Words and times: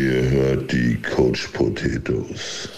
Ihr 0.00 0.30
hört 0.30 0.72
die 0.72 0.96
Coach 1.02 1.48
Potatoes. 1.48 2.70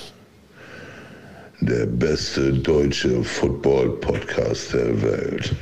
Der 1.61 1.87
beste 1.87 2.53
deutsche 2.53 3.23
Football-Podcast 3.23 4.73
der 4.73 5.03
Welt. 5.03 5.55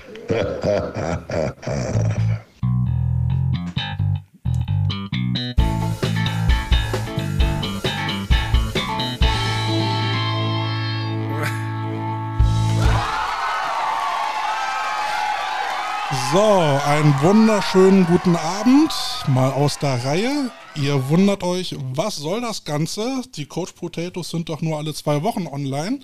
So, 16.33 16.81
einen 16.87 17.15
wunderschönen 17.21 18.07
guten 18.07 18.35
Abend, 18.37 18.95
mal 19.29 19.51
aus 19.51 19.79
der 19.79 20.03
Reihe. 20.07 20.51
Ihr 20.77 21.09
wundert 21.09 21.43
euch, 21.43 21.75
was 21.95 22.17
soll 22.17 22.41
das 22.41 22.65
Ganze? 22.65 23.23
Die 23.35 23.47
Coach 23.47 23.73
Potatoes 23.73 24.31
sind 24.31 24.49
doch 24.49 24.63
nur 24.63 24.79
alle 24.79 24.95
zwei 24.95 25.23
Wochen 25.23 25.49
online. 25.49 25.99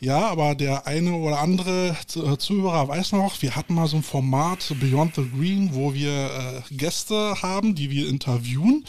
Ja, 0.00 0.28
aber 0.28 0.54
der 0.54 0.86
eine 0.86 1.14
oder 1.14 1.38
andere 1.38 1.96
äh, 2.14 2.36
Zuhörer 2.36 2.88
weiß 2.88 3.12
noch, 3.12 3.40
wir 3.40 3.56
hatten 3.56 3.74
mal 3.74 3.88
so 3.88 3.96
ein 3.96 4.02
Format 4.02 4.74
Beyond 4.78 5.14
the 5.14 5.26
Green, 5.34 5.70
wo 5.72 5.94
wir 5.94 6.10
äh, 6.10 6.74
Gäste 6.74 7.40
haben, 7.40 7.74
die 7.74 7.90
wir 7.90 8.06
interviewen. 8.08 8.84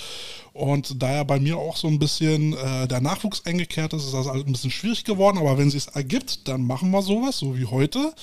Und 0.52 1.02
da 1.02 1.14
ja 1.14 1.24
bei 1.24 1.40
mir 1.40 1.58
auch 1.58 1.78
so 1.78 1.88
ein 1.88 2.00
bisschen 2.00 2.54
äh, 2.58 2.88
der 2.88 3.00
Nachwuchs 3.00 3.46
eingekehrt 3.46 3.94
ist, 3.94 4.04
ist 4.04 4.14
das 4.14 4.28
alles 4.28 4.46
ein 4.46 4.52
bisschen 4.52 4.72
schwierig 4.72 5.06
geworden. 5.06 5.38
Aber 5.38 5.58
wenn 5.58 5.70
es 5.70 5.74
sich 5.74 5.88
ergibt, 5.96 6.50
dann 6.50 6.64
machen 6.68 6.92
wir 6.92 7.02
sowas, 7.02 7.38
so 7.38 7.58
wie 7.58 7.66
heute. 7.66 8.14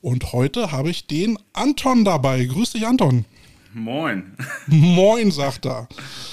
Und 0.00 0.32
heute 0.32 0.72
habe 0.72 0.90
ich 0.90 1.06
den 1.06 1.38
Anton 1.52 2.04
dabei. 2.04 2.44
Grüß 2.44 2.72
dich, 2.72 2.86
Anton. 2.86 3.26
Moin. 3.74 4.36
Moin, 4.66 5.30
sagt 5.30 5.66
er. 5.66 5.88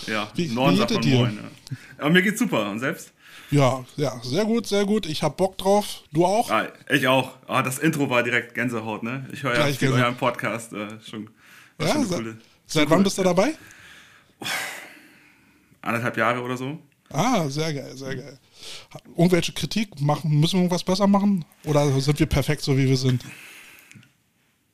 Ja, 0.07 0.29
wie, 0.35 0.47
Norden 0.47 0.75
wie 0.75 0.79
sagt 0.79 0.93
man 0.93 1.09
Moin. 1.09 1.39
Ja. 1.41 1.77
Aber 1.97 2.09
mir 2.09 2.21
geht's 2.21 2.39
super. 2.39 2.69
Und 2.69 2.79
selbst? 2.79 3.13
Ja, 3.51 3.83
ja, 3.95 4.19
sehr 4.23 4.45
gut, 4.45 4.67
sehr 4.67 4.85
gut. 4.85 5.07
Ich 5.07 5.23
hab 5.23 5.37
Bock 5.37 5.57
drauf. 5.57 6.03
Du 6.11 6.25
auch? 6.25 6.51
Ah, 6.51 6.67
ich 6.89 7.07
auch. 7.07 7.37
Ah, 7.47 7.63
das 7.63 7.79
Intro 7.79 8.09
war 8.09 8.21
direkt 8.21 8.53
Gänsehaut, 8.53 9.01
ne? 9.01 9.27
Ich 9.31 9.43
höre 9.43 9.57
ja 9.57 9.65
viel 9.73 9.91
euren 9.91 10.15
Podcast. 10.15 10.71
Äh, 10.73 10.87
schon, 11.03 11.29
ja, 11.81 11.93
schon 11.93 12.05
seit, 12.05 12.19
coole, 12.19 12.37
seit 12.67 12.89
wann 12.89 13.03
bist 13.03 13.17
du 13.17 13.23
dabei? 13.23 13.53
anderthalb 15.81 16.17
Jahre 16.17 16.41
oder 16.41 16.57
so. 16.57 16.77
Ah, 17.09 17.49
sehr 17.49 17.73
geil, 17.73 17.97
sehr 17.97 18.15
geil. 18.15 18.39
Irgendwelche 19.17 19.51
Kritik 19.53 19.99
machen, 19.99 20.39
müssen 20.39 20.57
wir 20.57 20.61
irgendwas 20.61 20.83
besser 20.83 21.07
machen? 21.07 21.43
Oder 21.63 21.89
sind 21.99 22.19
wir 22.19 22.27
perfekt 22.27 22.61
so, 22.61 22.77
wie 22.77 22.87
wir 22.87 22.97
sind? 22.97 23.23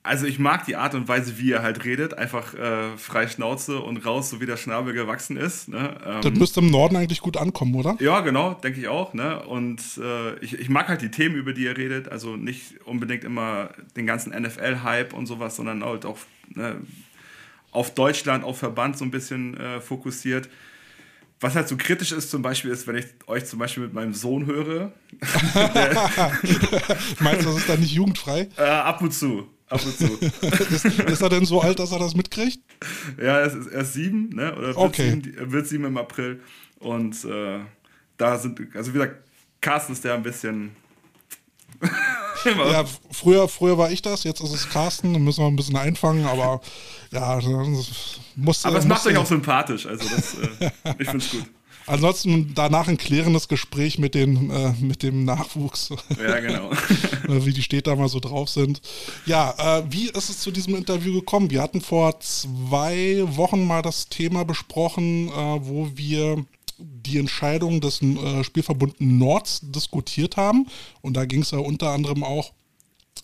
Also 0.06 0.28
ich 0.28 0.38
mag 0.38 0.66
die 0.66 0.76
Art 0.76 0.94
und 0.94 1.08
Weise, 1.08 1.40
wie 1.40 1.52
er 1.52 1.64
halt 1.64 1.84
redet, 1.84 2.16
einfach 2.16 2.54
äh, 2.54 2.96
frei 2.96 3.28
Schnauze 3.28 3.80
und 3.80 4.06
raus, 4.06 4.30
so 4.30 4.40
wie 4.40 4.46
der 4.46 4.56
Schnabel 4.56 4.94
gewachsen 4.94 5.36
ist. 5.36 5.68
Ne? 5.68 5.98
Ähm, 6.06 6.22
das 6.22 6.34
müsste 6.34 6.60
im 6.60 6.70
Norden 6.70 6.96
eigentlich 6.96 7.22
gut 7.22 7.38
ankommen, 7.38 7.74
oder? 7.74 7.98
Ja, 8.00 8.20
genau, 8.22 8.54
denke 8.54 8.80
ich 8.80 8.88
auch. 8.88 9.16
Ne? 9.16 9.44
Und 9.44 9.82
äh, 9.98 10.36
ich, 10.42 10.60
ich 10.60 10.70
mag 10.70 10.90
halt 10.90 11.02
die 11.02 11.10
Themen, 11.10 11.36
über 11.36 11.54
die 11.54 11.66
er 11.66 11.76
redet, 11.76 12.08
also 12.10 12.36
nicht 12.36 12.86
unbedingt 12.86 13.24
immer 13.24 13.70
den 13.98 14.06
ganzen 14.06 14.32
NFL-Hype 14.32 15.12
und 15.14 15.26
sowas, 15.26 15.56
sondern 15.56 15.84
halt 15.84 16.06
auch 16.06 16.20
ne, 16.50 16.76
auf 17.72 17.96
Deutschland, 17.96 18.44
auf 18.44 18.60
Verband 18.60 19.00
so 19.00 19.06
ein 19.06 19.12
bisschen 19.12 19.58
äh, 19.58 19.82
fokussiert. 19.82 20.50
Was 21.40 21.56
halt 21.56 21.68
so 21.68 21.78
kritisch 21.78 22.12
ist, 22.12 22.30
zum 22.30 22.44
Beispiel, 22.44 22.70
ist, 22.70 22.86
wenn 22.86 22.96
ich 22.96 23.06
euch 23.26 23.46
zum 23.46 23.58
Beispiel 23.58 23.82
mit 23.82 23.94
meinem 23.94 24.14
Sohn 24.14 24.46
höre. 24.46 24.92
Meinst 27.20 27.42
du, 27.42 27.50
das 27.50 27.58
ist 27.58 27.70
dann 27.70 27.80
nicht 27.80 27.94
jugendfrei? 27.94 28.50
Äh, 28.56 28.62
ab 28.62 29.02
und 29.02 29.12
zu. 29.12 29.50
Ab 29.70 29.82
und 29.84 29.98
zu. 29.98 30.06
ist, 30.74 30.86
ist, 30.86 31.22
er 31.22 31.30
denn 31.30 31.46
so 31.46 31.62
alt, 31.62 31.80
dass 31.80 31.92
er 31.92 32.00
das 32.00 32.16
mitkriegt? 32.16 32.60
Ja, 33.18 33.40
er 33.40 33.46
ist, 33.46 33.68
er 33.68 33.82
ist 33.82 33.94
sieben, 33.94 34.30
ne? 34.30 34.56
Oder 34.56 34.68
wird, 34.68 34.78
okay. 34.78 35.10
sieben, 35.12 35.52
wird 35.52 35.68
sieben 35.68 35.86
im 35.86 35.98
April. 35.98 36.42
Und 36.80 37.26
äh, 37.26 37.62
da 38.18 38.38
sind, 38.38 38.60
also 38.76 38.94
wie 38.94 38.98
gesagt, 38.98 39.24
Carsten 39.62 39.94
ist 39.94 40.04
der 40.04 40.14
ein 40.14 40.24
bisschen. 40.24 40.76
ja, 42.46 42.86
früher, 43.12 43.48
früher 43.48 43.78
war 43.78 43.92
ich 43.92 44.02
das, 44.02 44.24
jetzt 44.24 44.40
ist 44.40 44.54
es 44.54 44.70
Carsten, 44.70 45.14
dann 45.14 45.24
müssen 45.24 45.44
wir 45.44 45.48
ein 45.48 45.56
bisschen 45.56 45.76
einfangen, 45.76 46.26
aber 46.26 46.62
ja, 47.12 47.40
muss. 48.36 48.66
Aber 48.66 48.78
es 48.78 48.86
macht 48.86 49.06
euch 49.08 49.18
auch 49.18 49.26
sympathisch, 49.26 49.86
also 49.86 50.08
das, 50.08 50.36
äh, 50.36 50.72
ich 51.00 51.10
finde 51.10 51.26
es 51.26 51.32
gut. 51.32 51.46
Ansonsten 51.88 52.54
danach 52.56 52.88
ein 52.88 52.98
klärendes 52.98 53.48
Gespräch 53.48 54.00
mit, 54.00 54.16
den, 54.16 54.50
äh, 54.50 54.74
mit 54.80 55.04
dem 55.04 55.24
Nachwuchs. 55.26 55.90
Ja, 56.18 56.40
genau. 56.40 56.72
wie 57.28 57.54
die 57.54 57.62
Städte 57.62 57.96
mal 57.96 58.08
so 58.08 58.20
drauf 58.20 58.50
sind. 58.50 58.82
Ja, 59.26 59.80
äh, 59.80 59.84
wie 59.90 60.10
ist 60.10 60.30
es 60.30 60.40
zu 60.40 60.52
diesem 60.52 60.76
Interview 60.76 61.14
gekommen? 61.14 61.52
Wir 61.52 61.62
hatten 61.62 61.82
vor 61.82 62.20
zwei 62.20 63.24
Wochen 63.28 63.66
mal 63.66 63.82
das 63.82 64.08
Thema 64.08 64.46
besprochen, 64.46 65.28
äh, 65.30 65.32
wo 65.32 65.90
wir 65.96 66.46
die 66.78 67.20
Entscheidung 67.20 67.82
des 67.82 68.02
äh, 68.02 68.44
Spielverbund 68.44 69.00
Nords 69.00 69.62
diskutiert 69.64 70.38
haben. 70.38 70.68
Und 71.02 71.16
da 71.16 71.26
ging 71.26 71.42
es 71.42 71.52
ja 71.52 71.60
unter 71.60 71.92
anderem 71.92 72.24
auch 72.24 72.52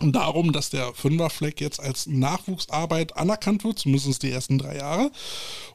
darum, 0.03 0.51
dass 0.51 0.69
der 0.69 0.93
Fünferfleck 0.93 1.61
jetzt 1.61 1.79
als 1.79 2.07
Nachwuchsarbeit 2.07 3.17
anerkannt 3.17 3.63
wird, 3.63 3.79
zumindest 3.79 4.23
die 4.23 4.31
ersten 4.31 4.57
drei 4.57 4.77
Jahre. 4.77 5.11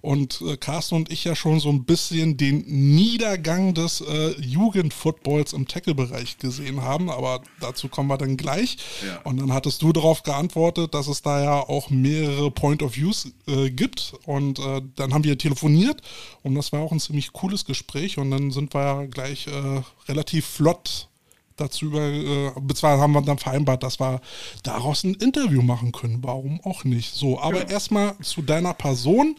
Und 0.01 0.41
äh, 0.43 0.57
Carsten 0.57 0.97
und 0.97 1.13
ich 1.13 1.25
ja 1.25 1.35
schon 1.35 1.61
so 1.61 1.69
ein 1.69 1.85
bisschen 1.85 2.37
den 2.37 2.65
Niedergang 2.67 3.75
des 3.75 4.01
äh, 4.01 4.41
Jugendfootballs 4.41 5.53
im 5.53 5.69
Tackle-Bereich 5.69 6.39
gesehen 6.39 6.83
haben, 6.83 7.11
aber 7.11 7.43
dazu 7.61 7.89
kommen 7.89 8.09
wir 8.09 8.19
dann 8.19 8.37
gleich. 8.37 8.79
Ja. 9.07 9.21
Und 9.23 9.39
dann 9.39 9.53
hattest 9.53 9.83
du 9.83 9.93
darauf 9.93 10.23
geantwortet, 10.23 10.95
dass 10.95 11.07
es 11.07 11.23
da 11.23 11.43
ja 11.43 11.61
auch 11.61 11.91
mehrere 11.91 12.51
Point 12.51 12.83
of 12.83 12.97
Views 12.97 13.33
äh, 13.47 13.71
gibt. 13.71 14.15
Und 14.25 14.59
äh, 14.59 14.83
dann 14.97 15.15
haben 15.15 15.25
wir 15.25 15.39
telefoniert 15.39 16.03
und 16.43 16.55
das 16.55 16.73
war 16.73 16.81
auch 16.81 16.93
ein 16.93 17.01
ziemlich 17.01 17.33
cooles 17.33 17.65
Gespräch. 17.65 18.19
Und 18.19 18.31
dann 18.31 18.51
sind 18.51 18.75
wir 18.75 18.83
ja 18.83 19.05
gleich 19.07 19.47
äh, 19.47 19.83
relativ 20.09 20.47
flott 20.47 21.09
dazu 21.57 21.87
über, 21.87 22.01
äh, 22.01 22.51
beziehungsweise 22.61 23.03
haben 23.03 23.13
wir 23.13 23.23
dann 23.23 23.39
vereinbart, 23.39 23.83
dass 23.83 23.99
wir 23.99 24.21
daraus 24.63 25.05
ein 25.05 25.15
Interview 25.15 25.63
machen 25.63 25.93
können. 25.93 26.19
Warum 26.23 26.61
auch 26.65 26.85
nicht? 26.85 27.15
So, 27.15 27.41
aber 27.41 27.63
ja. 27.63 27.69
erstmal 27.69 28.17
zu 28.21 28.43
deiner 28.43 28.75
Person. 28.75 29.37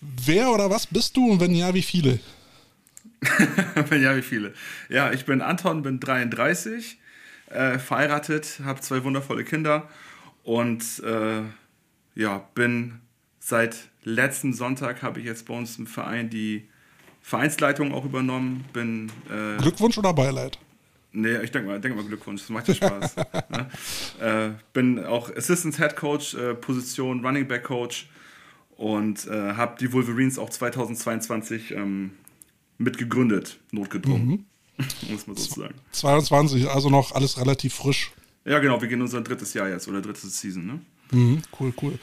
Wer 0.00 0.50
oder 0.50 0.70
was 0.70 0.86
bist 0.86 1.16
du 1.16 1.30
und 1.32 1.40
wenn 1.40 1.54
ja, 1.54 1.72
wie 1.74 1.82
viele? 1.82 2.20
wenn 3.88 4.02
ja, 4.02 4.16
wie 4.16 4.22
viele? 4.22 4.54
Ja, 4.88 5.12
ich 5.12 5.24
bin 5.24 5.40
Anton, 5.40 5.82
bin 5.82 6.00
33, 6.00 6.98
äh, 7.50 7.78
verheiratet, 7.78 8.60
habe 8.64 8.80
zwei 8.80 9.04
wundervolle 9.04 9.44
Kinder 9.44 9.88
und 10.44 11.02
äh, 11.04 11.42
ja, 12.14 12.48
bin 12.54 13.00
seit 13.40 13.88
letzten 14.02 14.52
Sonntag 14.52 15.02
habe 15.02 15.20
ich 15.20 15.26
jetzt 15.26 15.46
bei 15.46 15.54
uns 15.54 15.78
im 15.78 15.86
Verein 15.86 16.30
die 16.30 16.68
Vereinsleitung 17.20 17.92
auch 17.92 18.04
übernommen. 18.04 18.64
Bin, 18.72 19.10
äh, 19.30 19.60
Glückwunsch 19.60 19.98
oder 19.98 20.12
Beileid? 20.14 20.58
Nee, 21.18 21.38
ich 21.42 21.50
denke 21.50 21.68
mal, 21.68 21.80
denk 21.80 21.96
mal 21.96 22.04
Glückwunsch, 22.04 22.42
das 22.42 22.50
macht 22.50 22.68
ja 22.68 22.74
Spaß. 22.74 23.16
ne? 23.48 23.70
äh, 24.20 24.50
bin 24.74 25.02
auch 25.02 25.34
Assistant 25.34 25.78
Head 25.78 25.96
Coach, 25.96 26.34
äh, 26.34 26.54
Position 26.54 27.24
Running 27.24 27.48
Back 27.48 27.64
Coach 27.64 28.10
und 28.76 29.26
äh, 29.26 29.54
habe 29.54 29.76
die 29.80 29.94
Wolverines 29.94 30.38
auch 30.38 30.50
2022 30.50 31.70
ähm, 31.70 32.10
mitgegründet, 32.76 33.58
notgedrungen. 33.70 34.26
Mhm. 34.26 34.44
Muss 35.10 35.26
man 35.26 35.36
so 35.36 35.62
sagen. 35.62 35.74
22, 35.92 36.68
also 36.68 36.90
noch 36.90 37.12
alles 37.12 37.40
relativ 37.40 37.72
frisch. 37.72 38.12
Ja, 38.44 38.58
genau, 38.58 38.82
wir 38.82 38.88
gehen 38.88 39.00
unser 39.00 39.22
drittes 39.22 39.54
Jahr 39.54 39.70
jetzt 39.70 39.88
oder 39.88 40.02
drittes 40.02 40.38
Season, 40.38 40.66
ne? 40.66 40.80
Mhm, 41.12 41.40
cool, 41.58 41.72
cool. 41.80 41.98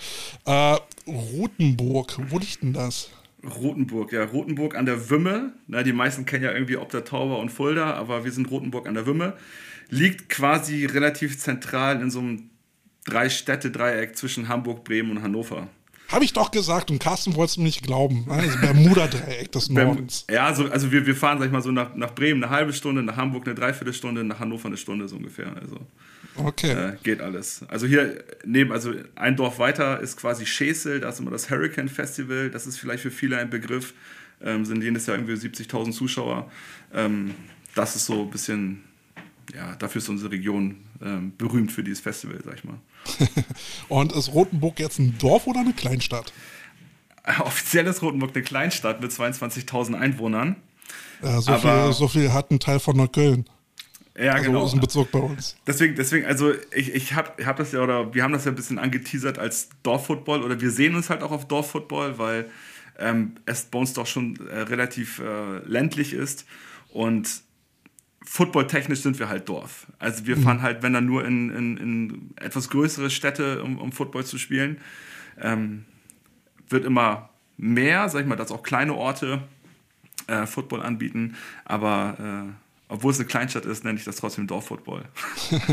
Äh, 0.46 0.78
Rotenburg, 1.06 2.18
wo 2.32 2.40
liegt 2.40 2.64
denn 2.64 2.74
das? 2.74 3.12
Rotenburg, 3.44 4.12
ja, 4.12 4.24
Rotenburg 4.24 4.76
an 4.76 4.86
der 4.86 5.10
Wümme. 5.10 5.54
Na, 5.68 5.84
die 5.84 5.94
meisten 5.94 6.26
kennen 6.26 6.44
ja 6.44 6.52
irgendwie 6.52 6.78
Obdertauber 6.78 7.40
und 7.40 7.50
Fulda, 7.50 7.94
aber 7.94 8.24
wir 8.24 8.32
sind 8.32 8.50
Rotenburg 8.50 8.88
an 8.88 8.94
der 8.94 9.06
Wümme. 9.06 9.34
Liegt 9.90 10.30
quasi 10.30 10.86
relativ 10.86 11.38
zentral 11.38 12.02
in 12.02 12.10
so 12.10 12.20
einem 12.20 12.50
Drei-Städte-Dreieck 13.06 14.16
zwischen 14.16 14.48
Hamburg, 14.48 14.84
Bremen 14.86 15.12
und 15.12 15.22
Hannover. 15.22 15.68
Habe 16.08 16.26
ich 16.26 16.34
doch 16.34 16.52
gesagt 16.52 16.92
und 16.92 17.00
Carsten 17.00 17.36
wollte 17.36 17.52
es 17.52 17.58
mir 17.58 17.64
nicht 17.64 17.84
glauben. 17.84 18.26
Also 18.30 18.58
Bermuda-Dreieck 18.60 19.52
des 19.52 19.70
Nordens. 19.70 20.26
Ja, 20.30 20.46
also, 20.46 20.70
also 20.70 20.92
wir, 20.92 21.06
wir 21.06 21.16
fahren, 21.16 21.40
sag 21.40 21.48
ich 21.48 21.52
mal, 21.52 21.62
so 21.62 21.72
nach, 21.72 21.96
nach 21.96 22.14
Bremen 22.14 22.44
eine 22.44 22.52
halbe 22.52 22.72
Stunde, 22.72 23.04
nach 23.04 23.18
Hamburg 23.18 23.46
eine 23.46 23.56
Dreiviertelstunde, 23.56 24.24
nach 24.24 24.40
Hannover 24.40 24.68
eine 24.68 24.78
Stunde 24.78 25.08
so 25.08 25.16
ungefähr. 25.18 25.56
Also. 25.60 25.80
Okay. 26.36 26.72
Äh, 26.72 26.98
geht 27.04 27.22
alles. 27.22 27.62
Also 27.68 27.86
hier 27.86 28.24
neben, 28.46 28.72
also 28.72 28.94
ein 29.16 29.36
Dorf 29.36 29.60
weiter 29.60 30.00
ist 30.00 30.18
quasi 30.18 30.46
Schesel, 30.46 31.00
da 31.00 31.10
ist 31.10 31.20
immer 31.20 31.32
das 31.32 31.50
Hurricane 31.50 31.90
Festival, 31.90 32.50
das 32.50 32.66
ist 32.68 32.78
vielleicht 32.78 33.04
für 33.04 33.12
viele 33.12 33.38
ein 33.38 33.50
Begriff, 33.50 33.94
ähm, 34.42 34.66
sind 34.66 34.82
jedes 34.84 35.06
Jahr 35.06 35.18
irgendwie 35.18 35.34
70.000 35.34 35.92
Zuschauer. 35.92 36.50
Ähm, 36.94 37.36
das 37.76 37.96
ist 37.96 38.06
so 38.06 38.22
ein 38.22 38.30
bisschen, 38.30 38.84
ja, 39.56 39.76
dafür 39.76 40.00
ist 40.00 40.10
unsere 40.10 40.32
Region 40.32 40.78
ähm, 41.04 41.34
berühmt 41.38 41.72
für 41.72 41.84
dieses 41.84 42.00
Festival, 42.02 42.40
sag 42.44 42.56
ich 42.56 42.64
mal. 42.64 42.78
Und 43.90 44.12
ist 44.14 44.34
Rotenburg 44.34 44.80
jetzt 44.80 45.00
ein 45.00 45.18
Dorf 45.18 45.48
oder 45.48 45.60
eine 45.60 45.74
Kleinstadt? 45.74 46.34
Offiziell 47.40 47.88
ist 47.88 48.02
Rotenburg 48.02 48.32
eine 48.36 48.44
Kleinstadt 48.44 49.02
mit 49.02 49.12
22.000 49.12 49.96
Einwohnern. 49.98 50.56
Ja, 51.22 51.40
so, 51.42 51.58
viel, 51.58 51.94
so 51.94 52.08
viel 52.08 52.34
hat 52.34 52.52
ein 52.52 52.60
Teil 52.60 52.80
von 52.80 52.98
Neukölln. 52.98 53.46
Ja, 54.18 54.34
also 54.34 54.52
genau. 54.52 54.66
ist 54.66 54.74
ein 54.74 54.80
Bezug 54.80 55.12
bei 55.12 55.20
uns. 55.20 55.56
Deswegen, 55.66 55.96
deswegen 55.96 56.26
also 56.26 56.54
ich, 56.72 56.94
ich 56.94 57.14
habe 57.14 57.46
hab 57.46 57.58
das 57.58 57.72
ja, 57.72 57.82
oder 57.82 58.14
wir 58.14 58.24
haben 58.24 58.34
das 58.34 58.46
ja 58.46 58.52
ein 58.52 58.56
bisschen 58.56 58.78
angeteasert 58.78 59.40
als 59.40 59.70
Dorffootball 59.82 60.44
oder 60.44 60.62
wir 60.62 60.70
sehen 60.70 60.96
uns 60.96 61.10
halt 61.10 61.24
auch 61.24 61.32
auf 61.32 61.48
Dorffootball, 61.48 62.20
weil 62.20 62.50
ähm, 63.00 63.34
es 63.46 63.64
bei 63.66 63.80
uns 63.80 63.94
doch 63.94 64.06
schon 64.06 64.38
äh, 64.48 64.60
relativ 64.60 65.20
äh, 65.20 65.58
ländlich 65.66 66.14
ist 66.14 66.46
und 66.90 67.42
footballtechnisch 68.26 69.02
sind 69.02 69.20
wir 69.20 69.30
halt 69.30 69.50
Dorf. 69.50 69.88
Also 70.00 70.26
wir 70.26 70.38
fahren 70.38 70.62
halt, 70.62 70.84
wenn 70.84 70.94
dann 70.94 71.06
nur 71.06 71.26
in, 71.26 71.50
in, 71.50 71.78
in 71.78 72.30
etwas 72.38 72.70
größere 72.70 73.10
Städte, 73.10 73.64
um, 73.64 73.78
um 73.80 73.92
Football 73.92 74.26
zu 74.26 74.38
spielen. 74.38 74.78
Ähm, 75.42 75.86
wird 76.70 76.86
immer 76.86 77.30
mehr, 77.58 78.10
sag 78.10 78.22
ich 78.22 78.28
mal, 78.28 78.36
dass 78.36 78.52
auch 78.52 78.64
kleine 78.64 78.94
Orte 78.94 79.44
äh, 80.28 80.46
Football 80.46 80.82
anbieten, 80.82 81.36
aber 81.66 82.48
äh, 82.48 82.63
obwohl 82.94 83.12
es 83.12 83.18
eine 83.18 83.28
Kleinstadt 83.28 83.66
ist, 83.66 83.84
nenne 83.84 83.98
ich 83.98 84.06
das 84.06 84.18
trotzdem 84.18 84.46
Dorffootball. 84.46 85.06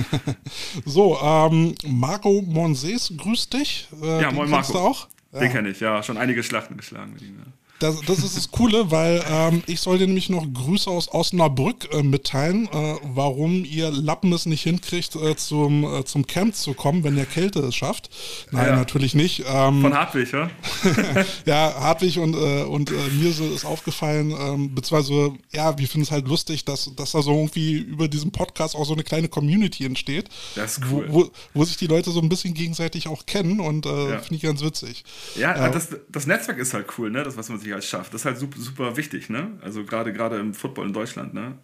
so, 0.87 1.19
ähm, 1.23 1.75
Marco 1.87 2.41
Monses 2.41 3.13
grüßt 3.15 3.53
dich. 3.53 3.89
Äh, 4.03 4.23
ja, 4.23 4.31
moin 4.33 4.49
Marco. 4.49 4.73
Du 4.73 4.79
auch? 4.79 5.09
Den 5.35 5.43
ja. 5.43 5.49
kenne 5.49 5.69
ich, 5.69 5.81
ja. 5.81 6.03
Schon 6.03 6.17
einige 6.17 6.43
Schlachten 6.43 6.79
geschlagen 6.79 7.13
mit 7.13 7.21
ihm. 7.21 7.37
Ja. 7.39 7.45
Das, 7.81 7.99
das 8.03 8.19
ist 8.19 8.37
das 8.37 8.51
Coole, 8.51 8.91
weil 8.91 9.25
ähm, 9.27 9.63
ich 9.67 9.81
soll 9.81 9.97
dir 9.97 10.07
nämlich 10.07 10.29
noch 10.29 10.47
Grüße 10.53 10.89
aus 10.91 11.13
Osnabrück 11.13 11.89
äh, 11.93 12.03
mitteilen, 12.03 12.67
äh, 12.67 12.97
warum 13.15 13.65
ihr 13.65 13.91
Lappen 13.91 14.31
es 14.35 14.45
nicht 14.45 14.63
hinkriegt, 14.63 15.17
äh, 15.17 15.35
zum, 15.35 15.85
äh, 15.85 16.05
zum 16.05 16.27
Camp 16.27 16.55
zu 16.55 16.75
kommen, 16.75 17.05
wenn 17.05 17.17
der 17.17 17.25
Kälte 17.25 17.61
es 17.61 17.75
schafft. 17.75 18.11
Nein, 18.51 18.67
ja. 18.67 18.77
natürlich 18.77 19.15
nicht. 19.15 19.45
Ähm, 19.49 19.81
Von 19.81 19.95
Hartwig, 19.95 20.31
ja? 20.31 20.51
ja, 21.47 21.75
Hartwig 21.81 22.19
und, 22.19 22.35
äh, 22.35 22.65
und 22.65 22.91
äh, 22.91 22.95
mir 23.19 23.31
ist 23.31 23.65
aufgefallen, 23.65 24.31
ähm, 24.39 24.75
beziehungsweise, 24.75 25.33
ja, 25.51 25.79
wir 25.79 25.89
finden 25.89 26.03
es 26.03 26.11
halt 26.11 26.29
lustig, 26.29 26.67
dass, 26.67 26.95
dass 26.95 27.13
da 27.13 27.23
so 27.23 27.33
irgendwie 27.33 27.79
über 27.79 28.09
diesen 28.09 28.31
Podcast 28.31 28.77
auch 28.77 28.85
so 28.85 28.93
eine 28.93 29.05
kleine 29.05 29.29
Community 29.29 29.87
entsteht. 29.87 30.29
Das 30.55 30.77
ist 30.77 30.85
cool. 30.91 31.07
Wo, 31.09 31.23
wo, 31.23 31.31
wo 31.55 31.65
sich 31.65 31.79
die 31.79 31.87
Leute 31.87 32.11
so 32.11 32.21
ein 32.21 32.29
bisschen 32.29 32.53
gegenseitig 32.53 33.09
auch 33.09 33.25
kennen 33.25 33.59
und 33.59 33.87
ja. 33.87 34.19
finde 34.19 34.35
ich 34.35 34.43
ganz 34.43 34.63
witzig. 34.63 35.03
Ja, 35.37 35.71
das, 35.71 35.89
das 36.11 36.27
Netzwerk 36.27 36.59
ist 36.59 36.75
halt 36.75 36.87
cool, 36.99 37.11
ne? 37.11 37.23
Das, 37.23 37.39
was 37.39 37.49
man 37.49 37.59
sich 37.59 37.70
halt 37.73 37.85
schafft. 37.85 38.15
Das 38.15 38.23
ist 38.23 38.25
halt 38.25 38.39
super, 38.39 38.59
super 38.59 38.97
wichtig, 38.97 39.29
ne? 39.29 39.59
Also 39.63 39.85
gerade 39.85 40.13
gerade 40.13 40.37
im 40.37 40.55
Football 40.55 40.87
in 40.87 40.93
Deutschland, 40.93 41.35
ne? 41.35 41.59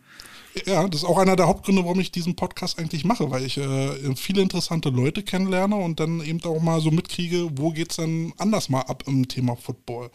Ja, 0.64 0.88
das 0.88 1.02
ist 1.02 1.06
auch 1.06 1.18
einer 1.18 1.36
der 1.36 1.46
Hauptgründe, 1.46 1.84
warum 1.84 2.00
ich 2.00 2.10
diesen 2.10 2.34
Podcast 2.34 2.78
eigentlich 2.78 3.04
mache, 3.04 3.30
weil 3.30 3.44
ich 3.44 3.58
äh, 3.58 4.16
viele 4.16 4.40
interessante 4.40 4.88
Leute 4.88 5.22
kennenlerne 5.22 5.76
und 5.76 6.00
dann 6.00 6.22
eben 6.22 6.42
auch 6.44 6.62
mal 6.62 6.80
so 6.80 6.90
mitkriege, 6.90 7.48
wo 7.56 7.72
geht 7.72 7.90
es 7.90 7.96
denn 7.96 8.32
anders 8.38 8.70
mal 8.70 8.80
ab 8.82 9.04
im 9.06 9.28
Thema 9.28 9.56
Football. 9.56 10.10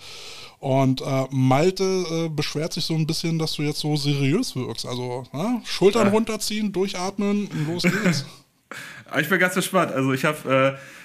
Und 0.60 1.02
äh, 1.02 1.26
Malte 1.30 1.84
äh, 1.84 2.30
beschwert 2.30 2.74
sich 2.74 2.86
so 2.86 2.96
ein 2.96 3.06
bisschen, 3.06 3.38
dass 3.38 3.54
du 3.54 3.62
jetzt 3.62 3.80
so 3.80 3.96
seriös 3.96 4.56
wirkst. 4.56 4.88
Also 4.88 5.26
ne? 5.32 5.62
Schultern 5.64 6.08
ja. 6.08 6.14
runterziehen, 6.14 6.72
durchatmen 6.72 7.48
und 7.48 7.68
los 7.68 7.84
geht's. 7.84 8.26
ich 9.20 9.30
bin 9.30 9.40
ganz 9.40 9.54
gespannt. 9.54 9.92
Also 9.92 10.12
ich 10.14 10.26
habe 10.26 10.78
äh, 10.78 11.01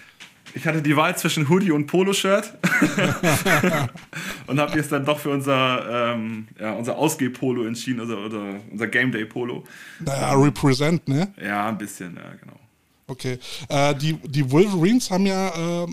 ich 0.56 0.66
hatte 0.66 0.80
die 0.80 0.96
Wahl 0.96 1.16
zwischen 1.18 1.50
Hoodie 1.50 1.70
und 1.70 1.86
Poloshirt 1.86 2.54
und 4.46 4.58
habe 4.58 4.74
jetzt 4.76 4.90
dann 4.90 5.04
doch 5.04 5.18
für 5.18 5.28
unser, 5.28 6.14
ähm, 6.14 6.48
ja, 6.58 6.72
unser 6.72 6.96
Ausgeh-Polo 6.96 7.66
entschieden, 7.66 8.00
also 8.00 8.16
oder 8.16 8.54
unser 8.72 8.86
Game 8.86 9.12
Day-Polo. 9.12 9.64
Naja, 10.00 10.32
Represent, 10.32 11.06
ne? 11.08 11.30
Ja, 11.42 11.68
ein 11.68 11.76
bisschen, 11.76 12.16
ja, 12.16 12.32
genau. 12.40 12.58
Okay. 13.06 13.38
Äh, 13.68 13.94
die, 13.96 14.14
die 14.14 14.50
Wolverines 14.50 15.10
haben 15.10 15.26
ja 15.26 15.84
äh, 15.84 15.86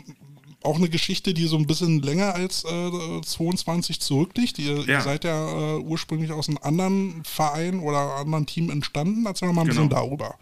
auch 0.63 0.77
eine 0.77 0.87
Geschichte, 0.87 1.33
die 1.33 1.45
so 1.45 1.57
ein 1.57 1.67
bisschen 1.67 2.01
länger 2.01 2.33
als 2.33 2.63
äh, 2.63 3.21
22 3.21 3.99
zurückliegt. 3.99 4.59
Ihr, 4.59 4.77
ja. 4.77 4.85
ihr 4.85 5.01
seid 5.01 5.25
ja 5.25 5.75
äh, 5.75 5.79
ursprünglich 5.79 6.31
aus 6.31 6.47
einem 6.47 6.59
anderen 6.61 7.21
Verein 7.25 7.81
oder 7.81 8.15
anderen 8.15 8.45
Team 8.45 8.69
entstanden. 8.69 9.25
Erzähl 9.25 9.51
mal 9.51 9.63
ein 9.63 9.67
genau. 9.67 9.81
bisschen 9.81 9.89
darüber. 9.89 10.35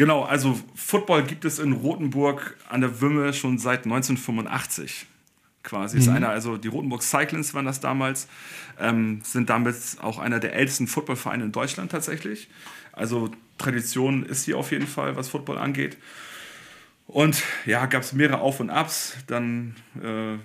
Genau, 0.00 0.22
also 0.22 0.58
Football 0.74 1.24
gibt 1.24 1.44
es 1.44 1.58
in 1.58 1.74
Rothenburg 1.74 2.56
an 2.70 2.80
der 2.80 3.02
Wümme 3.02 3.34
schon 3.34 3.58
seit 3.58 3.84
1985 3.84 5.04
quasi. 5.62 5.96
Mhm. 5.96 6.02
Ist 6.02 6.08
einer, 6.08 6.30
also 6.30 6.56
die 6.56 6.68
Rotenburg 6.68 7.02
Cyclins 7.02 7.52
waren 7.52 7.66
das 7.66 7.80
damals, 7.80 8.26
ähm, 8.78 9.20
sind 9.22 9.50
damit 9.50 9.76
auch 10.00 10.18
einer 10.18 10.40
der 10.40 10.54
ältesten 10.54 10.86
Footballvereine 10.86 11.44
in 11.44 11.52
Deutschland 11.52 11.92
tatsächlich. 11.92 12.48
Also 12.92 13.30
Tradition 13.58 14.24
ist 14.24 14.46
hier 14.46 14.56
auf 14.56 14.72
jeden 14.72 14.86
Fall, 14.86 15.16
was 15.16 15.28
Football 15.28 15.58
angeht. 15.58 15.98
Und 17.06 17.42
ja, 17.66 17.84
gab 17.84 18.00
es 18.00 18.14
mehrere 18.14 18.40
Auf 18.40 18.58
und 18.58 18.70
Abs. 18.70 19.18
Dann 19.26 19.76
äh, 20.02 20.38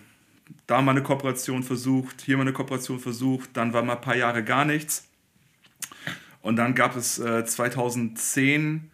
da 0.67 0.81
mal 0.81 0.91
eine 0.91 1.01
Kooperation 1.01 1.63
versucht, 1.63 2.19
hier 2.19 2.35
mal 2.35 2.41
eine 2.41 2.51
Kooperation 2.51 2.99
versucht. 2.99 3.51
Dann 3.53 3.71
war 3.71 3.83
mal 3.83 3.95
ein 3.95 4.01
paar 4.01 4.17
Jahre 4.17 4.43
gar 4.43 4.65
nichts. 4.65 5.07
Und 6.41 6.57
dann 6.57 6.75
gab 6.75 6.97
es 6.97 7.19
äh, 7.19 7.45
2010 7.45 8.91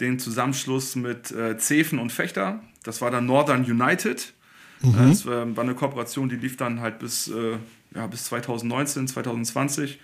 den 0.00 0.18
Zusammenschluss 0.18 0.96
mit 0.96 1.30
äh, 1.30 1.58
Zefen 1.58 1.98
und 1.98 2.12
Fechter. 2.12 2.60
Das 2.82 3.00
war 3.00 3.10
dann 3.10 3.26
Northern 3.26 3.64
United. 3.64 4.32
Mhm. 4.80 5.08
Das 5.08 5.26
war, 5.26 5.56
war 5.56 5.64
eine 5.64 5.74
Kooperation, 5.74 6.28
die 6.28 6.36
lief 6.36 6.56
dann 6.56 6.80
halt 6.80 6.98
bis, 6.98 7.28
äh, 7.28 7.56
ja, 7.94 8.06
bis 8.06 8.24
2019, 8.24 9.08
2020 9.08 9.98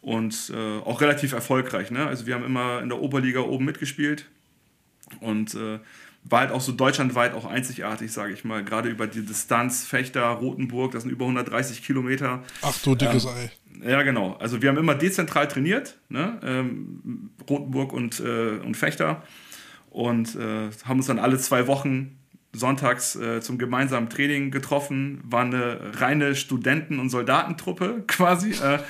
und 0.00 0.52
äh, 0.54 0.78
auch 0.78 1.00
relativ 1.00 1.32
erfolgreich. 1.32 1.90
Ne? 1.90 2.06
Also 2.06 2.26
wir 2.26 2.34
haben 2.34 2.44
immer 2.44 2.80
in 2.80 2.88
der 2.88 3.00
Oberliga 3.00 3.40
oben 3.40 3.66
mitgespielt 3.66 4.26
und 5.20 5.54
äh, 5.54 5.78
war 6.24 6.40
halt 6.40 6.52
auch 6.52 6.60
so 6.60 6.72
deutschlandweit 6.72 7.34
auch 7.34 7.46
einzigartig, 7.46 8.12
sage 8.12 8.32
ich 8.32 8.44
mal. 8.44 8.64
Gerade 8.64 8.88
über 8.88 9.06
die 9.06 9.24
Distanz 9.24 9.84
Fechter, 9.84 10.26
Rotenburg, 10.26 10.92
das 10.92 11.02
sind 11.02 11.10
über 11.10 11.24
130 11.24 11.82
Kilometer. 11.82 12.42
Ach 12.62 12.76
du 12.82 12.94
dickes 12.94 13.24
ähm, 13.24 13.30
Ei. 13.30 13.90
Ja, 13.90 14.02
genau. 14.02 14.34
Also 14.34 14.60
wir 14.60 14.68
haben 14.68 14.76
immer 14.76 14.94
dezentral 14.94 15.48
trainiert, 15.48 15.98
ne? 16.08 16.38
ähm, 16.42 17.30
Rotenburg 17.48 17.92
und, 17.92 18.20
äh, 18.20 18.58
und 18.58 18.76
Fechter. 18.76 19.22
Und 19.88 20.36
äh, 20.36 20.70
haben 20.84 20.98
uns 20.98 21.06
dann 21.06 21.18
alle 21.18 21.38
zwei 21.38 21.66
Wochen 21.66 22.19
sonntags 22.52 23.14
äh, 23.14 23.40
zum 23.40 23.58
gemeinsamen 23.58 24.10
Training 24.10 24.50
getroffen, 24.50 25.20
war 25.22 25.42
eine 25.42 25.92
reine 26.00 26.34
Studenten- 26.34 26.98
und 26.98 27.08
Soldatentruppe 27.08 28.02
quasi. 28.08 28.50
Äh, 28.50 28.80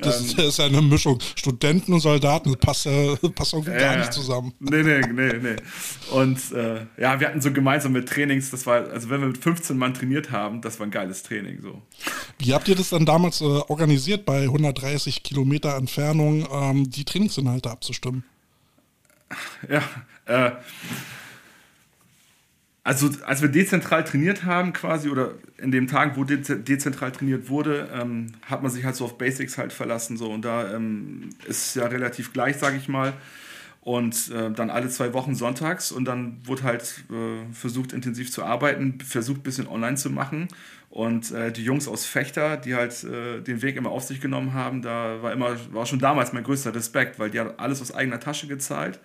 das 0.00 0.34
ähm, 0.34 0.44
ist 0.46 0.60
eine 0.60 0.82
Mischung. 0.82 1.18
Studenten 1.34 1.94
und 1.94 2.00
Soldaten, 2.00 2.52
das 2.52 2.60
passt, 2.60 2.86
äh, 2.86 3.16
passt 3.34 3.54
irgendwie 3.54 3.72
äh, 3.72 3.78
gar 3.78 3.96
nicht 3.96 4.12
zusammen. 4.12 4.52
Nee, 4.58 4.82
nee, 4.82 5.00
nee, 5.00 5.32
nee. 5.40 5.56
Und 6.10 6.52
äh, 6.52 6.86
ja, 6.98 7.18
wir 7.18 7.28
hatten 7.28 7.40
so 7.40 7.52
gemeinsame 7.52 8.04
Trainings, 8.04 8.50
das 8.50 8.66
war, 8.66 8.88
also 8.90 9.08
wenn 9.08 9.20
wir 9.20 9.28
mit 9.28 9.38
15 9.38 9.78
Mann 9.78 9.94
trainiert 9.94 10.30
haben, 10.30 10.60
das 10.60 10.78
war 10.78 10.86
ein 10.86 10.90
geiles 10.90 11.22
Training. 11.22 11.62
So. 11.62 11.80
Wie 12.38 12.52
habt 12.52 12.68
ihr 12.68 12.76
das 12.76 12.90
dann 12.90 13.06
damals 13.06 13.40
äh, 13.40 13.44
organisiert, 13.44 14.26
bei 14.26 14.42
130 14.42 15.22
Kilometer 15.22 15.76
Entfernung 15.76 16.46
ähm, 16.52 16.90
die 16.90 17.04
Trainingsinhalte 17.04 17.70
abzustimmen? 17.70 18.24
Ja, 19.68 19.82
äh, 20.26 20.52
also 22.86 23.10
als 23.24 23.42
wir 23.42 23.48
dezentral 23.48 24.04
trainiert 24.04 24.44
haben 24.44 24.72
quasi 24.72 25.08
oder 25.08 25.32
in 25.58 25.72
den 25.72 25.88
Tagen, 25.88 26.12
wo 26.14 26.22
de 26.22 26.38
dezentral 26.38 27.10
trainiert 27.10 27.48
wurde, 27.48 27.88
ähm, 27.92 28.28
hat 28.42 28.62
man 28.62 28.70
sich 28.70 28.84
halt 28.84 28.94
so 28.94 29.06
auf 29.06 29.18
Basics 29.18 29.58
halt 29.58 29.72
verlassen 29.72 30.16
so 30.16 30.30
und 30.30 30.44
da 30.44 30.72
ähm, 30.72 31.30
ist 31.48 31.74
ja 31.74 31.86
relativ 31.86 32.32
gleich, 32.32 32.58
sage 32.58 32.76
ich 32.76 32.88
mal. 32.88 33.12
Und 33.80 34.30
äh, 34.30 34.52
dann 34.52 34.70
alle 34.70 34.88
zwei 34.88 35.12
Wochen 35.14 35.34
sonntags 35.34 35.90
und 35.90 36.04
dann 36.04 36.38
wurde 36.44 36.62
halt 36.62 37.04
äh, 37.10 37.52
versucht 37.52 37.92
intensiv 37.92 38.30
zu 38.30 38.44
arbeiten, 38.44 39.00
versucht 39.00 39.40
ein 39.40 39.42
bisschen 39.42 39.66
online 39.66 39.96
zu 39.96 40.08
machen. 40.08 40.46
Und 40.88 41.32
äh, 41.32 41.50
die 41.50 41.64
Jungs 41.64 41.88
aus 41.88 42.06
Fechter, 42.06 42.56
die 42.56 42.76
halt 42.76 43.02
äh, 43.02 43.40
den 43.40 43.62
Weg 43.62 43.74
immer 43.76 43.90
auf 43.90 44.04
sich 44.04 44.20
genommen 44.20 44.54
haben, 44.54 44.82
da 44.82 45.22
war 45.22 45.32
immer, 45.32 45.56
war 45.72 45.86
schon 45.86 45.98
damals 45.98 46.32
mein 46.32 46.44
größter 46.44 46.72
Respekt, 46.72 47.18
weil 47.18 47.30
die 47.30 47.40
haben 47.40 47.50
alles 47.56 47.82
aus 47.82 47.92
eigener 47.92 48.20
Tasche 48.20 48.46
gezahlt, 48.46 49.00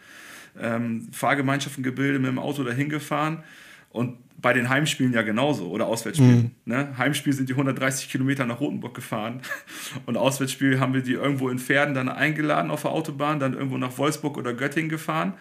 ähm, 0.59 1.07
Fahrgemeinschaften 1.11 1.83
gebildet, 1.83 2.21
mit 2.21 2.29
dem 2.29 2.39
Auto 2.39 2.63
dahin 2.63 2.87
gefahren 2.89 3.43
und 3.91 4.17
bei 4.41 4.53
den 4.53 4.69
Heimspielen 4.69 5.13
ja 5.13 5.21
genauso 5.21 5.67
oder 5.67 5.85
Auswärtsspielen. 5.85 6.55
Mhm. 6.65 6.73
Ne? 6.73 6.97
Heimspiel 6.97 7.33
sind 7.33 7.47
die 7.47 7.53
130 7.53 8.09
Kilometer 8.09 8.45
nach 8.45 8.59
Rotenburg 8.59 8.95
gefahren 8.95 9.41
und 10.05 10.17
Auswärtsspiel 10.17 10.79
haben 10.79 10.93
wir 10.93 11.01
die 11.01 11.13
irgendwo 11.13 11.49
in 11.49 11.59
Pferden 11.59 11.93
dann 11.93 12.09
eingeladen 12.09 12.71
auf 12.71 12.81
der 12.81 12.91
Autobahn, 12.91 13.39
dann 13.39 13.53
irgendwo 13.53 13.77
nach 13.77 13.97
Wolfsburg 13.97 14.37
oder 14.37 14.53
Göttingen 14.53 14.89
gefahren. 14.89 15.33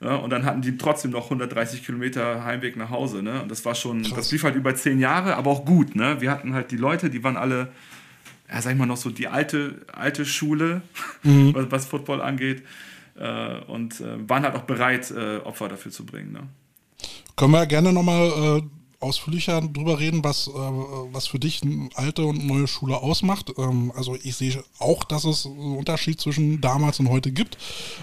Ja, 0.00 0.16
und 0.16 0.30
dann 0.30 0.44
hatten 0.44 0.60
die 0.60 0.76
trotzdem 0.76 1.12
noch 1.12 1.24
130 1.24 1.84
Kilometer 1.84 2.44
Heimweg 2.44 2.76
nach 2.76 2.90
Hause. 2.90 3.22
Ne? 3.22 3.40
Und 3.40 3.50
das 3.50 3.64
war 3.64 3.74
schon, 3.74 4.02
Krass. 4.02 4.14
das 4.14 4.32
lief 4.32 4.42
halt 4.42 4.56
über 4.56 4.74
zehn 4.74 4.98
Jahre, 4.98 5.36
aber 5.36 5.50
auch 5.50 5.64
gut. 5.64 5.94
Ne? 5.94 6.20
Wir 6.20 6.30
hatten 6.30 6.52
halt 6.52 6.70
die 6.70 6.76
Leute, 6.76 7.08
die 7.08 7.22
waren 7.24 7.36
alle, 7.36 7.68
ja, 8.50 8.60
sag 8.60 8.72
ich 8.72 8.78
mal, 8.78 8.86
noch 8.86 8.96
so 8.96 9.10
die 9.10 9.28
alte, 9.28 9.86
alte 9.92 10.26
Schule, 10.26 10.82
mhm. 11.22 11.54
was, 11.54 11.70
was, 11.70 11.86
Football 11.86 12.20
angeht. 12.20 12.64
Äh, 13.16 13.60
und 13.66 14.00
äh, 14.00 14.28
waren 14.28 14.42
halt 14.42 14.56
auch 14.56 14.64
bereit, 14.64 15.10
äh, 15.12 15.36
Opfer 15.38 15.68
dafür 15.68 15.92
zu 15.92 16.04
bringen. 16.04 16.32
Ne? 16.32 16.40
Können 17.36 17.52
wir 17.52 17.66
gerne 17.66 17.92
nochmal 17.92 18.60
äh, 18.60 18.62
ausführlicher 19.00 19.60
drüber 19.60 20.00
reden, 20.00 20.24
was, 20.24 20.48
äh, 20.48 20.50
was 20.50 21.26
für 21.26 21.38
dich 21.38 21.62
eine 21.62 21.88
alte 21.94 22.24
und 22.24 22.46
neue 22.46 22.66
Schule 22.66 22.96
ausmacht. 22.96 23.52
Ähm, 23.58 23.92
also 23.96 24.16
ich 24.22 24.36
sehe 24.36 24.62
auch, 24.78 25.04
dass 25.04 25.24
es 25.24 25.46
einen 25.46 25.76
Unterschied 25.76 26.20
zwischen 26.20 26.60
damals 26.60 27.00
und 27.00 27.10
heute 27.10 27.32
gibt. 27.32 27.58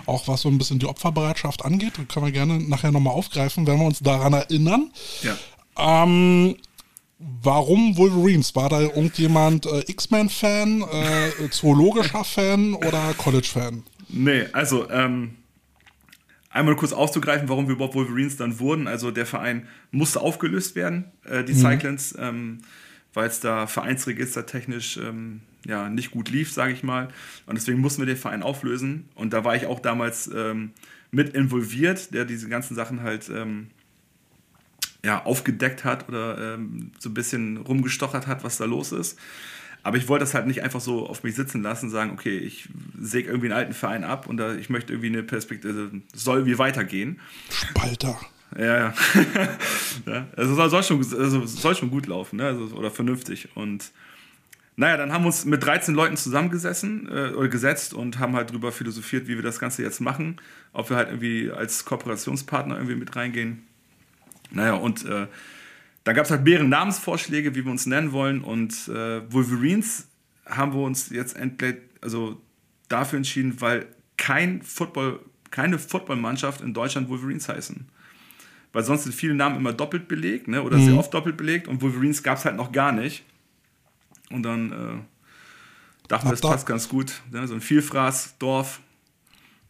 Auch 0.05 0.27
was 0.27 0.41
so 0.41 0.49
ein 0.49 0.57
bisschen 0.57 0.79
die 0.79 0.85
Opferbereitschaft 0.87 1.65
angeht. 1.65 1.93
können 2.09 2.25
wir 2.25 2.31
gerne 2.31 2.59
nachher 2.59 2.91
nochmal 2.91 3.13
aufgreifen, 3.13 3.67
wenn 3.67 3.79
wir 3.79 3.85
uns 3.85 3.99
daran 3.99 4.33
erinnern. 4.33 4.91
Ja. 5.23 5.37
Ähm, 6.03 6.55
Warum 7.43 7.97
Wolverines? 7.97 8.55
War 8.55 8.69
da 8.69 8.81
irgendjemand 8.81 9.67
äh, 9.67 9.83
X-Men-Fan, 9.85 10.81
äh, 10.81 11.49
zoologischer 11.51 12.23
Fan 12.23 12.73
oder 12.73 13.13
College-Fan? 13.15 13.83
Nee, 14.09 14.45
also 14.53 14.89
ähm, 14.89 15.35
Einmal 16.51 16.75
kurz 16.75 16.91
aufzugreifen, 16.93 17.49
warum 17.49 17.67
wir 17.67 17.75
überhaupt 17.75 17.95
Wolverines 17.95 18.37
dann 18.37 18.59
wurden. 18.59 18.87
Also 18.87 19.11
der 19.11 19.25
Verein 19.25 19.67
musste 19.91 20.21
aufgelöst 20.21 20.75
werden, 20.75 21.05
äh, 21.23 21.43
die 21.43 21.53
mhm. 21.53 21.59
Cyclones. 21.59 22.15
Ähm, 22.19 22.59
weil 23.13 23.27
es 23.27 23.39
da 23.39 23.67
vereinsregistertechnisch 23.67 24.97
ähm, 24.97 25.41
ja, 25.65 25.89
nicht 25.89 26.11
gut 26.11 26.29
lief, 26.29 26.51
sage 26.51 26.73
ich 26.73 26.83
mal. 26.83 27.09
Und 27.45 27.55
deswegen 27.55 27.79
mussten 27.79 28.01
wir 28.01 28.05
den 28.05 28.17
Verein 28.17 28.43
auflösen. 28.43 29.09
Und 29.15 29.33
da 29.33 29.43
war 29.43 29.55
ich 29.55 29.65
auch 29.65 29.79
damals 29.79 30.29
ähm, 30.33 30.71
mit 31.11 31.33
involviert, 31.33 32.13
der 32.13 32.25
diese 32.25 32.47
ganzen 32.47 32.75
Sachen 32.75 33.03
halt 33.03 33.29
ähm, 33.29 33.67
ja, 35.03 35.23
aufgedeckt 35.23 35.83
hat 35.83 36.07
oder 36.07 36.55
ähm, 36.55 36.91
so 36.99 37.09
ein 37.09 37.13
bisschen 37.13 37.57
rumgestochert 37.57 38.27
hat, 38.27 38.43
was 38.43 38.57
da 38.57 38.65
los 38.65 38.91
ist. 38.91 39.19
Aber 39.83 39.97
ich 39.97 40.07
wollte 40.07 40.23
das 40.23 40.33
halt 40.33 40.47
nicht 40.47 40.61
einfach 40.61 40.81
so 40.81 41.07
auf 41.07 41.23
mich 41.23 41.35
sitzen 41.35 41.63
lassen, 41.63 41.89
sagen, 41.89 42.11
okay, 42.11 42.37
ich 42.37 42.69
säge 42.99 43.27
irgendwie 43.27 43.47
einen 43.47 43.57
alten 43.57 43.73
Verein 43.73 44.03
ab 44.03 44.27
und 44.27 44.37
da, 44.37 44.53
ich 44.53 44.69
möchte 44.69 44.93
irgendwie 44.93 45.07
eine 45.07 45.23
Perspektive, 45.23 45.73
also 45.73 45.89
soll 46.13 46.45
wie 46.45 46.57
weitergehen. 46.59 47.19
Spalter. 47.49 48.19
Ja, 48.57 48.77
ja. 48.77 48.93
ja 50.05 50.27
also 50.35 50.55
soll, 50.55 50.69
soll, 50.69 50.83
schon, 50.83 50.97
also 50.99 51.45
soll 51.45 51.75
schon 51.75 51.89
gut 51.89 52.05
laufen, 52.05 52.35
ne? 52.35 52.45
Also, 52.45 52.75
oder 52.75 52.91
vernünftig. 52.91 53.49
Und 53.55 53.91
naja, 54.75 54.97
dann 54.97 55.11
haben 55.11 55.23
wir 55.23 55.27
uns 55.27 55.45
mit 55.45 55.63
13 55.63 55.95
Leuten 55.95 56.17
zusammengesessen 56.17 57.07
äh, 57.07 57.31
oder 57.31 57.47
gesetzt 57.47 57.93
und 57.93 58.19
haben 58.19 58.35
halt 58.35 58.51
drüber 58.51 58.71
philosophiert, 58.71 59.27
wie 59.27 59.35
wir 59.35 59.43
das 59.43 59.59
Ganze 59.59 59.83
jetzt 59.83 59.99
machen. 59.99 60.39
Ob 60.73 60.89
wir 60.89 60.97
halt 60.97 61.09
irgendwie 61.09 61.51
als 61.51 61.85
Kooperationspartner 61.85 62.75
irgendwie 62.75 62.95
mit 62.95 63.15
reingehen. 63.15 63.63
Naja, 64.51 64.73
und 64.73 65.05
äh, 65.05 65.27
da 66.03 66.13
gab 66.13 66.25
es 66.25 66.31
halt 66.31 66.43
mehrere 66.43 66.67
Namensvorschläge, 66.67 67.55
wie 67.55 67.63
wir 67.63 67.71
uns 67.71 67.85
nennen 67.85 68.11
wollen. 68.11 68.41
Und 68.41 68.87
äh, 68.87 69.31
Wolverines 69.31 70.07
haben 70.45 70.73
wir 70.73 70.81
uns 70.81 71.09
jetzt 71.09 71.35
endlich 71.35 71.77
also 72.01 72.41
dafür 72.89 73.17
entschieden, 73.17 73.61
weil 73.61 73.87
kein 74.17 74.61
Football, 74.61 75.19
keine 75.51 75.77
Footballmannschaft 75.79 76.61
in 76.61 76.73
Deutschland 76.73 77.09
Wolverines 77.09 77.47
heißen. 77.49 77.87
Weil 78.73 78.83
sonst 78.83 79.03
sind 79.03 79.13
viele 79.13 79.35
Namen 79.35 79.57
immer 79.57 79.73
doppelt 79.73 80.07
belegt, 80.07 80.47
ne? 80.47 80.63
oder 80.63 80.77
mhm. 80.77 80.85
sehr 80.85 80.97
oft 80.97 81.13
doppelt 81.13 81.37
belegt. 81.37 81.67
Und 81.67 81.81
Wolverines 81.81 82.23
gab 82.23 82.37
es 82.37 82.45
halt 82.45 82.55
noch 82.55 82.71
gar 82.71 82.91
nicht. 82.91 83.23
Und 84.29 84.43
dann 84.43 84.71
äh, 84.71 86.07
dachten 86.07 86.27
wir, 86.27 86.31
das 86.31 86.41
passt 86.41 86.65
ganz 86.65 86.87
gut. 86.87 87.21
Ne? 87.31 87.47
So 87.47 87.53
ein 87.53 87.61
Vielfraß, 87.61 88.37
Dorf. 88.39 88.79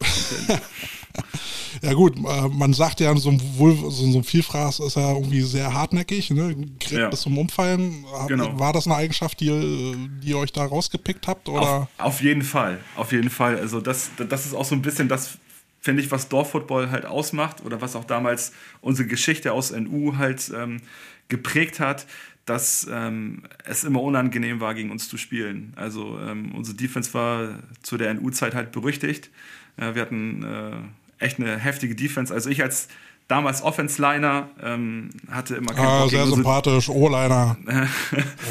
ja 1.80 1.92
gut, 1.94 2.16
äh, 2.16 2.48
man 2.48 2.72
sagt 2.72 3.00
ja, 3.00 3.14
so 3.16 3.30
ein, 3.30 3.40
so, 3.40 3.90
so 3.90 4.18
ein 4.18 4.24
Vielfraß 4.24 4.80
ist 4.80 4.96
ja 4.96 5.12
irgendwie 5.12 5.42
sehr 5.42 5.72
hartnäckig, 5.72 6.30
ne? 6.30 6.54
ja. 6.90 7.08
bis 7.08 7.22
zum 7.22 7.38
Umfallen. 7.38 8.04
Genau. 8.28 8.58
War 8.58 8.72
das 8.72 8.86
eine 8.86 8.96
Eigenschaft, 8.96 9.40
die, 9.40 10.10
die 10.22 10.30
ihr 10.30 10.38
euch 10.38 10.52
da 10.52 10.64
rausgepickt 10.64 11.26
habt? 11.26 11.48
Oder? 11.48 11.60
Auf, 11.60 11.88
auf 11.98 12.22
jeden 12.22 12.42
Fall, 12.42 12.80
auf 12.96 13.12
jeden 13.12 13.30
Fall. 13.30 13.58
Also 13.58 13.80
das, 13.80 14.10
das 14.16 14.46
ist 14.46 14.54
auch 14.54 14.64
so 14.64 14.74
ein 14.74 14.82
bisschen 14.82 15.08
das, 15.08 15.38
finde 15.80 16.02
ich, 16.02 16.10
was 16.10 16.28
Dorffootball 16.28 16.90
halt 16.90 17.06
ausmacht 17.06 17.64
oder 17.64 17.80
was 17.80 17.96
auch 17.96 18.04
damals 18.04 18.52
unsere 18.80 19.08
Geschichte 19.08 19.52
aus 19.52 19.72
NU 19.72 20.16
halt 20.16 20.52
ähm, 20.54 20.80
geprägt 21.28 21.80
hat 21.80 22.06
dass 22.44 22.88
ähm, 22.90 23.44
es 23.64 23.84
immer 23.84 24.02
unangenehm 24.02 24.60
war, 24.60 24.74
gegen 24.74 24.90
uns 24.90 25.08
zu 25.08 25.16
spielen. 25.16 25.72
Also 25.76 26.18
ähm, 26.18 26.52
unsere 26.52 26.76
Defense 26.76 27.14
war 27.14 27.60
zu 27.82 27.96
der 27.96 28.12
NU-Zeit 28.14 28.54
halt 28.54 28.72
berüchtigt. 28.72 29.30
Äh, 29.76 29.94
wir 29.94 30.02
hatten 30.02 30.42
äh, 30.42 30.76
echt 31.22 31.38
eine 31.38 31.58
heftige 31.58 31.94
Defense. 31.94 32.32
Also 32.32 32.50
ich 32.50 32.62
als 32.62 32.88
damals 33.28 33.62
Offense-Liner 33.62 34.50
ähm, 34.62 35.10
hatte 35.30 35.56
immer 35.56 35.72
keinen 35.72 35.86
ah, 35.86 36.00
Bock 36.02 36.10
sehr 36.10 36.26
sympathisch, 36.26 36.88
O-Liner. 36.88 37.56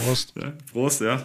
Prost. 0.05 0.33
Prost, 0.71 1.01
ja. 1.01 1.21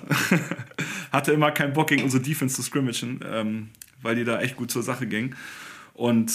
hatte 1.12 1.32
immer 1.32 1.50
keinen 1.52 1.72
Bock 1.72 1.88
gegen 1.88 2.02
unsere 2.02 2.22
Defense 2.22 2.56
zu 2.56 2.62
scrimmagen, 2.62 3.20
ähm, 3.30 3.68
weil 4.02 4.16
die 4.16 4.24
da 4.24 4.40
echt 4.40 4.56
gut 4.56 4.70
zur 4.70 4.82
Sache 4.82 5.06
ging. 5.06 5.34
Und 5.94 6.32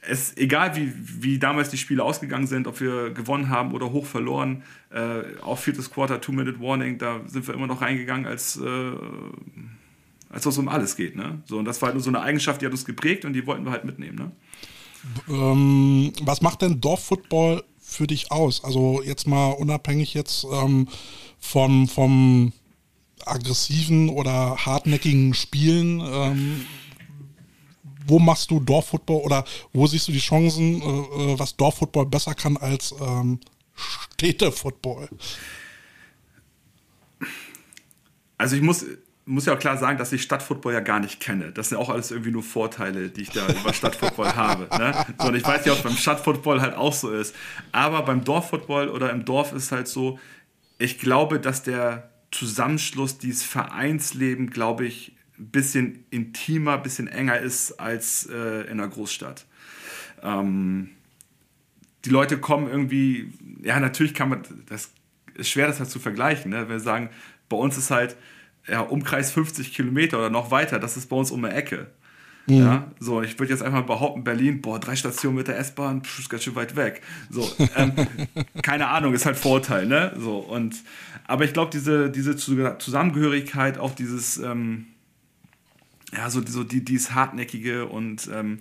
es, 0.00 0.36
egal 0.36 0.76
wie, 0.76 0.92
wie 0.94 1.38
damals 1.38 1.70
die 1.70 1.78
Spiele 1.78 2.02
ausgegangen 2.02 2.46
sind, 2.46 2.66
ob 2.66 2.80
wir 2.80 3.10
gewonnen 3.10 3.48
haben 3.48 3.72
oder 3.72 3.90
hoch 3.90 4.06
verloren, 4.06 4.62
äh, 4.90 5.22
auch 5.42 5.58
viertes 5.58 5.90
Quarter, 5.90 6.20
Two-Minute-Warning, 6.20 6.98
da 6.98 7.20
sind 7.26 7.46
wir 7.46 7.54
immer 7.54 7.66
noch 7.66 7.80
reingegangen, 7.80 8.26
als, 8.26 8.56
äh, 8.56 8.92
als 10.30 10.46
es 10.46 10.58
um 10.58 10.68
alles 10.68 10.96
geht. 10.96 11.16
Ne? 11.16 11.42
So, 11.46 11.58
und 11.58 11.64
das 11.64 11.80
war 11.80 11.88
halt 11.88 11.94
nur 11.94 12.02
so 12.02 12.10
eine 12.10 12.20
Eigenschaft, 12.20 12.60
die 12.60 12.66
hat 12.66 12.72
uns 12.72 12.84
geprägt 12.84 13.24
und 13.24 13.32
die 13.32 13.46
wollten 13.46 13.64
wir 13.64 13.72
halt 13.72 13.84
mitnehmen. 13.84 14.16
Ne? 14.16 14.32
Ähm, 15.28 16.12
was 16.22 16.42
macht 16.42 16.62
denn 16.62 16.80
Dorffootball 16.80 17.62
für 17.80 18.06
dich 18.06 18.30
aus? 18.30 18.64
Also 18.64 19.02
jetzt 19.02 19.26
mal 19.26 19.52
unabhängig 19.52 20.14
jetzt 20.14 20.46
ähm, 20.50 20.88
vom, 21.38 21.88
vom 21.88 22.52
aggressiven 23.24 24.08
oder 24.08 24.56
hartnäckigen 24.56 25.34
Spielen. 25.34 26.00
Ähm, 26.00 26.66
wo 28.06 28.18
machst 28.18 28.50
du 28.50 28.58
Dorffootball 28.60 29.20
oder 29.20 29.44
wo 29.72 29.86
siehst 29.86 30.08
du 30.08 30.12
die 30.12 30.18
Chancen, 30.18 30.80
äh, 30.80 31.32
äh 31.32 31.38
was 31.38 31.56
Dorffootball 31.56 32.06
besser 32.06 32.34
kann 32.34 32.56
als 32.56 32.94
ähm, 33.00 33.38
Städtefootball? 33.74 35.08
Also 38.38 38.56
ich 38.56 38.62
muss, 38.62 38.84
muss 39.28 39.44
ja 39.44 39.54
auch 39.54 39.58
klar 39.58 39.76
sagen, 39.76 39.98
dass 39.98 40.12
ich 40.12 40.22
Stadtfootball 40.22 40.72
ja 40.72 40.80
gar 40.80 41.00
nicht 41.00 41.20
kenne. 41.20 41.52
Das 41.52 41.68
sind 41.68 41.78
auch 41.78 41.90
alles 41.90 42.10
irgendwie 42.10 42.30
nur 42.30 42.42
Vorteile, 42.42 43.10
die 43.10 43.22
ich 43.22 43.30
da 43.30 43.46
über 43.60 43.74
Stadtfootball 43.74 44.34
habe. 44.34 44.68
Ne? 44.78 45.06
So, 45.20 45.28
und 45.28 45.34
ich 45.34 45.44
weiß 45.44 45.66
ja, 45.66 45.74
ob 45.74 45.82
beim 45.82 45.96
Stadtfootball 45.96 46.60
halt 46.62 46.74
auch 46.74 46.94
so 46.94 47.10
ist. 47.10 47.36
Aber 47.70 48.02
beim 48.02 48.24
Dorffootball 48.24 48.88
oder 48.88 49.10
im 49.10 49.24
Dorf 49.24 49.52
ist 49.52 49.70
halt 49.70 49.86
so, 49.86 50.18
ich 50.78 50.98
glaube, 50.98 51.40
dass 51.40 51.62
der 51.62 52.10
Zusammenschluss 52.30 53.18
dieses 53.18 53.42
Vereinsleben, 53.42 54.48
glaube 54.50 54.86
ich, 54.86 55.14
ein 55.38 55.50
bisschen 55.50 56.04
intimer, 56.10 56.74
ein 56.74 56.82
bisschen 56.82 57.06
enger 57.06 57.38
ist 57.38 57.78
als 57.78 58.26
äh, 58.26 58.62
in 58.62 58.80
einer 58.80 58.88
Großstadt. 58.88 59.44
Ähm, 60.22 60.90
die 62.04 62.10
Leute 62.10 62.38
kommen 62.38 62.68
irgendwie, 62.68 63.32
ja, 63.62 63.78
natürlich 63.78 64.14
kann 64.14 64.30
man, 64.30 64.42
das 64.66 64.90
ist 65.34 65.50
schwer, 65.50 65.66
das 65.66 65.80
halt 65.80 65.90
zu 65.90 65.98
vergleichen. 65.98 66.50
Ne? 66.50 66.68
Wir 66.68 66.80
sagen, 66.80 67.10
bei 67.48 67.56
uns 67.56 67.76
ist 67.76 67.90
halt 67.90 68.16
ja, 68.68 68.80
Umkreis 68.80 69.32
50 69.32 69.74
Kilometer 69.74 70.18
oder 70.18 70.30
noch 70.30 70.50
weiter, 70.50 70.78
das 70.78 70.96
ist 70.96 71.08
bei 71.08 71.16
uns 71.16 71.30
um 71.30 71.44
eine 71.44 71.54
Ecke. 71.54 71.88
Mhm. 72.46 72.56
Ja, 72.56 72.90
so, 72.98 73.22
ich 73.22 73.38
würde 73.38 73.52
jetzt 73.52 73.62
einfach 73.62 73.84
behaupten, 73.84 74.24
Berlin, 74.24 74.62
boah, 74.62 74.80
drei 74.80 74.96
Stationen 74.96 75.36
mit 75.36 75.48
der 75.48 75.58
S-Bahn, 75.58 76.02
ist 76.18 76.30
ganz 76.30 76.44
schön 76.44 76.54
weit 76.54 76.76
weg. 76.76 77.02
So, 77.30 77.50
ähm, 77.76 77.92
keine 78.62 78.88
Ahnung, 78.88 79.12
ist 79.12 79.26
halt 79.26 79.36
Vorteil, 79.36 79.86
ne? 79.86 80.14
So, 80.16 80.38
und, 80.38 80.76
aber 81.26 81.44
ich 81.44 81.52
glaube, 81.52 81.70
diese, 81.70 82.10
diese 82.10 82.36
Zusammengehörigkeit, 82.36 83.78
auch 83.78 83.94
dieses, 83.94 84.38
ähm, 84.38 84.86
ja, 86.12 86.30
so, 86.30 86.40
so 86.46 86.64
die, 86.64 86.84
dieses 86.84 87.14
hartnäckige 87.14 87.86
und 87.86 88.30
ähm, 88.32 88.60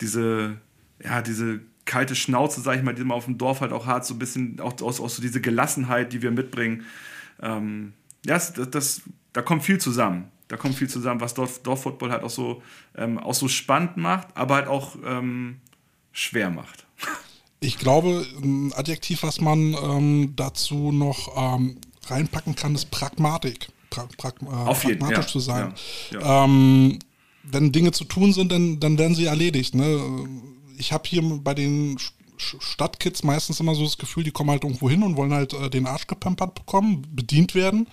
diese, 0.00 0.56
ja, 1.04 1.20
diese 1.20 1.60
kalte 1.84 2.14
Schnauze, 2.14 2.60
sag 2.60 2.76
ich 2.76 2.82
mal, 2.82 2.94
die 2.94 3.04
man 3.04 3.16
auf 3.16 3.26
dem 3.26 3.36
Dorf 3.36 3.60
halt 3.60 3.72
auch 3.72 3.86
hat, 3.86 4.06
so 4.06 4.14
ein 4.14 4.18
bisschen 4.18 4.60
auch, 4.60 4.80
auch, 4.80 5.00
auch 5.00 5.08
so 5.08 5.20
diese 5.20 5.40
Gelassenheit, 5.40 6.12
die 6.12 6.22
wir 6.22 6.30
mitbringen. 6.30 6.84
Ähm, 7.42 7.92
ja, 8.24 8.34
das, 8.34 8.54
das, 8.70 9.02
da 9.38 9.42
kommt 9.42 9.62
viel 9.62 9.78
zusammen. 9.78 10.32
Da 10.48 10.56
kommt 10.56 10.74
viel 10.74 10.88
zusammen, 10.88 11.20
was 11.20 11.32
Dorf, 11.32 11.62
Dorffootball 11.62 12.10
halt 12.10 12.24
auch 12.24 12.30
so, 12.30 12.60
ähm, 12.96 13.18
auch 13.18 13.34
so 13.34 13.46
spannend 13.46 13.96
macht, 13.96 14.26
aber 14.34 14.56
halt 14.56 14.66
auch 14.66 14.96
ähm, 15.06 15.60
schwer 16.10 16.50
macht. 16.50 16.86
Ich 17.60 17.78
glaube, 17.78 18.26
ein 18.42 18.72
Adjektiv, 18.74 19.22
was 19.22 19.40
man 19.40 19.76
ähm, 19.80 20.32
dazu 20.34 20.90
noch 20.90 21.36
ähm, 21.36 21.76
reinpacken 22.08 22.56
kann, 22.56 22.74
ist 22.74 22.90
Pragmatik 22.90 23.68
pra, 23.90 24.08
pra, 24.16 24.30
äh, 24.30 24.74
pragmatisch 24.74 25.26
ja, 25.26 25.26
zu 25.28 25.38
sein. 25.38 25.72
Ja, 26.10 26.18
ja. 26.18 26.44
Ähm, 26.44 26.98
wenn 27.44 27.70
Dinge 27.70 27.92
zu 27.92 28.02
tun 28.02 28.32
sind, 28.32 28.50
dann, 28.50 28.80
dann 28.80 28.98
werden 28.98 29.14
sie 29.14 29.26
erledigt. 29.26 29.76
Ne? 29.76 30.26
Ich 30.78 30.92
habe 30.92 31.08
hier 31.08 31.22
bei 31.22 31.54
den 31.54 31.96
Stadtkids 32.38 33.22
meistens 33.22 33.60
immer 33.60 33.76
so 33.76 33.84
das 33.84 33.98
Gefühl, 33.98 34.24
die 34.24 34.32
kommen 34.32 34.50
halt 34.50 34.64
irgendwo 34.64 34.90
hin 34.90 35.04
und 35.04 35.16
wollen 35.16 35.32
halt 35.32 35.52
äh, 35.52 35.70
den 35.70 35.86
Arsch 35.86 36.08
gepampert 36.08 36.56
bekommen, 36.56 37.06
bedient 37.12 37.54
werden. 37.54 37.86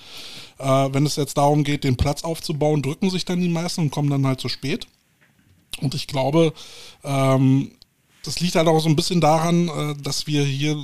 Äh, 0.57 0.89
wenn 0.91 1.05
es 1.05 1.15
jetzt 1.15 1.37
darum 1.37 1.63
geht, 1.63 1.83
den 1.83 1.97
Platz 1.97 2.23
aufzubauen, 2.23 2.81
drücken 2.81 3.09
sich 3.09 3.25
dann 3.25 3.41
die 3.41 3.49
meisten 3.49 3.81
und 3.81 3.91
kommen 3.91 4.09
dann 4.09 4.25
halt 4.25 4.39
zu 4.39 4.49
spät. 4.49 4.87
Und 5.81 5.93
ich 5.93 6.07
glaube, 6.07 6.53
ähm, 7.03 7.71
das 8.23 8.39
liegt 8.39 8.55
halt 8.55 8.67
auch 8.67 8.79
so 8.79 8.89
ein 8.89 8.95
bisschen 8.95 9.21
daran, 9.21 9.67
äh, 9.67 10.01
dass 10.01 10.27
wir 10.27 10.43
hier 10.43 10.77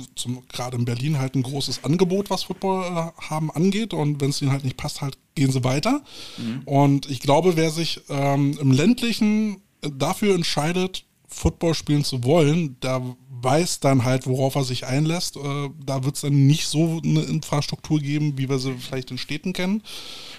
gerade 0.48 0.76
in 0.76 0.84
Berlin 0.84 1.18
halt 1.18 1.34
ein 1.34 1.42
großes 1.42 1.84
Angebot, 1.84 2.30
was 2.30 2.44
Football 2.44 2.84
äh, 2.84 3.22
haben, 3.22 3.50
angeht. 3.50 3.94
Und 3.94 4.20
wenn 4.20 4.30
es 4.30 4.42
ihnen 4.42 4.52
halt 4.52 4.64
nicht 4.64 4.76
passt, 4.76 5.00
halt 5.00 5.18
gehen 5.34 5.50
sie 5.50 5.64
weiter. 5.64 6.02
Mhm. 6.38 6.62
Und 6.64 7.10
ich 7.10 7.20
glaube, 7.20 7.56
wer 7.56 7.70
sich 7.70 8.02
ähm, 8.08 8.56
im 8.60 8.70
ländlichen 8.70 9.62
dafür 9.80 10.34
entscheidet, 10.34 11.04
Football 11.26 11.74
spielen 11.74 12.04
zu 12.04 12.24
wollen, 12.24 12.78
der 12.80 13.02
weiß 13.42 13.80
dann 13.80 14.04
halt, 14.04 14.26
worauf 14.26 14.54
er 14.54 14.64
sich 14.64 14.86
einlässt. 14.86 15.36
Äh, 15.36 15.70
da 15.84 16.04
wird 16.04 16.16
es 16.16 16.22
dann 16.22 16.46
nicht 16.46 16.66
so 16.66 17.00
eine 17.04 17.22
Infrastruktur 17.22 18.00
geben, 18.00 18.38
wie 18.38 18.48
wir 18.48 18.58
sie 18.58 18.74
vielleicht 18.74 19.10
in 19.10 19.18
Städten 19.18 19.52
kennen. 19.52 19.82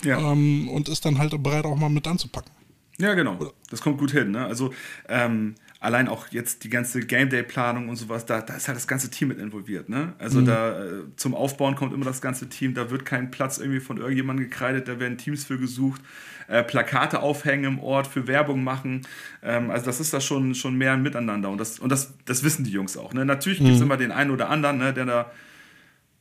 Ja. 0.03 0.19
Ähm, 0.31 0.69
und 0.69 0.89
ist 0.89 1.05
dann 1.05 1.17
halt 1.17 1.31
bereit, 1.41 1.65
auch 1.65 1.75
mal 1.75 1.89
mit 1.89 2.07
anzupacken. 2.07 2.51
Ja, 2.97 3.13
genau. 3.13 3.51
Das 3.69 3.81
kommt 3.81 3.97
gut 3.97 4.11
hin. 4.11 4.31
Ne? 4.31 4.45
Also 4.45 4.71
ähm, 5.09 5.55
allein 5.79 6.07
auch 6.07 6.27
jetzt 6.29 6.63
die 6.63 6.69
ganze 6.69 7.01
Game 7.01 7.29
Day 7.29 7.43
Planung 7.43 7.89
und 7.89 7.95
sowas, 7.95 8.25
da, 8.25 8.41
da 8.41 8.55
ist 8.55 8.67
halt 8.67 8.77
das 8.77 8.87
ganze 8.87 9.09
Team 9.09 9.29
mit 9.29 9.39
involviert. 9.39 9.89
Ne? 9.89 10.13
Also 10.19 10.41
mhm. 10.41 10.45
da 10.45 10.85
äh, 10.85 10.89
zum 11.17 11.35
Aufbauen 11.35 11.75
kommt 11.75 11.93
immer 11.93 12.05
das 12.05 12.21
ganze 12.21 12.47
Team, 12.47 12.73
da 12.73 12.89
wird 12.89 13.05
kein 13.05 13.31
Platz 13.31 13.57
irgendwie 13.57 13.79
von 13.79 13.97
irgendjemandem 13.97 14.49
gekreidet, 14.49 14.87
da 14.87 14.99
werden 14.99 15.17
Teams 15.17 15.43
für 15.43 15.57
gesucht, 15.57 16.01
äh, 16.47 16.63
Plakate 16.63 17.21
aufhängen 17.21 17.65
im 17.65 17.79
Ort, 17.79 18.07
für 18.07 18.27
Werbung 18.27 18.63
machen. 18.63 19.01
Ähm, 19.41 19.71
also 19.71 19.85
das 19.85 19.99
ist 19.99 20.13
da 20.13 20.21
schon, 20.21 20.55
schon 20.55 20.75
mehr 20.75 20.93
ein 20.93 21.01
Miteinander 21.01 21.49
und 21.49 21.57
das, 21.57 21.79
und 21.79 21.91
das, 21.91 22.13
das 22.25 22.43
wissen 22.43 22.63
die 22.63 22.71
Jungs 22.71 22.97
auch. 22.97 23.13
Ne? 23.13 23.25
Natürlich 23.25 23.59
gibt 23.59 23.71
es 23.71 23.77
mhm. 23.77 23.83
immer 23.83 23.97
den 23.97 24.11
einen 24.11 24.31
oder 24.31 24.49
anderen, 24.49 24.77
ne, 24.77 24.93
der 24.93 25.05
da 25.05 25.31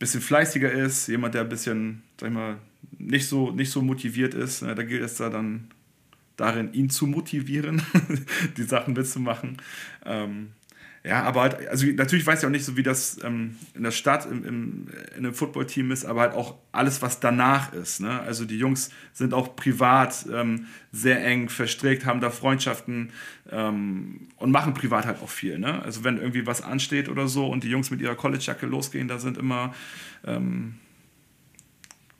bisschen 0.02 0.21
fleißiger 0.21 0.71
ist, 0.73 1.07
jemand, 1.07 1.35
der 1.35 1.43
ein 1.43 1.49
bisschen, 1.49 2.02
sag 2.21 2.29
ich 2.29 2.35
mal, 2.35 2.57
nicht 2.99 3.29
so, 3.29 3.52
nicht 3.52 3.71
so 3.71 3.83
motiviert 3.83 4.35
ist. 4.35 4.62
Ne? 4.62 4.75
Da 4.75 4.83
gilt 4.83 5.02
es 5.02 5.14
da 5.14 5.31
dann 5.31 5.71
darin, 6.37 6.73
ihn 6.73 6.91
zu 6.91 7.07
motivieren, 7.07 7.81
die 8.57 8.64
Sachen 8.64 8.95
mitzumachen. 8.95 9.59
Ähm, 10.05 10.49
ja, 11.04 11.25
aber 11.25 11.42
halt, 11.42 11.68
also 11.68 11.85
natürlich 11.87 12.25
weiß 12.25 12.40
ich 12.40 12.47
auch 12.47 12.50
nicht 12.50 12.64
so, 12.64 12.76
wie 12.76 12.85
das 12.85 13.18
ähm, 13.25 13.56
in 13.75 13.82
der 13.82 13.90
Stadt, 13.90 14.25
im, 14.25 14.44
im, 14.44 14.87
in 15.16 15.18
einem 15.18 15.35
Footballteam 15.35 15.90
ist, 15.90 16.04
aber 16.04 16.21
halt 16.21 16.35
auch 16.35 16.59
alles, 16.71 17.02
was 17.02 17.18
danach 17.18 17.73
ist. 17.73 18.00
Ne? 18.00 18.21
Also 18.21 18.44
die 18.44 18.56
Jungs 18.56 18.90
sind 19.12 19.35
auch 19.35 19.56
privat 19.56 20.26
ähm, 20.32 20.66
sehr 20.92 21.25
eng 21.26 21.49
verstrickt, 21.49 22.06
haben 22.06 22.21
da 22.21 22.30
Freundschaften 22.30 23.11
ähm, 23.50 24.28
und 24.37 24.52
machen 24.52 24.75
privat 24.75 25.04
halt 25.04 25.21
auch 25.23 25.28
viel. 25.28 25.59
Ne? 25.59 25.82
Also 25.82 26.04
wenn 26.04 26.18
irgendwie 26.18 26.47
was 26.47 26.62
ansteht 26.62 27.09
oder 27.09 27.26
so 27.26 27.49
und 27.49 27.64
die 27.64 27.68
Jungs 27.68 27.90
mit 27.90 28.00
ihrer 28.00 28.14
College-Jacke 28.14 28.66
losgehen, 28.66 29.09
da 29.09 29.18
sind 29.18 29.38
immer, 29.38 29.75
ähm, 30.25 30.75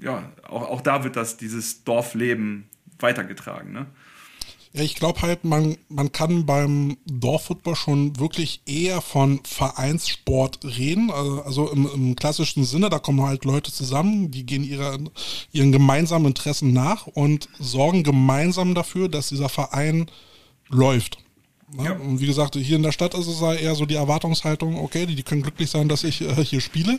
ja, 0.01 0.33
auch, 0.43 0.69
auch 0.69 0.81
da 0.81 1.05
wird 1.05 1.15
das, 1.15 1.37
dieses 1.37 1.85
Dorfleben 1.85 2.65
weitergetragen. 2.99 3.73
Ne? 3.73 3.87
Ja, 4.75 4.83
ich 4.83 4.95
glaube 4.95 5.21
halt, 5.21 5.45
man, 5.45 5.76
man 5.88 6.12
kann 6.12 6.47
beim 6.47 6.97
Dorffootball 7.05 7.76
schon 7.76 8.19
wirklich 8.19 8.62
eher 8.67 9.02
von 9.02 9.41
Vereinssport 9.45 10.61
reden. 10.64 11.11
Also, 11.11 11.43
also 11.43 11.71
im, 11.71 11.88
im, 11.93 12.17
klassischen 12.17 12.64
Sinne, 12.64 12.88
da 12.88 12.99
kommen 12.99 13.23
halt 13.23 13.45
Leute 13.45 13.71
zusammen, 13.71 14.31
die 14.31 14.47
gehen 14.47 14.64
ihre, 14.64 14.99
ihren 15.52 15.73
gemeinsamen 15.73 16.26
Interessen 16.26 16.73
nach 16.73 17.07
und 17.07 17.49
sorgen 17.59 18.02
gemeinsam 18.02 18.75
dafür, 18.75 19.09
dass 19.09 19.29
dieser 19.29 19.50
Verein 19.50 20.11
läuft. 20.69 21.19
Ja. 21.83 21.93
Und 21.93 22.21
wie 22.21 22.26
gesagt, 22.26 22.55
hier 22.57 22.76
in 22.76 22.83
der 22.83 22.93
Stadt 22.93 23.14
ist 23.14 23.26
es 23.26 23.41
ja 23.41 23.55
eher 23.55 23.75
so 23.75 23.87
die 23.87 23.95
Erwartungshaltung, 23.95 24.79
okay, 24.79 25.07
die, 25.07 25.14
die 25.14 25.23
können 25.23 25.43
glücklich 25.43 25.71
sein, 25.71 25.88
dass 25.88 26.05
ich 26.05 26.21
äh, 26.21 26.45
hier 26.45 26.61
spiele. 26.61 26.99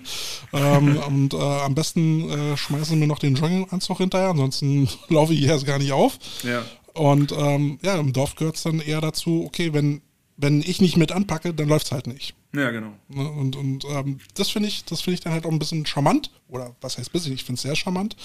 Ähm, 0.51 0.97
und 1.07 1.33
äh, 1.33 1.37
am 1.37 1.75
besten 1.75 2.29
äh, 2.29 2.57
schmeißen 2.57 2.97
mir 2.97 3.07
noch 3.07 3.19
den 3.19 3.35
Jogginganzug 3.35 3.99
hinterher, 3.99 4.29
ansonsten 4.29 4.89
laufe 5.09 5.33
ich 5.33 5.39
hier 5.39 5.49
erst 5.49 5.65
gar 5.65 5.79
nicht 5.79 5.91
auf. 5.91 6.17
Ja. 6.43 6.63
Und 6.93 7.31
ähm, 7.31 7.79
ja, 7.81 7.97
im 7.97 8.13
Dorf 8.13 8.35
gehört 8.35 8.55
es 8.55 8.63
dann 8.63 8.79
eher 8.79 9.01
dazu, 9.01 9.43
okay, 9.45 9.73
wenn, 9.73 10.01
wenn 10.37 10.61
ich 10.61 10.79
nicht 10.79 10.97
mit 10.97 11.11
anpacke, 11.11 11.53
dann 11.53 11.67
läuft 11.67 11.87
es 11.87 11.91
halt 11.91 12.07
nicht. 12.07 12.35
Ja, 12.55 12.69
genau. 12.69 12.93
Ne, 13.09 13.29
und, 13.31 13.55
und 13.55 13.85
ähm, 13.85 14.19
das 14.35 14.49
finde 14.49 14.69
ich, 14.69 14.85
das 14.85 15.01
finde 15.01 15.15
ich 15.15 15.21
dann 15.21 15.33
halt 15.33 15.45
auch 15.45 15.51
ein 15.51 15.59
bisschen 15.59 15.85
charmant. 15.85 16.29
Oder 16.47 16.75
was 16.81 16.97
heißt 16.97 17.11
bisschen? 17.11 17.33
Ich 17.33 17.43
finde 17.43 17.57
es 17.57 17.63
sehr 17.63 17.75
charmant. 17.75 18.15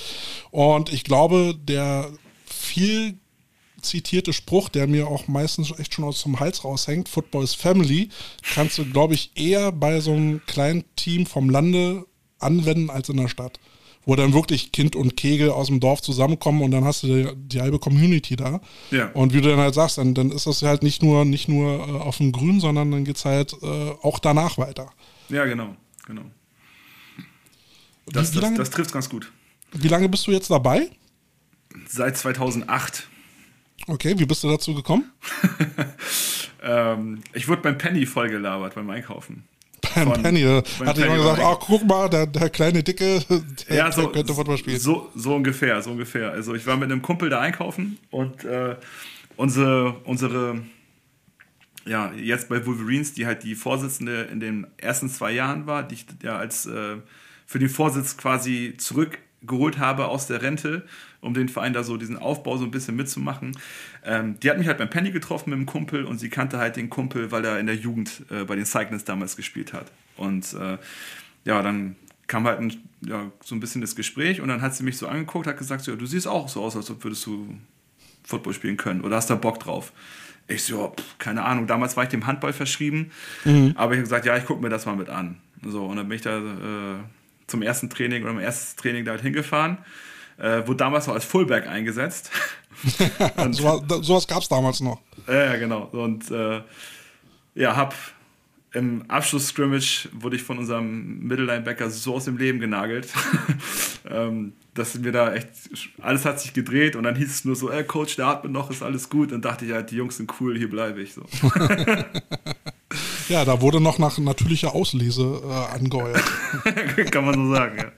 Und 0.50 0.92
ich 0.92 1.04
glaube, 1.04 1.54
der 1.58 2.10
viel 2.44 3.18
zitierte 3.80 4.32
Spruch, 4.32 4.68
der 4.68 4.86
mir 4.86 5.06
auch 5.06 5.28
meistens 5.28 5.72
echt 5.78 5.94
schon 5.94 6.04
aus 6.04 6.22
dem 6.22 6.40
Hals 6.40 6.64
raushängt, 6.64 7.08
Football 7.08 7.44
is 7.44 7.54
Family, 7.54 8.10
kannst 8.54 8.76
du, 8.76 8.84
glaube 8.84 9.14
ich, 9.14 9.30
eher 9.34 9.72
bei 9.72 10.00
so 10.00 10.12
einem 10.12 10.44
kleinen 10.46 10.84
Team 10.96 11.26
vom 11.26 11.48
Lande 11.48 12.04
anwenden 12.38 12.90
als 12.90 13.08
in 13.08 13.16
der 13.16 13.28
Stadt 13.28 13.58
wo 14.08 14.16
dann 14.16 14.32
wirklich 14.32 14.72
Kind 14.72 14.96
und 14.96 15.18
Kegel 15.18 15.50
aus 15.50 15.66
dem 15.66 15.80
Dorf 15.80 16.00
zusammenkommen 16.00 16.62
und 16.62 16.70
dann 16.70 16.82
hast 16.82 17.02
du 17.02 17.08
die, 17.08 17.28
die 17.36 17.60
halbe 17.60 17.78
Community 17.78 18.36
da. 18.36 18.62
Ja. 18.90 19.10
Und 19.12 19.34
wie 19.34 19.42
du 19.42 19.50
dann 19.50 19.58
halt 19.58 19.74
sagst, 19.74 19.98
dann, 19.98 20.14
dann 20.14 20.32
ist 20.32 20.46
das 20.46 20.62
halt 20.62 20.82
nicht 20.82 21.02
nur, 21.02 21.26
nicht 21.26 21.46
nur 21.46 21.86
äh, 21.86 21.92
auf 21.92 22.16
dem 22.16 22.32
Grün, 22.32 22.58
sondern 22.58 22.90
dann 22.90 23.04
geht 23.04 23.16
es 23.16 23.26
halt 23.26 23.52
äh, 23.62 23.66
auch 24.00 24.18
danach 24.18 24.56
weiter. 24.56 24.90
Ja, 25.28 25.44
genau, 25.44 25.76
genau. 26.06 26.22
Das, 28.06 28.32
wie, 28.32 28.38
wie 28.38 28.40
das, 28.40 28.54
das 28.54 28.70
trifft 28.70 28.94
ganz 28.94 29.10
gut. 29.10 29.30
Wie 29.72 29.88
lange 29.88 30.08
bist 30.08 30.26
du 30.26 30.30
jetzt 30.30 30.50
dabei? 30.50 30.88
Seit 31.86 32.16
2008. 32.16 33.06
Okay, 33.88 34.18
wie 34.18 34.24
bist 34.24 34.42
du 34.42 34.48
dazu 34.48 34.74
gekommen? 34.74 35.12
ähm, 36.62 37.20
ich 37.34 37.46
wurde 37.46 37.60
beim 37.60 37.76
Penny 37.76 38.06
vollgelabert 38.06 38.74
beim 38.74 38.88
Einkaufen. 38.88 39.44
Von, 39.94 40.22
Penny, 40.22 40.42
da 40.42 40.62
hat 40.86 40.98
jemand 40.98 41.18
gesagt, 41.18 41.40
ach 41.42 41.58
guck 41.60 41.84
mal, 41.86 42.08
der, 42.08 42.26
der 42.26 42.50
kleine 42.50 42.82
Dicke, 42.82 43.20
der, 43.68 43.76
ja, 43.76 43.92
so, 43.92 44.02
der 44.02 44.12
könnte 44.12 44.34
Football 44.34 44.58
spielen. 44.58 44.78
So, 44.78 45.10
so 45.14 45.34
ungefähr, 45.34 45.80
so 45.82 45.90
ungefähr. 45.90 46.30
Also 46.32 46.54
ich 46.54 46.66
war 46.66 46.76
mit 46.76 46.90
einem 46.90 47.02
Kumpel 47.02 47.30
da 47.30 47.40
einkaufen 47.40 47.98
und 48.10 48.44
äh, 48.44 48.76
unsere, 49.36 49.94
unsere, 50.04 50.62
ja, 51.86 52.12
jetzt 52.12 52.48
bei 52.48 52.64
Wolverines, 52.66 53.14
die 53.14 53.26
halt 53.26 53.44
die 53.44 53.54
Vorsitzende 53.54 54.22
in 54.22 54.40
den 54.40 54.66
ersten 54.76 55.08
zwei 55.08 55.32
Jahren 55.32 55.66
war, 55.66 55.82
die 55.82 55.94
ich 55.94 56.06
ja 56.22 56.36
als 56.36 56.66
äh, 56.66 56.96
für 57.46 57.58
den 57.58 57.70
Vorsitz 57.70 58.16
quasi 58.16 58.74
zurückgeholt 58.76 59.78
habe 59.78 60.08
aus 60.08 60.26
der 60.26 60.42
Rente 60.42 60.84
um 61.20 61.34
den 61.34 61.48
Verein 61.48 61.72
da 61.72 61.82
so 61.82 61.96
diesen 61.96 62.16
Aufbau 62.16 62.56
so 62.56 62.64
ein 62.64 62.70
bisschen 62.70 62.96
mitzumachen. 62.96 63.56
Ähm, 64.04 64.38
die 64.40 64.50
hat 64.50 64.58
mich 64.58 64.68
halt 64.68 64.78
beim 64.78 64.90
Penny 64.90 65.10
getroffen 65.10 65.50
mit 65.50 65.58
dem 65.58 65.66
Kumpel 65.66 66.04
und 66.04 66.18
sie 66.18 66.28
kannte 66.28 66.58
halt 66.58 66.76
den 66.76 66.90
Kumpel, 66.90 67.32
weil 67.32 67.44
er 67.44 67.58
in 67.58 67.66
der 67.66 67.76
Jugend 67.76 68.22
äh, 68.30 68.44
bei 68.44 68.56
den 68.56 68.66
Cyclists 68.66 69.04
damals 69.04 69.36
gespielt 69.36 69.72
hat. 69.72 69.90
Und 70.16 70.54
äh, 70.54 70.78
ja, 71.44 71.62
dann 71.62 71.96
kam 72.28 72.46
halt 72.46 72.60
ein, 72.60 72.72
ja, 73.00 73.32
so 73.42 73.54
ein 73.54 73.60
bisschen 73.60 73.80
das 73.80 73.96
Gespräch 73.96 74.40
und 74.40 74.48
dann 74.48 74.60
hat 74.60 74.74
sie 74.74 74.84
mich 74.84 74.98
so 74.98 75.08
angeguckt, 75.08 75.46
hat 75.46 75.58
gesagt, 75.58 75.82
so, 75.82 75.90
ja, 75.90 75.96
du 75.96 76.06
siehst 76.06 76.28
auch 76.28 76.48
so 76.48 76.62
aus, 76.62 76.76
als 76.76 76.90
ob 76.90 77.02
würdest 77.02 77.26
du 77.26 77.58
Football 78.22 78.52
spielen 78.52 78.76
können 78.76 79.00
oder 79.00 79.16
hast 79.16 79.30
da 79.30 79.34
Bock 79.34 79.58
drauf. 79.58 79.92
Ich 80.46 80.62
so, 80.62 80.94
pff, 80.96 81.18
keine 81.18 81.44
Ahnung, 81.44 81.66
damals 81.66 81.96
war 81.96 82.04
ich 82.04 82.10
dem 82.10 82.26
Handball 82.26 82.52
verschrieben, 82.52 83.10
mhm. 83.44 83.72
aber 83.74 83.92
ich 83.92 83.98
habe 83.98 84.02
gesagt, 84.02 84.26
ja, 84.26 84.36
ich 84.36 84.44
gucke 84.44 84.62
mir 84.62 84.68
das 84.68 84.86
mal 84.86 84.96
mit 84.96 85.08
an. 85.08 85.38
So, 85.66 85.86
und 85.86 85.96
dann 85.96 86.08
bin 86.08 86.16
ich 86.16 86.22
da 86.22 86.38
äh, 86.38 86.98
zum 87.46 87.62
ersten 87.62 87.90
Training 87.90 88.22
oder 88.22 88.34
mein 88.34 88.44
erstes 88.44 88.76
Training 88.76 89.04
da 89.04 89.12
halt 89.12 89.22
hingefahren 89.22 89.78
äh, 90.38 90.66
wurde 90.66 90.76
damals 90.76 91.06
noch 91.06 91.14
als 91.14 91.24
Fullback 91.24 91.66
eingesetzt. 91.66 92.30
so, 93.50 93.82
sowas 94.02 94.26
gab 94.26 94.42
es 94.42 94.48
damals 94.48 94.80
noch. 94.80 95.00
Ja, 95.26 95.56
genau. 95.56 95.88
Und 95.92 96.30
äh, 96.30 96.62
ja, 97.54 97.76
hab 97.76 97.94
im 98.72 99.04
Abschluss-Scrimmage 99.08 100.08
wurde 100.12 100.36
ich 100.36 100.42
von 100.42 100.58
unserem 100.58 101.20
Mittellinebacker 101.20 101.90
so 101.90 102.14
aus 102.14 102.26
dem 102.26 102.36
Leben 102.36 102.60
genagelt, 102.60 103.08
ähm, 104.10 104.52
dass 104.74 104.94
mir 104.94 105.10
da 105.10 105.34
echt, 105.34 105.48
alles 106.00 106.24
hat 106.24 106.38
sich 106.40 106.52
gedreht 106.52 106.94
und 106.94 107.02
dann 107.04 107.16
hieß 107.16 107.30
es 107.30 107.44
nur 107.44 107.56
so, 107.56 107.70
ey, 107.70 107.82
Coach, 107.84 108.16
der 108.16 108.26
atmet 108.26 108.52
noch, 108.52 108.70
ist 108.70 108.82
alles 108.82 109.08
gut. 109.08 109.32
Und 109.32 109.44
dachte 109.44 109.64
ich 109.64 109.72
halt, 109.72 109.90
die 109.90 109.96
Jungs 109.96 110.18
sind 110.18 110.32
cool, 110.40 110.56
hier 110.56 110.70
bleibe 110.70 111.00
ich 111.00 111.14
so. 111.14 111.24
ja, 113.28 113.44
da 113.44 113.60
wurde 113.60 113.80
noch 113.80 113.98
nach 113.98 114.18
natürlicher 114.18 114.74
Auslese 114.74 115.40
äh, 115.44 115.74
angeheuert. 115.74 116.22
Kann 117.10 117.24
man 117.24 117.34
so 117.34 117.54
sagen, 117.54 117.78
ja. 117.78 117.92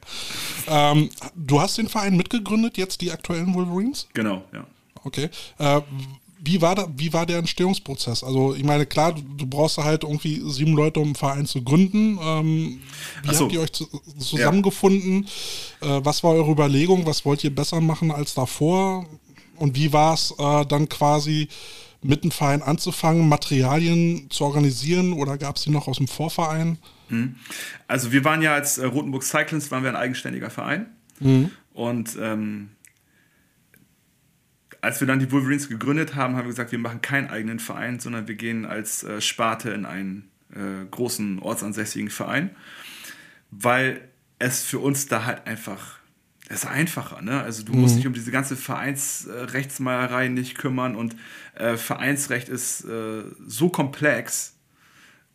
Ähm, 0.70 1.10
du 1.34 1.60
hast 1.60 1.76
den 1.78 1.88
Verein 1.88 2.16
mitgegründet, 2.16 2.78
jetzt 2.78 3.00
die 3.00 3.10
aktuellen 3.10 3.52
Wolverines? 3.54 4.06
Genau, 4.14 4.44
ja. 4.52 4.64
Okay. 5.02 5.28
Äh, 5.58 5.80
wie 6.42 6.62
war, 6.62 6.74
da, 6.74 6.88
wie 6.96 7.12
war 7.12 7.26
der 7.26 7.38
Entstehungsprozess? 7.38 8.24
Also, 8.24 8.54
ich 8.54 8.64
meine, 8.64 8.86
klar, 8.86 9.12
du, 9.12 9.20
du 9.20 9.46
brauchst 9.46 9.76
halt 9.78 10.04
irgendwie 10.04 10.40
sieben 10.50 10.72
Leute, 10.72 11.00
um 11.00 11.08
einen 11.08 11.14
Verein 11.14 11.46
zu 11.46 11.62
gründen. 11.62 12.18
Ähm, 12.22 12.80
wie 13.24 13.34
so. 13.34 13.44
habt 13.44 13.52
ihr 13.52 13.60
euch 13.60 13.72
zu, 13.72 13.86
zusammengefunden? 14.18 15.26
Ja. 15.82 15.98
Äh, 15.98 16.04
was 16.04 16.22
war 16.22 16.32
eure 16.32 16.50
Überlegung? 16.50 17.04
Was 17.04 17.24
wollt 17.24 17.44
ihr 17.44 17.54
besser 17.54 17.80
machen 17.80 18.10
als 18.10 18.34
davor? 18.34 19.06
Und 19.56 19.76
wie 19.76 19.92
war 19.92 20.14
es 20.14 20.32
äh, 20.38 20.64
dann 20.66 20.88
quasi 20.88 21.48
mit 22.02 22.24
dem 22.24 22.30
Verein 22.30 22.62
anzufangen, 22.62 23.28
Materialien 23.28 24.30
zu 24.30 24.44
organisieren 24.44 25.12
oder 25.12 25.36
gab 25.36 25.56
es 25.56 25.64
die 25.64 25.70
noch 25.70 25.88
aus 25.88 25.98
dem 25.98 26.08
Vorverein? 26.08 26.78
Mhm. 27.10 27.36
Also 27.88 28.12
wir 28.12 28.24
waren 28.24 28.42
ja 28.42 28.54
als 28.54 28.78
äh, 28.78 28.86
Rotenburg 28.86 29.22
Cyclins 29.22 29.70
waren 29.70 29.82
wir 29.82 29.90
ein 29.90 29.96
eigenständiger 29.96 30.50
Verein. 30.50 30.86
Mhm. 31.20 31.50
Und 31.72 32.16
ähm, 32.20 32.70
als 34.80 35.00
wir 35.00 35.06
dann 35.06 35.18
die 35.18 35.30
Wolverines 35.30 35.68
gegründet 35.68 36.14
haben, 36.14 36.36
haben 36.36 36.44
wir 36.44 36.50
gesagt, 36.50 36.72
wir 36.72 36.78
machen 36.78 37.02
keinen 37.02 37.28
eigenen 37.28 37.58
Verein, 37.58 38.00
sondern 38.00 38.28
wir 38.28 38.34
gehen 38.34 38.64
als 38.64 39.04
äh, 39.04 39.20
Sparte 39.20 39.70
in 39.70 39.84
einen 39.84 40.30
äh, 40.52 40.86
großen 40.90 41.38
ortsansässigen 41.40 42.10
Verein, 42.10 42.50
weil 43.50 44.08
es 44.38 44.64
für 44.64 44.78
uns 44.78 45.06
da 45.06 45.26
halt 45.26 45.46
einfach 45.46 46.00
es 46.50 46.64
ist 46.64 46.66
einfacher, 46.68 47.22
ne? 47.22 47.40
Also 47.40 47.62
du 47.62 47.72
musst 47.74 47.94
mhm. 47.94 47.98
dich 47.98 48.06
um 48.08 48.12
diese 48.12 48.32
ganze 48.32 48.56
Vereinsrechtsmeierei 48.56 50.26
nicht 50.26 50.58
kümmern 50.58 50.96
und 50.96 51.14
äh, 51.54 51.76
Vereinsrecht 51.76 52.48
ist 52.48 52.84
äh, 52.86 53.22
so 53.46 53.68
komplex, 53.68 54.56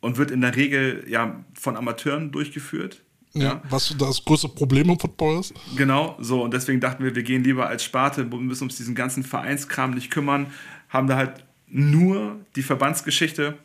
und 0.06 0.18
wird 0.18 0.30
in 0.30 0.40
der 0.40 0.54
Regel 0.54 1.04
ja 1.08 1.44
von 1.54 1.76
Amateuren 1.76 2.30
durchgeführt. 2.30 3.02
Ja, 3.32 3.42
ja, 3.42 3.62
was 3.68 3.92
das 3.98 4.24
größte 4.24 4.48
Problem 4.48 4.88
im 4.88 5.00
Football 5.00 5.40
ist. 5.40 5.52
Genau, 5.76 6.16
so 6.20 6.44
und 6.44 6.54
deswegen 6.54 6.80
dachten 6.80 7.02
wir, 7.02 7.16
wir 7.16 7.24
gehen 7.24 7.42
lieber 7.42 7.66
als 7.66 7.82
Sparte, 7.82 8.30
wir 8.30 8.38
müssen 8.38 8.64
uns 8.64 8.76
diesen 8.76 8.94
ganzen 8.94 9.24
Vereinskram 9.24 9.90
nicht 9.90 10.12
kümmern, 10.12 10.46
haben 10.88 11.08
da 11.08 11.16
halt 11.16 11.44
nur 11.66 12.36
die 12.54 12.62
Verbandsgeschichte. 12.62 13.58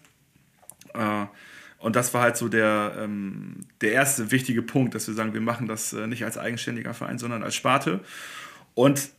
Äh, 0.96 1.26
und 1.78 1.96
das 1.96 2.12
war 2.16 2.24
halt 2.24 2.38
so 2.38 2.48
der, 2.48 2.96
ähm, 2.98 3.58
der 3.82 3.92
erste 3.92 4.32
wichtige 4.32 4.64
Punkt, 4.64 4.96
dass 4.96 5.08
wir 5.08 5.14
sagen, 5.14 5.36
wir 5.36 5.42
machen 5.42 5.68
das 5.68 5.94
äh, 5.94 6.08
nicht 6.08 6.26
als 6.26 6.40
eigenständiger 6.40 6.96
Verein, 6.96 7.20
sondern 7.20 7.44
als 7.44 7.54
Sparte. 7.54 8.00
Und 8.74 9.10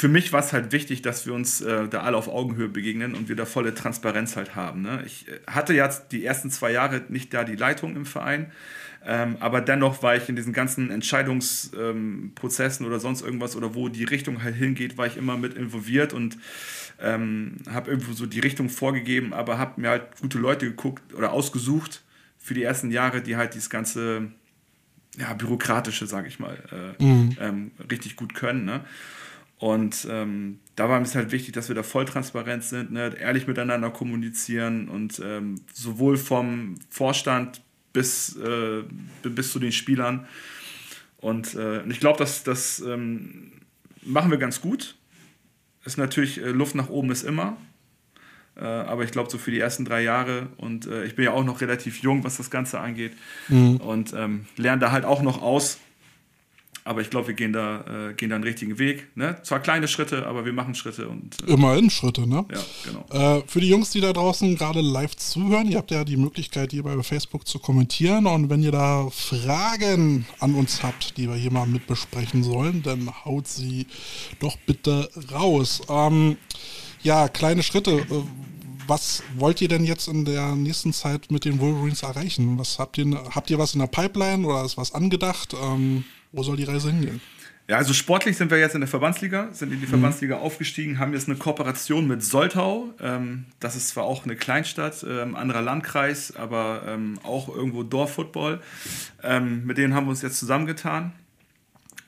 für 0.00 0.08
mich 0.08 0.32
war 0.32 0.40
es 0.40 0.54
halt 0.54 0.72
wichtig, 0.72 1.02
dass 1.02 1.26
wir 1.26 1.34
uns 1.34 1.60
äh, 1.60 1.86
da 1.86 2.00
alle 2.00 2.16
auf 2.16 2.26
Augenhöhe 2.26 2.68
begegnen 2.68 3.14
und 3.14 3.28
wir 3.28 3.36
da 3.36 3.44
volle 3.44 3.74
Transparenz 3.74 4.34
halt 4.34 4.56
haben. 4.56 4.80
Ne? 4.80 5.02
Ich 5.04 5.28
äh, 5.28 5.40
hatte 5.46 5.74
jetzt 5.74 6.12
die 6.12 6.24
ersten 6.24 6.50
zwei 6.50 6.72
Jahre 6.72 7.02
nicht 7.10 7.34
da 7.34 7.44
die 7.44 7.54
Leitung 7.54 7.94
im 7.96 8.06
Verein, 8.06 8.50
ähm, 9.04 9.36
aber 9.40 9.60
dennoch 9.60 10.02
war 10.02 10.16
ich 10.16 10.26
in 10.30 10.36
diesen 10.36 10.54
ganzen 10.54 10.90
Entscheidungsprozessen 10.90 12.86
ähm, 12.86 12.90
oder 12.90 12.98
sonst 12.98 13.20
irgendwas 13.20 13.56
oder 13.56 13.74
wo 13.74 13.90
die 13.90 14.04
Richtung 14.04 14.42
halt 14.42 14.54
hingeht, 14.54 14.96
war 14.96 15.06
ich 15.06 15.18
immer 15.18 15.36
mit 15.36 15.52
involviert 15.52 16.14
und 16.14 16.38
ähm, 16.98 17.56
habe 17.70 17.90
irgendwo 17.90 18.14
so 18.14 18.24
die 18.24 18.40
Richtung 18.40 18.70
vorgegeben, 18.70 19.34
aber 19.34 19.58
habe 19.58 19.82
mir 19.82 19.90
halt 19.90 20.18
gute 20.18 20.38
Leute 20.38 20.64
geguckt 20.64 21.12
oder 21.12 21.30
ausgesucht 21.30 22.04
für 22.38 22.54
die 22.54 22.62
ersten 22.62 22.90
Jahre, 22.90 23.20
die 23.20 23.36
halt 23.36 23.52
dieses 23.52 23.68
ganze 23.68 24.28
ja, 25.18 25.34
bürokratische, 25.34 26.06
sage 26.06 26.28
ich 26.28 26.38
mal, 26.38 26.56
äh, 26.98 27.04
mhm. 27.04 27.36
ähm, 27.38 27.70
richtig 27.90 28.16
gut 28.16 28.32
können. 28.32 28.64
Ne? 28.64 28.80
Und 29.60 30.08
ähm, 30.10 30.58
da 30.74 30.88
war 30.88 31.00
es 31.02 31.14
halt 31.14 31.32
wichtig, 31.32 31.52
dass 31.52 31.68
wir 31.68 31.74
da 31.74 31.82
voll 31.82 32.06
transparent 32.06 32.64
sind, 32.64 32.92
ne? 32.92 33.14
ehrlich 33.20 33.46
miteinander 33.46 33.90
kommunizieren 33.90 34.88
und 34.88 35.20
ähm, 35.22 35.56
sowohl 35.74 36.16
vom 36.16 36.76
Vorstand 36.88 37.60
bis, 37.92 38.36
äh, 38.36 38.82
bis 39.22 39.52
zu 39.52 39.58
den 39.58 39.72
Spielern. 39.72 40.26
Und 41.18 41.54
äh, 41.56 41.86
ich 41.88 42.00
glaube, 42.00 42.18
dass 42.18 42.42
das 42.42 42.80
ähm, 42.80 43.52
machen 44.00 44.30
wir 44.30 44.38
ganz 44.38 44.62
gut. 44.62 44.96
Ist 45.84 45.98
natürlich, 45.98 46.40
äh, 46.40 46.50
Luft 46.50 46.74
nach 46.74 46.88
oben 46.88 47.10
ist 47.10 47.22
immer. 47.22 47.58
Äh, 48.56 48.64
aber 48.64 49.04
ich 49.04 49.10
glaube, 49.10 49.30
so 49.30 49.36
für 49.36 49.50
die 49.50 49.60
ersten 49.60 49.84
drei 49.84 50.02
Jahre 50.02 50.48
und 50.56 50.86
äh, 50.86 51.04
ich 51.04 51.16
bin 51.16 51.26
ja 51.26 51.32
auch 51.32 51.44
noch 51.44 51.60
relativ 51.60 51.98
jung, 51.98 52.24
was 52.24 52.38
das 52.38 52.50
Ganze 52.50 52.80
angeht. 52.80 53.12
Mhm. 53.48 53.76
Und 53.76 54.14
ähm, 54.14 54.46
lerne 54.56 54.80
da 54.80 54.90
halt 54.90 55.04
auch 55.04 55.20
noch 55.20 55.42
aus. 55.42 55.78
Aber 56.90 57.02
ich 57.02 57.08
glaube, 57.08 57.28
wir 57.28 57.34
gehen 57.34 57.52
da, 57.52 58.08
äh, 58.08 58.14
gehen 58.14 58.30
da 58.30 58.34
einen 58.34 58.42
richtigen 58.42 58.80
Weg. 58.80 59.16
Ne? 59.16 59.38
Zwar 59.44 59.60
kleine 59.60 59.86
Schritte, 59.86 60.26
aber 60.26 60.44
wir 60.44 60.52
machen 60.52 60.74
Schritte. 60.74 61.08
Und, 61.08 61.36
äh, 61.46 61.52
Immerhin 61.52 61.88
Schritte, 61.88 62.28
ne? 62.28 62.44
Ja, 62.52 62.58
genau. 62.84 63.38
Äh, 63.38 63.44
für 63.46 63.60
die 63.60 63.68
Jungs, 63.68 63.90
die 63.90 64.00
da 64.00 64.12
draußen 64.12 64.56
gerade 64.56 64.80
live 64.80 65.14
zuhören, 65.14 65.70
ihr 65.70 65.78
habt 65.78 65.92
ja 65.92 66.02
die 66.02 66.16
Möglichkeit, 66.16 66.72
hier 66.72 66.82
bei 66.82 67.00
Facebook 67.04 67.46
zu 67.46 67.60
kommentieren. 67.60 68.26
Und 68.26 68.50
wenn 68.50 68.60
ihr 68.60 68.72
da 68.72 69.08
Fragen 69.08 70.26
an 70.40 70.56
uns 70.56 70.82
habt, 70.82 71.16
die 71.16 71.28
wir 71.28 71.36
hier 71.36 71.52
mal 71.52 71.64
mit 71.64 71.86
besprechen 71.86 72.42
sollen, 72.42 72.82
dann 72.82 73.08
haut 73.24 73.46
sie 73.46 73.86
doch 74.40 74.56
bitte 74.66 75.08
raus. 75.30 75.82
Ähm, 75.88 76.38
ja, 77.04 77.28
kleine 77.28 77.62
Schritte. 77.62 77.98
Äh, 77.98 78.04
was 78.88 79.22
wollt 79.36 79.60
ihr 79.62 79.68
denn 79.68 79.84
jetzt 79.84 80.08
in 80.08 80.24
der 80.24 80.56
nächsten 80.56 80.92
Zeit 80.92 81.30
mit 81.30 81.44
den 81.44 81.60
Wolverines 81.60 82.02
erreichen? 82.02 82.58
Was 82.58 82.80
habt 82.80 82.98
ihr, 82.98 83.06
habt 83.32 83.48
ihr 83.48 83.60
was 83.60 83.74
in 83.74 83.78
der 83.78 83.86
Pipeline 83.86 84.44
oder 84.44 84.64
ist 84.64 84.76
was 84.76 84.92
angedacht? 84.92 85.54
Ähm, 85.54 86.02
wo 86.32 86.42
soll 86.42 86.56
die 86.56 86.64
Reise 86.64 86.90
hingehen? 86.90 87.20
Ja, 87.70 87.76
also 87.76 87.92
sportlich 87.92 88.36
sind 88.36 88.50
wir 88.50 88.58
jetzt 88.58 88.74
in 88.74 88.80
der 88.80 88.88
Verbandsliga, 88.88 89.48
sind 89.52 89.72
in 89.72 89.78
die 89.78 89.86
mhm. 89.86 89.90
Verbandsliga 89.90 90.38
mhm. 90.38 90.42
aufgestiegen, 90.42 90.98
haben 90.98 91.12
jetzt 91.12 91.28
eine 91.28 91.38
Kooperation 91.38 92.08
mit 92.08 92.20
Soltau. 92.20 92.92
Ähm, 93.00 93.44
das 93.60 93.76
ist 93.76 93.90
zwar 93.90 94.04
auch 94.04 94.24
eine 94.24 94.34
Kleinstadt, 94.34 95.06
ähm, 95.08 95.36
anderer 95.36 95.62
Landkreis, 95.62 96.34
aber 96.34 96.82
ähm, 96.88 97.20
auch 97.22 97.48
irgendwo 97.48 97.84
Dorffootball. 97.84 98.60
Ähm, 99.22 99.66
mit 99.66 99.78
denen 99.78 99.94
haben 99.94 100.06
wir 100.06 100.10
uns 100.10 100.20
jetzt 100.22 100.38
zusammengetan. 100.38 101.12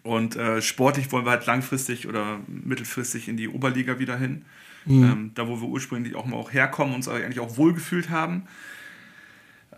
Und 0.02 0.35
äh, 0.35 0.61
sportlich 0.62 1.12
wollen 1.12 1.26
wir 1.26 1.30
halt 1.30 1.46
langfristig 1.46 2.08
oder 2.08 2.40
mittelfristig 2.48 3.28
in 3.28 3.37
die 3.37 3.48
Oberliga 3.48 4.00
wieder 4.00 4.16
hin. 4.16 4.44
Mhm. 4.85 5.04
Ähm, 5.04 5.30
da, 5.37 5.46
wo 5.46 5.61
wir 5.61 5.68
ursprünglich 5.68 6.16
auch 6.16 6.26
mal 6.26 6.38
auch 6.38 6.52
herkommen 6.52 6.92
und 6.92 7.06
uns 7.06 7.08
eigentlich 7.08 7.38
auch 7.38 7.56
wohlgefühlt 7.56 8.11
haben. 8.11 8.48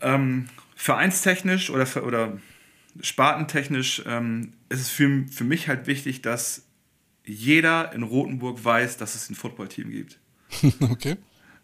Ähm, 0.00 0.46
vereinstechnisch 0.76 1.68
oder, 1.68 1.86
oder 2.06 2.38
spartentechnisch 3.00 4.02
ähm, 4.06 4.52
ist 4.68 4.80
es 4.80 4.90
für, 4.90 5.26
für 5.30 5.44
mich 5.44 5.68
halt 5.68 5.86
wichtig, 5.86 6.22
dass 6.22 6.66
jeder 7.24 7.92
in 7.92 8.02
Rothenburg 8.02 8.64
weiß, 8.64 8.96
dass 8.96 9.14
es 9.14 9.30
ein 9.30 9.34
Footballteam 9.34 9.90
gibt. 9.90 10.18
okay. 10.80 11.16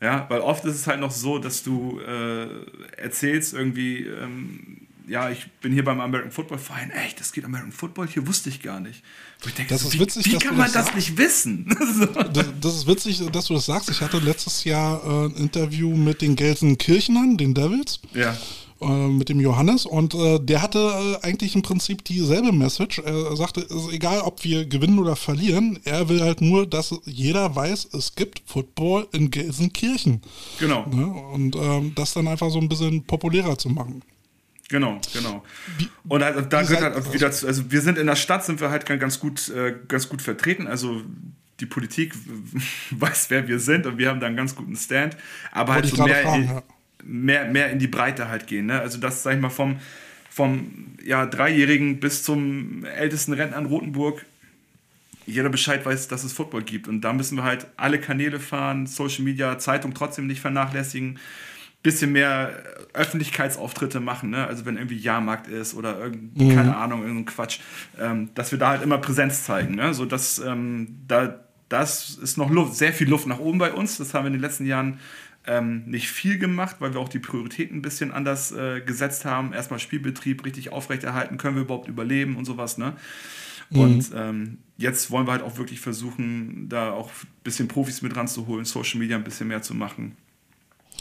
Ja, 0.03 0.27
weil 0.31 0.41
oft 0.41 0.65
ist 0.65 0.75
es 0.75 0.87
halt 0.87 1.01
noch 1.01 1.11
so, 1.11 1.39
dass 1.39 1.63
du 1.63 2.01
äh, 2.01 2.49
erzählst 2.97 3.53
irgendwie, 3.53 4.07
ähm, 4.07 4.89
ja, 5.07 5.29
ich 5.29 5.51
bin 5.61 5.73
hier 5.73 5.85
beim 5.85 6.01
American 6.01 6.31
Football 6.31 6.59
Verein, 6.59 6.91
echt, 6.91 7.21
das 7.21 7.33
geht 7.33 7.45
American 7.45 7.73
Football, 7.73 8.07
hier 8.07 8.27
wusste 8.27 8.49
ich 8.49 8.63
gar 8.63 8.81
nicht. 8.81 9.03
Ich 9.45 9.53
denke, 9.55 9.75
das 9.75 9.83
ist 9.83 9.95
wie, 9.95 10.01
witzig, 10.01 10.25
wie 10.25 10.39
kann 10.39 10.57
man 10.57 10.73
das, 10.73 10.87
das 10.87 10.95
nicht 10.95 11.19
wissen? 11.19 11.67
das, 12.33 12.47
das, 12.61 12.75
ist 12.77 12.87
witzig, 12.87 13.21
dass 13.31 13.47
du 13.47 13.55
das 13.55 13.67
sagst. 13.67 13.91
Ich 13.91 14.01
hatte 14.01 14.19
letztes 14.19 14.65
Jahr 14.65 15.05
äh, 15.05 15.27
ein 15.27 15.35
Interview 15.35 15.95
mit 15.95 16.23
den 16.23 16.37
Gelsenkirchenern, 16.37 17.37
den 17.37 17.53
Devils. 17.53 18.01
Ja. 18.15 18.37
Äh, 18.81 19.09
mit 19.09 19.29
dem 19.29 19.41
Johannes 19.41 19.85
und 19.85 20.15
äh, 20.15 20.39
der 20.41 20.63
hatte 20.63 20.79
äh, 20.79 21.27
eigentlich 21.27 21.55
im 21.55 21.61
Prinzip 21.61 22.03
dieselbe 22.03 22.51
Message. 22.51 22.99
Er 23.01 23.37
sagte, 23.37 23.61
es 23.61 23.71
ist 23.71 23.93
egal, 23.93 24.21
ob 24.23 24.43
wir 24.43 24.65
gewinnen 24.65 24.99
oder 24.99 25.17
verlieren, 25.17 25.79
er 25.85 26.09
will 26.09 26.23
halt 26.23 26.41
nur, 26.41 26.67
dass 26.67 26.95
jeder 27.05 27.55
weiß, 27.55 27.91
es 27.93 28.15
gibt 28.15 28.41
Football 28.47 29.07
in 29.13 29.31
Gelsenkirchen. 29.31 30.23
Genau. 30.61 30.87
Ne? 30.87 31.05
Und 31.05 31.57
ähm, 31.57 31.93
das 31.95 32.15
dann 32.15 32.27
einfach 32.27 32.49
so 32.49 32.59
ein 32.59 32.71
bisschen 32.71 33.05
populärer 33.05 33.59
zu 33.59 33.69
machen. 33.69 34.01
Genau, 34.71 34.99
genau. 35.13 35.45
Und 36.09 36.25
halt, 36.25 36.51
da 36.51 36.63
gehört 36.63 36.81
halt 36.81 36.97
auch 36.97 37.13
wieder 37.13 37.31
zu, 37.33 37.47
also 37.47 37.71
wir 37.71 37.83
sind 37.83 37.99
in 37.99 38.07
der 38.07 38.17
Stadt, 38.17 38.47
sind 38.47 38.63
wir 38.63 38.71
halt 38.71 38.87
ganz 38.87 39.21
gut, 39.21 39.51
äh, 39.51 39.75
ganz 39.89 40.09
gut 40.09 40.23
vertreten. 40.23 40.67
Also 40.67 41.03
die 41.61 41.67
Politik 41.67 42.15
weiß, 42.93 43.29
wer 43.29 43.47
wir 43.47 43.59
sind 43.59 43.85
und 43.85 43.99
wir 43.99 44.09
haben 44.09 44.21
da 44.21 44.27
einen 44.27 44.37
ganz 44.37 44.55
guten 44.57 44.77
Stand. 44.77 45.19
Aber 45.53 45.75
Wollte 45.75 45.89
halt 45.89 45.97
so 45.97 46.05
mehr, 46.05 46.23
fragen, 46.23 46.45
ja 46.47 46.63
mehr, 47.05 47.47
mehr 47.47 47.71
in 47.71 47.79
die 47.79 47.89
Breite 47.89 48.29
halt 48.29 48.47
gehen. 48.47 48.67
Ne? 48.67 48.81
Also 48.81 48.99
das, 48.99 49.23
sag 49.23 49.35
ich 49.35 49.41
mal, 49.41 49.51
vom, 49.51 49.79
vom 50.31 50.97
ja, 51.05 51.27
Dreijährigen 51.27 52.01
bis 52.01 52.23
zum 52.23 52.85
ältesten 52.85 53.33
Rentner 53.33 53.59
in 53.59 53.67
Rotenburg 53.67 54.25
jeder 55.27 55.49
Bescheid 55.49 55.85
weiß, 55.87 56.09
dass 56.09 56.25
es 56.25 56.33
Football 56.33 56.63
gibt. 56.63 56.89
Und 56.89 57.03
da 57.03 57.13
müssen 57.13 57.37
wir 57.37 57.45
halt 57.45 57.67
alle 57.77 58.01
Kanäle 58.01 58.41
fahren, 58.41 58.87
Social 58.87 59.25
Media, 59.25 59.59
Zeitung 59.59 59.95
trotzdem 59.95 60.27
nicht 60.27 60.41
vernachlässigen, 60.41 61.19
bisschen 61.83 62.13
mehr 62.13 62.63
Öffentlichkeitsauftritte 62.93 64.01
machen, 64.01 64.31
ne? 64.31 64.47
also 64.47 64.67
wenn 64.67 64.77
irgendwie 64.77 64.99
Jahrmarkt 64.99 65.49
ist 65.49 65.75
oder 65.75 65.99
irgend, 65.99 66.37
mhm. 66.37 66.55
keine 66.55 66.77
Ahnung, 66.77 67.03
irgendein 67.03 67.25
Quatsch, 67.25 67.61
ähm, 67.99 68.29
dass 68.35 68.53
wir 68.53 68.59
da 68.59 68.71
halt 68.71 68.83
immer 68.83 68.99
Präsenz 68.99 69.45
zeigen. 69.45 69.77
Ne? 69.77 69.95
So 69.95 70.05
dass, 70.05 70.39
ähm, 70.41 70.99
da, 71.09 71.41
das 71.71 72.19
ist 72.19 72.37
noch 72.37 72.51
Luft, 72.51 72.75
sehr 72.75 72.93
viel 72.93 73.09
Luft 73.09 73.27
nach 73.27 73.39
oben 73.39 73.59
bei 73.59 73.73
uns. 73.73 73.97
Das 73.97 74.13
haben 74.13 74.25
wir 74.25 74.27
in 74.27 74.35
den 74.35 74.43
letzten 74.43 74.67
Jahren 74.67 74.99
ähm, 75.47 75.85
nicht 75.87 76.11
viel 76.11 76.39
gemacht, 76.39 76.77
weil 76.81 76.93
wir 76.95 77.01
auch 77.01 77.09
die 77.09 77.19
Prioritäten 77.19 77.79
ein 77.79 77.83
bisschen 77.83 78.13
anders 78.13 78.53
äh, 78.53 78.81
gesetzt 78.81 79.25
haben. 79.25 79.53
Erstmal 79.53 79.79
Spielbetrieb 79.79 80.45
richtig 80.45 80.73
aufrechterhalten, 80.73 81.39
können 81.39 81.57
wir 81.57 81.63
überhaupt 81.63 81.89
überleben 81.89 82.37
und 82.37 82.45
sowas. 82.45 82.79
Ne? 82.79 82.95
Mhm. 83.71 83.81
Und 83.81 84.11
ähm, 84.15 84.59
jetzt 84.77 85.11
wollen 85.11 85.27
wir 85.27 85.33
halt 85.33 85.43
auch 85.43 85.57
wirklich 85.57 85.81
versuchen, 85.81 86.69
da 86.69 86.93
auch 86.93 87.09
ein 87.09 87.29
bisschen 87.45 87.69
Profis 87.69 88.03
mit 88.03 88.17
ranzuholen, 88.17 88.65
Social 88.65 88.99
Media 88.99 89.17
ein 89.17 89.25
bisschen 89.25 89.49
mehr 89.49 89.63
zu 89.63 89.75
machen 89.75 90.17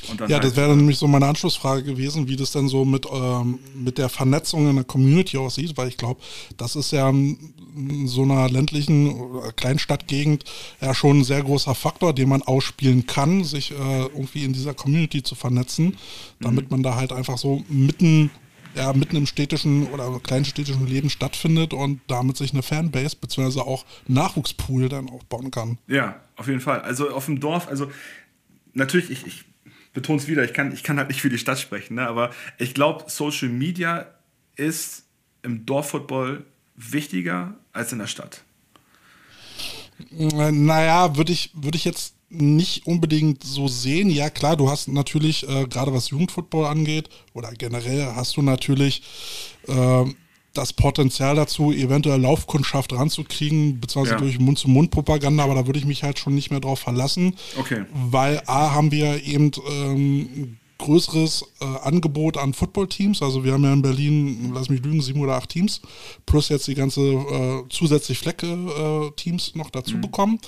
ja, 0.08 0.36
halt 0.36 0.44
das 0.44 0.56
wäre 0.56 0.76
nämlich 0.76 0.98
so 0.98 1.08
meine 1.08 1.28
Anschlussfrage 1.28 1.84
gewesen, 1.84 2.28
wie 2.28 2.36
das 2.36 2.52
denn 2.52 2.68
so 2.68 2.86
mit, 2.86 3.06
ähm, 3.12 3.60
mit 3.76 3.98
der 3.98 4.10
Vernetzung 4.10 4.70
in 4.70 4.76
der 4.76 4.86
Community 4.86 5.38
aussieht, 5.38 5.78
weil 5.78 5.88
ich 5.88 5.98
glaube, 5.98 6.22
das 6.58 6.76
ist 6.76 6.92
ja 6.92 7.12
in 7.88 8.08
so 8.08 8.24
einer 8.24 8.50
ländlichen 8.50 9.16
Kleinstadtgegend 9.56 10.44
ja 10.82 10.94
schon 10.94 11.20
ein 11.20 11.24
sehr 11.24 11.44
großer 11.44 11.76
Faktor, 11.76 12.14
den 12.14 12.30
man 12.30 12.42
ausspielen 12.42 13.06
kann, 13.06 13.44
sich 13.44 13.72
äh, 13.72 14.02
irgendwie 14.02 14.44
in 14.44 14.54
dieser 14.54 14.74
Community 14.74 15.24
zu 15.24 15.36
vernetzen, 15.36 15.98
damit 16.40 16.66
mhm. 16.66 16.72
man 16.72 16.84
da 16.84 16.96
halt 16.96 17.12
einfach 17.12 17.38
so 17.38 17.64
mitten 17.70 18.32
ja, 18.76 18.94
mitten 18.94 19.16
im 19.16 19.26
städtischen 19.26 19.88
oder 19.88 20.20
kleinstädtischen 20.22 20.86
Leben 20.88 21.10
stattfindet 21.10 21.74
und 21.74 22.02
damit 22.08 22.38
sich 22.38 22.54
eine 22.54 22.62
Fanbase 22.62 23.16
bzw. 23.16 23.62
auch 23.62 23.86
Nachwuchspool 24.08 24.90
dann 24.90 25.10
aufbauen 25.10 25.52
kann. 25.52 25.78
Ja, 25.88 26.22
auf 26.36 26.48
jeden 26.48 26.60
Fall. 26.60 26.82
Also 26.82 27.10
auf 27.10 27.26
dem 27.26 27.40
Dorf, 27.40 27.68
also 27.68 27.92
natürlich, 28.74 29.10
ich, 29.10 29.26
ich 29.26 29.46
betone 29.94 30.20
es 30.20 30.28
wieder, 30.28 30.44
ich 30.44 30.54
kann, 30.54 30.72
ich 30.72 30.84
kann 30.84 30.98
halt 30.98 31.10
nicht 31.10 31.22
für 31.22 31.30
die 31.30 31.38
Stadt 31.38 31.60
sprechen, 31.60 31.96
ne? 31.96 32.08
aber 32.08 32.32
ich 32.58 32.74
glaube, 32.74 33.06
Social 33.08 33.50
Media 33.50 34.06
ist 34.56 35.06
im 35.42 35.66
Dorffootball 35.66 36.46
wichtiger 36.80 37.56
als 37.74 37.92
in 37.92 38.00
der 38.00 38.08
Stadt. 38.08 38.44
Naja, 40.12 41.18
würde 41.18 41.34
ich, 41.34 41.52
würd 41.54 41.76
ich 41.76 41.86
jetzt 41.86 42.16
nicht 42.30 42.86
unbedingt 42.88 43.44
so 43.44 43.68
sehen. 43.68 44.10
Ja, 44.10 44.30
klar, 44.30 44.56
du 44.56 44.70
hast 44.70 44.88
natürlich, 44.88 45.48
äh, 45.48 45.66
gerade 45.68 45.94
was 45.94 46.10
Jugendfootball 46.10 46.66
angeht, 46.66 47.10
oder 47.34 47.52
generell 47.52 48.06
hast 48.16 48.38
du 48.38 48.42
natürlich 48.42 49.02
äh, 49.68 50.06
das 50.54 50.74
Potenzial 50.74 51.36
dazu, 51.36 51.72
eventuell 51.72 52.22
Laufkundschaft 52.22 52.94
ranzukriegen, 52.94 53.80
beziehungsweise 53.80 54.16
ja. 54.16 54.22
durch 54.22 54.40
Mund-zu-Mund-Propaganda, 54.40 55.44
aber 55.44 55.56
da 55.56 55.66
würde 55.66 55.80
ich 55.80 55.86
mich 55.86 56.04
halt 56.04 56.20
schon 56.20 56.36
nicht 56.36 56.52
mehr 56.52 56.60
drauf 56.60 56.80
verlassen. 56.80 57.36
Okay. 57.58 57.86
Weil 57.94 58.42
A 58.46 58.72
haben 58.72 58.92
wir 58.92 59.24
eben 59.24 59.52
ähm, 59.70 60.58
größeres 60.80 61.46
äh, 61.62 61.66
Angebot 61.66 62.38
an 62.38 62.54
Footballteams. 62.54 63.22
Also 63.22 63.44
wir 63.44 63.54
haben 63.54 63.64
ja 63.64 63.74
in 63.74 63.82
Berlin, 63.82 64.52
lass 64.54 64.70
mich 64.70 64.82
lügen, 64.82 65.02
sieben 65.02 65.22
oder 65.22 65.36
acht 65.36 65.50
Teams, 65.50 65.82
plus 66.26 66.50
jetzt 66.50 66.68
die 66.68 66.76
ganze 66.76 67.02
äh, 67.02 67.64
zusätzlich 67.70 68.18
Flecke-Teams 68.18 69.52
äh, 69.54 69.58
noch 69.58 69.70
dazu 69.70 69.98
mhm. 69.98 70.02
bekommen. 70.02 70.40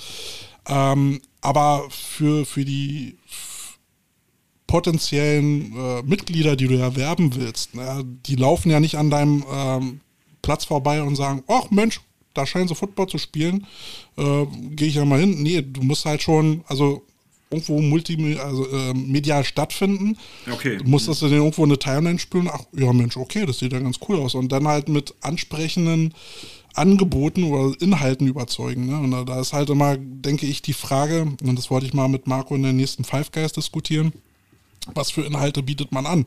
Ähm, 0.66 1.20
aber 1.40 1.84
für, 1.90 2.44
für 2.44 2.64
die 2.64 3.16
potenziellen 4.66 5.76
äh, 5.76 6.02
Mitglieder, 6.02 6.56
die 6.56 6.66
du 6.66 6.76
erwerben 6.76 7.34
willst, 7.34 7.70
na, 7.74 8.02
die 8.02 8.36
laufen 8.36 8.70
ja 8.70 8.80
nicht 8.80 8.96
an 8.96 9.10
deinem 9.10 9.44
ähm, 9.52 10.00
Platz 10.40 10.64
vorbei 10.64 11.02
und 11.02 11.14
sagen, 11.14 11.42
ach 11.46 11.70
Mensch, 11.70 12.00
da 12.34 12.46
scheinen 12.46 12.68
sie 12.68 12.74
Football 12.74 13.08
zu 13.08 13.18
spielen, 13.18 13.66
äh, 14.16 14.46
gehe 14.70 14.88
ich 14.88 14.94
ja 14.94 15.04
mal 15.04 15.20
hin. 15.20 15.42
Nee, 15.42 15.62
du 15.62 15.82
musst 15.82 16.06
halt 16.06 16.22
schon, 16.22 16.64
also 16.66 17.02
irgendwo 17.52 17.80
multimedial 17.80 18.44
also, 18.44 18.68
äh, 18.68 18.94
medial 18.94 19.44
stattfinden. 19.44 20.16
Okay. 20.50 20.78
Du 20.78 20.84
musst 20.84 21.08
das 21.08 21.20
dann 21.20 21.32
irgendwo 21.32 21.64
eine 21.64 21.78
Timeline 21.78 22.18
spielen. 22.18 22.48
Ach, 22.50 22.64
ja 22.72 22.92
Mensch, 22.92 23.16
okay, 23.16 23.46
das 23.46 23.58
sieht 23.58 23.72
ja 23.72 23.80
ganz 23.80 23.98
cool 24.08 24.16
aus. 24.16 24.34
Und 24.34 24.50
dann 24.50 24.66
halt 24.66 24.88
mit 24.88 25.14
ansprechenden 25.20 26.14
Angeboten 26.74 27.44
oder 27.44 27.74
Inhalten 27.80 28.26
überzeugen. 28.26 28.86
Ne? 28.86 28.98
Und 28.98 29.28
da 29.28 29.40
ist 29.40 29.52
halt 29.52 29.70
immer, 29.70 29.96
denke 29.98 30.46
ich, 30.46 30.62
die 30.62 30.72
Frage, 30.72 31.22
und 31.42 31.58
das 31.58 31.70
wollte 31.70 31.86
ich 31.86 31.94
mal 31.94 32.08
mit 32.08 32.26
Marco 32.26 32.54
in 32.54 32.62
den 32.62 32.76
nächsten 32.76 33.04
Five 33.04 33.30
Guys 33.30 33.52
diskutieren, 33.52 34.12
was 34.94 35.10
für 35.10 35.22
Inhalte 35.22 35.62
bietet 35.62 35.92
man 35.92 36.06
an? 36.06 36.24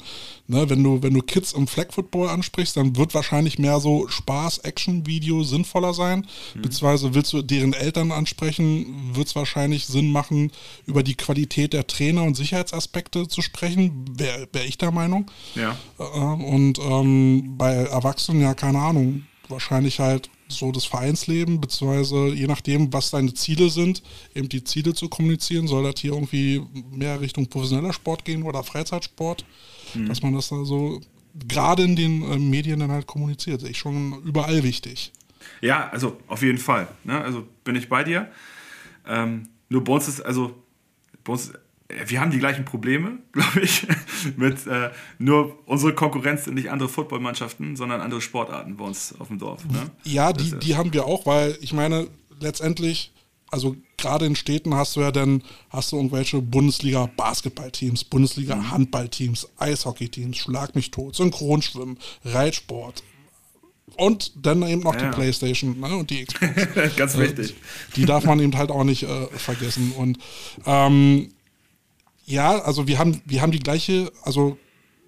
Ne, 0.48 0.70
wenn 0.70 0.84
du, 0.84 1.02
wenn 1.04 1.14
du 1.14 1.22
Kids 1.22 1.54
im 1.54 1.68
Flag 1.68 1.92
Football 1.92 2.30
ansprichst, 2.30 2.78
dann 2.78 2.96
wird 2.96 3.14
wahrscheinlich 3.14 3.60
mehr 3.60 3.80
so 3.80 4.08
Spaß-Action-Video 4.08 5.44
sinnvoller 5.44 5.94
sein. 5.94 6.28
Mhm. 6.54 6.62
Beziehungsweise 6.62 7.14
willst 7.14 7.34
du 7.34 7.42
deren 7.42 7.74
Eltern 7.74 8.12
ansprechen, 8.12 9.16
wird 9.16 9.28
es 9.28 9.36
wahrscheinlich 9.36 9.88
Sinn 9.88 10.12
machen, 10.12 10.52
über 10.86 11.04
die 11.04 11.16
Qualität 11.16 11.74
der 11.74 11.88
Trainer 11.88 12.24
und 12.24 12.36
Sicherheitsaspekte 12.36 13.28
zu 13.28 13.42
sprechen. 13.42 14.06
Wäre 14.18 14.48
wär 14.54 14.66
ich 14.66 14.78
der 14.78 14.92
Meinung. 14.92 15.30
Ja. 15.56 15.78
Ähm, 16.00 16.44
und 16.44 16.80
ähm, 16.80 17.58
bei 17.58 17.74
Erwachsenen, 17.74 18.42
ja, 18.42 18.54
keine 18.54 18.80
Ahnung, 18.80 19.24
wahrscheinlich 19.50 20.00
halt 20.00 20.30
so 20.48 20.72
das 20.72 20.86
Vereinsleben, 20.86 21.60
beziehungsweise 21.60 22.28
je 22.28 22.48
nachdem, 22.48 22.92
was 22.94 23.12
deine 23.12 23.34
Ziele 23.34 23.70
sind, 23.70 24.04
eben 24.34 24.50
die 24.50 24.64
Ziele 24.64 24.94
zu 24.94 25.10
kommunizieren. 25.10 25.68
Soll 25.68 25.84
das 25.84 26.00
hier 26.00 26.14
irgendwie 26.14 26.62
mehr 26.92 27.20
Richtung 27.20 27.48
professioneller 27.48 27.94
Sport 27.94 28.26
gehen 28.26 28.44
oder 28.44 28.64
Freizeitsport? 28.64 29.46
Mhm. 29.94 30.08
Dass 30.08 30.22
man 30.22 30.34
das 30.34 30.50
da 30.50 30.64
so 30.64 31.02
gerade 31.48 31.84
in 31.84 31.96
den 31.96 32.22
äh, 32.24 32.38
Medien 32.38 32.80
dann 32.80 32.92
halt 32.92 33.08
kommuniziert. 33.08 33.64
Ich 33.64 33.78
schon 33.78 34.22
überall 34.24 34.64
wichtig. 34.64 35.12
Ja, 35.62 35.90
also 35.90 36.18
auf 36.28 36.42
jeden 36.42 36.58
Fall. 36.58 36.88
Ne? 37.04 37.20
Also 37.22 37.48
bin 37.64 37.76
ich 37.76 37.90
bei 37.90 38.04
dir. 38.04 38.32
Ähm, 39.08 39.50
nur 39.70 39.84
bei 39.84 39.94
uns 39.94 40.08
ist, 40.08 40.22
also 40.22 40.56
bei 41.24 41.34
uns 41.34 41.52
wir 42.06 42.20
haben 42.20 42.32
die 42.32 42.40
gleichen 42.40 42.66
Probleme, 42.66 43.20
glaube 43.32 43.62
ich, 43.62 43.88
mit 44.38 44.66
äh, 44.68 44.92
nur 45.18 45.60
unsere 45.66 45.94
Konkurrenz 45.94 46.46
sind 46.46 46.56
nicht 46.56 46.70
andere 46.70 46.90
Footballmannschaften, 46.90 47.76
sondern 47.76 48.02
andere 48.02 48.22
Sportarten 48.22 48.78
bei 48.78 48.86
uns 48.86 49.16
auf 49.20 49.28
dem 49.28 49.40
Dorf. 49.40 49.66
Ne? 49.66 49.92
Ja, 50.04 50.34
die, 50.34 50.58
die 50.60 50.76
haben 50.76 50.94
wir 50.94 51.06
auch, 51.06 51.26
weil 51.26 51.58
ich 51.62 51.74
meine, 51.74 52.08
letztendlich, 52.40 53.12
also 53.52 53.76
gerade 53.98 54.26
in 54.26 54.36
Städten 54.36 54.76
hast 54.76 54.96
du 54.96 55.02
ja 55.02 55.12
dann, 55.12 55.44
hast 55.70 55.92
du 55.92 55.98
irgendwelche 55.98 56.42
Bundesliga-Basketballteams, 56.42 58.04
Bundesliga-Handballteams, 58.06 59.50
Eishockeyteams, 59.58 60.38
Schlag 60.38 60.76
mich 60.76 60.92
tot, 60.92 61.16
Synchronschwimmen, 61.16 61.98
Reitsport, 62.24 63.04
und 63.98 64.46
dann 64.46 64.64
eben 64.64 64.82
noch 64.82 64.96
ja. 64.96 65.10
die 65.10 65.16
Playstation 65.16 65.80
ne, 65.80 65.96
und 65.96 66.10
die 66.10 66.26
Xbox. 66.26 66.96
Ganz 66.98 67.18
wichtig. 67.18 67.52
Äh, 67.52 67.54
die 67.96 68.06
darf 68.06 68.26
man 68.26 68.40
eben 68.40 68.58
halt 68.58 68.72
auch 68.72 68.84
nicht 68.84 69.04
äh, 69.04 69.28
vergessen. 69.28 69.94
Und 69.96 70.18
ähm, 70.66 71.30
ja, 72.26 72.60
also 72.60 72.88
wir 72.88 73.00
haben, 73.00 73.22
wir 73.26 73.42
haben 73.42 73.52
die 73.52 73.60
gleiche, 73.60 74.12
also 74.24 74.58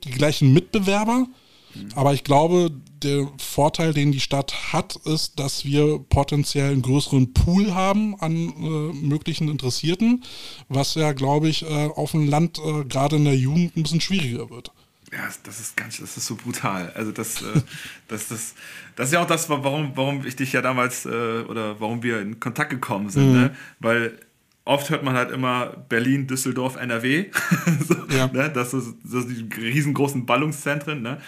die 0.04 0.12
gleichen 0.12 0.54
Mitbewerber, 0.54 1.28
mhm. 1.76 1.90
aber 1.96 2.14
ich 2.14 2.24
glaube, 2.24 2.72
der 3.04 3.28
Vorteil, 3.38 3.94
den 3.94 4.12
die 4.12 4.20
Stadt 4.20 4.74
hat, 4.74 4.96
ist, 5.06 5.40
dass 5.40 5.66
wir 5.66 6.00
potenziell 6.00 6.72
einen 6.72 6.82
größeren 6.82 7.34
Pool 7.34 7.74
haben 7.74 8.20
an 8.20 8.36
äh, 8.36 8.94
möglichen 8.94 9.50
Interessierten, 9.50 10.24
was 10.70 10.96
ja, 10.96 11.14
glaube 11.14 11.50
ich, 11.50 11.64
äh, 11.64 11.88
auf 11.88 12.12
dem 12.12 12.28
Land 12.28 12.60
äh, 12.60 12.86
gerade 12.86 13.18
in 13.18 13.26
der 13.26 13.36
Jugend 13.36 13.78
ein 13.78 13.84
bisschen 13.84 14.02
schwieriger 14.02 14.50
wird. 14.50 14.72
Ja, 15.12 15.30
das 15.44 15.60
ist 15.62 15.78
ganz, 15.78 16.00
das 16.00 16.18
ist 16.18 16.26
so 16.26 16.36
brutal. 16.36 16.92
Also 16.94 17.12
das, 17.12 17.42
äh, 17.42 17.62
das, 18.08 18.28
das, 18.28 18.56
das 18.96 19.08
ist 19.08 19.14
ja 19.14 19.22
auch 19.22 19.28
das, 19.28 19.50
warum, 19.50 19.92
warum 19.96 20.26
ich 20.26 20.36
dich 20.36 20.54
ja 20.54 20.62
damals 20.62 21.06
äh, 21.06 21.10
oder 21.10 21.80
warum 21.80 22.04
wir 22.04 22.20
in 22.20 22.40
Kontakt 22.40 22.72
gekommen 22.72 23.10
sind, 23.10 23.30
mhm. 23.30 23.40
ne? 23.40 23.56
weil 23.80 24.20
oft 24.68 24.90
hört 24.90 25.04
man 25.04 25.16
halt 25.16 25.32
immer 25.32 25.86
Berlin, 25.90 26.28
Düsseldorf, 26.28 26.76
NRW. 26.76 27.26
so, 27.88 27.96
ja. 28.16 28.28
ne? 28.28 28.52
Das 28.54 28.74
ist 28.74 28.96
so 29.04 29.22
die 29.22 29.48
riesengroßen 29.56 30.26
Ballungszentren. 30.26 31.02
Ne? 31.02 31.20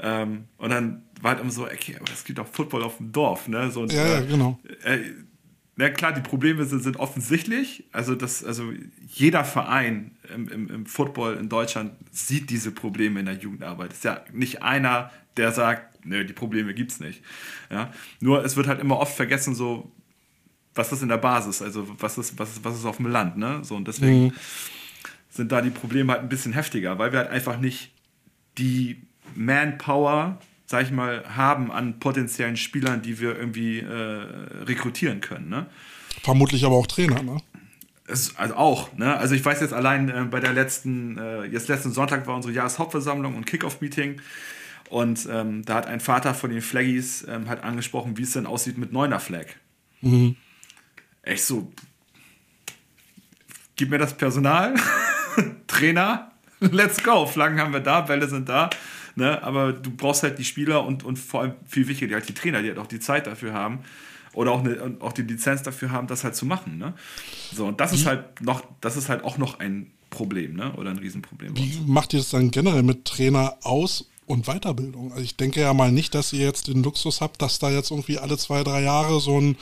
Ähm, 0.00 0.44
und 0.56 0.70
dann 0.70 1.02
war 1.20 1.32
halt 1.32 1.40
immer 1.40 1.50
so, 1.50 1.64
okay, 1.64 1.96
aber 1.96 2.10
es 2.12 2.24
gibt 2.24 2.38
auch 2.40 2.46
Football 2.46 2.82
auf 2.82 2.98
dem 2.98 3.12
Dorf. 3.12 3.48
Ne? 3.48 3.70
So, 3.70 3.82
und, 3.82 3.92
ja, 3.92 4.06
ja, 4.06 4.20
genau. 4.20 4.58
Äh, 4.84 4.98
na 5.76 5.90
klar, 5.90 6.12
die 6.12 6.20
Probleme 6.20 6.64
sind, 6.64 6.82
sind 6.82 6.98
offensichtlich. 6.98 7.84
Also, 7.90 8.14
das, 8.14 8.44
also 8.44 8.72
jeder 9.06 9.44
Verein 9.44 10.12
im, 10.32 10.48
im, 10.48 10.70
im 10.70 10.86
Football 10.86 11.34
in 11.34 11.48
Deutschland 11.48 11.92
sieht 12.12 12.50
diese 12.50 12.70
Probleme 12.70 13.20
in 13.20 13.26
der 13.26 13.36
Jugendarbeit. 13.36 13.90
Es 13.90 13.98
ist 13.98 14.04
ja 14.04 14.24
nicht 14.32 14.62
einer, 14.62 15.10
der 15.36 15.50
sagt, 15.50 16.04
nö, 16.04 16.24
die 16.24 16.32
Probleme 16.32 16.74
gibt 16.74 16.92
es 16.92 17.00
nicht. 17.00 17.22
Ja? 17.70 17.92
Nur 18.20 18.44
es 18.44 18.56
wird 18.56 18.68
halt 18.68 18.80
immer 18.80 18.98
oft 18.98 19.16
vergessen, 19.16 19.54
so 19.54 19.90
was 20.74 20.92
ist 20.92 21.02
in 21.02 21.08
der 21.08 21.18
Basis, 21.18 21.62
also 21.62 21.86
was 21.98 22.18
ist, 22.18 22.38
was 22.38 22.50
ist, 22.50 22.64
was 22.64 22.76
ist 22.76 22.84
auf 22.84 22.96
dem 22.96 23.06
Land, 23.06 23.36
ne? 23.36 23.60
So, 23.62 23.76
und 23.76 23.86
deswegen 23.86 24.24
mhm. 24.24 24.32
sind 25.30 25.52
da 25.52 25.60
die 25.60 25.70
Probleme 25.70 26.12
halt 26.12 26.22
ein 26.22 26.28
bisschen 26.28 26.52
heftiger, 26.52 26.98
weil 26.98 27.12
wir 27.12 27.20
halt 27.20 27.30
einfach 27.30 27.58
nicht 27.58 27.92
die 28.58 29.02
Manpower, 29.34 30.38
sag 30.66 30.84
ich 30.84 30.90
mal, 30.90 31.24
haben 31.36 31.70
an 31.70 31.98
potenziellen 32.00 32.56
Spielern, 32.56 33.02
die 33.02 33.20
wir 33.20 33.36
irgendwie 33.36 33.80
äh, 33.80 34.64
rekrutieren 34.64 35.20
können, 35.20 35.48
ne? 35.48 35.66
Vermutlich 36.22 36.64
aber 36.64 36.76
auch 36.76 36.86
Trainer, 36.86 37.22
ne? 37.22 37.38
Es, 38.06 38.36
also 38.36 38.54
auch, 38.54 38.92
ne? 38.96 39.16
Also 39.16 39.34
ich 39.34 39.44
weiß 39.44 39.60
jetzt 39.60 39.72
allein 39.72 40.08
äh, 40.08 40.24
bei 40.24 40.40
der 40.40 40.52
letzten, 40.52 41.16
äh, 41.18 41.44
jetzt 41.44 41.68
letzten 41.68 41.92
Sonntag 41.92 42.26
war 42.26 42.34
unsere 42.34 42.52
Jahreshauptversammlung 42.52 43.36
und 43.36 43.46
Kickoff-Meeting. 43.46 44.20
Und 44.90 45.26
ähm, 45.30 45.64
da 45.64 45.76
hat 45.76 45.86
ein 45.86 46.00
Vater 46.00 46.34
von 46.34 46.50
den 46.50 46.60
Flaggies 46.60 47.26
ähm, 47.26 47.48
halt 47.48 47.64
angesprochen, 47.64 48.18
wie 48.18 48.22
es 48.22 48.32
denn 48.32 48.44
aussieht 48.44 48.76
mit 48.76 48.92
neuner 48.92 49.18
Flag. 49.18 49.46
Mhm 50.02 50.36
echt 51.24 51.44
so, 51.44 51.72
gib 53.76 53.90
mir 53.90 53.98
das 53.98 54.16
Personal, 54.16 54.74
Trainer, 55.66 56.32
let's 56.60 57.02
go. 57.02 57.26
Flaggen 57.26 57.60
haben 57.60 57.72
wir 57.72 57.80
da, 57.80 58.02
Bälle 58.02 58.28
sind 58.28 58.48
da. 58.48 58.70
Ne? 59.16 59.42
Aber 59.42 59.72
du 59.72 59.90
brauchst 59.90 60.22
halt 60.22 60.38
die 60.38 60.44
Spieler 60.44 60.84
und, 60.84 61.04
und 61.04 61.18
vor 61.18 61.42
allem 61.42 61.54
viel 61.66 61.86
wichtiger, 61.88 62.16
halt 62.16 62.28
die 62.28 62.34
Trainer, 62.34 62.62
die 62.62 62.68
halt 62.68 62.78
auch 62.78 62.86
die 62.86 63.00
Zeit 63.00 63.26
dafür 63.26 63.52
haben 63.52 63.80
oder 64.32 64.50
auch, 64.52 64.64
eine, 64.64 64.96
auch 65.00 65.12
die 65.12 65.22
Lizenz 65.22 65.62
dafür 65.62 65.90
haben, 65.90 66.06
das 66.08 66.24
halt 66.24 66.34
zu 66.34 66.46
machen. 66.46 66.78
Ne? 66.78 66.94
So, 67.52 67.66
und 67.66 67.80
das 67.80 67.92
ist 67.92 68.06
halt 68.06 68.40
noch, 68.40 68.64
das 68.80 68.96
ist 68.96 69.08
halt 69.08 69.22
auch 69.22 69.38
noch 69.38 69.60
ein 69.60 69.90
Problem, 70.10 70.54
ne? 70.54 70.72
Oder 70.74 70.90
ein 70.90 70.98
Riesenproblem. 70.98 71.56
Wie 71.56 71.80
macht 71.86 72.12
ihr 72.12 72.20
das 72.20 72.30
dann 72.30 72.52
generell 72.52 72.84
mit 72.84 73.04
Trainer 73.04 73.56
aus 73.62 74.08
und 74.26 74.46
Weiterbildung. 74.46 75.12
Also 75.12 75.22
ich 75.22 75.36
denke 75.36 75.60
ja 75.60 75.74
mal 75.74 75.92
nicht, 75.92 76.14
dass 76.14 76.32
ihr 76.32 76.44
jetzt 76.44 76.68
den 76.68 76.82
Luxus 76.82 77.20
habt, 77.20 77.42
dass 77.42 77.58
da 77.58 77.70
jetzt 77.70 77.90
irgendwie 77.90 78.18
alle 78.18 78.38
zwei, 78.38 78.62
drei 78.62 78.82
Jahre 78.82 79.20
so 79.20 79.40
ein 79.40 79.56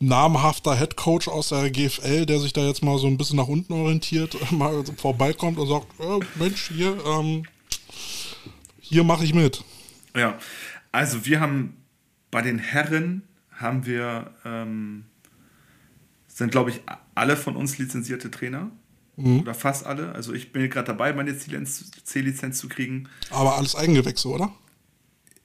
namhafter 0.00 0.74
Headcoach 0.74 1.28
aus 1.28 1.50
der 1.50 1.70
GFL, 1.70 2.26
der 2.26 2.38
sich 2.38 2.52
da 2.52 2.66
jetzt 2.66 2.82
mal 2.82 2.98
so 2.98 3.06
ein 3.06 3.18
bisschen 3.18 3.36
nach 3.36 3.48
unten 3.48 3.72
orientiert, 3.72 4.36
mal 4.52 4.84
vorbeikommt 4.96 5.58
und 5.58 5.68
sagt, 5.68 5.86
oh, 5.98 6.20
Mensch, 6.36 6.68
hier, 6.68 6.96
ähm, 7.06 7.44
hier 8.80 9.04
mache 9.04 9.24
ich 9.24 9.34
mit. 9.34 9.62
Ja, 10.16 10.38
also 10.92 11.26
wir 11.26 11.40
haben 11.40 11.76
bei 12.30 12.42
den 12.42 12.58
Herren 12.58 13.22
haben 13.52 13.86
wir, 13.86 14.32
ähm, 14.44 15.04
sind 16.28 16.52
glaube 16.52 16.70
ich 16.70 16.80
alle 17.14 17.36
von 17.36 17.56
uns 17.56 17.78
lizenzierte 17.78 18.30
Trainer. 18.30 18.70
Mhm. 19.18 19.40
Oder 19.40 19.54
fast 19.54 19.84
alle. 19.84 20.12
Also 20.12 20.32
ich 20.32 20.52
bin 20.52 20.70
gerade 20.70 20.86
dabei, 20.86 21.12
meine 21.12 21.36
C-Lizenz 21.36 22.58
zu 22.58 22.68
kriegen. 22.68 23.08
Aber 23.30 23.56
alles 23.56 23.74
Eigengewächse, 23.74 24.28
oder? 24.28 24.52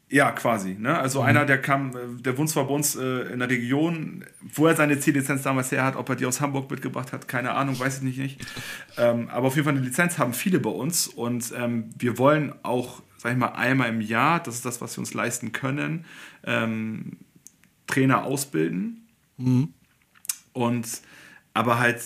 Ja, 0.09 0.31
quasi. 0.31 0.75
Ne? 0.75 0.95
Also 0.95 1.21
mhm. 1.21 1.27
einer, 1.27 1.45
der 1.45 1.59
kam, 1.59 2.21
der 2.21 2.37
wohnt 2.37 2.51
zwar 2.51 2.67
bei 2.67 2.73
uns 2.75 2.95
äh, 2.95 3.33
in 3.33 3.39
der 3.39 3.49
Region, 3.49 4.23
wo 4.41 4.67
er 4.67 4.75
seine 4.75 4.99
C-Lizenz 4.99 5.41
damals 5.41 5.71
her 5.71 5.83
hat, 5.83 5.95
ob 5.95 6.07
er 6.07 6.15
die 6.15 6.27
aus 6.27 6.39
Hamburg 6.39 6.69
mitgebracht 6.69 7.11
hat, 7.11 7.27
keine 7.27 7.53
Ahnung, 7.53 7.79
weiß 7.79 7.97
ich 7.97 8.03
nicht. 8.03 8.19
nicht. 8.19 8.45
Ähm, 8.95 9.27
aber 9.29 9.47
auf 9.47 9.55
jeden 9.55 9.65
Fall 9.65 9.75
eine 9.75 9.83
Lizenz 9.83 10.19
haben 10.19 10.33
viele 10.33 10.59
bei 10.59 10.69
uns 10.69 11.07
und 11.07 11.51
ähm, 11.57 11.89
wir 11.97 12.19
wollen 12.19 12.53
auch, 12.61 13.01
sag 13.17 13.31
ich 13.31 13.39
mal, 13.39 13.47
einmal 13.47 13.89
im 13.89 14.01
Jahr, 14.01 14.39
das 14.43 14.53
ist 14.53 14.65
das, 14.65 14.81
was 14.81 14.95
wir 14.95 14.99
uns 14.99 15.15
leisten 15.15 15.51
können, 15.51 16.05
ähm, 16.43 17.17
Trainer 17.87 18.23
ausbilden. 18.23 19.07
Mhm. 19.37 19.73
Und 20.51 20.87
aber 21.55 21.79
halt 21.79 22.01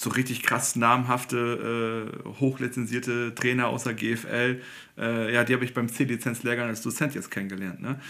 so 0.00 0.10
richtig 0.10 0.42
krass 0.42 0.76
namhafte, 0.76 2.12
äh, 2.24 2.28
hochlizenzierte 2.40 3.34
Trainer 3.34 3.68
außer 3.68 3.94
GFL, 3.94 4.60
äh, 4.96 5.34
ja, 5.34 5.44
die 5.44 5.54
habe 5.54 5.64
ich 5.64 5.74
beim 5.74 5.88
C-Lizenz-Lehrgang 5.88 6.68
als 6.68 6.82
Dozent 6.82 7.14
jetzt 7.14 7.30
kennengelernt. 7.30 7.80
Ne? 7.80 8.00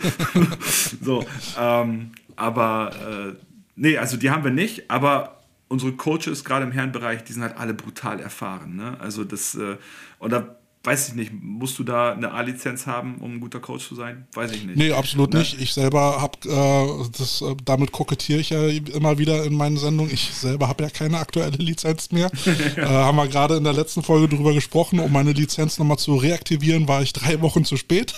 so, 1.02 1.26
ähm, 1.58 2.12
aber 2.36 3.34
äh, 3.36 3.44
nee, 3.76 3.98
also 3.98 4.16
die 4.16 4.30
haben 4.30 4.44
wir 4.44 4.50
nicht, 4.50 4.90
aber 4.90 5.40
unsere 5.68 5.92
Coaches, 5.92 6.44
gerade 6.44 6.64
im 6.64 6.72
Herrenbereich, 6.72 7.24
die 7.24 7.32
sind 7.32 7.42
halt 7.42 7.56
alle 7.56 7.74
brutal 7.74 8.20
erfahren. 8.20 8.76
Ne? 8.76 8.98
Also 9.00 9.24
das, 9.24 9.54
äh, 9.54 9.76
und 10.18 10.32
da 10.32 10.56
weiß 10.82 11.08
ich 11.08 11.14
nicht, 11.14 11.32
musst 11.32 11.78
du 11.78 11.84
da 11.84 12.12
eine 12.12 12.32
A-Lizenz 12.32 12.86
haben, 12.86 13.16
um 13.16 13.34
ein 13.34 13.40
guter 13.40 13.60
Coach 13.60 13.86
zu 13.86 13.94
sein? 13.94 14.26
Weiß 14.32 14.50
ich 14.52 14.64
nicht. 14.64 14.76
Nee, 14.76 14.92
absolut 14.92 15.32
ne? 15.34 15.40
nicht. 15.40 15.60
Ich 15.60 15.74
selber 15.74 16.20
habe, 16.20 16.38
äh, 16.48 17.08
das, 17.18 17.42
äh, 17.42 17.54
damit 17.64 17.92
kokettiere 17.92 18.40
ich 18.40 18.50
ja 18.50 18.66
immer 18.66 19.18
wieder 19.18 19.44
in 19.44 19.54
meinen 19.54 19.76
Sendungen. 19.76 20.12
Ich 20.12 20.32
selber 20.32 20.68
habe 20.68 20.84
ja 20.84 20.90
keine 20.90 21.18
aktuelle 21.18 21.56
Lizenz 21.58 22.12
mehr. 22.12 22.30
äh, 22.76 22.82
haben 22.82 23.16
wir 23.16 23.28
gerade 23.28 23.56
in 23.56 23.64
der 23.64 23.74
letzten 23.74 24.02
Folge 24.02 24.34
drüber 24.34 24.54
gesprochen. 24.54 25.00
Um 25.00 25.12
meine 25.12 25.32
Lizenz 25.32 25.78
nochmal 25.78 25.98
zu 25.98 26.16
reaktivieren, 26.16 26.88
war 26.88 27.02
ich 27.02 27.12
drei 27.12 27.42
Wochen 27.42 27.66
zu 27.66 27.76
spät. 27.76 28.14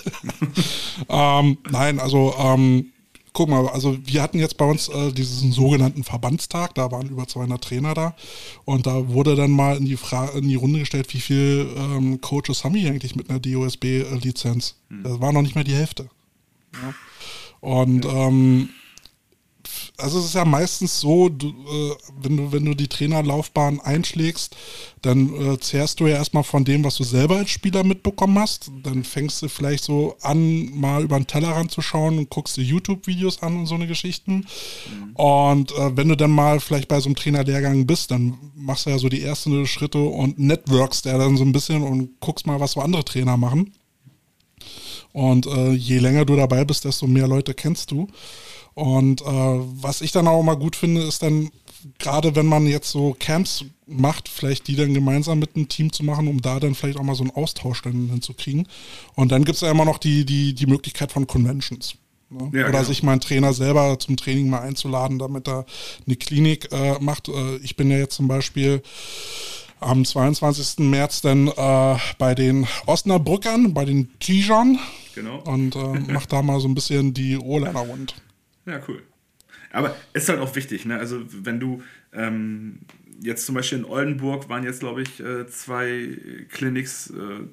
ähm, 1.08 1.58
nein, 1.68 1.98
also 1.98 2.32
ähm, 2.38 2.91
guck 3.32 3.48
mal, 3.48 3.66
also 3.68 3.96
wir 4.04 4.22
hatten 4.22 4.38
jetzt 4.38 4.56
bei 4.56 4.64
uns 4.64 4.88
äh, 4.88 5.12
diesen 5.12 5.52
sogenannten 5.52 6.04
Verbandstag, 6.04 6.74
da 6.74 6.90
waren 6.90 7.08
über 7.08 7.26
200 7.26 7.62
Trainer 7.62 7.94
da 7.94 8.14
und 8.64 8.86
da 8.86 9.08
wurde 9.08 9.36
dann 9.36 9.50
mal 9.50 9.76
in 9.76 9.86
die, 9.86 9.96
Fra 9.96 10.28
in 10.30 10.48
die 10.48 10.54
Runde 10.54 10.80
gestellt, 10.80 11.12
wie 11.14 11.20
viele 11.20 11.62
ähm, 11.62 12.20
Coaches 12.20 12.64
haben 12.64 12.74
die 12.74 12.86
eigentlich 12.86 13.16
mit 13.16 13.30
einer 13.30 13.40
DOSB-Lizenz? 13.40 14.76
Hm. 14.88 15.02
Das 15.04 15.20
war 15.20 15.32
noch 15.32 15.42
nicht 15.42 15.54
mehr 15.54 15.64
die 15.64 15.74
Hälfte. 15.74 16.08
Ja. 16.74 16.94
Und 17.60 18.04
ähm, 18.04 18.68
also 20.02 20.18
es 20.18 20.26
ist 20.26 20.34
ja 20.34 20.44
meistens 20.44 21.00
so, 21.00 21.28
du, 21.28 21.48
äh, 21.48 21.94
wenn, 22.20 22.36
du, 22.36 22.52
wenn 22.52 22.64
du 22.64 22.74
die 22.74 22.88
Trainerlaufbahn 22.88 23.80
einschlägst, 23.80 24.56
dann 25.00 25.34
äh, 25.34 25.58
zehrst 25.58 26.00
du 26.00 26.06
ja 26.06 26.16
erstmal 26.16 26.42
von 26.42 26.64
dem, 26.64 26.84
was 26.84 26.96
du 26.96 27.04
selber 27.04 27.36
als 27.36 27.50
Spieler 27.50 27.84
mitbekommen 27.84 28.38
hast. 28.38 28.70
Dann 28.82 29.04
fängst 29.04 29.40
du 29.42 29.48
vielleicht 29.48 29.84
so 29.84 30.16
an, 30.20 30.70
mal 30.78 31.04
über 31.04 31.16
den 31.16 31.26
Tellerrand 31.26 31.70
zu 31.70 31.82
schauen 31.82 32.18
und 32.18 32.30
guckst 32.30 32.56
dir 32.56 32.64
YouTube-Videos 32.64 33.42
an 33.42 33.56
und 33.56 33.66
so 33.66 33.76
eine 33.76 33.86
Geschichten. 33.86 34.46
Mhm. 34.88 35.14
Und 35.14 35.72
äh, 35.72 35.96
wenn 35.96 36.08
du 36.08 36.16
dann 36.16 36.32
mal 36.32 36.60
vielleicht 36.60 36.88
bei 36.88 37.00
so 37.00 37.06
einem 37.06 37.16
Trainerlehrgang 37.16 37.86
bist, 37.86 38.10
dann 38.10 38.38
machst 38.54 38.86
du 38.86 38.90
ja 38.90 38.98
so 38.98 39.08
die 39.08 39.22
ersten 39.22 39.66
Schritte 39.66 39.98
und 39.98 40.38
networkst 40.38 41.04
ja 41.06 41.16
dann 41.16 41.36
so 41.36 41.44
ein 41.44 41.52
bisschen 41.52 41.82
und 41.82 42.20
guckst 42.20 42.46
mal, 42.46 42.60
was 42.60 42.72
so 42.72 42.80
andere 42.80 43.04
Trainer 43.04 43.36
machen. 43.36 43.72
Und 45.12 45.46
äh, 45.46 45.72
je 45.72 45.98
länger 45.98 46.24
du 46.24 46.36
dabei 46.36 46.64
bist, 46.64 46.84
desto 46.84 47.06
mehr 47.06 47.28
Leute 47.28 47.54
kennst 47.54 47.90
du. 47.90 48.08
Und 48.74 49.20
äh, 49.22 49.24
was 49.24 50.00
ich 50.00 50.12
dann 50.12 50.28
auch 50.28 50.42
mal 50.42 50.56
gut 50.56 50.76
finde, 50.76 51.02
ist 51.02 51.22
dann, 51.22 51.50
gerade 51.98 52.34
wenn 52.34 52.46
man 52.46 52.66
jetzt 52.66 52.90
so 52.90 53.16
Camps 53.18 53.64
macht, 53.86 54.28
vielleicht 54.28 54.68
die 54.68 54.76
dann 54.76 54.94
gemeinsam 54.94 55.38
mit 55.38 55.56
einem 55.56 55.68
Team 55.68 55.92
zu 55.92 56.04
machen, 56.04 56.28
um 56.28 56.40
da 56.40 56.60
dann 56.60 56.74
vielleicht 56.74 56.98
auch 56.98 57.02
mal 57.02 57.14
so 57.14 57.24
einen 57.24 57.32
Austausch 57.32 57.82
dann 57.82 58.08
hinzukriegen. 58.08 58.66
Und 59.14 59.32
dann 59.32 59.44
gibt 59.44 59.56
es 59.56 59.62
ja 59.62 59.70
immer 59.70 59.84
noch 59.84 59.98
die, 59.98 60.24
die, 60.24 60.54
die 60.54 60.66
Möglichkeit 60.66 61.12
von 61.12 61.26
Conventions. 61.26 61.96
Ne? 62.30 62.50
Ja, 62.52 62.64
Oder 62.64 62.72
genau. 62.72 62.84
sich 62.84 63.02
mal 63.02 63.12
einen 63.12 63.20
Trainer 63.20 63.52
selber 63.52 63.98
zum 63.98 64.16
Training 64.16 64.48
mal 64.48 64.60
einzuladen, 64.60 65.18
damit 65.18 65.48
er 65.48 65.66
eine 66.06 66.16
Klinik 66.16 66.68
äh, 66.72 66.98
macht. 67.00 67.28
Äh, 67.28 67.56
ich 67.56 67.76
bin 67.76 67.90
ja 67.90 67.98
jetzt 67.98 68.14
zum 68.16 68.28
Beispiel 68.28 68.82
am 69.80 70.04
22. 70.04 70.78
März 70.78 71.20
dann 71.20 71.48
äh, 71.48 71.96
bei 72.18 72.34
den 72.34 72.66
Osnabrückern, 72.86 73.74
bei 73.74 73.84
den 73.84 74.18
Tijan. 74.18 74.78
Genau. 75.14 75.40
Und 75.40 75.76
äh, 75.76 76.00
mach 76.08 76.26
da 76.26 76.42
mal 76.42 76.60
so 76.60 76.68
ein 76.68 76.74
bisschen 76.74 77.12
die 77.12 77.36
O-Liner 77.36 77.80
rund. 77.80 78.14
Ja, 78.66 78.80
cool. 78.88 79.02
Aber 79.72 79.96
ist 80.12 80.28
halt 80.28 80.40
auch 80.40 80.54
wichtig, 80.54 80.84
ne? 80.84 80.98
Also 80.98 81.22
wenn 81.44 81.58
du 81.58 81.82
ähm, 82.12 82.80
jetzt 83.20 83.46
zum 83.46 83.54
Beispiel 83.54 83.78
in 83.78 83.84
Oldenburg 83.84 84.48
waren 84.48 84.64
jetzt, 84.64 84.80
glaube 84.80 85.02
ich, 85.02 85.20
äh, 85.20 85.46
zwei 85.46 86.18
Clinics 86.50 87.10
äh, 87.10 87.46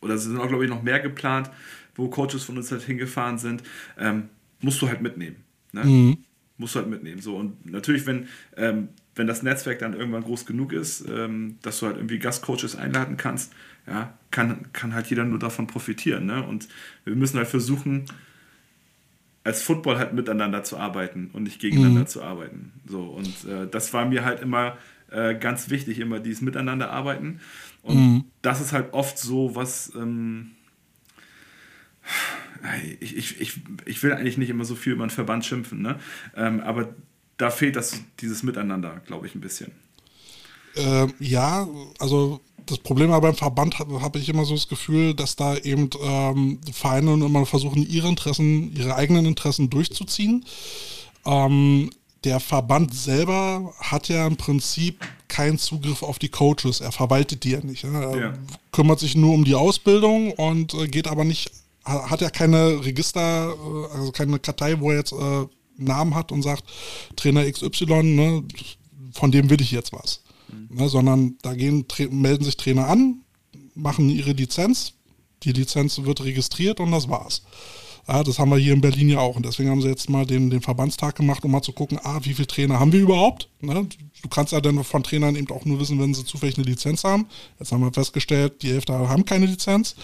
oder 0.00 0.18
sind 0.18 0.38
auch, 0.38 0.48
glaube 0.48 0.64
ich, 0.64 0.70
noch 0.70 0.82
mehr 0.82 1.00
geplant, 1.00 1.50
wo 1.94 2.08
Coaches 2.08 2.44
von 2.44 2.56
uns 2.56 2.70
halt 2.72 2.82
hingefahren 2.82 3.38
sind, 3.38 3.62
ähm, 3.98 4.28
musst 4.60 4.80
du 4.82 4.88
halt 4.88 5.02
mitnehmen. 5.02 5.36
Ne? 5.72 5.84
Mhm. 5.84 6.18
Musst 6.58 6.74
du 6.74 6.80
halt 6.80 6.88
mitnehmen. 6.88 7.20
So, 7.20 7.36
und 7.36 7.66
natürlich, 7.66 8.06
wenn, 8.06 8.28
ähm, 8.56 8.88
wenn 9.14 9.26
das 9.26 9.42
Netzwerk 9.42 9.78
dann 9.78 9.94
irgendwann 9.94 10.22
groß 10.22 10.46
genug 10.46 10.72
ist, 10.72 11.06
ähm, 11.08 11.58
dass 11.62 11.80
du 11.80 11.86
halt 11.86 11.96
irgendwie 11.96 12.18
Gastcoaches 12.18 12.76
einladen 12.76 13.16
kannst, 13.16 13.52
ja, 13.86 14.16
kann, 14.30 14.72
kann 14.72 14.94
halt 14.94 15.08
jeder 15.08 15.24
nur 15.24 15.38
davon 15.38 15.66
profitieren. 15.66 16.26
Ne? 16.26 16.42
Und 16.42 16.68
wir 17.04 17.14
müssen 17.14 17.36
halt 17.36 17.48
versuchen, 17.48 18.06
als 19.44 19.62
Football 19.62 19.98
halt 19.98 20.12
miteinander 20.12 20.62
zu 20.62 20.76
arbeiten 20.76 21.30
und 21.32 21.44
nicht 21.44 21.60
gegeneinander 21.60 22.02
mhm. 22.02 22.06
zu 22.06 22.22
arbeiten. 22.22 22.72
So, 22.86 23.02
und 23.02 23.44
äh, 23.44 23.66
das 23.68 23.92
war 23.92 24.04
mir 24.04 24.24
halt 24.24 24.40
immer 24.40 24.76
äh, 25.10 25.34
ganz 25.34 25.70
wichtig, 25.70 25.98
immer 25.98 26.20
dieses 26.20 26.42
Miteinander 26.42 26.90
arbeiten. 26.90 27.40
Und 27.82 27.96
mhm. 27.96 28.24
das 28.42 28.60
ist 28.60 28.72
halt 28.72 28.92
oft 28.92 29.18
so, 29.18 29.54
was 29.56 29.92
ähm, 29.96 30.52
ich, 33.00 33.16
ich, 33.16 33.40
ich, 33.40 33.60
ich 33.84 34.02
will 34.02 34.12
eigentlich 34.12 34.38
nicht 34.38 34.50
immer 34.50 34.64
so 34.64 34.74
viel 34.74 34.92
über 34.92 35.02
einen 35.02 35.10
Verband 35.10 35.44
schimpfen, 35.44 35.82
ne? 35.82 35.98
Ähm, 36.36 36.60
aber 36.60 36.94
da 37.36 37.50
fehlt 37.50 37.76
das, 37.76 38.00
dieses 38.20 38.42
Miteinander, 38.42 39.00
glaube 39.06 39.26
ich, 39.26 39.34
ein 39.34 39.40
bisschen. 39.40 39.72
Ähm, 40.76 41.12
ja, 41.18 41.66
also 41.98 42.40
das 42.66 42.78
Problem 42.78 43.10
aber 43.10 43.28
beim 43.28 43.36
Verband 43.36 43.78
habe 43.78 44.00
hab 44.02 44.16
ich 44.16 44.28
immer 44.28 44.44
so 44.44 44.54
das 44.54 44.68
Gefühl, 44.68 45.14
dass 45.14 45.36
da 45.36 45.56
eben 45.56 45.90
ähm, 46.02 46.60
Vereine 46.72 47.12
immer 47.12 47.46
versuchen, 47.46 47.86
ihre 47.88 48.08
Interessen, 48.08 48.74
ihre 48.76 48.94
eigenen 48.94 49.26
Interessen 49.26 49.70
durchzuziehen. 49.70 50.44
Ähm, 51.24 51.90
der 52.24 52.40
Verband 52.40 52.94
selber 52.94 53.74
hat 53.78 54.08
ja 54.08 54.26
im 54.26 54.36
Prinzip 54.36 55.04
keinen 55.28 55.58
Zugriff 55.58 56.02
auf 56.02 56.18
die 56.18 56.28
Coaches. 56.28 56.80
Er 56.80 56.92
verwaltet 56.92 57.44
die 57.44 57.50
ja 57.50 57.60
nicht. 57.60 57.84
Ne? 57.84 58.04
Er 58.04 58.16
ja. 58.16 58.32
kümmert 58.70 59.00
sich 59.00 59.16
nur 59.16 59.34
um 59.34 59.44
die 59.44 59.54
Ausbildung 59.54 60.32
und 60.32 60.74
äh, 60.74 60.86
geht 60.86 61.08
aber 61.08 61.24
nicht, 61.24 61.50
hat 61.84 62.20
ja 62.20 62.30
keine 62.30 62.84
Register, 62.84 63.52
äh, 63.52 63.96
also 63.96 64.12
keine 64.12 64.38
Kartei, 64.38 64.78
wo 64.78 64.90
er 64.90 64.98
jetzt 64.98 65.12
äh, 65.12 65.46
Namen 65.78 66.14
hat 66.14 66.30
und 66.32 66.42
sagt, 66.42 66.64
Trainer 67.16 67.50
XY, 67.50 68.02
ne, 68.02 68.44
von 69.12 69.32
dem 69.32 69.50
will 69.50 69.60
ich 69.60 69.72
jetzt 69.72 69.92
was. 69.92 70.21
Ne, 70.68 70.88
sondern 70.88 71.36
da 71.42 71.54
gehen, 71.54 71.84
melden 72.10 72.44
sich 72.44 72.56
Trainer 72.56 72.88
an, 72.88 73.20
machen 73.74 74.08
ihre 74.08 74.32
Lizenz, 74.32 74.94
die 75.42 75.52
Lizenz 75.52 76.02
wird 76.04 76.22
registriert 76.24 76.80
und 76.80 76.90
das 76.92 77.08
war's. 77.08 77.42
Ja, 78.08 78.24
das 78.24 78.38
haben 78.38 78.50
wir 78.50 78.58
hier 78.58 78.72
in 78.72 78.80
Berlin 78.80 79.08
ja 79.08 79.20
auch. 79.20 79.36
Und 79.36 79.46
deswegen 79.46 79.70
haben 79.70 79.80
sie 79.80 79.88
jetzt 79.88 80.10
mal 80.10 80.26
den, 80.26 80.50
den 80.50 80.60
Verbandstag 80.60 81.14
gemacht, 81.14 81.44
um 81.44 81.52
mal 81.52 81.62
zu 81.62 81.72
gucken, 81.72 82.00
ah, 82.02 82.18
wie 82.22 82.34
viele 82.34 82.48
Trainer 82.48 82.80
haben 82.80 82.92
wir 82.92 83.00
überhaupt? 83.00 83.48
Ne? 83.60 83.86
Du 84.22 84.28
kannst 84.28 84.52
ja 84.52 84.60
dann 84.60 84.82
von 84.82 85.04
Trainern 85.04 85.36
eben 85.36 85.48
auch 85.50 85.64
nur 85.64 85.78
wissen, 85.78 86.00
wenn 86.00 86.12
sie 86.12 86.24
zufällig 86.24 86.56
eine 86.56 86.66
Lizenz 86.66 87.04
haben. 87.04 87.28
Jetzt 87.60 87.70
haben 87.70 87.80
wir 87.80 87.92
festgestellt, 87.92 88.62
die 88.62 88.70
Hälfte 88.70 88.92
haben 88.92 89.24
keine 89.24 89.46
Lizenz. 89.46 89.94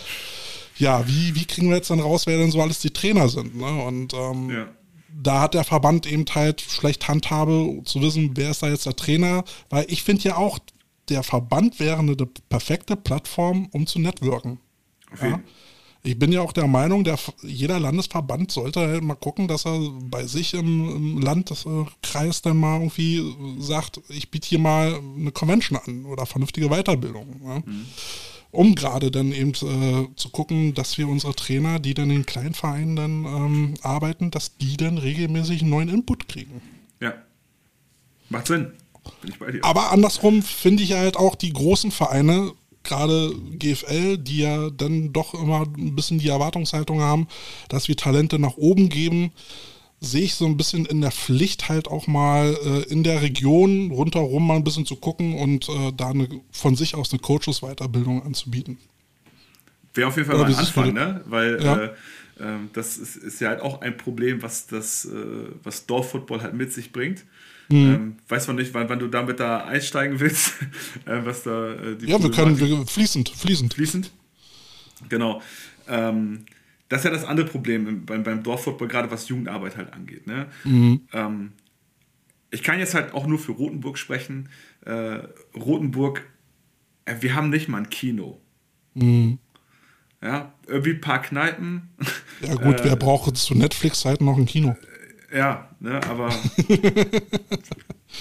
Ja, 0.77 1.09
wie, 1.09 1.35
wie 1.35 1.45
kriegen 1.45 1.71
wir 1.71 1.77
jetzt 1.77 1.91
dann 1.91 1.99
raus, 1.99 2.27
wer 2.27 2.39
denn 2.39 2.53
so 2.53 2.63
alles 2.63 2.79
die 2.79 2.91
Trainer 2.91 3.29
sind? 3.29 3.57
Ne? 3.57 3.83
Und 3.85 4.15
ähm, 4.15 4.51
ja 4.51 4.69
da 5.13 5.41
hat 5.41 5.55
der 5.55 5.65
Verband 5.65 6.07
eben 6.07 6.25
halt 6.35 6.61
schlecht 6.61 7.09
Handhabe 7.09 7.81
zu 7.85 8.01
wissen, 8.01 8.33
wer 8.35 8.51
ist 8.51 8.63
da 8.63 8.69
jetzt 8.69 8.87
der 8.87 8.97
Trainer, 8.97 9.45
weil 9.71 9.87
ich 9.89 10.03
finde 10.03 10.25
ja 10.25 10.37
auch, 10.37 10.59
der 11.09 11.23
Verband 11.23 11.81
wäre 11.81 11.99
eine 11.99 12.15
perfekte 12.17 12.95
Plattform, 12.95 13.69
um 13.73 13.87
zu 13.87 13.99
networken. 13.99 14.59
Okay. 15.13 15.31
Ja? 15.31 15.41
Ich 16.03 16.19
bin 16.19 16.31
ja 16.31 16.43
auch 16.43 16.53
der 16.53 16.69
Meinung, 16.69 17.03
der, 17.03 17.19
jeder 17.43 17.81
Landesverband 17.81 18.53
sollte 18.53 18.81
halt 18.81 19.03
mal 19.03 19.17
gucken, 19.17 19.49
dass 19.49 19.67
er 19.67 19.79
bei 20.03 20.27
sich 20.27 20.55
im, 20.55 21.17
im 21.17 21.19
Landkreis 21.19 22.43
dann 22.43 22.57
mal 22.57 22.77
irgendwie 22.77 23.35
sagt, 23.59 24.01
ich 24.09 24.31
biete 24.31 24.49
hier 24.49 24.61
mal 24.61 25.01
eine 25.19 25.33
Convention 25.33 25.79
an 25.79 26.05
oder 26.05 26.25
vernünftige 26.25 26.69
Weiterbildung. 26.69 27.41
Ja? 27.45 27.63
Mhm 27.65 27.87
um 28.51 28.75
gerade 28.75 29.11
dann 29.11 29.33
eben 29.33 29.51
äh, 29.51 30.15
zu 30.17 30.31
gucken, 30.31 30.75
dass 30.75 30.99
wir 30.99 31.09
unsere 31.09 31.35
Trainer, 31.35 31.79
die 31.79 31.95
dann 31.95 32.11
in 32.11 32.27
kleinen 32.27 32.55
Vereinen 32.55 32.97
dann 32.97 33.25
ähm, 33.25 33.75
arbeiten, 33.83 34.31
dass 34.31 34.57
die 34.57 34.77
dann 34.77 34.99
regelmäßig 34.99 35.63
einen 35.63 35.71
neuen 35.71 35.89
Input 35.89 36.29
kriegen. 36.29 36.61
Ja. 37.01 37.15
Macht 38.29 38.47
Sinn. 38.47 38.73
Bin 39.23 39.31
ich 39.31 39.39
bei 39.39 39.51
dir. 39.53 39.65
Aber 39.65 39.91
andersrum 39.93 40.43
finde 40.43 40.83
ich 40.83 40.93
halt 40.93 41.17
auch 41.17 41.35
die 41.35 41.53
großen 41.53 41.91
Vereine, 41.91 42.53
gerade 42.85 43.35
GFL, 43.59 44.19
die 44.19 44.39
ja 44.39 44.71
dann 44.71 45.13
doch 45.13 45.35
immer 45.35 45.63
ein 45.63 45.95
bisschen 45.95 46.19
die 46.19 46.29
Erwartungshaltung 46.29 47.01
haben, 47.01 47.29
dass 47.69 47.89
wir 47.89 47.97
Talente 47.97 48.39
nach 48.39 48.57
oben 48.57 48.89
geben, 48.89 49.33
sehe 50.01 50.23
ich 50.23 50.35
so 50.35 50.47
ein 50.47 50.57
bisschen 50.57 50.87
in 50.87 51.01
der 51.01 51.11
Pflicht 51.11 51.69
halt 51.69 51.89
auch 51.89 52.07
mal 52.07 52.57
äh, 52.65 52.93
in 52.93 53.03
der 53.03 53.23
Region 53.23 53.91
rundherum 53.91 54.47
mal 54.47 54.57
ein 54.57 54.65
bisschen 54.65 54.87
zu 54.87 54.97
gucken 54.97 55.37
und 55.37 55.69
äh, 55.69 55.93
da 55.97 56.11
eine, 56.11 56.29
von 56.53 56.77
sich 56.77 56.95
aus 56.95 57.13
eine 57.13 57.21
Coaches-Weiterbildung 57.21 58.23
anzubieten. 58.23 58.79
Wäre 59.95 60.09
auf 60.09 60.17
jeden 60.17 60.29
Fall 60.29 60.37
Oder 60.37 60.45
mal 60.45 60.55
ein 60.55 60.61
Anfang, 60.61 60.93
ne? 60.93 61.23
Weil 61.27 61.63
ja. 61.63 61.77
äh, 61.77 61.91
ähm, 62.41 62.71
das 62.73 62.97
ist, 62.97 63.17
ist, 63.17 63.41
ja 63.41 63.49
halt 63.49 63.61
auch 63.61 63.81
ein 63.81 63.97
Problem, 63.97 64.43
was 64.43 64.67
das, 64.67 65.05
äh, 65.07 65.11
was 65.65 65.87
Dorffootball 65.87 66.43
halt 66.43 66.55
mit 66.55 66.73
sich 66.73 66.93
bringt. 66.93 67.25
Mhm. 67.69 67.77
Ähm, 67.77 68.17
weiß 68.29 68.47
man 68.47 68.57
nicht, 68.57 68.73
wann, 68.75 68.89
wann, 68.89 68.99
du 68.99 69.09
damit 69.09 69.41
da 69.41 69.65
einsteigen 69.65 70.21
willst, 70.21 70.55
äh, 71.07 71.21
was 71.25 71.43
da 71.43 71.73
äh, 71.75 71.97
die 71.97 72.07
Ja, 72.07 72.23
wir 72.23 72.31
können 72.31 72.59
wir, 72.59 72.87
fließend, 72.87 73.29
fließend. 73.31 73.75
Fließend. 73.75 74.11
Genau. 75.09 75.43
Ähm, 75.89 76.45
das 76.89 77.01
ist 77.01 77.05
ja 77.05 77.11
das 77.11 77.25
andere 77.25 77.47
Problem 77.47 78.05
beim, 78.07 78.23
beim 78.23 78.43
Dorffootball, 78.43 78.89
gerade 78.89 79.11
was 79.11 79.29
Jugendarbeit 79.29 79.77
halt 79.77 79.93
angeht. 79.93 80.27
Ne? 80.27 80.47
Mhm. 80.65 81.01
Ähm, 81.13 81.53
ich 82.51 82.63
kann 82.63 82.79
jetzt 82.79 82.95
halt 82.95 83.13
auch 83.13 83.27
nur 83.27 83.39
für 83.39 83.53
Rotenburg 83.53 83.99
sprechen. 83.99 84.49
Äh, 84.85 85.19
Rotenburg, 85.55 86.23
äh, 87.05 87.17
wir 87.21 87.35
haben 87.35 87.51
nicht 87.51 87.69
mal 87.69 87.79
ein 87.79 87.91
Kino. 87.91 88.41
Mhm. 88.95 89.39
Ja, 90.23 90.53
irgendwie 90.67 90.93
ein 90.93 91.01
paar 91.01 91.23
Kneipen. 91.23 91.91
Ja 92.41 92.55
gut, 92.55 92.81
äh, 92.81 92.85
wer 92.85 92.95
braucht 92.95 93.37
zu 93.37 93.57
Netflix-Zeiten 93.57 94.25
noch 94.25 94.37
ein 94.37 94.47
Kino? 94.47 94.77
Ja, 95.35 95.71
ne, 95.81 96.01
aber 96.05 96.29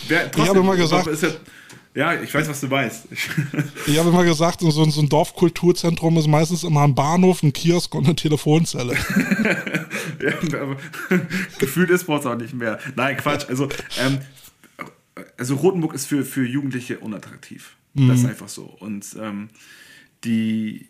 wer, 0.08 0.32
trotzdem, 0.32 0.44
ich 0.44 0.50
habe 0.50 0.60
immer 0.60 0.76
gesagt, 0.76 1.06
ist 1.06 1.22
ja, 1.22 1.30
ja, 1.94 2.22
ich 2.22 2.34
weiß, 2.34 2.48
was 2.48 2.62
du 2.62 2.70
weißt. 2.70 3.08
ich 3.88 3.98
habe 3.98 4.10
immer 4.10 4.24
gesagt, 4.24 4.62
so, 4.62 4.70
so 4.70 5.02
ein 5.02 5.10
Dorfkulturzentrum 5.10 6.18
ist 6.18 6.28
meistens 6.28 6.64
immer 6.64 6.84
ein 6.84 6.94
Bahnhof, 6.94 7.42
ein 7.42 7.54
Kiosk 7.54 7.96
und 7.96 8.06
eine 8.06 8.16
Telefonzelle. 8.16 8.94
ja, 10.22 10.62
aber 10.62 10.78
gefühlt 11.60 11.90
ist 11.90 12.08
es 12.08 12.26
auch 12.26 12.36
nicht 12.36 12.54
mehr. 12.54 12.80
Nein, 12.96 13.18
Quatsch. 13.18 13.50
Also, 13.50 13.70
ähm, 14.00 14.20
also 15.38 15.56
Rotenburg 15.56 15.94
ist 15.94 16.06
für, 16.06 16.24
für 16.24 16.46
Jugendliche 16.46 17.00
unattraktiv. 17.00 17.76
Mhm. 17.94 18.10
Das 18.10 18.20
ist 18.20 18.26
einfach 18.26 18.50
so. 18.50 18.66
Und 18.66 19.16
ähm, 19.20 19.50
die 20.24 20.88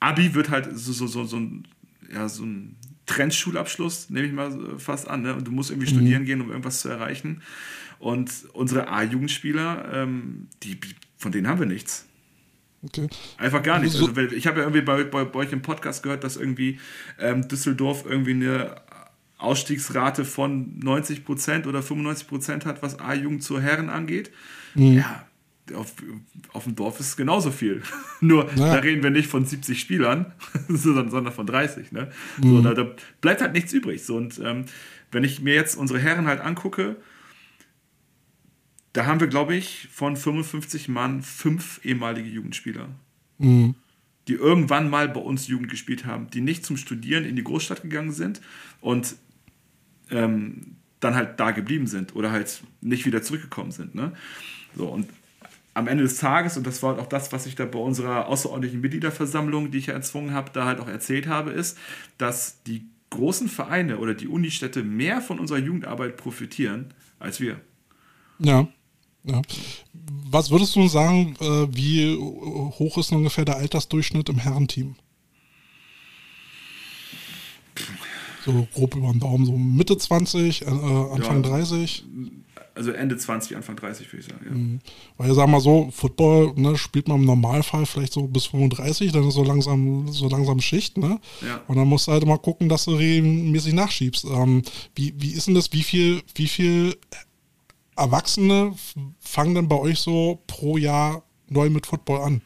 Abi 0.00 0.34
wird 0.34 0.50
halt 0.50 0.68
so, 0.72 0.92
so, 0.92 1.06
so, 1.06 1.24
so 1.24 1.36
ein, 1.36 1.68
ja, 2.12 2.28
so 2.28 2.44
ein 2.44 2.76
Trendschulabschluss, 3.06 4.10
nehme 4.10 4.26
ich 4.26 4.32
mal 4.32 4.78
fast 4.78 5.08
an. 5.08 5.22
Ne? 5.22 5.34
Und 5.34 5.46
du 5.46 5.52
musst 5.52 5.70
irgendwie 5.70 5.90
mhm. 5.92 5.96
studieren 5.96 6.24
gehen, 6.24 6.40
um 6.40 6.48
irgendwas 6.48 6.80
zu 6.80 6.88
erreichen. 6.88 7.42
Und 8.02 8.32
unsere 8.52 8.88
A-Jugendspieler, 8.88 9.92
ähm, 9.94 10.48
die, 10.64 10.76
von 11.16 11.30
denen 11.30 11.46
haben 11.46 11.60
wir 11.60 11.68
nichts. 11.68 12.04
Okay. 12.82 13.08
Einfach 13.38 13.62
gar 13.62 13.78
nichts. 13.78 13.94
Also, 13.94 14.20
ich 14.20 14.48
habe 14.48 14.58
ja 14.58 14.64
irgendwie 14.64 14.82
bei, 14.82 15.04
bei, 15.04 15.24
bei, 15.24 15.38
euch 15.38 15.52
im 15.52 15.62
Podcast 15.62 16.02
gehört, 16.02 16.24
dass 16.24 16.36
irgendwie 16.36 16.80
ähm, 17.20 17.46
Düsseldorf 17.46 18.04
irgendwie 18.04 18.32
eine 18.32 18.74
Ausstiegsrate 19.38 20.24
von 20.24 20.80
90 20.80 21.24
Prozent 21.24 21.68
oder 21.68 21.80
95 21.80 22.26
Prozent 22.26 22.66
hat, 22.66 22.82
was 22.82 22.98
A-Jugend 22.98 23.44
zur 23.44 23.60
Herren 23.60 23.88
angeht. 23.88 24.32
Mhm. 24.74 24.94
Ja, 24.94 25.24
auf, 25.72 25.94
auf 26.52 26.64
dem 26.64 26.74
Dorf 26.74 26.98
ist 26.98 27.06
es 27.06 27.16
genauso 27.16 27.52
viel. 27.52 27.82
Nur 28.20 28.50
ja. 28.56 28.74
da 28.74 28.80
reden 28.80 29.04
wir 29.04 29.10
nicht 29.10 29.28
von 29.28 29.44
70 29.44 29.78
Spielern, 29.78 30.32
sondern 30.68 31.30
von 31.30 31.46
30. 31.46 31.92
Ne? 31.92 32.10
Mhm. 32.38 32.48
So, 32.48 32.62
da, 32.62 32.74
da, 32.74 32.90
bleibt 33.20 33.42
halt 33.42 33.52
nichts 33.52 33.72
übrig. 33.72 34.02
So, 34.02 34.16
und 34.16 34.40
ähm, 34.44 34.64
wenn 35.12 35.22
ich 35.22 35.40
mir 35.40 35.54
jetzt 35.54 35.76
unsere 35.76 36.00
Herren 36.00 36.26
halt 36.26 36.40
angucke, 36.40 36.96
da 38.92 39.06
haben 39.06 39.20
wir, 39.20 39.28
glaube 39.28 39.54
ich, 39.54 39.88
von 39.90 40.16
55 40.16 40.88
Mann 40.88 41.22
fünf 41.22 41.80
ehemalige 41.84 42.28
Jugendspieler. 42.28 42.88
Mhm. 43.38 43.74
Die 44.28 44.34
irgendwann 44.34 44.90
mal 44.90 45.08
bei 45.08 45.20
uns 45.20 45.48
Jugend 45.48 45.68
gespielt 45.68 46.04
haben, 46.04 46.28
die 46.30 46.40
nicht 46.40 46.64
zum 46.64 46.76
Studieren 46.76 47.24
in 47.24 47.34
die 47.34 47.42
Großstadt 47.42 47.82
gegangen 47.82 48.12
sind 48.12 48.40
und 48.80 49.16
ähm, 50.10 50.76
dann 51.00 51.14
halt 51.14 51.40
da 51.40 51.50
geblieben 51.50 51.86
sind 51.86 52.14
oder 52.14 52.30
halt 52.30 52.62
nicht 52.80 53.06
wieder 53.06 53.22
zurückgekommen 53.22 53.72
sind. 53.72 53.94
Ne? 53.94 54.12
So, 54.76 54.86
und 54.86 55.08
am 55.74 55.88
Ende 55.88 56.04
des 56.04 56.18
Tages, 56.18 56.56
und 56.56 56.66
das 56.66 56.82
war 56.82 56.98
auch 56.98 57.06
das, 57.06 57.32
was 57.32 57.46
ich 57.46 57.54
da 57.54 57.64
bei 57.64 57.78
unserer 57.78 58.28
außerordentlichen 58.28 58.80
Mitgliederversammlung, 58.80 59.70
die 59.70 59.78
ich 59.78 59.86
ja 59.86 59.94
erzwungen 59.94 60.32
habe, 60.32 60.50
da 60.52 60.66
halt 60.66 60.80
auch 60.80 60.88
erzählt 60.88 61.26
habe, 61.26 61.50
ist, 61.50 61.78
dass 62.18 62.62
die 62.64 62.86
großen 63.10 63.48
Vereine 63.48 63.98
oder 63.98 64.14
die 64.14 64.28
Unistädte 64.28 64.82
mehr 64.82 65.20
von 65.20 65.38
unserer 65.38 65.58
Jugendarbeit 65.58 66.16
profitieren 66.16 66.94
als 67.18 67.40
wir. 67.40 67.60
Ja. 68.38 68.68
Ja. 69.24 69.42
Was 70.30 70.50
würdest 70.50 70.74
du 70.76 70.88
sagen, 70.88 71.36
äh, 71.40 71.66
wie 71.74 72.16
hoch 72.16 72.98
ist 72.98 73.12
ungefähr 73.12 73.44
der 73.44 73.56
Altersdurchschnitt 73.56 74.28
im 74.28 74.38
Herrenteam? 74.38 74.96
So 78.44 78.66
grob 78.74 78.96
über 78.96 79.12
den 79.12 79.20
Daumen, 79.20 79.46
so 79.46 79.56
Mitte 79.56 79.96
20, 79.96 80.62
äh, 80.62 80.66
Anfang 80.66 81.44
ja, 81.44 81.50
30? 81.50 82.04
Also 82.74 82.90
Ende 82.90 83.16
20, 83.16 83.56
Anfang 83.56 83.76
30 83.76 84.10
würde 84.12 84.20
ich 84.20 84.26
sagen. 84.26 84.44
Ja. 84.44 84.50
Mhm. 84.52 84.80
Weil 85.18 85.28
ja, 85.28 85.34
sag 85.34 85.48
mal 85.48 85.60
so, 85.60 85.90
Football 85.92 86.54
ne, 86.56 86.76
spielt 86.76 87.06
man 87.06 87.20
im 87.20 87.26
Normalfall 87.26 87.84
vielleicht 87.84 88.14
so 88.14 88.26
bis 88.26 88.46
35, 88.46 89.12
dann 89.12 89.28
ist 89.28 89.34
so 89.34 89.44
langsam, 89.44 90.08
so 90.10 90.28
langsam 90.28 90.60
Schicht, 90.60 90.96
ne? 90.96 91.20
Ja. 91.42 91.60
Und 91.68 91.76
dann 91.76 91.86
musst 91.86 92.08
du 92.08 92.12
halt 92.12 92.24
mal 92.24 92.38
gucken, 92.38 92.68
dass 92.68 92.86
du 92.86 92.92
regelmäßig 92.92 93.74
nachschiebst. 93.74 94.24
Ähm, 94.24 94.62
wie, 94.94 95.12
wie 95.18 95.32
ist 95.32 95.46
denn 95.46 95.54
das? 95.54 95.72
Wie 95.72 95.82
viel, 95.82 96.22
wie 96.34 96.48
viel 96.48 96.96
Erwachsene 97.96 98.74
fangen 99.20 99.54
denn 99.54 99.68
bei 99.68 99.76
euch 99.76 99.98
so 100.00 100.40
pro 100.46 100.76
Jahr 100.76 101.22
neu 101.48 101.70
mit 101.70 101.86
Football 101.86 102.20
an? 102.20 102.42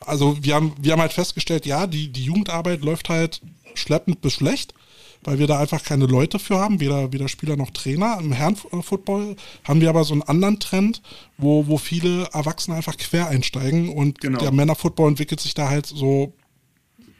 Also 0.00 0.42
wir 0.42 0.54
haben, 0.54 0.74
wir 0.80 0.92
haben 0.92 1.00
halt 1.00 1.12
festgestellt, 1.12 1.66
ja, 1.66 1.86
die, 1.86 2.08
die 2.08 2.24
Jugendarbeit 2.24 2.82
läuft 2.82 3.08
halt 3.08 3.40
schleppend 3.74 4.20
bis 4.20 4.34
schlecht 4.34 4.74
weil 5.22 5.38
wir 5.38 5.46
da 5.46 5.58
einfach 5.58 5.82
keine 5.82 6.06
Leute 6.06 6.38
für 6.38 6.58
haben, 6.58 6.80
weder, 6.80 7.12
weder 7.12 7.28
Spieler 7.28 7.56
noch 7.56 7.70
Trainer. 7.70 8.18
Im 8.20 8.32
Herrenfootball 8.32 9.36
haben 9.64 9.80
wir 9.80 9.88
aber 9.88 10.04
so 10.04 10.14
einen 10.14 10.22
anderen 10.22 10.58
Trend, 10.60 11.02
wo, 11.36 11.66
wo 11.66 11.78
viele 11.78 12.28
Erwachsene 12.32 12.76
einfach 12.76 12.96
quer 12.96 13.28
einsteigen 13.28 13.90
und 13.90 14.20
genau. 14.20 14.38
der 14.38 14.52
Männerfootball 14.52 15.08
entwickelt 15.08 15.40
sich 15.40 15.54
da 15.54 15.68
halt 15.68 15.86
so 15.86 16.32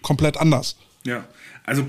komplett 0.02 0.38
anders. 0.38 0.76
Ja, 1.04 1.24
also 1.64 1.86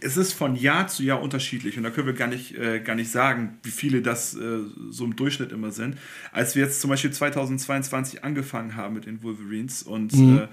es 0.00 0.16
ist 0.16 0.32
von 0.32 0.56
Jahr 0.56 0.88
zu 0.88 1.02
Jahr 1.02 1.22
unterschiedlich 1.22 1.76
und 1.76 1.82
da 1.82 1.90
können 1.90 2.06
wir 2.06 2.14
gar 2.14 2.28
nicht, 2.28 2.56
äh, 2.56 2.80
gar 2.80 2.94
nicht 2.94 3.10
sagen, 3.10 3.58
wie 3.62 3.70
viele 3.70 4.02
das 4.02 4.34
äh, 4.34 4.60
so 4.90 5.04
im 5.04 5.16
Durchschnitt 5.16 5.52
immer 5.52 5.70
sind. 5.70 5.98
Als 6.32 6.54
wir 6.54 6.64
jetzt 6.64 6.80
zum 6.80 6.90
Beispiel 6.90 7.12
2022 7.12 8.24
angefangen 8.24 8.74
haben 8.74 8.94
mit 8.94 9.06
den 9.06 9.22
Wolverines 9.22 9.82
und 9.82 10.14
mhm. 10.14 10.38
äh, 10.38 10.48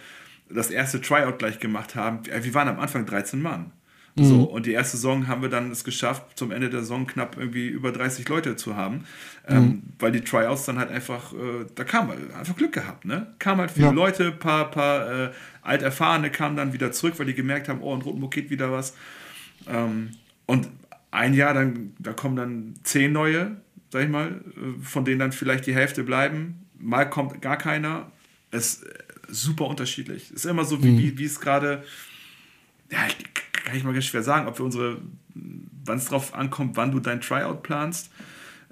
das 0.53 0.69
erste 0.69 1.01
Tryout 1.01 1.39
gleich 1.39 1.59
gemacht 1.59 1.95
haben, 1.95 2.19
wir 2.25 2.53
waren 2.53 2.67
am 2.67 2.79
Anfang 2.79 3.05
13 3.05 3.41
Mann. 3.41 3.71
Mhm. 4.15 4.23
So, 4.23 4.43
und 4.43 4.65
die 4.65 4.71
erste 4.71 4.95
Saison 4.95 5.27
haben 5.27 5.41
wir 5.41 5.49
dann 5.49 5.71
es 5.71 5.83
geschafft, 5.83 6.37
zum 6.37 6.51
Ende 6.51 6.69
der 6.69 6.81
Saison 6.81 7.05
knapp 7.05 7.35
irgendwie 7.37 7.67
über 7.67 7.91
30 7.91 8.27
Leute 8.29 8.55
zu 8.55 8.75
haben. 8.75 9.05
Ähm, 9.47 9.63
mhm. 9.63 9.83
weil 9.99 10.11
die 10.11 10.21
Tryouts 10.21 10.65
dann 10.65 10.79
halt 10.79 10.89
einfach, 10.89 11.33
äh, 11.33 11.65
da 11.75 11.83
kam 11.83 12.07
halt 12.07 12.33
einfach 12.33 12.55
Glück 12.55 12.71
gehabt, 12.71 13.05
ne? 13.05 13.27
Kamen 13.37 13.61
halt 13.61 13.71
viele 13.71 13.87
ja. 13.87 13.91
Leute, 13.91 14.31
paar, 14.31 14.71
paar 14.71 15.25
äh, 15.25 15.31
Alterfahrene 15.61 16.31
kamen 16.31 16.55
dann 16.55 16.73
wieder 16.73 16.91
zurück, 16.91 17.19
weil 17.19 17.27
die 17.27 17.35
gemerkt 17.35 17.69
haben, 17.69 17.81
oh, 17.81 17.93
in 17.93 18.01
Rotenburg 18.01 18.31
geht 18.31 18.49
wieder 18.49 18.71
was. 18.71 18.95
Ähm, 19.67 20.11
und 20.45 20.69
ein 21.11 21.33
Jahr, 21.33 21.53
dann, 21.53 21.93
da 21.99 22.13
kommen 22.13 22.35
dann 22.35 22.73
zehn 22.83 23.11
neue, 23.11 23.57
sag 23.91 24.03
ich 24.03 24.09
mal, 24.09 24.27
äh, 24.31 24.81
von 24.81 25.05
denen 25.05 25.19
dann 25.19 25.31
vielleicht 25.31 25.67
die 25.67 25.75
Hälfte 25.75 26.03
bleiben. 26.03 26.65
Mal 26.79 27.09
kommt 27.09 27.41
gar 27.41 27.57
keiner. 27.57 28.11
Es 28.49 28.75
ist 28.75 28.85
super 29.27 29.65
unterschiedlich. 29.65 30.31
Es 30.31 30.43
ist 30.43 30.45
immer 30.45 30.65
so, 30.65 30.81
wie, 30.81 30.91
mhm. 30.91 31.17
wie 31.17 31.25
es 31.25 31.39
gerade, 31.39 31.83
ja, 32.91 32.99
ich 33.07 33.15
kann 33.65 33.75
ich 33.75 33.83
mal 33.83 33.93
ganz 33.93 34.05
schwer 34.05 34.23
sagen, 34.23 34.47
ob 34.47 34.57
wir 34.57 34.65
unsere, 34.65 35.01
wann 35.83 35.97
es 35.97 36.05
drauf 36.05 36.33
ankommt, 36.33 36.77
wann 36.77 36.91
du 36.91 36.99
dein 36.99 37.19
Tryout 37.19 37.63
planst. 37.63 38.11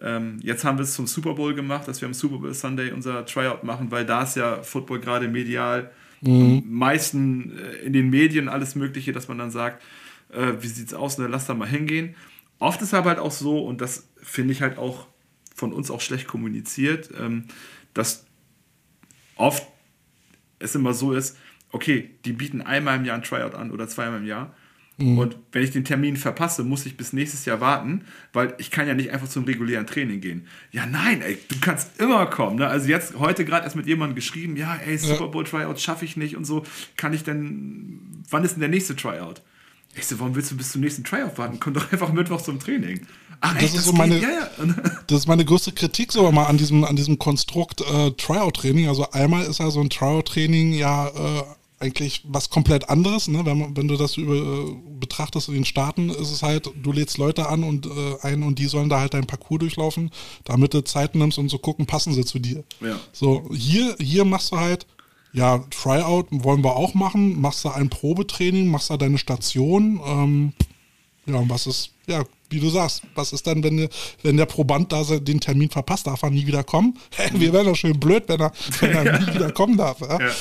Ähm, 0.02 0.40
jetzt 0.42 0.64
haben 0.64 0.78
wir 0.78 0.84
es 0.84 0.94
zum 0.94 1.08
Super 1.08 1.34
Bowl 1.34 1.54
gemacht, 1.54 1.88
dass 1.88 2.02
wir 2.02 2.08
am 2.08 2.14
Super 2.14 2.38
Bowl 2.38 2.54
Sunday 2.54 2.92
unser 2.92 3.26
Tryout 3.26 3.64
machen, 3.64 3.92
weil 3.92 4.06
da 4.06 4.24
ist 4.24 4.36
ja 4.36 4.62
Football 4.62 5.00
gerade 5.00 5.28
medial 5.28 5.92
mhm. 6.22 6.64
meisten 6.68 7.58
äh, 7.58 7.86
in 7.86 7.94
den 7.94 8.10
Medien 8.10 8.50
alles 8.50 8.76
Mögliche, 8.76 9.12
dass 9.12 9.28
man 9.28 9.38
dann 9.38 9.52
sagt, 9.52 9.84
äh, 10.30 10.54
wie 10.60 10.68
es 10.68 10.94
aus, 10.94 11.18
ne, 11.18 11.28
lass 11.28 11.48
da 11.48 11.54
mal 11.54 11.68
hingehen. 11.68 12.16
Oft 12.60 12.82
ist 12.82 12.94
aber 12.94 13.10
halt 13.10 13.20
auch 13.20 13.32
so, 13.32 13.60
und 13.60 13.82
das 13.82 14.10
finde 14.22 14.54
ich 14.54 14.62
halt 14.62 14.78
auch 14.78 15.08
von 15.56 15.74
uns 15.74 15.92
auch 15.92 16.02
schlecht 16.02 16.28
kommuniziert, 16.28 17.10
ähm, 17.20 17.46
dass 17.94 18.26
oft 19.36 19.66
es 20.60 20.76
immer 20.76 20.94
so 20.94 21.14
ist, 21.14 21.38
okay, 21.72 22.12
die 22.26 22.34
bieten 22.34 22.62
einmal 22.62 22.98
im 22.98 23.06
Jahr 23.06 23.18
ein 23.18 23.24
Tryout 23.24 23.56
an 23.56 23.72
oder 23.72 23.88
zweimal 23.88 24.20
im 24.20 24.26
Jahr 24.26 24.56
Mhm. 25.04 25.18
Und 25.18 25.36
wenn 25.52 25.64
ich 25.64 25.72
den 25.72 25.84
Termin 25.84 26.16
verpasse, 26.16 26.64
muss 26.64 26.86
ich 26.86 26.96
bis 26.96 27.14
nächstes 27.14 27.46
Jahr 27.46 27.60
warten, 27.60 28.06
weil 28.32 28.54
ich 28.58 28.72
kann 28.72 28.88
ja 28.88 28.94
nicht 28.94 29.12
einfach 29.12 29.28
zum 29.28 29.44
regulären 29.44 29.86
Training 29.86 30.22
gehen. 30.22 30.48
Ja, 30.72 30.86
nein, 30.86 31.22
ey, 31.22 31.38
du 31.50 31.56
kannst 31.60 32.00
immer 32.00 32.26
kommen. 32.28 32.58
Ne? 32.58 32.68
Also 32.68 32.88
jetzt 32.88 33.20
heute 33.20 33.44
gerade 33.44 33.66
erst 33.66 33.76
mit 33.76 33.86
jemandem 33.86 34.16
geschrieben, 34.16 34.56
ja, 34.56 34.76
ey, 34.76 34.98
Super 34.98 35.28
Bowl 35.28 35.44
Tryout 35.44 35.80
schaffe 35.80 36.06
ich 36.06 36.16
nicht 36.16 36.38
und 36.38 36.46
so. 36.46 36.64
Kann 36.96 37.14
ich 37.14 37.24
denn, 37.24 38.24
wann 38.30 38.44
ist 38.44 38.54
denn 38.54 38.62
der 38.62 38.70
nächste 38.70 38.96
Tryout? 38.96 39.42
Ich 39.96 40.08
so, 40.08 40.20
warum 40.20 40.36
willst 40.36 40.50
du 40.52 40.58
bis 40.58 40.72
zum 40.72 40.82
nächsten 40.82 41.04
Tryout 41.04 41.38
warten? 41.38 41.60
Komm 41.60 41.74
doch 41.74 41.92
einfach 41.92 42.12
Mittwoch 42.12 42.42
zum 42.42 42.60
Training. 42.60 43.02
Ach, 43.42 43.54
das, 43.54 43.64
echt, 43.64 43.76
ist 43.76 43.80
das 43.80 43.86
so 43.86 43.94
meine, 43.94 44.20
ja, 44.20 44.30
ja. 44.30 44.50
das 45.08 45.20
ist 45.20 45.28
meine 45.28 45.46
größte 45.46 45.74
Kritik 45.74 46.12
so 46.12 46.28
immer 46.28 46.48
an 46.48 46.58
diesem, 46.58 46.84
an 46.84 46.96
diesem 46.96 47.20
Konstrukt 47.20 47.82
äh, 47.82 48.12
Tryout-Training. 48.12 48.88
Also 48.88 49.12
einmal 49.12 49.46
ist 49.46 49.60
ja 49.60 49.70
so 49.70 49.82
ein 49.82 49.90
Tryout-Training 49.90 50.74
ja 50.74 51.10
äh, 51.10 51.44
eigentlich 51.84 52.22
was 52.26 52.50
komplett 52.50 52.90
anderes. 52.90 53.28
Ne? 53.28 53.46
Wenn, 53.46 53.76
wenn 53.76 53.88
du 53.88 53.98
das 53.98 54.18
über, 54.18 54.36
äh, 54.36 54.76
betrachtest 55.00 55.50
in 55.50 55.56
den 55.56 55.66
Staaten, 55.66 56.10
ist 56.10 56.32
es 56.32 56.42
halt, 56.42 56.72
du 56.82 56.92
lädst 56.92 57.18
Leute 57.18 57.50
an 57.50 57.64
und 57.64 57.86
äh, 57.86 58.16
ein 58.22 58.42
und 58.44 58.58
die 58.58 58.68
sollen 58.68 58.90
da 58.90 59.00
halt 59.00 59.14
dein 59.14 59.28
Parcours 59.28 59.60
durchlaufen, 59.60 60.10
damit 60.46 60.74
du 60.74 60.82
Zeit 60.84 61.14
nimmst 61.16 61.38
und 61.38 61.50
so 61.50 61.58
gucken, 61.58 61.86
passen 61.86 62.14
sie 62.14 62.26
zu 62.26 62.40
dir. 62.40 62.64
Ja. 62.80 63.00
So, 63.12 63.50
hier, 63.54 63.96
hier 64.00 64.26
machst 64.26 64.52
du 64.54 64.58
halt, 64.58 64.88
ja, 65.34 65.60
Tryout 65.70 66.28
wollen 66.30 66.64
wir 66.64 66.76
auch 66.76 66.94
machen, 66.94 67.40
machst 67.42 67.66
du 67.66 67.70
ein 67.70 67.90
Probetraining, 67.90 68.68
machst 68.68 68.90
da 68.90 68.98
deine 68.98 69.18
Station. 69.18 70.00
Ähm, 70.06 70.54
ja, 71.26 71.36
und 71.36 71.50
was 71.50 71.68
ist, 71.68 71.92
ja, 72.08 72.24
wie 72.50 72.60
du 72.60 72.70
sagst, 72.70 73.02
was 73.16 73.34
ist 73.34 73.48
dann, 73.48 73.64
wenn, 73.64 73.90
wenn 74.22 74.38
der 74.38 74.46
Proband 74.46 74.92
da 74.92 75.04
den 75.04 75.40
Termin 75.40 75.70
verpasst, 75.70 76.08
darf 76.08 76.22
er 76.24 76.30
nie 76.30 76.46
wieder 76.46 76.64
kommen? 76.64 76.98
Wir 77.34 77.52
wären 77.52 77.66
doch 77.66 77.76
schön 77.76 78.00
blöd, 78.00 78.24
wenn 78.28 78.40
er, 78.40 78.52
wenn 78.80 78.92
er 78.92 79.20
nie 79.20 79.28
wieder 79.34 79.52
kommen 79.52 79.76
darf. 79.76 80.02
Ja? 80.02 80.20
ja. 80.20 80.32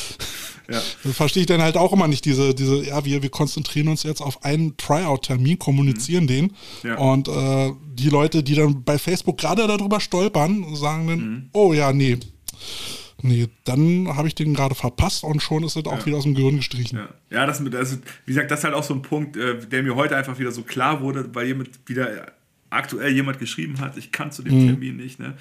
Ja. 0.70 0.80
Das 1.02 1.16
verstehe 1.16 1.42
ich 1.42 1.46
dann 1.46 1.62
halt 1.62 1.76
auch 1.76 1.92
immer 1.92 2.08
nicht, 2.08 2.24
diese, 2.24 2.54
diese, 2.54 2.84
ja, 2.86 3.04
wir, 3.04 3.22
wir 3.22 3.30
konzentrieren 3.30 3.88
uns 3.88 4.02
jetzt 4.02 4.20
auf 4.20 4.44
einen 4.44 4.76
Tryout-Termin, 4.76 5.58
kommunizieren 5.58 6.24
mhm. 6.24 6.28
den. 6.28 6.52
Ja. 6.82 6.98
Und 6.98 7.28
äh, 7.28 7.72
die 7.94 8.08
Leute, 8.08 8.42
die 8.42 8.54
dann 8.54 8.84
bei 8.84 8.98
Facebook 8.98 9.38
gerade 9.38 9.66
darüber 9.66 10.00
stolpern, 10.00 10.74
sagen 10.74 11.06
dann, 11.06 11.18
mhm. 11.18 11.50
oh 11.52 11.72
ja, 11.72 11.92
nee. 11.92 12.18
Nee, 13.24 13.48
dann 13.64 14.08
habe 14.16 14.26
ich 14.26 14.34
den 14.34 14.52
gerade 14.52 14.74
verpasst 14.74 15.22
und 15.22 15.40
schon 15.40 15.62
ist 15.62 15.76
es 15.76 15.86
auch 15.86 15.98
ja. 15.98 16.06
wieder 16.06 16.16
aus 16.16 16.24
dem 16.24 16.34
Gehirn 16.34 16.56
gestrichen. 16.56 16.98
Ja, 16.98 17.08
ja 17.30 17.46
das, 17.46 17.62
das, 17.70 17.98
wie 18.26 18.32
gesagt, 18.32 18.50
das 18.50 18.60
ist 18.60 18.64
halt 18.64 18.74
auch 18.74 18.82
so 18.82 18.94
ein 18.94 19.02
Punkt, 19.02 19.36
äh, 19.36 19.58
der 19.58 19.84
mir 19.84 19.94
heute 19.94 20.16
einfach 20.16 20.38
wieder 20.40 20.50
so 20.50 20.62
klar 20.62 21.00
wurde, 21.00 21.32
weil 21.32 21.46
jemand 21.46 21.70
wieder 21.86 22.32
aktuell 22.72 23.12
jemand 23.12 23.38
geschrieben 23.38 23.80
hat, 23.80 23.96
ich 23.96 24.10
kann 24.10 24.32
zu 24.32 24.42
dem 24.42 24.62
mhm. 24.62 24.66
Termin 24.68 24.96
nicht. 24.96 25.20
Ne? 25.20 25.34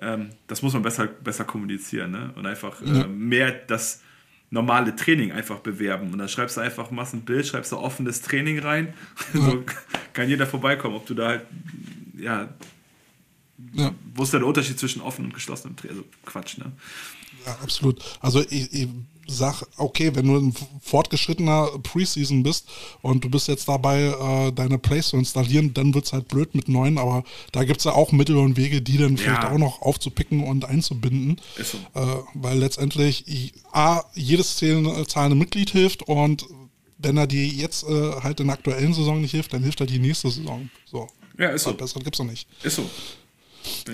Ähm, 0.00 0.30
das 0.46 0.62
muss 0.62 0.72
man 0.72 0.82
besser, 0.82 1.06
besser 1.06 1.44
kommunizieren 1.44 2.10
ne? 2.10 2.32
und 2.34 2.46
einfach 2.46 2.80
äh, 2.82 3.06
mehr 3.06 3.52
das 3.52 4.02
normale 4.50 4.94
Training 4.96 5.32
einfach 5.32 5.60
bewerben. 5.60 6.12
Und 6.12 6.18
dann 6.18 6.28
schreibst 6.28 6.56
du 6.56 6.60
einfach, 6.60 6.90
machst 6.90 7.14
ein 7.14 7.22
Bild, 7.22 7.46
schreibst 7.46 7.72
du 7.72 7.78
offenes 7.78 8.20
Training 8.22 8.58
rein. 8.58 8.94
Ja. 9.32 9.40
so 9.50 9.64
kann 10.12 10.28
jeder 10.28 10.46
vorbeikommen, 10.46 10.96
ob 10.96 11.06
du 11.06 11.14
da 11.14 11.28
halt, 11.28 11.46
ja, 12.18 12.48
ja. 13.72 13.94
Wo 14.14 14.22
ist 14.22 14.32
der 14.32 14.44
Unterschied 14.44 14.78
zwischen 14.78 15.02
offen 15.02 15.26
und 15.26 15.34
geschlossenem 15.34 15.76
Training? 15.76 15.98
Also 15.98 16.08
Quatsch, 16.24 16.58
ne? 16.58 16.72
Ja, 17.46 17.52
absolut. 17.62 18.02
Also 18.20 18.40
ich, 18.40 18.72
ich 18.72 18.88
sag, 19.30 19.62
okay, 19.76 20.14
wenn 20.14 20.26
du 20.26 20.36
ein 20.36 20.54
fortgeschrittener 20.82 21.70
Preseason 21.82 22.42
bist 22.42 22.68
und 23.02 23.24
du 23.24 23.30
bist 23.30 23.48
jetzt 23.48 23.68
dabei, 23.68 24.02
äh, 24.02 24.52
deine 24.52 24.78
Plays 24.78 25.08
zu 25.08 25.16
installieren, 25.16 25.72
dann 25.74 25.94
wird 25.94 26.06
es 26.06 26.12
halt 26.12 26.28
blöd 26.28 26.54
mit 26.54 26.68
neuen, 26.68 26.98
aber 26.98 27.24
da 27.52 27.64
gibt 27.64 27.78
es 27.78 27.84
ja 27.84 27.92
auch 27.92 28.12
Mittel 28.12 28.36
und 28.36 28.56
Wege, 28.56 28.82
die 28.82 28.98
dann 28.98 29.16
vielleicht 29.16 29.44
auch 29.44 29.58
noch 29.58 29.82
aufzupicken 29.82 30.42
und 30.42 30.64
einzubinden. 30.64 31.40
So. 31.62 31.78
Äh, 31.94 32.22
weil 32.34 32.58
letztendlich 32.58 33.54
A, 33.72 34.02
jedes 34.14 34.56
zahlende 34.56 35.36
Mitglied 35.36 35.70
hilft 35.70 36.02
und 36.02 36.46
wenn 36.98 37.16
er 37.16 37.26
dir 37.26 37.46
jetzt 37.46 37.84
äh, 37.84 38.12
halt 38.22 38.40
in 38.40 38.48
der 38.48 38.56
aktuellen 38.56 38.92
Saison 38.92 39.20
nicht 39.20 39.30
hilft, 39.30 39.52
dann 39.52 39.62
hilft 39.62 39.80
er 39.80 39.86
die 39.86 39.98
nächste 39.98 40.30
Saison. 40.30 40.68
So. 40.84 41.08
Ja, 41.38 41.48
ist 41.50 41.62
so. 41.62 41.72
Besseren 41.72 42.04
gibt's 42.04 42.18
doch 42.18 42.26
nicht. 42.26 42.46
Ist 42.62 42.76
so. 42.76 42.90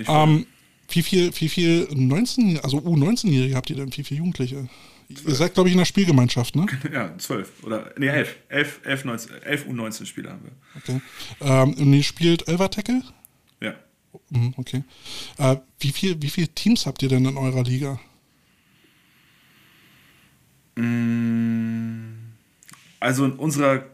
Ähm, 0.08 0.46
wie 0.88 1.02
viel, 1.02 1.32
wie 1.38 1.48
viel 1.48 1.88
19, 1.92 2.60
also 2.60 2.78
U19-Jährige 2.78 3.54
habt 3.54 3.70
ihr 3.70 3.76
denn? 3.76 3.96
Wie 3.96 4.02
viele 4.02 4.18
Jugendliche? 4.18 4.68
Ihr 5.08 5.34
seid, 5.34 5.54
glaube 5.54 5.68
ich, 5.68 5.74
in 5.74 5.78
der 5.78 5.84
Spielgemeinschaft, 5.84 6.56
ne? 6.56 6.66
Ja, 6.92 7.16
zwölf. 7.18 7.52
Oder, 7.62 7.92
nee, 7.96 8.08
elf. 8.08 8.36
Elf, 8.48 8.80
elf, 8.84 9.04
19, 9.04 9.42
elf 9.42 9.66
U19-Spieler 9.66 10.32
haben 10.32 10.44
wir. 10.44 10.52
Okay. 10.76 11.00
Ähm, 11.40 11.74
und 11.74 11.92
ihr 11.92 12.02
spielt 12.02 12.48
Elver-Tackle? 12.48 13.02
Ja. 13.60 13.74
Mhm, 14.30 14.54
okay. 14.56 14.82
Äh, 15.38 15.56
wie, 15.78 15.92
viel, 15.92 16.20
wie 16.22 16.30
viele 16.30 16.48
Teams 16.48 16.86
habt 16.86 17.02
ihr 17.02 17.08
denn 17.08 17.24
in 17.24 17.36
eurer 17.36 17.62
Liga? 17.62 18.00
Mm, 20.74 22.32
also 22.98 23.24
in 23.24 23.32
unserer 23.32 23.86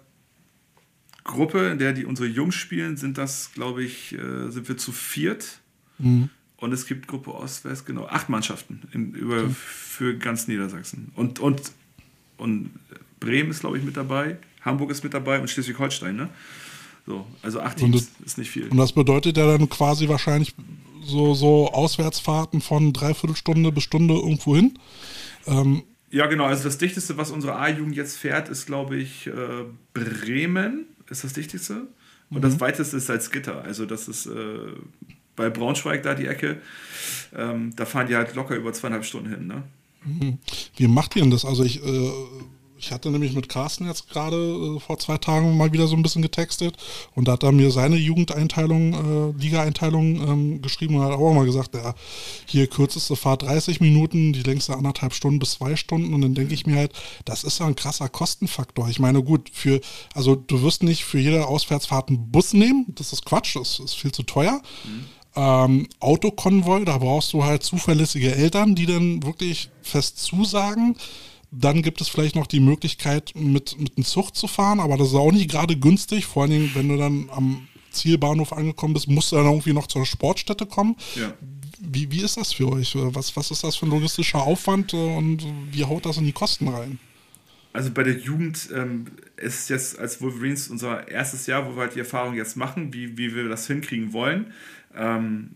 Gruppe, 1.24 1.68
in 1.68 1.78
der 1.78 1.92
die 1.92 2.04
unsere 2.04 2.28
Jungs 2.28 2.54
spielen, 2.54 2.96
sind 2.96 3.18
das, 3.18 3.52
glaube 3.52 3.84
ich, 3.84 4.12
äh, 4.14 4.50
sind 4.50 4.68
wir 4.68 4.76
zu 4.76 4.92
viert. 4.92 5.60
Mhm. 5.98 6.30
Und 6.62 6.72
es 6.72 6.86
gibt 6.86 7.08
Gruppe 7.08 7.34
Ost-West, 7.34 7.86
genau, 7.86 8.06
acht 8.06 8.28
Mannschaften 8.28 8.82
in, 8.92 9.14
über, 9.14 9.50
für 9.50 10.16
ganz 10.16 10.46
Niedersachsen. 10.46 11.10
Und, 11.16 11.40
und, 11.40 11.60
und 12.36 12.70
Bremen 13.18 13.50
ist, 13.50 13.60
glaube 13.60 13.78
ich, 13.78 13.84
mit 13.84 13.96
dabei, 13.96 14.36
Hamburg 14.60 14.92
ist 14.92 15.02
mit 15.02 15.12
dabei 15.12 15.40
und 15.40 15.50
Schleswig-Holstein, 15.50 16.14
ne? 16.14 16.28
So, 17.04 17.26
also 17.42 17.58
acht 17.58 17.78
Teams 17.78 18.12
das, 18.16 18.26
ist 18.26 18.38
nicht 18.38 18.52
viel. 18.52 18.68
Und 18.68 18.76
das 18.76 18.92
bedeutet 18.92 19.36
ja 19.36 19.58
dann 19.58 19.68
quasi 19.68 20.08
wahrscheinlich 20.08 20.54
so, 21.02 21.34
so 21.34 21.68
Auswärtsfahrten 21.72 22.60
von 22.60 22.92
dreiviertel 22.92 23.34
Stunde 23.34 23.72
bis 23.72 23.82
Stunde 23.82 24.14
irgendwo 24.14 24.54
hin. 24.54 24.78
Ähm, 25.48 25.82
ja, 26.12 26.26
genau. 26.26 26.44
Also 26.44 26.62
das 26.62 26.78
Dichteste, 26.78 27.16
was 27.16 27.32
unsere 27.32 27.56
A-Jugend 27.56 27.96
jetzt 27.96 28.18
fährt, 28.18 28.48
ist, 28.48 28.66
glaube 28.66 28.98
ich, 28.98 29.26
äh, 29.26 29.64
Bremen. 29.94 30.84
Ist 31.10 31.24
das 31.24 31.32
Dichteste. 31.32 31.88
Und 32.30 32.36
mhm. 32.36 32.42
das 32.42 32.60
weiteste 32.60 32.98
ist 32.98 33.06
Salzgitter. 33.06 33.64
Also 33.64 33.84
das 33.84 34.06
ist 34.06 34.26
äh, 34.26 34.74
bei 35.36 35.50
Braunschweig 35.50 36.02
da 36.02 36.14
die 36.14 36.26
Ecke. 36.26 36.60
Ähm, 37.34 37.74
da 37.76 37.86
fahren 37.86 38.06
die 38.06 38.16
halt 38.16 38.34
locker 38.34 38.54
über 38.54 38.72
zweieinhalb 38.72 39.04
Stunden 39.04 39.30
hin. 39.30 39.46
Ne? 39.46 39.62
Mhm. 40.04 40.38
Wie 40.76 40.88
macht 40.88 41.16
ihr 41.16 41.22
denn 41.22 41.30
das? 41.30 41.44
Also 41.44 41.64
ich 41.64 41.82
äh, 41.84 42.10
ich 42.82 42.90
hatte 42.90 43.10
nämlich 43.10 43.32
mit 43.32 43.48
Carsten 43.48 43.86
jetzt 43.86 44.10
gerade 44.10 44.36
äh, 44.36 44.80
vor 44.80 44.98
zwei 44.98 45.16
Tagen 45.16 45.56
mal 45.56 45.72
wieder 45.72 45.86
so 45.86 45.94
ein 45.94 46.02
bisschen 46.02 46.20
getextet 46.20 46.76
und 47.14 47.28
da 47.28 47.32
hat 47.32 47.44
er 47.44 47.52
mir 47.52 47.70
seine 47.70 47.94
Jugendeinteilung, 47.94 49.34
äh, 49.36 49.40
Liga-Einteilung 49.40 50.16
ähm, 50.16 50.62
geschrieben 50.62 50.96
und 50.96 51.04
hat 51.04 51.12
auch 51.12 51.32
mal 51.32 51.46
gesagt, 51.46 51.76
ja, 51.76 51.94
hier 52.46 52.66
kürzeste 52.66 53.14
Fahrt 53.14 53.42
30 53.42 53.80
Minuten, 53.80 54.32
die 54.32 54.42
längste 54.42 54.76
anderthalb 54.76 55.14
Stunden 55.14 55.38
bis 55.38 55.52
zwei 55.52 55.76
Stunden 55.76 56.12
und 56.12 56.22
dann 56.22 56.34
denke 56.34 56.54
ich 56.54 56.66
mir 56.66 56.76
halt, 56.76 56.92
das 57.24 57.44
ist 57.44 57.60
ja 57.60 57.66
ein 57.66 57.76
krasser 57.76 58.08
Kostenfaktor. 58.08 58.88
Ich 58.88 58.98
meine, 58.98 59.22
gut, 59.22 59.50
für, 59.52 59.80
also 60.14 60.34
du 60.34 60.62
wirst 60.62 60.82
nicht 60.82 61.04
für 61.04 61.20
jede 61.20 61.46
Auswärtsfahrt 61.46 62.08
einen 62.08 62.32
Bus 62.32 62.52
nehmen, 62.52 62.86
das 62.88 63.12
ist 63.12 63.24
Quatsch, 63.24 63.54
das 63.54 63.78
ist 63.78 63.94
viel 63.94 64.10
zu 64.10 64.24
teuer. 64.24 64.60
Mhm. 64.84 65.04
Ähm, 65.34 65.88
Autokonvoi, 66.00 66.84
da 66.84 66.98
brauchst 66.98 67.32
du 67.32 67.44
halt 67.44 67.62
zuverlässige 67.62 68.34
Eltern, 68.34 68.74
die 68.74 68.86
dann 68.86 69.22
wirklich 69.22 69.70
fest 69.82 70.18
zusagen. 70.18 70.96
Dann 71.50 71.82
gibt 71.82 72.00
es 72.00 72.08
vielleicht 72.08 72.34
noch 72.34 72.46
die 72.46 72.60
Möglichkeit, 72.60 73.32
mit, 73.34 73.78
mit 73.78 73.96
einem 73.96 74.04
Zug 74.04 74.34
zu 74.34 74.46
fahren, 74.46 74.80
aber 74.80 74.96
das 74.96 75.08
ist 75.08 75.14
auch 75.14 75.32
nicht 75.32 75.50
gerade 75.50 75.76
günstig. 75.76 76.26
Vor 76.26 76.42
allen 76.42 76.52
Dingen, 76.52 76.70
wenn 76.74 76.88
du 76.88 76.96
dann 76.96 77.28
am 77.30 77.68
Zielbahnhof 77.90 78.52
angekommen 78.52 78.94
bist, 78.94 79.08
musst 79.08 79.32
du 79.32 79.36
dann 79.36 79.46
irgendwie 79.46 79.72
noch 79.72 79.86
zur 79.86 80.06
Sportstätte 80.06 80.66
kommen. 80.66 80.96
Ja. 81.14 81.32
Wie, 81.78 82.10
wie 82.10 82.22
ist 82.22 82.36
das 82.36 82.52
für 82.52 82.70
euch? 82.70 82.94
Was, 82.94 83.36
was 83.36 83.50
ist 83.50 83.64
das 83.64 83.76
für 83.76 83.86
ein 83.86 83.90
logistischer 83.90 84.42
Aufwand 84.42 84.94
äh, 84.94 84.96
und 84.96 85.44
wie 85.70 85.84
haut 85.84 86.06
das 86.06 86.16
in 86.16 86.24
die 86.24 86.32
Kosten 86.32 86.68
rein? 86.68 86.98
Also 87.72 87.90
bei 87.90 88.02
der 88.02 88.18
Jugend 88.18 88.68
ähm, 88.74 89.06
ist 89.42 89.68
jetzt 89.68 89.98
als 89.98 90.20
Wolverines 90.20 90.68
unser 90.68 91.08
erstes 91.08 91.46
Jahr, 91.46 91.66
wo 91.66 91.76
wir 91.76 91.82
halt 91.82 91.94
die 91.94 92.00
Erfahrung 92.00 92.34
jetzt 92.34 92.56
machen, 92.56 92.92
wie, 92.94 93.18
wie 93.18 93.34
wir 93.34 93.48
das 93.48 93.66
hinkriegen 93.66 94.12
wollen. 94.12 94.52
Ähm, 94.94 95.50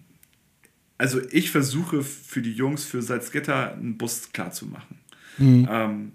also 0.98 1.20
ich 1.30 1.50
versuche 1.50 2.02
für 2.02 2.42
die 2.42 2.52
Jungs 2.52 2.84
für 2.84 3.02
Salzgitter 3.02 3.72
einen 3.72 3.98
Bus 3.98 4.32
klar 4.32 4.50
zu 4.50 4.66
machen. 4.66 4.98
Mhm. 5.38 5.68
Ähm, 5.70 6.12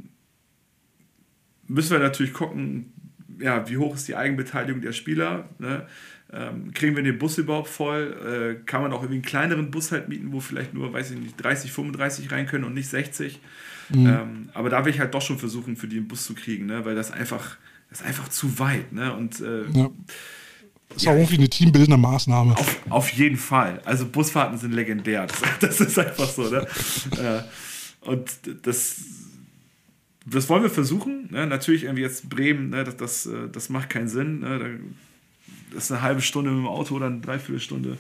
müssen 1.67 1.91
wir 1.91 1.99
natürlich 1.99 2.33
gucken, 2.33 2.91
ja, 3.39 3.67
wie 3.69 3.77
hoch 3.77 3.95
ist 3.95 4.07
die 4.07 4.15
Eigenbeteiligung 4.15 4.81
der 4.81 4.93
Spieler. 4.93 5.49
Ne? 5.59 5.87
Ähm, 6.33 6.73
kriegen 6.73 6.95
wir 6.95 7.03
den 7.03 7.17
Bus 7.17 7.37
überhaupt 7.37 7.69
voll? 7.69 8.59
Äh, 8.61 8.65
kann 8.65 8.81
man 8.81 8.91
auch 8.91 9.01
irgendwie 9.01 9.15
einen 9.15 9.23
kleineren 9.23 9.71
Bus 9.71 9.91
halt 9.91 10.09
mieten, 10.09 10.31
wo 10.31 10.39
vielleicht 10.39 10.73
nur, 10.73 10.93
weiß 10.93 11.11
ich 11.11 11.19
nicht, 11.19 11.43
30, 11.43 11.71
35 11.71 12.31
rein 12.31 12.47
können 12.47 12.63
und 12.63 12.73
nicht 12.73 12.89
60? 12.89 13.39
Mhm. 13.89 14.07
Ähm, 14.07 14.49
aber 14.53 14.69
da 14.69 14.85
will 14.85 14.93
ich 14.93 14.99
halt 14.99 15.13
doch 15.13 15.21
schon 15.21 15.39
versuchen, 15.39 15.75
für 15.75 15.87
die 15.87 15.97
einen 15.97 16.07
Bus 16.07 16.25
zu 16.25 16.33
kriegen, 16.33 16.65
ne? 16.65 16.85
weil 16.85 16.95
das 16.95 17.11
einfach, 17.11 17.57
das 17.89 18.01
ist 18.01 18.07
einfach 18.07 18.29
zu 18.29 18.59
weit. 18.59 18.91
Ne? 18.91 19.13
Und 19.13 19.39
äh, 19.41 19.69
ja. 19.71 19.89
Ist 20.95 21.05
ja, 21.05 21.11
auch 21.11 21.15
irgendwie 21.15 21.37
eine 21.37 21.49
teambildende 21.49 21.97
Maßnahme. 21.97 22.57
Auf, 22.57 22.79
auf, 22.89 23.09
jeden 23.11 23.37
Fall. 23.37 23.81
Also 23.85 24.05
Busfahrten 24.05 24.57
sind 24.57 24.73
legendär. 24.73 25.25
Das, 25.27 25.41
das 25.59 25.79
ist 25.79 25.97
einfach 25.97 26.29
so. 26.29 26.49
Ne? 26.49 26.67
äh, 27.17 28.07
und 28.09 28.29
das, 28.63 28.97
das 30.25 30.49
wollen 30.49 30.63
wir 30.63 30.69
versuchen. 30.69 31.29
Ne? 31.31 31.47
Natürlich 31.47 31.83
irgendwie 31.83 32.03
jetzt 32.03 32.29
Bremen, 32.29 32.69
ne? 32.69 32.83
das, 32.83 32.97
das, 32.97 33.25
äh, 33.25 33.49
das 33.51 33.69
macht 33.69 33.89
keinen 33.89 34.09
Sinn. 34.09 34.39
Ne? 34.39 34.79
Das 35.73 35.85
ist 35.85 35.91
eine 35.91 36.01
halbe 36.01 36.21
Stunde 36.21 36.51
mit 36.51 36.59
dem 36.59 36.67
Auto 36.67 36.95
oder 36.95 37.05
eine 37.05 37.21
Dreiviertelstunde. 37.21 37.97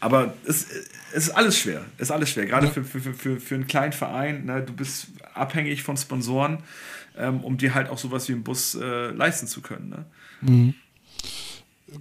Aber 0.00 0.34
es, 0.46 0.66
es 1.12 1.28
ist 1.28 1.30
alles 1.30 1.58
schwer. 1.58 1.84
Es 1.96 2.08
ist 2.08 2.10
alles 2.10 2.30
schwer. 2.30 2.46
Gerade 2.46 2.66
ja. 2.66 2.72
für, 2.72 2.84
für, 2.84 3.00
für, 3.00 3.40
für 3.40 3.54
einen 3.54 3.66
kleinen 3.66 3.92
Verein. 3.92 4.44
Ne? 4.44 4.62
Du 4.62 4.72
bist 4.72 5.08
abhängig 5.34 5.82
von 5.82 5.96
Sponsoren, 5.96 6.58
ähm, 7.16 7.40
um 7.40 7.56
dir 7.56 7.74
halt 7.74 7.88
auch 7.88 7.98
sowas 7.98 8.28
wie 8.28 8.32
einen 8.32 8.44
Bus 8.44 8.74
äh, 8.74 9.10
leisten 9.10 9.46
zu 9.46 9.62
können. 9.62 9.88
Ne? 9.88 10.04
Mhm. 10.42 10.74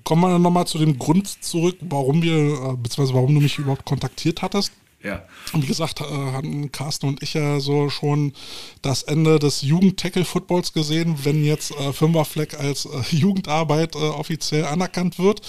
Kommen 0.04 0.22
wir 0.22 0.40
nochmal 0.40 0.68
zu 0.68 0.78
dem 0.78 0.98
Grund 0.98 1.28
zurück, 1.44 1.78
warum 1.82 2.22
wir, 2.22 2.34
äh, 2.34 2.76
beziehungsweise 2.76 3.14
warum 3.14 3.36
du 3.36 3.42
mich 3.42 3.60
überhaupt 3.60 3.86
kontaktiert 3.86 4.42
hattest. 4.42 4.74
Ja. 5.06 5.22
Und 5.54 5.62
wie 5.62 5.68
gesagt, 5.68 6.02
äh, 6.02 6.32
hatten 6.32 6.72
Carsten 6.72 7.08
und 7.08 7.22
ich 7.22 7.36
ja 7.36 7.60
so 7.60 7.92
schon 7.92 8.34
das 8.82 9.04
Ende 9.04 9.38
des 9.38 9.62
Jugend-Tackle-Footballs 9.62 10.74
gesehen, 10.74 11.16
wenn 11.22 11.46
jetzt 11.46 11.72
äh, 11.72 11.94
Fünferfleck 11.94 12.60
als 12.60 12.86
äh, 12.86 12.90
Jugendarbeit 13.16 13.94
äh, 13.94 14.00
offiziell 14.00 14.66
anerkannt 14.66 15.20
wird. 15.20 15.42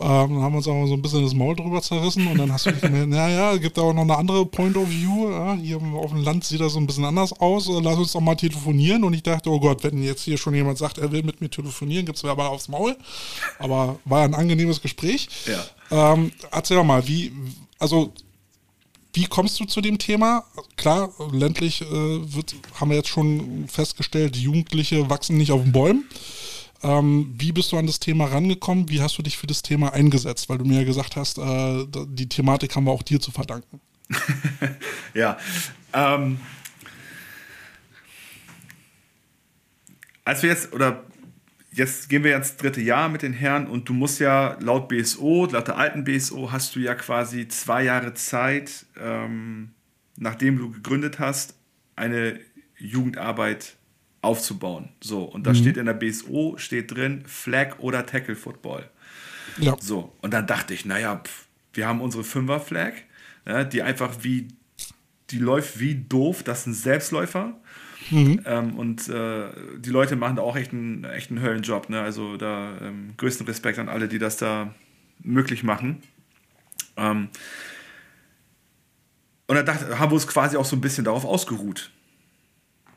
Ähm, 0.00 0.34
dann 0.34 0.42
haben 0.42 0.52
wir 0.52 0.58
uns 0.58 0.68
auch 0.68 0.86
so 0.86 0.92
ein 0.92 1.00
bisschen 1.00 1.22
das 1.22 1.32
Maul 1.32 1.56
drüber 1.56 1.80
zerrissen 1.80 2.26
und 2.26 2.36
dann 2.36 2.52
hast 2.52 2.66
du 2.66 2.72
gemerkt, 2.80 3.08
naja, 3.08 3.56
gibt 3.56 3.78
auch 3.78 3.94
noch 3.94 4.02
eine 4.02 4.18
andere 4.18 4.44
Point 4.44 4.76
of 4.76 4.90
View. 4.90 5.30
Ja, 5.30 5.54
hier 5.54 5.80
auf 5.80 6.10
dem 6.10 6.22
Land 6.22 6.44
sieht 6.44 6.60
das 6.60 6.74
so 6.74 6.78
ein 6.78 6.86
bisschen 6.86 7.06
anders 7.06 7.32
aus. 7.40 7.70
Äh, 7.70 7.80
lass 7.82 7.96
uns 7.96 8.12
doch 8.12 8.20
mal 8.20 8.34
telefonieren. 8.34 9.02
Und 9.04 9.14
ich 9.14 9.22
dachte, 9.22 9.48
oh 9.48 9.60
Gott, 9.60 9.82
wenn 9.82 10.02
jetzt 10.02 10.24
hier 10.24 10.36
schon 10.36 10.54
jemand 10.54 10.76
sagt, 10.76 10.98
er 10.98 11.10
will 11.10 11.22
mit 11.22 11.40
mir 11.40 11.48
telefonieren, 11.48 12.04
gibt 12.04 12.18
es 12.18 12.22
mir 12.22 12.30
aber 12.30 12.50
aufs 12.50 12.68
Maul. 12.68 12.98
Aber 13.58 13.98
war 14.04 14.24
ein 14.24 14.34
angenehmes 14.34 14.82
Gespräch. 14.82 15.26
Ja. 15.46 16.12
Ähm, 16.12 16.32
erzähl 16.50 16.76
doch 16.76 16.84
mal, 16.84 17.08
wie, 17.08 17.32
also 17.78 18.12
wie 19.12 19.26
kommst 19.26 19.58
du 19.60 19.64
zu 19.64 19.80
dem 19.80 19.98
Thema? 19.98 20.44
Klar, 20.76 21.10
ländlich 21.32 21.82
äh, 21.82 21.86
wird, 21.86 22.54
haben 22.74 22.90
wir 22.90 22.96
jetzt 22.96 23.08
schon 23.08 23.66
festgestellt, 23.68 24.36
Jugendliche 24.36 25.10
wachsen 25.10 25.36
nicht 25.36 25.52
auf 25.52 25.62
den 25.62 25.72
Bäumen. 25.72 26.04
Ähm, 26.82 27.34
wie 27.36 27.52
bist 27.52 27.72
du 27.72 27.76
an 27.76 27.86
das 27.86 28.00
Thema 28.00 28.26
rangekommen? 28.26 28.88
Wie 28.88 29.02
hast 29.02 29.18
du 29.18 29.22
dich 29.22 29.36
für 29.36 29.46
das 29.46 29.62
Thema 29.62 29.92
eingesetzt? 29.92 30.48
Weil 30.48 30.58
du 30.58 30.64
mir 30.64 30.78
ja 30.78 30.84
gesagt 30.84 31.16
hast, 31.16 31.38
äh, 31.38 31.86
die 32.06 32.28
Thematik 32.28 32.74
haben 32.74 32.84
wir 32.84 32.92
auch 32.92 33.02
dir 33.02 33.20
zu 33.20 33.30
verdanken. 33.30 33.80
ja. 35.14 35.36
Ähm, 35.92 36.40
als 40.24 40.42
wir 40.42 40.50
jetzt, 40.50 40.72
oder 40.72 41.04
jetzt 41.72 42.08
gehen 42.08 42.24
wir 42.24 42.36
ins 42.36 42.56
dritte 42.56 42.80
Jahr 42.80 43.08
mit 43.08 43.22
den 43.22 43.32
Herren 43.32 43.66
und 43.66 43.88
du 43.88 43.92
musst 43.92 44.20
ja 44.20 44.56
laut 44.60 44.88
BSO, 44.88 45.46
laut 45.46 45.68
der 45.68 45.78
alten 45.78 46.04
BSO, 46.04 46.50
hast 46.52 46.74
du 46.74 46.80
ja 46.80 46.94
quasi 46.94 47.48
zwei 47.48 47.84
Jahre 47.84 48.14
Zeit, 48.14 48.86
ähm, 48.98 49.70
nachdem 50.16 50.58
du 50.58 50.70
gegründet 50.70 51.18
hast, 51.18 51.54
eine 51.96 52.40
Jugendarbeit 52.78 53.76
aufzubauen. 54.22 54.90
So, 55.00 55.24
und 55.24 55.46
da 55.46 55.50
mhm. 55.50 55.56
steht 55.56 55.76
in 55.76 55.86
der 55.86 55.94
BSO, 55.94 56.56
steht 56.58 56.94
drin, 56.94 57.22
Flag 57.26 57.78
oder 57.78 58.04
Tackle 58.04 58.36
Football. 58.36 58.88
Ja. 59.58 59.76
So, 59.80 60.14
und 60.20 60.32
dann 60.34 60.46
dachte 60.46 60.74
ich, 60.74 60.84
naja, 60.84 61.16
pff, 61.16 61.46
wir 61.72 61.86
haben 61.86 62.00
unsere 62.00 62.24
Fünfer-Flag, 62.24 62.92
ja, 63.46 63.64
die 63.64 63.82
einfach 63.82 64.22
wie, 64.22 64.48
die 65.30 65.38
läuft 65.38 65.80
wie 65.80 65.94
doof, 65.94 66.42
das 66.42 66.60
ist 66.60 66.66
ein 66.66 66.74
Selbstläufer. 66.74 67.60
Mhm. 68.10 68.40
Ähm, 68.44 68.74
und 68.74 69.08
äh, 69.08 69.48
die 69.78 69.90
Leute 69.90 70.16
machen 70.16 70.36
da 70.36 70.42
auch 70.42 70.56
echt 70.56 70.72
einen, 70.72 71.04
echt 71.04 71.30
einen 71.30 71.42
Höllenjob. 71.42 71.88
Ne? 71.88 72.00
Also 72.00 72.36
da 72.36 72.72
ähm, 72.80 73.14
größten 73.16 73.46
Respekt 73.46 73.78
an 73.78 73.88
alle, 73.88 74.08
die 74.08 74.18
das 74.18 74.36
da 74.36 74.74
möglich 75.22 75.62
machen. 75.62 76.02
Ähm, 76.96 77.28
und 79.46 79.56
da 79.56 79.62
dachte, 79.62 79.98
haben 79.98 80.10
wir 80.10 80.14
uns 80.14 80.26
quasi 80.26 80.56
auch 80.56 80.64
so 80.64 80.76
ein 80.76 80.80
bisschen 80.80 81.04
darauf 81.04 81.24
ausgeruht. 81.24 81.90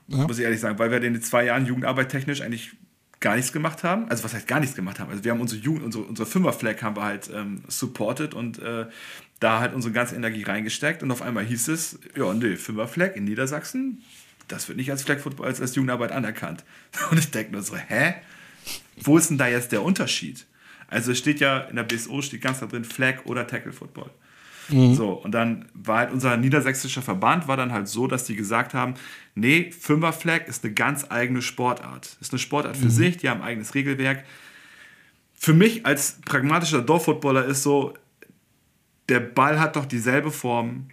Ja. 0.08 0.28
Muss 0.28 0.38
ich 0.38 0.44
ehrlich 0.44 0.60
sagen, 0.60 0.78
weil 0.80 0.92
wir 0.92 1.02
in 1.02 1.14
den 1.14 1.22
zwei 1.22 1.46
Jahren 1.46 1.66
Jugendarbeit 1.66 2.10
technisch 2.10 2.42
eigentlich 2.42 2.76
gar 3.20 3.36
nichts 3.36 3.54
gemacht 3.54 3.84
haben. 3.84 4.10
Also 4.10 4.24
was 4.24 4.34
heißt 4.34 4.48
gar 4.48 4.60
nichts 4.60 4.76
gemacht 4.76 5.00
haben? 5.00 5.10
Also 5.10 5.24
wir 5.24 5.32
haben 5.32 5.40
unsere 5.40 5.62
Jugend, 5.62 5.84
unsere, 5.84 6.04
unsere 6.04 6.28
Fünfer-Flag 6.28 6.82
haben 6.82 6.98
wir 6.98 7.04
halt 7.04 7.30
ähm, 7.34 7.64
supported 7.68 8.34
und 8.34 8.60
äh, 8.60 8.86
da 9.40 9.60
halt 9.60 9.74
unsere 9.74 9.94
ganze 9.94 10.16
Energie 10.16 10.44
reingesteckt 10.44 11.04
und 11.04 11.12
auf 11.12 11.22
einmal 11.22 11.46
hieß 11.46 11.70
es, 11.70 12.00
ja, 12.16 12.34
nee, 12.34 12.58
Fünfer-Flag 12.58 13.16
in 13.16 13.24
Niedersachsen, 13.24 14.04
das 14.48 14.68
wird 14.68 14.78
nicht 14.78 14.92
als 14.92 15.04
Flag 15.04 15.20
Football, 15.20 15.48
als, 15.48 15.62
als 15.62 15.76
Jugendarbeit 15.76 16.12
anerkannt. 16.12 16.64
Und 17.12 17.18
ich 17.18 17.32
denke 17.32 17.52
nur 17.52 17.64
so, 17.64 17.76
hä? 17.76 18.16
Wo 18.98 19.18
ist 19.18 19.30
denn 19.30 19.38
da 19.38 19.48
jetzt 19.48 19.72
der 19.72 19.84
Unterschied? 19.84 20.46
Also 20.88 21.12
es 21.12 21.18
steht 21.18 21.40
ja 21.40 21.62
in 21.62 21.76
der 21.76 21.84
BSO 21.84 22.22
steht 22.22 22.42
ganz 22.42 22.60
da 22.60 22.68
drin 22.68 22.86
Flag 22.86 23.26
oder 23.26 23.48
Tackle 23.48 23.74
Football. 23.74 24.12
Mhm. 24.70 24.96
So, 24.96 25.12
und 25.12 25.32
dann 25.32 25.66
war 25.74 26.00
halt 26.00 26.12
unser 26.12 26.38
niedersächsischer 26.38 27.02
Verband 27.02 27.48
war 27.48 27.58
dann 27.58 27.74
halt 27.74 27.88
so, 27.88 28.08
dass 28.08 28.24
die 28.24 28.36
gesagt 28.36 28.74
haben, 28.74 28.94
nee, 29.36 29.72
Fünfer 29.72 30.14
Flag 30.14 30.48
ist 30.48 30.64
eine 30.64 30.74
ganz 30.74 31.06
eigene 31.10 31.42
Sportart. 31.42 32.18
Ist 32.22 32.32
eine 32.32 32.40
Sportart 32.40 32.78
für 32.78 32.86
mhm. 32.86 32.92
sich, 32.92 33.18
die 33.18 33.30
haben 33.30 33.42
ein 33.42 33.48
eigenes 33.48 33.76
Regelwerk. 33.76 34.24
Für 35.34 35.54
mich 35.54 35.86
als 35.86 36.20
pragmatischer 36.26 36.82
Dorffootballer 36.82 37.46
ist 37.46 37.64
so, 37.64 37.96
der 39.10 39.20
Ball 39.20 39.60
hat 39.60 39.76
doch 39.76 39.86
dieselbe 39.86 40.32
Form, 40.32 40.88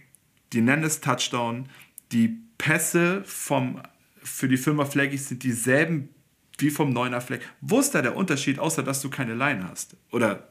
die 0.51 0.61
nennen 0.61 0.83
es 0.83 0.99
Touchdown, 0.99 1.69
die 2.11 2.40
Pässe 2.61 3.23
vom, 3.25 3.81
für 4.21 4.47
die 4.47 4.55
Fünfer 4.55 4.85
Flaggies 4.85 5.29
sind 5.29 5.41
dieselben 5.41 6.09
wie 6.59 6.69
vom 6.69 6.91
Neuner 6.93 7.19
Flag. 7.19 7.39
Wo 7.59 7.79
ist 7.79 7.95
da 7.95 8.03
der 8.03 8.15
Unterschied, 8.15 8.59
außer 8.59 8.83
dass 8.83 9.01
du 9.01 9.09
keine 9.09 9.33
Line 9.33 9.67
hast? 9.67 9.95
Oder 10.11 10.47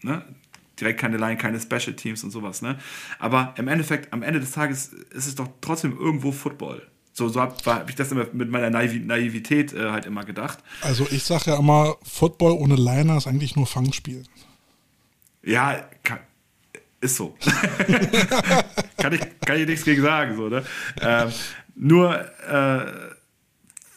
ne, 0.00 0.24
direkt 0.80 0.98
keine 0.98 1.18
Line, 1.18 1.36
keine 1.36 1.60
Special 1.60 1.94
Teams 1.94 2.24
und 2.24 2.30
sowas. 2.30 2.62
Ne? 2.62 2.78
Aber 3.18 3.54
im 3.58 3.68
Endeffekt, 3.68 4.10
am 4.14 4.22
Ende 4.22 4.40
des 4.40 4.52
Tages 4.52 4.94
ist 5.10 5.26
es 5.26 5.34
doch 5.34 5.48
trotzdem 5.60 5.98
irgendwo 5.98 6.32
Football. 6.32 6.88
So, 7.12 7.28
so 7.28 7.42
habe 7.42 7.54
hab 7.66 7.90
ich 7.90 7.94
das 7.94 8.10
immer 8.10 8.26
mit 8.32 8.48
meiner 8.48 8.70
Naiv 8.70 9.04
Naivität 9.04 9.74
äh, 9.74 9.90
halt 9.90 10.06
immer 10.06 10.24
gedacht. 10.24 10.60
Also 10.80 11.06
ich 11.10 11.24
sage 11.24 11.50
ja 11.50 11.58
immer, 11.58 11.96
Football 12.02 12.52
ohne 12.52 12.76
Liner 12.76 13.18
ist 13.18 13.26
eigentlich 13.26 13.54
nur 13.54 13.66
Fangspiel. 13.66 14.24
Ja, 15.42 15.90
kann, 16.02 16.20
ist 17.04 17.16
so. 17.16 17.36
kann, 18.98 19.12
ich, 19.12 19.20
kann 19.44 19.58
ich 19.58 19.66
nichts 19.66 19.84
gegen 19.84 20.02
sagen. 20.02 20.36
So, 20.36 20.48
ne? 20.48 20.64
Ähm, 21.00 21.30
nur 21.76 22.18
äh, 22.18 22.86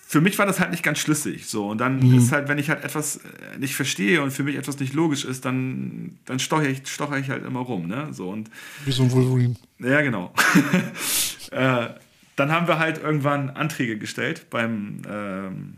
für 0.10 0.22
mich 0.22 0.40
war 0.40 0.46
das 0.46 0.60
halt 0.60 0.72
nicht 0.72 0.84
ganz 0.84 1.00
schlüssig. 1.00 1.48
So. 1.48 1.70
Und 1.70 1.80
dann 1.80 2.00
mhm. 2.00 2.18
ist 2.18 2.32
halt, 2.32 2.48
wenn 2.48 2.58
ich 2.58 2.70
halt 2.70 2.84
etwas 2.84 3.18
äh, 3.18 3.58
nicht 3.60 3.76
verstehe 3.76 4.22
und 4.22 4.32
für 4.32 4.44
mich 4.44 4.56
etwas 4.56 4.80
nicht 4.80 4.94
logisch 4.94 5.26
ist, 5.26 5.46
dann, 5.46 6.18
dann 6.26 6.40
stocher 6.40 6.70
ich, 6.70 6.88
stocher 6.88 7.18
ich 7.18 7.30
halt 7.30 7.46
immer 7.46 7.60
rum. 7.60 7.88
Ne? 7.88 8.10
So, 8.12 8.30
und, 8.30 8.50
Wie 8.86 8.92
so 8.92 9.04
ein 9.04 9.12
Wolverine. 9.12 9.56
Ja, 9.80 10.02
genau. 10.02 10.34
äh, 11.52 11.88
dann 12.36 12.52
haben 12.52 12.68
wir 12.68 12.80
halt 12.80 13.02
irgendwann 13.02 13.50
Anträge 13.50 13.98
gestellt 13.98 14.50
beim, 14.50 15.02
ähm, 15.10 15.74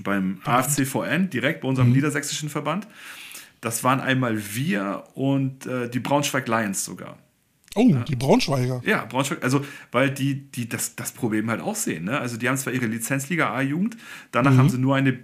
beim 0.00 0.40
AFCVN, 0.44 1.30
direkt 1.30 1.60
bei 1.60 1.68
unserem 1.68 1.88
mhm. 1.88 1.94
niedersächsischen 1.94 2.48
Verband. 2.48 2.88
Das 3.60 3.84
waren 3.84 4.00
einmal 4.00 4.54
wir 4.54 5.04
und 5.14 5.66
äh, 5.66 5.88
die 5.88 6.00
Braunschweig 6.00 6.46
Lions 6.48 6.84
sogar. 6.84 7.18
Oh, 7.74 7.94
die 8.08 8.16
Braunschweiger. 8.16 8.82
Ja, 8.84 9.04
Braunschweig, 9.04 9.42
also 9.42 9.64
weil 9.92 10.10
die, 10.10 10.50
die 10.50 10.68
das, 10.68 10.96
das 10.96 11.12
Problem 11.12 11.50
halt 11.50 11.60
auch 11.60 11.76
sehen. 11.76 12.04
Ne? 12.04 12.18
Also 12.18 12.36
die 12.36 12.48
haben 12.48 12.56
zwar 12.56 12.72
ihre 12.72 12.86
Lizenzliga 12.86 13.52
A-Jugend, 13.54 13.96
danach 14.32 14.52
mhm. 14.52 14.58
haben 14.58 14.68
sie 14.70 14.78
nur 14.78 14.96
eine 14.96 15.18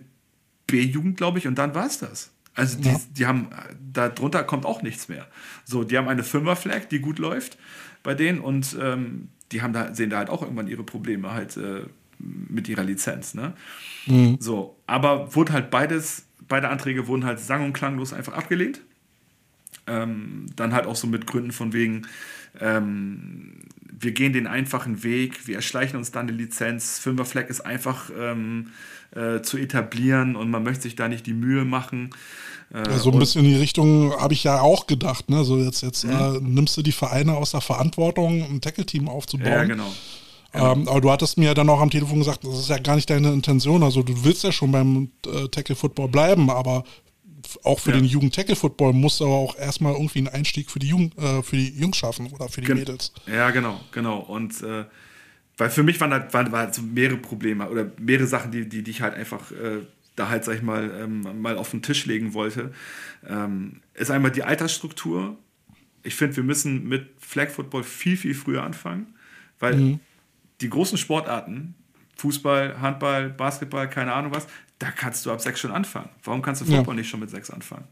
B-Jugend, 0.66 1.16
glaube 1.16 1.38
ich, 1.38 1.46
und 1.46 1.56
dann 1.56 1.74
war 1.74 1.86
es 1.86 1.98
das. 1.98 2.30
Also 2.54 2.78
die, 2.78 2.88
ja. 2.88 3.00
die 3.16 3.26
haben, 3.26 3.48
darunter 3.92 4.44
kommt 4.44 4.64
auch 4.66 4.82
nichts 4.82 5.08
mehr. 5.08 5.26
So, 5.64 5.82
die 5.82 5.98
haben 5.98 6.08
eine 6.08 6.22
Fünfer-Flag, 6.22 6.88
die 6.88 7.00
gut 7.00 7.18
läuft 7.18 7.58
bei 8.02 8.14
denen 8.14 8.38
und 8.40 8.76
ähm, 8.80 9.28
die 9.50 9.62
haben 9.62 9.72
da, 9.72 9.94
sehen 9.94 10.10
da 10.10 10.18
halt 10.18 10.30
auch 10.30 10.42
irgendwann 10.42 10.68
ihre 10.68 10.84
Probleme 10.84 11.32
halt 11.32 11.56
äh, 11.56 11.86
mit 12.18 12.68
ihrer 12.68 12.84
Lizenz. 12.84 13.34
Ne? 13.34 13.54
Mhm. 14.06 14.36
So, 14.38 14.76
aber 14.86 15.34
wurde 15.34 15.52
halt 15.52 15.70
beides, 15.70 16.26
beide 16.48 16.68
Anträge 16.68 17.06
wurden 17.06 17.24
halt 17.24 17.40
sang- 17.40 17.64
und 17.64 17.72
klanglos 17.72 18.12
einfach 18.12 18.34
abgelehnt. 18.34 18.80
Ähm, 19.86 20.46
dann 20.56 20.72
halt 20.72 20.86
auch 20.86 20.96
so 20.96 21.06
mit 21.06 21.26
Gründen 21.26 21.52
von 21.52 21.72
wegen, 21.72 22.06
ähm, 22.60 23.52
wir 23.90 24.12
gehen 24.12 24.32
den 24.32 24.46
einfachen 24.46 25.02
Weg, 25.02 25.46
wir 25.46 25.56
erschleichen 25.56 25.96
uns 25.98 26.10
dann 26.10 26.28
eine 26.28 26.36
Lizenz. 26.36 26.98
Fünfer 26.98 27.24
Flag 27.24 27.48
ist 27.48 27.60
einfach 27.60 28.10
ähm, 28.18 28.68
äh, 29.14 29.42
zu 29.42 29.58
etablieren 29.58 30.36
und 30.36 30.50
man 30.50 30.62
möchte 30.62 30.82
sich 30.82 30.96
da 30.96 31.08
nicht 31.08 31.26
die 31.26 31.34
Mühe 31.34 31.64
machen. 31.64 32.10
Äh, 32.72 32.88
ja, 32.88 32.98
so 32.98 33.12
ein 33.12 33.18
bisschen 33.18 33.44
in 33.44 33.50
die 33.50 33.56
Richtung 33.56 34.12
habe 34.18 34.34
ich 34.34 34.44
ja 34.44 34.60
auch 34.60 34.86
gedacht. 34.86 35.28
Ne? 35.28 35.44
So 35.44 35.58
jetzt, 35.58 35.82
jetzt 35.82 36.04
mhm. 36.04 36.10
äh, 36.10 36.40
nimmst 36.40 36.76
du 36.76 36.82
die 36.82 36.92
Vereine 36.92 37.34
aus 37.34 37.52
der 37.52 37.60
Verantwortung, 37.60 38.42
ein 38.42 38.60
Tackle-Team 38.60 39.08
aufzubauen. 39.08 39.50
Ja, 39.50 39.64
genau. 39.64 39.92
Genau. 40.54 40.72
Ähm, 40.72 40.88
aber 40.88 41.00
du 41.00 41.10
hattest 41.10 41.36
mir 41.36 41.46
ja 41.46 41.54
dann 41.54 41.68
auch 41.68 41.80
am 41.80 41.90
Telefon 41.90 42.20
gesagt, 42.20 42.44
das 42.44 42.58
ist 42.58 42.70
ja 42.70 42.78
gar 42.78 42.94
nicht 42.94 43.10
deine 43.10 43.32
Intention. 43.32 43.82
Also 43.82 44.02
du 44.02 44.24
willst 44.24 44.44
ja 44.44 44.52
schon 44.52 44.70
beim 44.70 45.10
äh, 45.26 45.48
Tackle 45.48 45.74
Football 45.74 46.08
bleiben, 46.08 46.48
aber 46.48 46.84
auch 47.62 47.78
für 47.78 47.90
ja. 47.90 47.96
den 47.96 48.06
Jugend-Tackle-Football 48.06 48.92
muss 48.92 49.20
aber 49.20 49.32
auch 49.32 49.58
erstmal 49.58 49.92
irgendwie 49.92 50.20
einen 50.20 50.28
Einstieg 50.28 50.70
für 50.70 50.78
die, 50.78 50.88
Jugend, 50.88 51.16
äh, 51.18 51.42
für 51.42 51.56
die 51.56 51.78
Jungs 51.78 51.96
schaffen 51.96 52.28
oder 52.32 52.48
für 52.48 52.60
die 52.60 52.66
Gen 52.68 52.78
Mädels. 52.78 53.12
Ja, 53.26 53.50
genau, 53.50 53.80
genau. 53.92 54.18
Und 54.18 54.62
äh, 54.62 54.84
weil 55.56 55.70
für 55.70 55.82
mich 55.82 56.00
waren 56.00 56.10
da 56.10 56.32
waren, 56.32 56.52
waren 56.52 56.72
so 56.72 56.82
mehrere 56.82 57.18
Probleme 57.18 57.68
oder 57.68 57.90
mehrere 57.98 58.26
Sachen, 58.26 58.50
die, 58.50 58.68
die, 58.68 58.82
die 58.82 58.90
ich 58.90 59.02
halt 59.02 59.14
einfach 59.14 59.50
äh, 59.52 59.80
da 60.16 60.28
halt, 60.28 60.44
sag 60.44 60.56
ich 60.56 60.62
mal, 60.62 60.90
ähm, 61.00 61.40
mal 61.40 61.58
auf 61.58 61.70
den 61.70 61.82
Tisch 61.82 62.06
legen 62.06 62.34
wollte. 62.34 62.72
Ähm, 63.26 63.80
ist 63.94 64.10
einmal 64.10 64.30
die 64.30 64.42
Altersstruktur. 64.42 65.36
Ich 66.02 66.14
finde, 66.14 66.36
wir 66.36 66.44
müssen 66.44 66.88
mit 66.88 67.08
Flag 67.18 67.50
Football 67.50 67.82
viel, 67.82 68.16
viel 68.16 68.34
früher 68.34 68.62
anfangen, 68.62 69.14
weil 69.58 69.76
mhm. 69.76 70.00
Die 70.60 70.70
großen 70.70 70.98
Sportarten, 70.98 71.74
Fußball, 72.16 72.80
Handball, 72.80 73.30
Basketball, 73.30 73.88
keine 73.88 74.12
Ahnung 74.12 74.32
was, 74.32 74.46
da 74.78 74.90
kannst 74.90 75.24
du 75.26 75.32
ab 75.32 75.40
sechs 75.40 75.60
schon 75.60 75.72
anfangen. 75.72 76.08
Warum 76.22 76.42
kannst 76.42 76.60
du 76.62 76.66
Football 76.66 76.94
ja. 76.94 77.00
nicht 77.00 77.10
schon 77.10 77.20
mit 77.20 77.30
sechs 77.30 77.50
anfangen? 77.50 77.86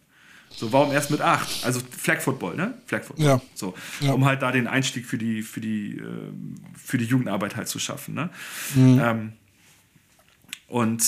So, 0.54 0.72
warum 0.72 0.92
erst 0.92 1.10
mit 1.10 1.20
acht? 1.20 1.64
Also 1.64 1.80
Flag 1.80 2.20
Football, 2.20 2.56
ne? 2.56 2.74
Flag 2.86 3.04
Football. 3.04 3.26
Ja. 3.26 3.40
So, 3.54 3.74
ja. 4.00 4.12
um 4.12 4.24
halt 4.24 4.42
da 4.42 4.52
den 4.52 4.66
Einstieg 4.66 5.06
für 5.06 5.18
die, 5.18 5.42
für 5.42 5.60
die, 5.60 5.96
äh, 5.96 6.02
für 6.76 6.98
die 6.98 7.04
Jugendarbeit 7.04 7.56
halt 7.56 7.68
zu 7.68 7.78
schaffen. 7.78 8.14
Ne? 8.14 8.30
Mhm. 8.74 9.00
Ähm, 9.02 9.32
und 10.68 11.02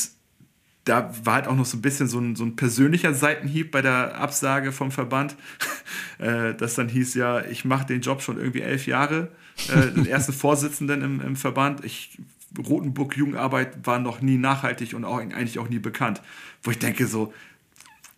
da 0.85 1.15
war 1.25 1.35
halt 1.35 1.49
auch 1.49 1.57
noch 1.57 1.67
so 1.67 1.77
ein 1.77 1.83
bisschen 1.83 2.09
so 2.09 2.19
ein, 2.19 2.37
so 2.37 2.45
ein 2.45 2.57
persönlicher 2.57 3.15
Seitenhieb 3.15 3.71
bei 3.71 3.83
der 3.83 4.19
Absage 4.19 4.73
vom 4.73 4.91
Verband, 4.91 5.37
äh, 6.19 6.55
das 6.55 6.75
dann 6.75 6.89
hieß 6.89 7.15
ja, 7.15 7.45
ich 7.45 7.65
mache 7.65 7.87
den 7.87 8.01
Job 8.01 8.23
schon 8.23 8.39
irgendwie 8.39 8.61
elf 8.61 8.87
Jahre, 8.87 9.31
äh, 9.69 9.93
den 9.93 10.07
ersten 10.07 10.33
Vorsitzenden 10.33 11.03
im, 11.03 11.21
im 11.21 11.37
Verband. 11.37 11.85
Ich 11.85 12.19
Rotenburg 12.57 13.17
Jugendarbeit 13.17 13.87
war 13.87 13.99
noch 13.99 14.21
nie 14.21 14.37
nachhaltig 14.37 14.95
und 14.95 15.05
auch 15.05 15.19
eigentlich 15.19 15.59
auch 15.59 15.69
nie 15.69 15.79
bekannt. 15.79 16.23
Wo 16.63 16.71
ich 16.71 16.79
denke 16.79 17.07
so, 17.07 17.33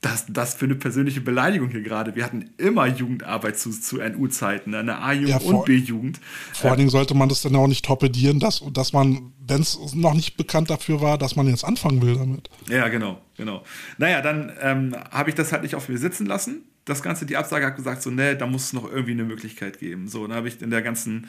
das, 0.03 0.27
das 0.29 0.55
für 0.55 0.67
eine 0.67 0.75
persönliche 0.75 1.21
Beleidigung 1.21 1.71
hier 1.71 1.81
gerade. 1.81 2.15
Wir 2.15 2.25
hatten 2.25 2.51
immer 2.59 2.87
Jugendarbeit 2.87 3.59
zu, 3.59 3.71
zu 3.71 3.97
NU-Zeiten, 3.97 4.71
ne? 4.71 4.79
eine 4.79 4.99
A-Jugend 4.99 5.43
ja, 5.43 5.49
und 5.49 5.65
B-Jugend. 5.65 6.21
Vor 6.53 6.71
allen 6.71 6.79
Dingen 6.79 6.91
sollte 6.91 7.15
man 7.15 7.29
das 7.29 7.43
dann 7.43 7.57
auch 7.57 7.67
nicht 7.67 7.85
torpedieren, 7.85 8.39
dass, 8.39 8.63
dass 8.73 8.93
man, 8.93 9.33
wenn 9.47 9.63
es 9.63 9.79
noch 9.95 10.15
nicht 10.15 10.37
bekannt 10.37 10.71
dafür 10.71 11.01
war, 11.01 11.19
dass 11.19 11.35
man 11.35 11.49
jetzt 11.49 11.65
anfangen 11.65 12.03
will 12.03 12.15
damit. 12.15 12.51
Ja, 12.69 12.89
genau, 12.89 13.21
genau. 13.37 13.65
Naja, 13.99 14.21
dann 14.21 14.53
ähm, 14.61 14.95
habe 15.11 15.31
ich 15.31 15.35
das 15.35 15.51
halt 15.51 15.63
nicht 15.63 15.75
auf 15.75 15.89
mir 15.89 15.99
sitzen 15.99 16.27
lassen 16.27 16.63
das 16.87 17.03
Ganze, 17.03 17.27
die 17.27 17.37
Absage 17.37 17.67
hat 17.67 17.77
gesagt, 17.77 18.01
so, 18.01 18.11
ne, 18.11 18.37
da 18.37 18.47
muss 18.47 18.67
es 18.67 18.73
noch 18.73 18.91
irgendwie 18.91 19.13
eine 19.13 19.25
Möglichkeit 19.25 19.79
geben. 19.79 20.09
So, 20.09 20.27
dann 20.27 20.37
habe 20.37 20.49
ich 20.49 20.63
in 20.63 20.71
der 20.71 20.83
ganzen 20.83 21.27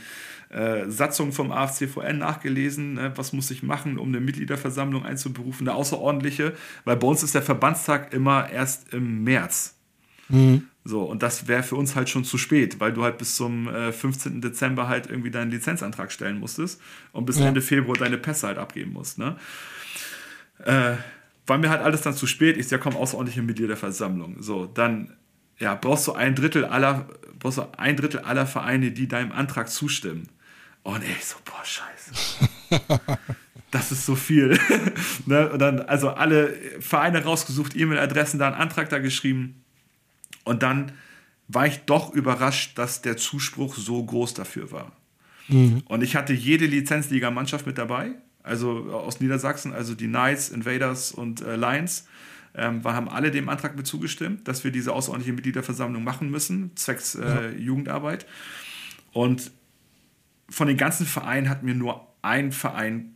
äh, 0.50 0.88
Satzung 0.88 1.34
vom 1.34 1.52
AFCVN 1.52 2.20
nachgelesen, 2.20 2.94
ne, 2.94 3.12
was 3.16 3.34
muss 3.34 3.50
ich 3.50 3.64
machen, 3.64 3.98
um 3.98 4.10
eine 4.10 4.20
Mitgliederversammlung 4.20 5.04
einzuberufen, 5.04 5.68
eine 5.68 5.76
außerordentliche, 5.76 6.54
weil 6.86 6.96
bei 6.96 7.08
uns 7.08 7.24
ist 7.24 7.34
der 7.34 7.42
Verbandstag 7.42 8.14
immer 8.14 8.50
erst 8.50 8.94
im 8.94 9.24
März. 9.24 9.76
Mhm. 10.30 10.68
So, 10.86 11.04
und 11.04 11.24
das 11.24 11.48
wäre 11.48 11.64
für 11.64 11.76
uns 11.76 11.96
halt 11.96 12.08
schon 12.08 12.24
zu 12.24 12.38
spät, 12.38 12.80
weil 12.80 12.94
du 12.94 13.04
halt 13.04 13.18
bis 13.18 13.36
zum 13.36 13.68
äh, 13.68 13.92
15. 13.92 14.40
Dezember 14.42 14.88
halt 14.88 15.10
irgendwie 15.10 15.32
deinen 15.32 15.52
Lizenzantrag 15.52 16.12
stellen 16.12 16.40
musstest 16.40 16.80
und 17.12 17.26
bis 17.26 17.40
ja. 17.40 17.48
Ende 17.48 17.62
Februar 17.62 17.98
deine 17.98 18.18
Pässe 18.20 18.48
halt 18.48 18.60
abgeben 18.60 18.94
musst. 18.94 19.18
Ne? 19.18 19.36
Äh, 20.64 20.94
war 21.48 21.58
mir 21.58 21.70
halt 21.70 21.82
alles 21.82 22.02
dann 22.02 22.14
zu 22.14 22.28
spät, 22.28 22.58
ist 22.58 22.72
ja 22.72 22.78
kaum 22.78 22.96
außerordentliche 22.96 23.42
Mitgliederversammlung. 23.42 24.42
So, 24.42 24.68
dann 24.68 25.14
ja, 25.60 25.76
brauchst 25.76 26.08
du 26.08 26.14
ein 26.14 26.36
Drittel 26.36 26.66
aller, 26.66 27.08
brauchst 27.40 27.58
du 27.58 27.64
ein 27.78 27.96
Drittel 27.96 28.22
aller 28.22 28.46
Vereine, 28.46 28.92
die 28.92 29.08
deinem 29.08 29.32
Antrag 29.32 29.70
zustimmen. 29.70 30.30
Und 30.84 31.04
ich 31.04 31.26
so, 31.26 31.36
boah, 31.44 31.64
scheiße. 31.64 32.50
das 33.72 33.92
ist 33.92 34.06
so 34.06 34.16
viel. 34.16 34.60
ne? 35.26 35.50
Und 35.50 35.60
dann 35.60 35.82
also 35.82 36.12
alle 36.12 36.54
Vereine 36.80 37.24
rausgesucht, 37.24 37.76
E-Mail-Adressen, 37.76 38.40
da 38.40 38.48
einen 38.48 38.56
Antrag 38.56 38.90
da 38.90 39.00
geschrieben. 39.00 39.64
Und 40.44 40.64
dann 40.64 40.94
war 41.48 41.66
ich 41.66 41.80
doch 41.86 42.14
überrascht, 42.14 42.78
dass 42.78 43.02
der 43.02 43.18
Zuspruch 43.18 43.76
so 43.76 44.04
groß 44.04 44.34
dafür 44.34 44.72
war. 44.72 44.92
Mhm. 45.48 45.84
Und 45.86 46.04
ich 46.04 46.16
hatte 46.16 46.34
jede 46.34 46.66
Lizenzliga-Mannschaft 46.66 47.66
mit 47.66 47.78
dabei, 47.78 48.12
also 48.44 48.92
aus 48.92 49.20
Niedersachsen, 49.20 49.74
also 49.74 49.96
die 49.96 50.08
Knights, 50.08 50.50
Invaders 50.50 51.12
und 51.12 51.42
äh, 51.42 51.56
Lions 51.56 52.08
ähm, 52.56 52.84
wir 52.84 52.94
haben 52.94 53.10
alle 53.10 53.32
dem 53.32 53.50
Antrag 53.50 53.76
mit 53.76 53.88
zugestimmt, 53.88 54.48
dass 54.48 54.64
wir 54.64 54.72
diese 54.72 54.94
außerordentliche 54.94 55.34
Mitgliederversammlung 55.34 56.04
machen 56.04 56.30
müssen, 56.30 56.76
zwecks 56.76 57.16
äh, 57.16 57.22
ja. 57.22 57.50
Jugendarbeit. 57.52 58.26
Und 59.14 59.52
von 60.50 60.68
den 60.68 60.78
ganzen 60.78 61.06
Vereinen 61.06 61.50
hat 61.50 61.64
mir 61.64 61.76
nur 61.76 62.08
ein 62.22 62.52
Verein 62.52 63.16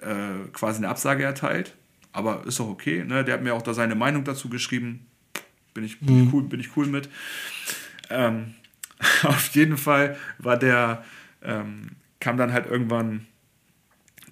äh, 0.00 0.48
quasi 0.52 0.78
eine 0.78 0.88
Absage 0.88 1.24
erteilt. 1.24 1.74
Aber 2.12 2.46
ist 2.46 2.60
auch 2.60 2.68
okay. 2.68 3.04
Ne? 3.04 3.24
Der 3.24 3.34
hat 3.34 3.42
mir 3.42 3.54
auch 3.54 3.62
da 3.62 3.74
seine 3.74 3.94
Meinung 3.94 4.24
dazu 4.24 4.48
geschrieben. 4.48 5.06
Bin 5.74 5.84
ich, 5.84 6.00
bin 6.00 6.16
mhm. 6.16 6.26
ich, 6.26 6.32
cool, 6.32 6.42
bin 6.44 6.60
ich 6.60 6.76
cool 6.76 6.86
mit. 6.86 7.08
Ähm, 8.10 8.54
auf 9.22 9.48
jeden 9.54 9.76
Fall 9.76 10.16
war 10.38 10.56
der, 10.56 11.04
ähm, 11.42 11.90
kam 12.20 12.36
dann 12.36 12.52
halt 12.52 12.66
irgendwann 12.66 13.26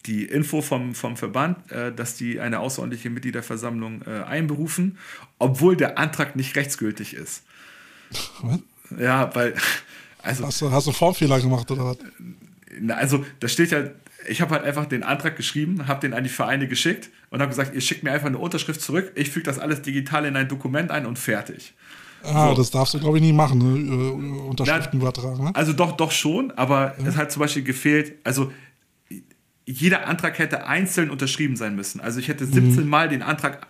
die 0.06 0.24
Info 0.24 0.62
vom, 0.62 0.94
vom 0.94 1.16
Verband, 1.16 1.70
äh, 1.70 1.92
dass 1.92 2.16
die 2.16 2.40
eine 2.40 2.60
außerordentliche 2.60 3.10
Mitgliederversammlung 3.10 4.02
äh, 4.02 4.24
einberufen, 4.24 4.98
obwohl 5.38 5.76
der 5.76 5.98
Antrag 5.98 6.36
nicht 6.36 6.56
rechtsgültig 6.56 7.14
ist. 7.14 7.42
Was? 8.42 8.60
Ja, 8.98 9.34
weil. 9.34 9.54
Also, 10.22 10.44
hast, 10.46 10.60
du, 10.60 10.70
hast 10.70 10.86
du 10.86 10.92
Formfehler 10.92 11.40
gemacht 11.40 11.70
oder 11.70 11.84
was? 11.84 11.98
Also, 12.96 13.24
da 13.40 13.48
steht 13.48 13.70
ja, 13.70 13.84
ich 14.28 14.40
habe 14.40 14.54
halt 14.54 14.64
einfach 14.64 14.86
den 14.86 15.02
Antrag 15.02 15.36
geschrieben, 15.36 15.86
habe 15.86 16.00
den 16.00 16.14
an 16.14 16.24
die 16.24 16.30
Vereine 16.30 16.68
geschickt 16.68 17.10
und 17.30 17.40
habe 17.40 17.50
gesagt, 17.50 17.74
ihr 17.74 17.80
schickt 17.80 18.02
mir 18.02 18.12
einfach 18.12 18.26
eine 18.26 18.38
Unterschrift 18.38 18.80
zurück, 18.80 19.12
ich 19.14 19.30
füge 19.30 19.44
das 19.44 19.58
alles 19.58 19.82
digital 19.82 20.24
in 20.24 20.36
ein 20.36 20.48
Dokument 20.48 20.90
ein 20.90 21.06
und 21.06 21.18
fertig. 21.18 21.74
Ah, 22.22 22.48
so. 22.48 22.54
das 22.56 22.70
darfst 22.70 22.94
du, 22.94 22.98
glaube 22.98 23.18
ich, 23.18 23.22
nie 23.22 23.32
machen, 23.32 23.58
ne? 23.58 24.12
Unterschriften 24.48 25.00
übertragen. 25.00 25.44
Ne? 25.44 25.54
Also 25.54 25.72
doch, 25.72 25.92
doch 25.92 26.10
schon, 26.10 26.50
aber 26.52 26.94
ja. 26.98 27.06
es 27.06 27.16
hat 27.16 27.30
zum 27.30 27.40
Beispiel 27.40 27.62
gefehlt, 27.62 28.14
also 28.24 28.52
jeder 29.66 30.06
Antrag 30.06 30.38
hätte 30.38 30.66
einzeln 30.66 31.10
unterschrieben 31.10 31.56
sein 31.56 31.74
müssen. 31.74 32.00
Also 32.00 32.20
ich 32.20 32.28
hätte 32.28 32.46
17 32.46 32.84
mhm. 32.84 32.88
Mal 32.88 33.08
den 33.08 33.22
Antrag 33.22 33.66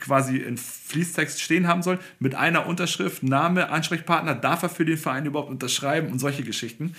quasi 0.00 0.38
in 0.38 0.56
Fließtext 0.56 1.40
stehen 1.40 1.68
haben 1.68 1.82
sollen, 1.82 1.98
mit 2.18 2.34
einer 2.34 2.66
Unterschrift, 2.66 3.22
Name, 3.22 3.70
Ansprechpartner, 3.70 4.34
darf 4.34 4.62
er 4.62 4.68
für 4.68 4.84
den 4.84 4.96
Verein 4.96 5.26
überhaupt 5.26 5.50
unterschreiben 5.50 6.10
und 6.10 6.18
solche 6.18 6.42
Geschichten. 6.42 6.94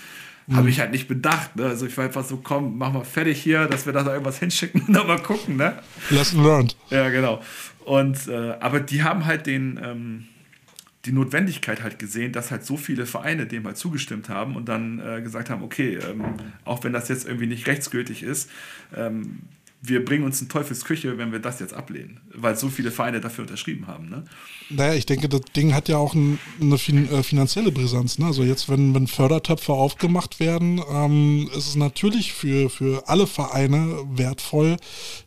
Mhm. 0.46 0.56
Habe 0.56 0.70
ich 0.70 0.80
halt 0.80 0.92
nicht 0.92 1.08
bedacht. 1.08 1.56
Ne? 1.56 1.66
Also 1.66 1.86
ich 1.86 1.96
war 1.96 2.04
einfach 2.04 2.24
so, 2.24 2.38
komm, 2.38 2.78
mach 2.78 2.92
mal 2.92 3.04
fertig 3.04 3.42
hier, 3.42 3.66
dass 3.66 3.84
wir 3.84 3.92
da 3.92 4.06
irgendwas 4.06 4.38
hinschicken 4.38 4.82
und 4.82 4.92
dann 4.94 5.06
mal 5.06 5.20
gucken. 5.20 5.56
Ne? 5.56 5.74
Lesson 6.10 6.42
learned. 6.42 6.76
Ja, 6.90 7.08
genau. 7.08 7.42
Und, 7.84 8.28
äh, 8.28 8.54
aber 8.60 8.80
die 8.80 9.02
haben 9.02 9.26
halt 9.26 9.46
den, 9.46 9.80
ähm, 9.82 10.28
die 11.06 11.12
Notwendigkeit 11.12 11.82
halt 11.82 11.98
gesehen, 11.98 12.32
dass 12.32 12.50
halt 12.50 12.64
so 12.64 12.76
viele 12.76 13.06
Vereine 13.06 13.46
dem 13.46 13.64
halt 13.64 13.76
zugestimmt 13.76 14.28
haben 14.28 14.56
und 14.56 14.68
dann 14.68 14.98
äh, 14.98 15.22
gesagt 15.22 15.50
haben, 15.50 15.62
okay, 15.62 15.96
ähm, 15.96 16.24
auch 16.64 16.82
wenn 16.84 16.92
das 16.92 17.08
jetzt 17.08 17.26
irgendwie 17.26 17.46
nicht 17.46 17.66
rechtsgültig 17.66 18.22
ist, 18.22 18.50
ähm, 18.94 19.40
wir 19.82 20.04
bringen 20.04 20.24
uns 20.24 20.40
in 20.40 20.48
Teufels 20.48 20.84
Küche, 20.84 21.18
wenn 21.18 21.32
wir 21.32 21.38
das 21.38 21.60
jetzt 21.60 21.74
ablehnen, 21.74 22.20
weil 22.34 22.56
so 22.56 22.68
viele 22.68 22.90
Vereine 22.90 23.20
dafür 23.20 23.42
unterschrieben 23.42 23.86
haben. 23.86 24.08
Ne? 24.08 24.24
Naja, 24.70 24.94
ich 24.94 25.06
denke, 25.06 25.28
das 25.28 25.42
Ding 25.54 25.74
hat 25.74 25.88
ja 25.88 25.96
auch 25.98 26.14
ein, 26.14 26.38
eine 26.60 26.78
fin 26.78 27.08
äh, 27.10 27.22
finanzielle 27.22 27.70
Brisanz. 27.72 28.18
Ne? 28.18 28.26
Also 28.26 28.42
jetzt, 28.42 28.68
wenn, 28.68 28.94
wenn 28.94 29.06
Fördertöpfe 29.06 29.72
aufgemacht 29.72 30.40
werden, 30.40 30.80
ähm, 30.90 31.48
ist 31.52 31.68
es 31.68 31.76
natürlich 31.76 32.32
für, 32.32 32.70
für 32.70 33.08
alle 33.08 33.26
Vereine 33.26 34.04
wertvoll, 34.10 34.76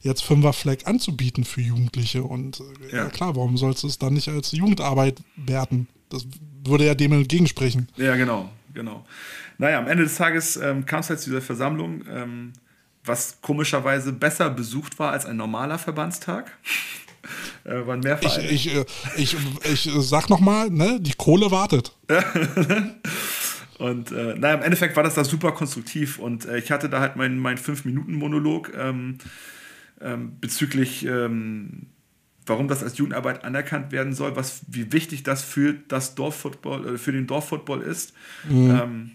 jetzt 0.02 0.24
Fünferfleck 0.24 0.88
anzubieten 0.88 1.44
für 1.44 1.62
Jugendliche. 1.62 2.24
Und 2.24 2.60
äh, 2.60 2.96
ja. 2.96 3.04
ja 3.04 3.10
klar, 3.10 3.36
warum 3.36 3.58
sollst 3.58 3.84
du 3.84 3.88
es 3.88 3.98
dann 3.98 4.14
nicht 4.14 4.30
als 4.30 4.52
Jugendarbeit 4.52 5.22
werten? 5.36 5.88
Das 6.10 6.28
würde 6.66 6.86
ja 6.86 6.96
dem 6.96 7.14
entgegensprechen. 7.14 7.88
Ja, 7.96 8.16
genau, 8.16 8.50
genau. 8.74 9.06
Naja, 9.58 9.80
am 9.80 9.88
Ende 9.88 10.04
des 10.04 10.16
Tages 10.16 10.58
ähm, 10.58 10.86
kam 10.86 11.02
es 11.02 11.10
halt 11.10 11.20
zu 11.20 11.30
dieser 11.30 11.42
Versammlung. 11.42 12.04
Ähm, 12.10 12.54
was 13.10 13.42
komischerweise 13.42 14.14
besser 14.14 14.50
besucht 14.50 15.00
war 15.00 15.12
als 15.12 15.26
ein 15.26 15.36
normaler 15.36 15.78
Verbandstag. 15.78 16.52
äh, 17.66 17.86
waren 17.86 18.00
mehr 18.00 18.18
Vereine. 18.18 18.50
Ich, 18.50 18.68
ich, 18.68 18.76
äh, 18.76 18.86
ich, 19.18 19.36
ich 19.66 19.90
sag 19.98 20.30
nochmal, 20.30 20.70
ne, 20.70 21.00
die 21.02 21.14
Kohle 21.14 21.52
wartet. 21.52 21.96
und 23.80 24.12
äh, 24.12 24.36
naja, 24.36 24.56
im 24.56 24.62
Endeffekt 24.62 24.96
war 24.96 25.04
das 25.04 25.16
da 25.16 25.26
super 25.26 25.52
konstruktiv 25.52 26.20
und 26.20 26.46
äh, 26.46 26.60
ich 26.60 26.72
hatte 26.72 26.88
da 26.88 27.02
halt 27.02 27.18
meinen 27.18 27.40
mein 27.40 27.58
5-Minuten-Monolog 27.58 28.72
ähm, 28.78 29.18
ähm, 30.02 30.38
bezüglich, 30.40 31.06
ähm, 31.06 31.88
warum 32.46 32.68
das 32.68 32.84
als 32.84 32.98
Jugendarbeit 32.98 33.44
anerkannt 33.44 33.92
werden 33.92 34.14
soll, 34.14 34.36
was, 34.36 34.62
wie 34.68 34.92
wichtig 34.94 35.24
das 35.24 35.44
für 35.44 35.74
das 35.74 36.16
Dorffootball, 36.16 36.96
äh, 36.96 36.98
für 36.98 37.12
den 37.12 37.28
Dorffootball 37.28 37.82
ist. 37.82 38.14
Mhm. 38.48 38.72
Ähm, 38.72 39.12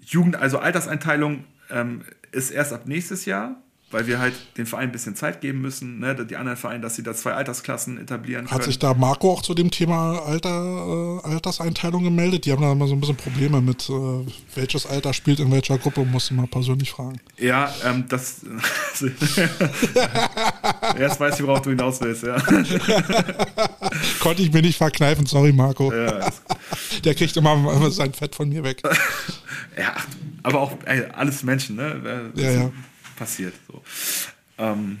Jugend, 0.00 0.36
also 0.36 0.58
Alterseinteilung 0.58 1.44
ähm, 1.70 2.02
ist 2.32 2.50
erst 2.50 2.72
ab 2.72 2.86
nächstes 2.86 3.24
Jahr, 3.24 3.62
weil 3.90 4.06
wir 4.06 4.18
halt 4.18 4.34
den 4.58 4.66
Verein 4.66 4.88
ein 4.88 4.92
bisschen 4.92 5.16
Zeit 5.16 5.40
geben 5.40 5.62
müssen, 5.62 5.98
ne, 5.98 6.14
die 6.14 6.36
anderen 6.36 6.58
Vereine, 6.58 6.80
dass 6.80 6.96
sie 6.96 7.02
da 7.02 7.14
zwei 7.14 7.32
Altersklassen 7.32 7.98
etablieren 7.98 8.44
können. 8.44 8.54
Hat 8.54 8.64
sich 8.64 8.78
da 8.78 8.92
Marco 8.92 9.32
auch 9.32 9.40
zu 9.40 9.54
dem 9.54 9.70
Thema 9.70 10.18
Alter, 10.18 11.22
äh, 11.24 11.26
Alterseinteilung 11.26 12.04
gemeldet? 12.04 12.44
Die 12.44 12.52
haben 12.52 12.60
da 12.60 12.72
immer 12.72 12.86
so 12.86 12.94
ein 12.94 13.00
bisschen 13.00 13.16
Probleme 13.16 13.62
mit, 13.62 13.88
äh, 13.88 14.26
welches 14.54 14.84
Alter 14.84 15.14
spielt 15.14 15.40
in 15.40 15.50
welcher 15.50 15.78
Gruppe, 15.78 16.04
muss 16.04 16.30
ich 16.30 16.36
mal 16.36 16.46
persönlich 16.46 16.90
fragen. 16.90 17.18
Ja, 17.38 17.72
ähm, 17.84 18.04
das. 18.08 18.42
Erst 20.98 21.20
weiß 21.20 21.40
ich, 21.40 21.46
worauf 21.46 21.62
du 21.62 21.70
hinaus 21.70 22.00
willst, 22.02 22.24
ja. 22.24 22.36
Konnte 24.20 24.42
ich 24.42 24.52
mir 24.52 24.60
nicht 24.60 24.76
verkneifen, 24.76 25.24
sorry, 25.24 25.52
Marco. 25.52 25.90
Ja, 25.92 26.30
Der 27.04 27.14
kriegt 27.14 27.34
immer 27.36 27.90
sein 27.90 28.12
Fett 28.12 28.34
von 28.34 28.50
mir 28.50 28.62
weg. 28.64 28.82
ja, 29.78 29.94
aber 30.42 30.60
auch 30.60 30.72
ey, 30.84 31.04
alles 31.14 31.42
Menschen, 31.42 31.76
ne? 31.76 32.30
Ja, 32.34 32.50
ja. 32.50 32.70
Passiert. 33.18 33.54
So. 33.66 33.82
Ähm, 34.58 34.98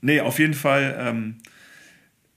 nee, 0.00 0.20
auf 0.20 0.38
jeden 0.38 0.54
Fall 0.54 0.94
ähm, 0.98 1.36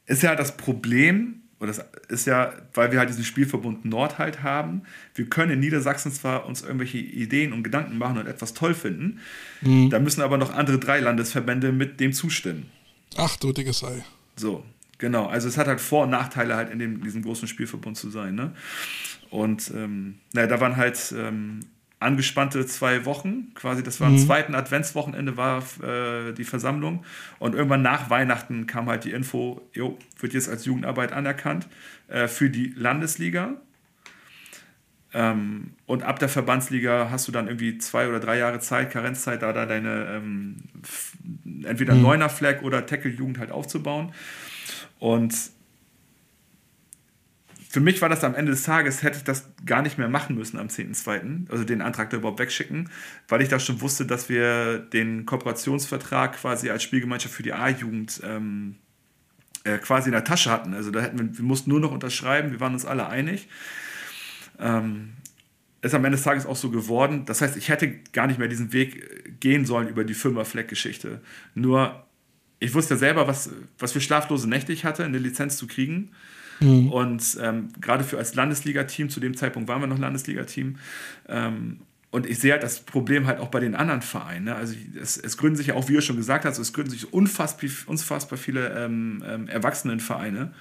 ist 0.05 0.23
ja 0.23 0.35
das 0.35 0.55
Problem, 0.55 1.41
oder 1.59 1.67
das 1.67 1.85
ist 2.09 2.27
ja, 2.27 2.53
weil 2.73 2.91
wir 2.91 2.99
halt 2.99 3.09
diesen 3.09 3.23
Spielverbund 3.23 3.85
Nord 3.85 4.17
halt 4.17 4.43
haben, 4.43 4.83
wir 5.13 5.25
können 5.25 5.51
in 5.51 5.59
Niedersachsen 5.59 6.11
zwar 6.11 6.45
uns 6.45 6.61
irgendwelche 6.61 6.97
Ideen 6.97 7.53
und 7.53 7.63
Gedanken 7.63 7.97
machen 7.97 8.17
und 8.17 8.27
etwas 8.27 8.53
toll 8.53 8.73
finden, 8.73 9.19
mhm. 9.61 9.89
da 9.89 9.99
müssen 9.99 10.21
aber 10.21 10.37
noch 10.37 10.53
andere 10.53 10.79
drei 10.79 10.99
Landesverbände 10.99 11.71
mit 11.71 11.99
dem 11.99 12.13
zustimmen. 12.13 12.69
Ach 13.17 13.35
du 13.37 13.51
dickes 13.51 13.83
Ei. 13.83 14.03
So, 14.35 14.65
genau. 14.97 15.27
Also 15.27 15.47
es 15.47 15.57
hat 15.57 15.67
halt 15.67 15.79
Vor- 15.81 16.03
und 16.03 16.09
Nachteile 16.11 16.55
halt 16.55 16.69
in 16.69 16.79
dem, 16.79 17.03
diesem 17.03 17.23
großen 17.23 17.47
Spielverbund 17.47 17.97
zu 17.97 18.09
sein. 18.09 18.35
Ne? 18.35 18.53
Und 19.29 19.71
ähm, 19.73 20.19
naja, 20.33 20.47
da 20.47 20.59
waren 20.59 20.75
halt 20.75 21.13
ähm, 21.17 21.61
angespannte 22.05 22.65
zwei 22.65 23.05
Wochen, 23.05 23.53
quasi 23.55 23.83
das 23.83 23.99
war 23.99 24.07
am 24.07 24.13
mhm. 24.13 24.19
zweiten 24.19 24.55
Adventswochenende 24.55 25.35
war 25.35 25.63
äh, 25.83 26.33
die 26.33 26.43
Versammlung 26.43 27.03
und 27.39 27.55
irgendwann 27.55 27.81
nach 27.81 28.09
Weihnachten 28.09 28.67
kam 28.67 28.87
halt 28.87 29.03
die 29.03 29.11
Info, 29.11 29.61
jo, 29.73 29.97
wird 30.19 30.33
jetzt 30.33 30.47
als 30.47 30.65
Jugendarbeit 30.65 31.11
anerkannt 31.11 31.67
äh, 32.07 32.27
für 32.27 32.49
die 32.49 32.73
Landesliga 32.77 33.55
ähm, 35.13 35.71
und 35.85 36.03
ab 36.03 36.19
der 36.19 36.29
Verbandsliga 36.29 37.07
hast 37.09 37.27
du 37.27 37.31
dann 37.31 37.47
irgendwie 37.47 37.77
zwei 37.77 38.07
oder 38.09 38.19
drei 38.19 38.37
Jahre 38.37 38.59
Zeit, 38.59 38.91
Karenzzeit, 38.91 39.41
da, 39.41 39.53
da 39.53 39.65
deine 39.65 40.07
ähm, 40.09 40.57
entweder 41.63 41.95
mhm. 41.95 42.01
Neuner 42.01 42.29
Flag 42.29 42.61
oder 42.63 42.85
Tackle-Jugend 42.85 43.39
halt 43.39 43.49
aufzubauen 43.51 44.13
und 44.99 45.33
für 47.75 47.81
mich 47.81 48.01
war 48.01 48.07
das 48.07 48.23
am 48.23 48.35
Ende 48.35 48.53
des 48.53 48.63
Tages, 48.63 49.03
hätte 49.03 49.17
ich 49.17 49.25
das 49.25 49.49
gar 49.65 49.81
nicht 49.81 49.97
mehr 49.97 50.07
machen 50.07 50.37
müssen 50.37 50.57
am 50.57 50.67
10.2., 50.67 51.51
also 51.51 51.65
den 51.65 51.81
Antrag 51.81 52.09
da 52.09 52.15
überhaupt 52.15 52.39
wegschicken, 52.39 52.89
weil 53.27 53.41
ich 53.41 53.49
da 53.49 53.59
schon 53.59 53.81
wusste, 53.81 54.05
dass 54.05 54.29
wir 54.29 54.79
den 54.79 55.25
Kooperationsvertrag 55.25 56.37
quasi 56.37 56.69
als 56.69 56.83
Spielgemeinschaft 56.83 57.35
für 57.35 57.43
die 57.43 57.51
A-Jugend 57.51 58.21
ähm, 58.23 58.75
äh, 59.65 59.77
quasi 59.77 60.07
in 60.07 60.13
der 60.13 60.23
Tasche 60.23 60.51
hatten. 60.51 60.73
Also 60.73 60.89
da 60.89 61.01
hätten 61.01 61.19
wir, 61.19 61.37
wir 61.37 61.43
mussten 61.43 61.69
nur 61.69 61.81
noch 61.81 61.91
unterschreiben, 61.91 62.51
wir 62.51 62.61
waren 62.61 62.71
uns 62.71 62.85
alle 62.85 63.09
einig. 63.09 63.49
Ähm, 64.57 65.09
ist 65.81 65.93
am 65.93 66.05
Ende 66.05 66.15
des 66.15 66.23
Tages 66.23 66.45
auch 66.45 66.55
so 66.55 66.69
geworden. 66.69 67.25
Das 67.25 67.41
heißt, 67.41 67.57
ich 67.57 67.67
hätte 67.67 67.89
gar 68.13 68.27
nicht 68.27 68.39
mehr 68.39 68.47
diesen 68.47 68.71
Weg 68.71 69.41
gehen 69.41 69.65
sollen 69.65 69.89
über 69.89 70.05
die 70.05 70.13
Firma-Fleck-Geschichte. 70.13 71.19
Nur, 71.55 72.05
ich 72.59 72.73
wusste 72.73 72.93
ja 72.93 72.99
selber, 72.99 73.27
was, 73.27 73.49
was 73.77 73.91
für 73.91 73.99
schlaflose 73.99 74.47
Nächte 74.47 74.71
ich 74.71 74.85
hatte, 74.85 75.03
eine 75.03 75.17
Lizenz 75.17 75.57
zu 75.57 75.67
kriegen. 75.67 76.13
Mhm. 76.59 76.91
Und 76.91 77.37
ähm, 77.41 77.69
gerade 77.81 78.03
für 78.03 78.17
als 78.17 78.35
Landesliga-Team, 78.35 79.09
zu 79.09 79.19
dem 79.19 79.35
Zeitpunkt 79.35 79.67
waren 79.67 79.81
wir 79.81 79.87
noch 79.87 79.99
Landesliga-Team, 79.99 80.77
ähm, 81.27 81.79
und 82.15 82.25
ich 82.25 82.39
sehe 82.39 82.53
halt 82.53 82.63
das 82.63 82.79
Problem 82.79 83.27
halt 83.27 83.39
auch 83.39 83.49
bei 83.49 83.59
den 83.59 83.75
anderen 83.75 84.01
Vereinen. 84.01 84.45
Ne? 84.45 84.55
Also 84.55 84.73
es, 84.97 85.17
es, 85.17 85.35
gründen 85.35 85.57
sich 85.57 85.67
ja 85.67 85.73
auch, 85.73 85.89
wie 85.89 85.95
ihr 85.95 86.01
schon 86.01 86.15
gesagt 86.15 86.45
habt, 86.45 86.57
es 86.57 86.71
gründen 86.71 86.91
sich 86.91 87.11
unfassbar, 87.11 87.69
unfassbar 87.87 88.37
viele 88.37 88.69
ähm, 88.69 89.21
ähm, 89.27 89.49
Erwachsenenvereine. 89.49 90.53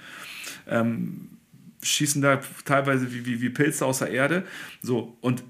Ähm, 0.67 1.29
schießen 1.81 2.21
da 2.21 2.41
teilweise 2.65 3.13
wie, 3.13 3.25
wie, 3.25 3.39
wie 3.39 3.49
Pilze 3.49 3.85
aus 3.85 3.99
der 3.99 4.09
Erde. 4.09 4.43
So, 4.81 5.17
und 5.21 5.45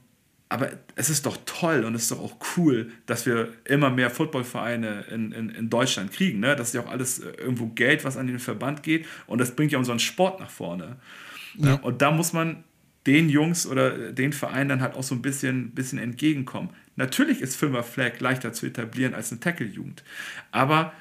aber 0.49 0.71
es 0.95 1.09
ist 1.09 1.25
doch 1.25 1.37
toll 1.45 1.83
und 1.85 1.95
es 1.95 2.03
ist 2.03 2.11
doch 2.11 2.21
auch 2.21 2.35
cool, 2.55 2.91
dass 3.07 3.25
wir 3.25 3.49
immer 3.65 3.89
mehr 3.89 4.09
Footballvereine 4.09 5.05
in, 5.11 5.31
in, 5.31 5.49
in 5.49 5.69
Deutschland 5.69 6.11
kriegen. 6.11 6.39
Ne? 6.39 6.55
Das 6.55 6.69
ist 6.69 6.73
ja 6.75 6.81
auch 6.81 6.89
alles 6.89 7.19
äh, 7.19 7.29
irgendwo 7.37 7.67
Geld, 7.67 8.05
was 8.05 8.15
an 8.15 8.27
den 8.27 8.39
Verband 8.39 8.83
geht 8.83 9.05
und 9.27 9.39
das 9.39 9.55
bringt 9.55 9.71
ja 9.71 9.79
unseren 9.79 9.99
Sport 9.99 10.39
nach 10.39 10.49
vorne. 10.49 10.97
Ja. 11.57 11.75
Und 11.75 12.01
da 12.01 12.11
muss 12.11 12.33
man 12.33 12.63
den 13.07 13.29
Jungs 13.29 13.67
oder 13.67 14.11
den 14.11 14.33
Vereinen 14.33 14.69
dann 14.69 14.81
halt 14.81 14.95
auch 14.95 15.03
so 15.03 15.15
ein 15.15 15.21
bisschen, 15.21 15.71
bisschen 15.71 15.99
entgegenkommen. 15.99 16.69
Natürlich 16.95 17.41
ist 17.41 17.55
Firma 17.55 17.83
Flag 17.83 18.19
leichter 18.19 18.53
zu 18.53 18.65
etablieren 18.65 19.13
als 19.13 19.31
eine 19.31 19.39
Tackle-Jugend. 19.39 20.03
Aber, 20.51 20.93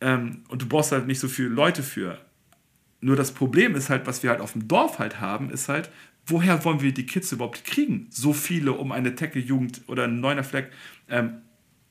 ähm, 0.00 0.42
und 0.48 0.62
du 0.62 0.66
brauchst 0.66 0.92
halt 0.92 1.06
nicht 1.06 1.20
so 1.20 1.28
viele 1.28 1.48
Leute 1.48 1.82
für. 1.82 2.18
Nur 3.00 3.16
das 3.16 3.32
Problem 3.32 3.74
ist 3.74 3.88
halt, 3.88 4.06
was 4.06 4.22
wir 4.22 4.30
halt 4.30 4.40
auf 4.40 4.52
dem 4.52 4.68
Dorf 4.68 4.98
halt 4.98 5.20
haben, 5.20 5.50
ist 5.50 5.68
halt, 5.68 5.90
woher 6.30 6.64
wollen 6.64 6.80
wir 6.80 6.92
die 6.92 7.06
Kids 7.06 7.32
überhaupt 7.32 7.64
kriegen? 7.64 8.06
So 8.10 8.32
viele, 8.32 8.72
um 8.72 8.92
eine 8.92 9.14
Tackle-Jugend 9.14 9.82
oder 9.86 10.04
einen 10.04 10.20
Neuner 10.20 10.44
Fleck 10.44 10.70
ähm, 11.08 11.42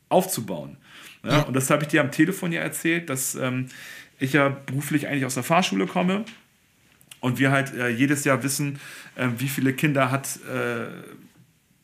aufzubauen. 0.09 0.77
Ja? 1.23 1.29
Ja. 1.29 1.41
Und 1.43 1.55
das 1.55 1.69
habe 1.69 1.83
ich 1.83 1.89
dir 1.89 2.01
am 2.01 2.11
Telefon 2.11 2.51
ja 2.51 2.61
erzählt, 2.61 3.09
dass 3.09 3.35
ähm, 3.35 3.67
ich 4.19 4.33
ja 4.33 4.49
beruflich 4.49 5.07
eigentlich 5.07 5.25
aus 5.25 5.35
der 5.35 5.43
Fahrschule 5.43 5.87
komme 5.87 6.25
und 7.19 7.39
wir 7.39 7.51
halt 7.51 7.73
äh, 7.73 7.89
jedes 7.89 8.23
Jahr 8.23 8.43
wissen, 8.43 8.79
äh, 9.15 9.27
wie 9.37 9.47
viele 9.47 9.73
Kinder 9.73 10.11
hat 10.11 10.39
äh, 10.47 10.87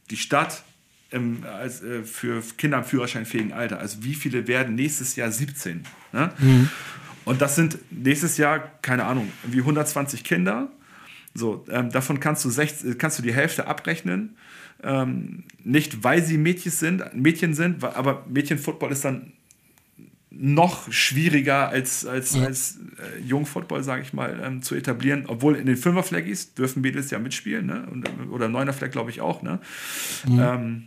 die 0.10 0.18
Stadt 0.18 0.64
im, 1.12 1.44
als, 1.44 1.82
äh, 1.82 2.04
für 2.04 2.42
Kinder 2.58 2.80
im 2.80 2.84
führerscheinfähigen 2.84 3.54
Alter. 3.54 3.80
Also 3.80 4.04
wie 4.04 4.14
viele 4.14 4.48
werden 4.48 4.76
nächstes 4.76 5.16
Jahr 5.16 5.32
17? 5.32 5.84
Ne? 6.14 6.32
Mhm. 6.40 6.70
Und 7.26 7.42
das 7.42 7.56
sind 7.56 7.78
nächstes 7.90 8.38
Jahr, 8.38 8.60
keine 8.82 9.06
Ahnung, 9.06 9.32
wie 9.44 9.60
120 9.60 10.24
Kinder. 10.24 10.70
So, 11.36 11.66
ähm, 11.70 11.92
davon 11.92 12.20
kannst 12.20 12.44
du, 12.46 12.50
60, 12.50 12.98
kannst 12.98 13.20
du 13.20 13.24
die 13.24 13.34
Hälfte 13.34 13.68
abrechnen. 13.68 14.38
Ähm, 14.84 15.44
nicht, 15.64 16.04
weil 16.04 16.24
sie 16.24 16.38
Mädchen 16.38 16.72
sind, 16.72 17.14
Mädchen 17.14 17.54
sind, 17.54 17.84
aber 17.84 18.26
Mädchenfootball 18.30 18.92
ist 18.92 19.06
dann 19.06 19.34
noch 20.38 20.92
schwieriger 20.92 21.70
als, 21.70 22.06
als, 22.06 22.36
ja. 22.36 22.44
als 22.44 22.78
äh, 22.98 23.22
Jungfootball, 23.22 23.84
sage 23.84 24.02
ich 24.02 24.14
mal, 24.14 24.42
ähm, 24.44 24.62
zu 24.62 24.76
etablieren. 24.76 25.26
Obwohl 25.28 25.56
in 25.56 25.66
den 25.66 25.78
Fünfer-Flaggis 25.78 26.54
dürfen 26.56 26.82
Mädels 26.82 27.10
ja 27.12 27.20
mitspielen, 27.20 27.66
ne? 27.66 27.88
Und, 27.90 28.10
oder 28.32 28.50
Neuner-Flag, 28.50 28.92
glaube 28.92 29.12
ich, 29.12 29.22
auch. 29.22 29.42
Ne? 29.42 29.60
Mhm. 30.28 30.40
Ähm, 30.40 30.84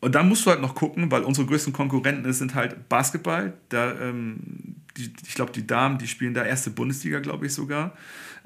und 0.00 0.14
dann 0.14 0.28
musst 0.28 0.46
du 0.46 0.50
halt 0.50 0.60
noch 0.60 0.76
gucken, 0.76 1.10
weil 1.10 1.22
unsere 1.22 1.46
größten 1.46 1.72
Konkurrenten 1.72 2.32
sind 2.32 2.54
halt 2.54 2.88
Basketball. 2.88 3.54
Da, 3.68 3.92
ähm, 4.00 4.76
die, 4.96 5.12
ich 5.26 5.34
glaube, 5.34 5.50
die 5.50 5.66
Damen, 5.66 5.98
die 5.98 6.06
spielen 6.06 6.34
da 6.34 6.44
erste 6.44 6.70
Bundesliga, 6.70 7.18
glaube 7.18 7.46
ich 7.46 7.54
sogar. 7.54 7.96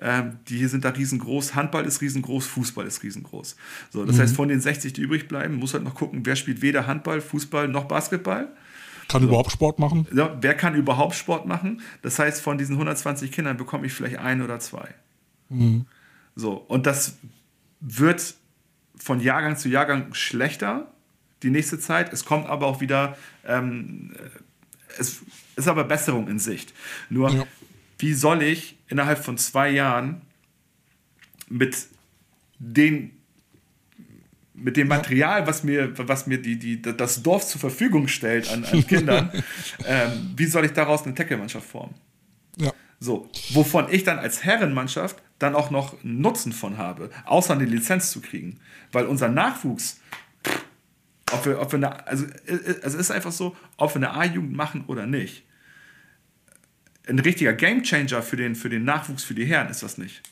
Ähm, 0.02 0.38
die 0.48 0.66
sind 0.66 0.84
da 0.84 0.90
riesengroß. 0.90 1.54
Handball 1.54 1.84
ist 1.84 2.00
riesengroß, 2.00 2.46
Fußball 2.46 2.86
ist 2.86 3.02
riesengroß. 3.02 3.56
So, 3.90 4.04
das 4.04 4.16
mhm. 4.16 4.20
heißt, 4.20 4.36
von 4.36 4.48
den 4.48 4.60
60, 4.60 4.92
die 4.92 5.02
übrig 5.02 5.28
bleiben, 5.28 5.54
muss 5.54 5.74
halt 5.74 5.84
noch 5.84 5.94
gucken, 5.94 6.26
wer 6.26 6.34
spielt 6.34 6.60
weder 6.60 6.86
Handball, 6.86 7.20
Fußball 7.20 7.68
noch 7.68 7.84
Basketball. 7.84 8.48
Kann 9.08 9.22
so. 9.22 9.28
überhaupt 9.28 9.52
Sport 9.52 9.78
machen? 9.78 10.06
Ja, 10.14 10.36
wer 10.40 10.54
kann 10.54 10.74
überhaupt 10.74 11.14
Sport 11.14 11.46
machen? 11.46 11.82
Das 12.02 12.18
heißt, 12.18 12.40
von 12.40 12.58
diesen 12.58 12.74
120 12.74 13.30
Kindern 13.30 13.56
bekomme 13.56 13.86
ich 13.86 13.92
vielleicht 13.92 14.18
ein 14.18 14.42
oder 14.42 14.58
zwei. 14.58 14.88
Mhm. 15.48 15.86
So, 16.34 16.54
und 16.54 16.86
das 16.86 17.18
wird 17.80 18.34
von 18.96 19.20
Jahrgang 19.20 19.56
zu 19.56 19.68
Jahrgang 19.68 20.14
schlechter 20.14 20.92
die 21.42 21.50
nächste 21.50 21.78
Zeit. 21.78 22.12
Es 22.12 22.24
kommt 22.24 22.46
aber 22.46 22.66
auch 22.66 22.80
wieder, 22.80 23.16
ähm, 23.46 24.14
es 24.98 25.22
ist 25.56 25.68
aber 25.68 25.84
Besserung 25.84 26.28
in 26.28 26.38
Sicht. 26.38 26.72
Nur, 27.10 27.30
ja. 27.30 27.46
Wie 28.02 28.14
soll 28.14 28.42
ich 28.42 28.76
innerhalb 28.88 29.24
von 29.24 29.38
zwei 29.38 29.70
Jahren 29.70 30.22
mit 31.48 31.86
den 32.58 33.12
mit 34.54 34.76
dem 34.76 34.88
Material, 34.88 35.46
was 35.46 35.64
mir, 35.64 35.96
was 35.96 36.26
mir 36.26 36.40
die, 36.40 36.58
die, 36.58 36.80
das 36.82 37.22
Dorf 37.22 37.46
zur 37.46 37.60
Verfügung 37.60 38.06
stellt 38.06 38.48
an, 38.50 38.64
an 38.64 38.86
Kindern, 38.86 39.30
ähm, 39.86 40.34
wie 40.36 40.46
soll 40.46 40.64
ich 40.64 40.72
daraus 40.72 41.04
eine 41.04 41.14
Tackle-Mannschaft 41.14 41.66
formen? 41.66 41.94
Ja. 42.58 42.72
So, 43.00 43.28
wovon 43.50 43.86
ich 43.90 44.04
dann 44.04 44.18
als 44.18 44.44
Herrenmannschaft 44.44 45.20
dann 45.38 45.56
auch 45.56 45.70
noch 45.70 45.96
Nutzen 46.04 46.52
von 46.52 46.78
habe, 46.78 47.10
außer 47.24 47.54
eine 47.54 47.64
Lizenz 47.64 48.12
zu 48.12 48.20
kriegen. 48.20 48.60
Weil 48.92 49.06
unser 49.06 49.28
Nachwuchs, 49.28 50.00
ob 51.32 51.46
wir, 51.46 51.60
ob 51.60 51.72
wir 51.72 51.78
eine, 51.78 52.06
also, 52.06 52.26
äh, 52.46 52.52
äh, 52.52 52.80
also 52.82 52.98
es 52.98 53.06
ist 53.06 53.10
einfach 53.10 53.32
so, 53.32 53.56
ob 53.78 53.94
wir 53.94 53.96
eine 53.96 54.12
A-Jugend 54.12 54.52
machen 54.52 54.84
oder 54.86 55.06
nicht. 55.06 55.44
Ein 57.08 57.18
richtiger 57.18 57.52
Gamechanger 57.52 58.22
für 58.22 58.36
den, 58.36 58.54
für 58.54 58.68
den 58.68 58.84
Nachwuchs, 58.84 59.24
für 59.24 59.34
die 59.34 59.44
Herren 59.44 59.68
ist 59.68 59.82
das 59.82 59.98
nicht. 59.98 60.22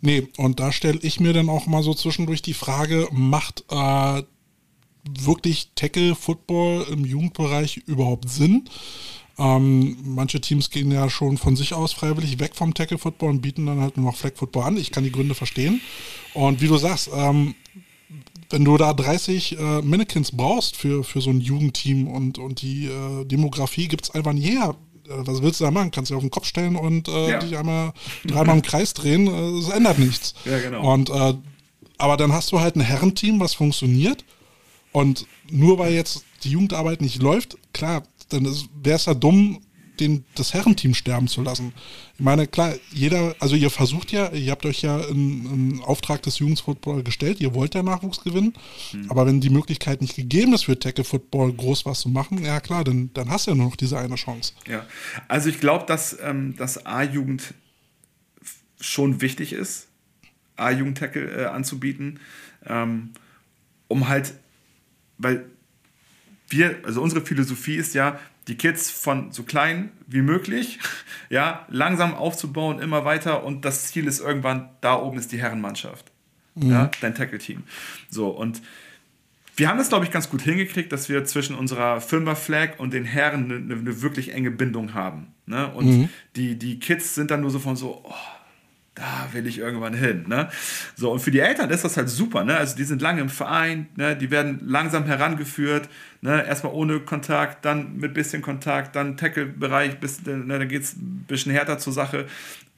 Nee, 0.00 0.28
und 0.36 0.60
da 0.60 0.72
stelle 0.72 0.98
ich 1.02 1.20
mir 1.20 1.32
dann 1.32 1.48
auch 1.48 1.66
mal 1.66 1.82
so 1.82 1.94
zwischendurch 1.94 2.42
die 2.42 2.54
Frage, 2.54 3.08
macht 3.12 3.64
äh, 3.70 4.22
wirklich 5.08 5.70
Tackle-Football 5.74 6.86
im 6.90 7.04
Jugendbereich 7.04 7.78
überhaupt 7.86 8.28
Sinn? 8.28 8.68
Ähm, 9.38 9.96
manche 10.04 10.40
Teams 10.40 10.70
gehen 10.70 10.92
ja 10.92 11.10
schon 11.10 11.38
von 11.38 11.56
sich 11.56 11.74
aus 11.74 11.92
freiwillig 11.92 12.38
weg 12.38 12.54
vom 12.54 12.74
Tackle-Football 12.74 13.30
und 13.30 13.40
bieten 13.40 13.66
dann 13.66 13.80
halt 13.80 13.96
nur 13.96 14.06
noch 14.06 14.16
Flag-Football 14.16 14.64
an. 14.64 14.76
Ich 14.76 14.90
kann 14.90 15.04
die 15.04 15.12
Gründe 15.12 15.34
verstehen. 15.34 15.80
Und 16.34 16.60
wie 16.60 16.68
du 16.68 16.76
sagst, 16.76 17.10
ähm, 17.14 17.54
wenn 18.50 18.64
du 18.64 18.76
da 18.76 18.92
30 18.92 19.58
äh, 19.58 19.82
Mannequins 19.82 20.32
brauchst 20.32 20.76
für, 20.76 21.02
für 21.02 21.20
so 21.20 21.30
ein 21.30 21.40
Jugendteam 21.40 22.06
und, 22.06 22.38
und 22.38 22.62
die 22.62 22.86
äh, 22.86 23.24
Demografie 23.24 23.88
gibt 23.88 24.04
es 24.04 24.10
einfach 24.10 24.32
nie 24.32 24.50
her. 24.50 24.76
Äh, 25.06 25.26
was 25.26 25.42
willst 25.42 25.60
du 25.60 25.64
da 25.64 25.70
machen? 25.70 25.90
Kannst 25.90 26.10
du 26.10 26.16
auf 26.16 26.22
den 26.22 26.30
Kopf 26.30 26.46
stellen 26.46 26.76
und 26.76 27.08
äh, 27.08 27.30
ja. 27.30 27.38
dich 27.38 27.56
einmal 27.56 27.92
dreimal 28.24 28.56
im 28.56 28.62
Kreis 28.62 28.94
drehen. 28.94 29.26
Äh, 29.26 29.58
es 29.58 29.68
ändert 29.68 29.98
nichts. 29.98 30.34
Ja, 30.44 30.58
genau. 30.58 30.92
Und, 30.92 31.10
äh, 31.10 31.34
aber 31.98 32.16
dann 32.16 32.32
hast 32.32 32.52
du 32.52 32.60
halt 32.60 32.76
ein 32.76 32.80
Herrenteam, 32.80 33.40
was 33.40 33.54
funktioniert. 33.54 34.24
Und 34.92 35.26
nur 35.50 35.78
weil 35.78 35.92
jetzt 35.92 36.24
die 36.44 36.50
Jugendarbeit 36.50 37.00
nicht 37.00 37.22
läuft, 37.22 37.56
klar, 37.72 38.02
dann 38.28 38.44
wäre 38.82 38.96
es 38.96 39.06
ja 39.06 39.14
dumm, 39.14 39.60
den, 40.00 40.24
das 40.34 40.54
Herrenteam 40.54 40.94
sterben 40.94 41.28
zu 41.28 41.42
lassen. 41.42 41.72
Ich 42.16 42.24
meine, 42.24 42.46
klar, 42.46 42.74
jeder, 42.92 43.34
also 43.40 43.56
ihr 43.56 43.70
versucht 43.70 44.12
ja, 44.12 44.30
ihr 44.30 44.50
habt 44.50 44.64
euch 44.66 44.82
ja 44.82 44.96
einen 44.96 45.80
Auftrag 45.82 46.22
des 46.22 46.38
Jugendfootball 46.38 47.02
gestellt, 47.02 47.40
ihr 47.40 47.54
wollt 47.54 47.74
ja 47.74 47.82
Nachwuchs 47.82 48.22
gewinnen, 48.22 48.54
mhm. 48.92 49.10
aber 49.10 49.26
wenn 49.26 49.40
die 49.40 49.50
Möglichkeit 49.50 50.00
nicht 50.00 50.16
gegeben 50.16 50.54
ist 50.54 50.64
für 50.64 50.78
Tackle 50.78 51.04
Football 51.04 51.52
groß 51.52 51.86
was 51.86 52.00
zu 52.00 52.08
machen, 52.08 52.44
ja 52.44 52.60
klar, 52.60 52.84
dann, 52.84 53.10
dann 53.14 53.30
hast 53.30 53.46
du 53.46 53.52
ja 53.52 53.56
nur 53.56 53.66
noch 53.66 53.76
diese 53.76 53.98
eine 53.98 54.14
Chance. 54.16 54.52
Ja, 54.66 54.86
also 55.28 55.48
ich 55.48 55.60
glaube, 55.60 55.86
dass 55.86 56.16
ähm, 56.22 56.54
das 56.56 56.86
A-Jugend 56.86 57.54
schon 58.80 59.20
wichtig 59.20 59.52
ist, 59.52 59.88
A-Jugend-Tackle 60.56 61.42
äh, 61.42 61.46
anzubieten, 61.46 62.20
ähm, 62.66 63.10
um 63.88 64.08
halt, 64.08 64.34
weil 65.18 65.46
wir, 66.48 66.76
also 66.84 67.02
unsere 67.02 67.24
Philosophie 67.24 67.76
ist 67.76 67.94
ja, 67.94 68.18
die 68.48 68.56
Kids 68.56 68.90
von 68.90 69.32
so 69.32 69.42
klein 69.42 69.90
wie 70.06 70.22
möglich, 70.22 70.78
ja, 71.30 71.66
langsam 71.68 72.14
aufzubauen, 72.14 72.80
immer 72.80 73.04
weiter 73.04 73.44
und 73.44 73.64
das 73.64 73.86
Ziel 73.86 74.06
ist 74.06 74.20
irgendwann, 74.20 74.68
da 74.80 74.96
oben 74.96 75.18
ist 75.18 75.32
die 75.32 75.38
Herrenmannschaft, 75.38 76.12
mhm. 76.54 76.70
ja, 76.70 76.90
dein 77.00 77.14
Tackle-Team. 77.14 77.62
So, 78.10 78.28
und 78.28 78.62
wir 79.56 79.68
haben 79.68 79.78
das, 79.78 79.88
glaube 79.88 80.04
ich, 80.04 80.10
ganz 80.10 80.28
gut 80.30 80.42
hingekriegt, 80.42 80.92
dass 80.92 81.08
wir 81.08 81.24
zwischen 81.24 81.54
unserer 81.54 82.00
Firma-Flag 82.00 82.78
und 82.78 82.92
den 82.92 83.04
Herren 83.04 83.44
eine, 83.44 83.74
eine, 83.74 84.02
wirklich 84.02 84.32
enge 84.32 84.50
Bindung 84.50 84.94
haben. 84.94 85.28
Ne? 85.46 85.72
Und 85.72 85.86
mhm. 85.86 86.08
die, 86.34 86.58
die 86.58 86.80
Kids 86.80 87.14
sind 87.14 87.30
dann 87.30 87.40
nur 87.42 87.50
so 87.50 87.60
von 87.60 87.76
so, 87.76 88.02
oh, 88.04 88.14
da 88.94 89.28
will 89.32 89.46
ich 89.46 89.58
irgendwann 89.58 89.94
hin. 89.94 90.24
Ne? 90.28 90.48
So, 90.94 91.10
und 91.10 91.20
für 91.20 91.30
die 91.30 91.40
Eltern 91.40 91.70
ist 91.70 91.84
das 91.84 91.96
halt 91.96 92.08
super. 92.08 92.44
Ne? 92.44 92.56
Also 92.56 92.76
die 92.76 92.84
sind 92.84 93.02
lange 93.02 93.20
im 93.20 93.28
Verein, 93.28 93.88
ne? 93.96 94.16
die 94.16 94.30
werden 94.30 94.60
langsam 94.64 95.04
herangeführt, 95.04 95.88
ne? 96.20 96.46
erstmal 96.46 96.72
ohne 96.72 97.00
Kontakt, 97.00 97.64
dann 97.64 97.96
mit 97.96 98.14
bisschen 98.14 98.40
Kontakt, 98.40 98.94
dann 98.94 99.16
Tackle-Bereich, 99.16 99.96
ne? 100.26 100.58
dann 100.58 100.68
geht 100.68 100.82
es 100.82 100.96
ein 100.96 101.24
bisschen 101.26 101.52
härter 101.52 101.78
zur 101.78 101.92
Sache. 101.92 102.26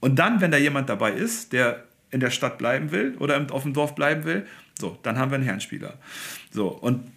Und 0.00 0.18
dann, 0.18 0.40
wenn 0.40 0.50
da 0.50 0.56
jemand 0.56 0.88
dabei 0.88 1.12
ist, 1.12 1.52
der 1.52 1.84
in 2.10 2.20
der 2.20 2.30
Stadt 2.30 2.56
bleiben 2.56 2.92
will 2.92 3.16
oder 3.18 3.44
auf 3.50 3.64
dem 3.64 3.74
Dorf 3.74 3.94
bleiben 3.94 4.24
will, 4.24 4.46
so, 4.78 4.98
dann 5.02 5.18
haben 5.18 5.30
wir 5.30 5.36
einen 5.36 5.44
Herrenspieler. 5.44 5.94
So, 6.50 6.68
und 6.68 7.10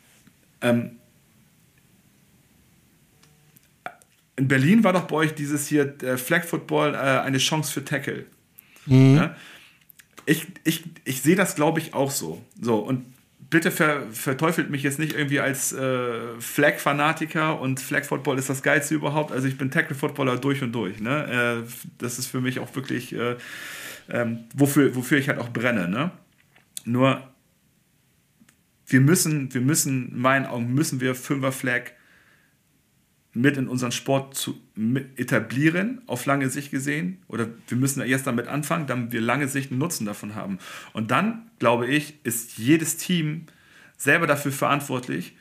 ähm, 0.61 0.97
in 4.35 4.47
Berlin 4.47 4.83
war 4.83 4.93
doch 4.93 5.07
bei 5.07 5.15
euch 5.17 5.35
dieses 5.35 5.67
hier 5.67 6.01
äh, 6.01 6.17
Flag 6.17 6.43
Football 6.43 6.95
äh, 6.95 6.97
eine 6.97 7.37
Chance 7.37 7.71
für 7.71 7.83
Tackle. 7.85 8.25
Mhm. 8.85 9.15
Ja? 9.15 9.35
Ich, 10.25 10.47
ich, 10.63 10.83
ich 11.05 11.21
sehe 11.21 11.35
das, 11.35 11.55
glaube 11.55 11.79
ich, 11.79 11.93
auch 11.93 12.11
so. 12.11 12.43
So, 12.61 12.77
und 12.77 13.05
bitte 13.49 13.71
ver, 13.71 14.03
verteufelt 14.11 14.69
mich 14.69 14.83
jetzt 14.83 14.99
nicht 14.99 15.13
irgendwie 15.13 15.39
als 15.39 15.73
äh, 15.73 16.39
Flag-Fanatiker 16.39 17.59
und 17.59 17.79
Flag-Football 17.79 18.37
ist 18.37 18.49
das 18.49 18.61
Geilste 18.61 18.95
überhaupt. 18.95 19.31
Also 19.31 19.47
ich 19.47 19.57
bin 19.57 19.71
Tackle-Footballer 19.71 20.37
durch 20.37 20.61
und 20.61 20.71
durch. 20.71 20.99
Ne? 20.99 21.63
Äh, 21.65 21.69
das 21.97 22.19
ist 22.19 22.27
für 22.27 22.41
mich 22.41 22.59
auch 22.59 22.75
wirklich, 22.75 23.13
äh, 23.13 23.37
ähm, 24.09 24.39
wofür, 24.53 24.95
wofür 24.95 25.17
ich 25.17 25.29
halt 25.29 25.39
auch 25.39 25.49
brenne. 25.49 25.87
Ne? 25.87 26.11
Nur, 26.85 27.23
wir 28.85 29.01
müssen, 29.01 29.53
wir 29.53 29.61
müssen, 29.61 30.09
in 30.11 30.19
meinen 30.19 30.45
Augen, 30.45 30.73
müssen 30.73 31.01
wir 31.01 31.15
Fünfer-Flag 31.15 31.91
mit 33.41 33.57
in 33.57 33.67
unseren 33.67 33.91
Sport 33.91 34.35
zu 34.35 34.59
etablieren, 35.15 36.01
auf 36.07 36.25
lange 36.25 36.49
Sicht 36.49 36.71
gesehen. 36.71 37.19
Oder 37.27 37.47
wir 37.67 37.77
müssen 37.77 38.01
erst 38.01 38.27
damit 38.27 38.47
anfangen, 38.47 38.87
damit 38.87 39.11
wir 39.11 39.21
lange 39.21 39.47
Sicht 39.47 39.71
einen 39.71 39.79
Nutzen 39.79 40.05
davon 40.05 40.35
haben. 40.35 40.59
Und 40.93 41.11
dann, 41.11 41.49
glaube 41.57 41.87
ich, 41.87 42.15
ist 42.23 42.57
jedes 42.57 42.97
Team 42.97 43.45
selber 43.97 44.27
dafür 44.27 44.51
verantwortlich, 44.51 45.37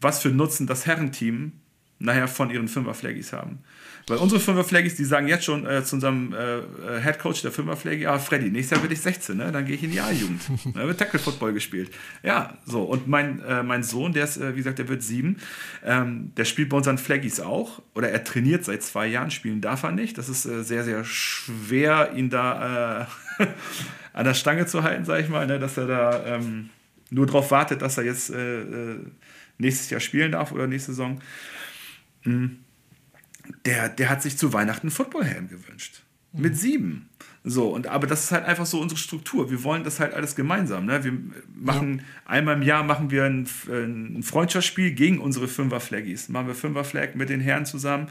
was 0.00 0.22
für 0.22 0.30
Nutzen 0.30 0.66
das 0.66 0.86
Herrenteam 0.86 1.52
nachher 1.98 2.28
von 2.28 2.50
ihren 2.50 2.68
Fünfer-Flaggis 2.68 3.32
haben. 3.32 3.60
Weil 4.06 4.18
unsere 4.18 4.38
Fünfer-Flaggis, 4.38 4.96
die 4.96 5.04
sagen 5.04 5.28
jetzt 5.28 5.44
schon 5.44 5.66
äh, 5.66 5.82
zu 5.82 5.96
unserem 5.96 6.34
äh, 6.34 6.58
äh 6.58 7.00
Headcoach 7.00 7.40
der 7.40 7.52
Fünfer-Flaggy, 7.52 8.02
ja, 8.02 8.18
Freddy, 8.18 8.50
nächstes 8.50 8.76
Jahr 8.76 8.82
werde 8.82 8.92
ich 8.92 9.00
16, 9.00 9.36
ne? 9.36 9.50
dann 9.50 9.64
gehe 9.64 9.76
ich 9.76 9.82
in 9.82 9.92
die 9.92 10.00
A-Jugend. 10.00 10.42
da 10.74 10.86
wird 10.86 10.98
Tackle-Football 10.98 11.54
gespielt. 11.54 11.90
Ja, 12.22 12.58
so. 12.66 12.82
Und 12.82 13.08
mein, 13.08 13.40
äh, 13.42 13.62
mein 13.62 13.82
Sohn, 13.82 14.12
der 14.12 14.24
ist, 14.24 14.36
äh, 14.36 14.52
wie 14.52 14.58
gesagt, 14.58 14.78
der 14.78 14.88
wird 14.88 15.02
sieben, 15.02 15.38
ähm, 15.84 16.32
der 16.36 16.44
spielt 16.44 16.68
bei 16.68 16.76
unseren 16.76 16.98
Flaggis 16.98 17.40
auch. 17.40 17.80
Oder 17.94 18.10
er 18.10 18.24
trainiert 18.24 18.64
seit 18.64 18.82
zwei 18.82 19.06
Jahren, 19.06 19.30
spielen 19.30 19.62
darf 19.62 19.82
er 19.84 19.92
nicht. 19.92 20.18
Das 20.18 20.28
ist 20.28 20.44
äh, 20.44 20.62
sehr, 20.62 20.84
sehr 20.84 21.04
schwer, 21.04 22.12
ihn 22.14 22.28
da 22.28 23.08
an 24.12 24.24
der 24.24 24.34
Stange 24.34 24.66
zu 24.66 24.82
halten, 24.82 25.06
sage 25.06 25.22
ich 25.22 25.30
mal, 25.30 25.46
ne? 25.46 25.58
dass 25.58 25.78
er 25.78 25.86
da 25.86 26.26
ähm, 26.26 26.68
nur 27.10 27.26
darauf 27.26 27.50
wartet, 27.50 27.80
dass 27.80 27.96
er 27.96 28.04
jetzt 28.04 28.32
nächstes 29.58 29.90
Jahr 29.90 30.00
spielen 30.00 30.32
darf 30.32 30.52
oder 30.52 30.66
nächste 30.66 30.92
Saison. 30.92 31.20
Mhm 32.24 32.63
der, 33.64 33.88
der 33.88 34.10
hat 34.10 34.22
sich 34.22 34.36
zu 34.36 34.52
Weihnachten 34.52 34.88
einen 34.88 34.90
Footballhelm 34.90 35.48
gewünscht. 35.48 36.02
Mhm. 36.32 36.42
Mit 36.42 36.58
sieben. 36.58 37.08
So, 37.46 37.68
und 37.68 37.86
aber 37.88 38.06
das 38.06 38.24
ist 38.24 38.32
halt 38.32 38.46
einfach 38.46 38.64
so 38.64 38.80
unsere 38.80 38.98
Struktur. 38.98 39.50
Wir 39.50 39.62
wollen 39.64 39.84
das 39.84 40.00
halt 40.00 40.14
alles 40.14 40.34
gemeinsam. 40.34 40.86
Ne? 40.86 41.04
Wir 41.04 41.12
machen 41.54 41.98
ja. 41.98 42.04
einmal 42.24 42.56
im 42.56 42.62
Jahr 42.62 42.82
machen 42.82 43.10
wir 43.10 43.24
ein, 43.24 43.46
ein 43.68 44.22
Freundschaftsspiel 44.22 44.92
gegen 44.92 45.18
unsere 45.18 45.46
Fünfer-Flaggies. 45.46 46.30
Machen 46.30 46.46
wir 46.46 46.54
Fünfer-Flag 46.54 47.14
mit 47.16 47.28
den 47.28 47.40
Herren 47.40 47.66
zusammen. 47.66 48.08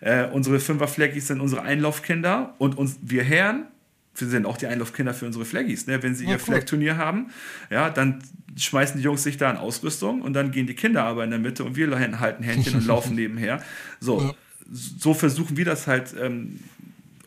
Äh, 0.00 0.26
unsere 0.26 0.60
Fünfer-Flaggies 0.60 1.28
sind 1.28 1.40
unsere 1.40 1.62
Einlaufkinder 1.62 2.54
und 2.58 2.76
uns, 2.76 2.98
wir 3.00 3.24
Herren, 3.24 3.68
wir 4.16 4.28
sind 4.28 4.44
auch 4.44 4.58
die 4.58 4.66
Einlaufkinder 4.66 5.14
für 5.14 5.24
unsere 5.24 5.46
Flaggies. 5.46 5.86
Ne? 5.86 6.02
Wenn 6.02 6.14
sie 6.14 6.24
ja, 6.24 6.32
ihr 6.32 6.36
cool. 6.36 6.40
Flag-Turnier 6.40 6.98
haben, 6.98 7.30
ja, 7.70 7.88
dann 7.88 8.22
schmeißen 8.54 8.98
die 8.98 9.02
Jungs 9.02 9.22
sich 9.22 9.38
da 9.38 9.50
in 9.50 9.56
Ausrüstung 9.56 10.20
und 10.20 10.34
dann 10.34 10.50
gehen 10.50 10.66
die 10.66 10.74
Kinder 10.74 11.04
aber 11.04 11.24
in 11.24 11.30
der 11.30 11.38
Mitte 11.38 11.64
und 11.64 11.74
wir 11.76 11.88
halten 12.20 12.44
Händchen 12.44 12.74
und 12.74 12.86
laufen 12.86 13.14
nebenher. 13.16 13.62
So, 13.98 14.20
ja. 14.20 14.34
So 14.70 15.14
versuchen 15.14 15.56
wir 15.56 15.64
das 15.64 15.86
halt 15.86 16.14
ähm, 16.20 16.60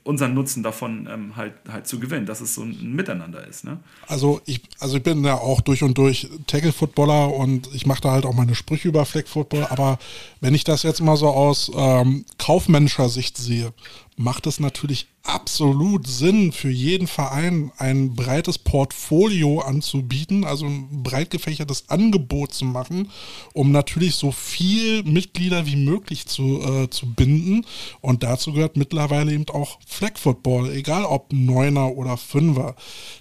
unseren 0.08 0.34
Nutzen 0.34 0.64
davon 0.64 1.08
ähm, 1.12 1.36
halt, 1.36 1.54
halt 1.70 1.86
zu 1.86 2.00
gewinnen, 2.00 2.26
dass 2.26 2.40
es 2.40 2.56
so 2.56 2.64
ein 2.64 2.96
Miteinander 2.96 3.46
ist. 3.46 3.66
Ne? 3.66 3.78
Also 4.08 4.42
ich, 4.46 4.62
also 4.80 4.98
ich 4.98 5.04
bin 5.04 5.24
ja 5.26 5.36
auch 5.36 5.60
durch 5.60 5.84
und 5.84 5.98
durch 5.98 6.30
Tackle-Footballer 6.48 7.34
und 7.34 7.70
ich 7.74 7.86
mache 7.86 8.02
da 8.02 8.12
halt 8.12 8.26
auch 8.26 8.34
meine 8.34 8.56
Sprüche 8.56 8.88
über 8.88 9.06
Flag-Football, 9.06 9.68
aber 9.70 10.00
wenn 10.40 10.56
ich 10.56 10.64
das 10.64 10.84
jetzt 10.84 11.02
mal 11.02 11.18
so 11.18 11.28
aus 11.28 11.70
ähm, 11.76 12.26
kaufmännischer 12.38 13.10
Sicht 13.10 13.38
sehe, 13.38 13.74
macht 14.20 14.48
es 14.48 14.60
natürlich 14.60 15.08
absolut 15.22 16.08
Sinn, 16.08 16.52
für 16.52 16.72
jeden 16.72 17.06
Verein 17.06 17.72
ein 17.78 18.16
breites 18.16 18.58
Portfolio 18.58 19.60
anzubieten, 19.60 20.44
also 20.44 20.66
ein 20.66 21.04
breit 21.04 21.30
gefächertes 21.30 21.90
Angebot 21.90 22.52
zu 22.52 22.66
machen, 22.66 23.12
um 23.54 23.72
natürlich 23.72 24.16
so 24.16 24.32
viel 24.32 25.04
Mitglieder 25.04 25.68
wie 25.68 25.76
möglich 25.76 26.26
zu, 26.26 26.62
äh, 26.64 26.90
zu 26.90 27.14
binden. 27.14 27.64
Und 28.02 28.24
dazu 28.24 28.54
gehört 28.54 28.76
mittlerweile 28.76 29.32
eben 29.32 29.48
auch 29.50 29.78
Flag 29.86 30.18
Football, 30.18 30.72
egal 30.72 31.06
ob 31.06 31.32
Neuner 31.32 31.92
oder 31.92 32.18
Fünfer. 32.18 32.76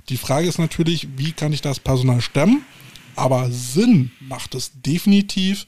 Die 0.09 0.17
Frage 0.17 0.49
ist 0.49 0.59
natürlich, 0.59 1.09
wie 1.19 1.33
kann 1.33 1.53
ich 1.53 1.61
das 1.61 1.79
Personal 1.79 2.23
stemmen? 2.23 2.65
Aber 3.17 3.51
Sinn 3.51 4.13
macht 4.21 4.55
es 4.55 4.73
definitiv. 4.81 5.67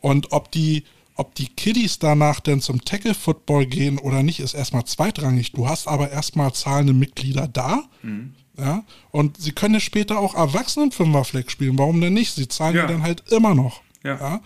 Und 0.00 0.30
ob 0.30 0.52
die 0.52 0.84
ob 1.18 1.34
die 1.34 1.48
Kiddies 1.48 1.98
danach 1.98 2.40
denn 2.40 2.60
zum 2.60 2.84
Tackle-Football 2.84 3.66
gehen 3.66 3.98
oder 3.98 4.22
nicht, 4.22 4.40
ist 4.40 4.54
erstmal 4.54 4.84
zweitrangig. 4.84 5.52
Du 5.52 5.68
hast 5.68 5.88
aber 5.88 6.10
erstmal 6.10 6.52
zahlende 6.52 6.92
Mitglieder 6.92 7.48
da. 7.48 7.82
Mhm. 8.02 8.34
Ja, 8.56 8.82
und 9.12 9.36
sie 9.36 9.52
können 9.52 9.74
ja 9.74 9.80
später 9.80 10.18
auch 10.18 10.34
Erwachsenen-Fünferfleck 10.34 11.50
spielen. 11.50 11.78
Warum 11.78 12.00
denn 12.00 12.14
nicht? 12.14 12.34
Sie 12.34 12.48
zahlen 12.48 12.74
ja 12.74 12.86
dann 12.86 13.02
halt 13.02 13.30
immer 13.30 13.54
noch. 13.54 13.82
Ja. 14.04 14.16
ja? 14.16 14.40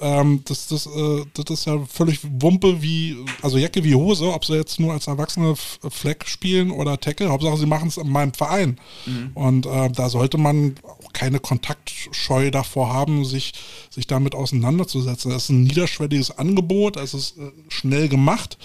Ähm, 0.00 0.42
das, 0.46 0.68
das, 0.68 0.86
äh, 0.86 1.24
das 1.34 1.44
ist 1.50 1.66
ja 1.66 1.78
völlig 1.86 2.20
Wumpe 2.22 2.82
wie, 2.82 3.16
also 3.42 3.58
Jacke 3.58 3.84
wie 3.84 3.94
Hose, 3.94 4.32
ob 4.32 4.44
sie 4.44 4.54
jetzt 4.54 4.80
nur 4.80 4.92
als 4.92 5.06
Erwachsene 5.06 5.54
Fleck 5.56 6.26
spielen 6.26 6.70
oder 6.70 6.98
Tackle. 6.98 7.28
Hauptsache, 7.28 7.58
sie 7.58 7.66
machen 7.66 7.88
es 7.88 7.96
in 7.96 8.08
meinem 8.08 8.32
Verein. 8.32 8.78
Mhm. 9.06 9.30
Und 9.34 9.66
äh, 9.66 9.90
da 9.90 10.08
sollte 10.08 10.38
man 10.38 10.76
auch 10.82 11.12
keine 11.12 11.38
Kontaktscheu 11.38 12.50
davor 12.50 12.92
haben, 12.92 13.24
sich, 13.24 13.52
sich 13.90 14.06
damit 14.06 14.34
auseinanderzusetzen. 14.34 15.30
Das 15.30 15.44
ist 15.44 15.50
ein 15.50 15.64
niederschwelliges 15.64 16.38
Angebot, 16.38 16.96
es 16.96 17.14
ist 17.14 17.38
äh, 17.38 17.52
schnell 17.68 18.08
gemacht. 18.08 18.58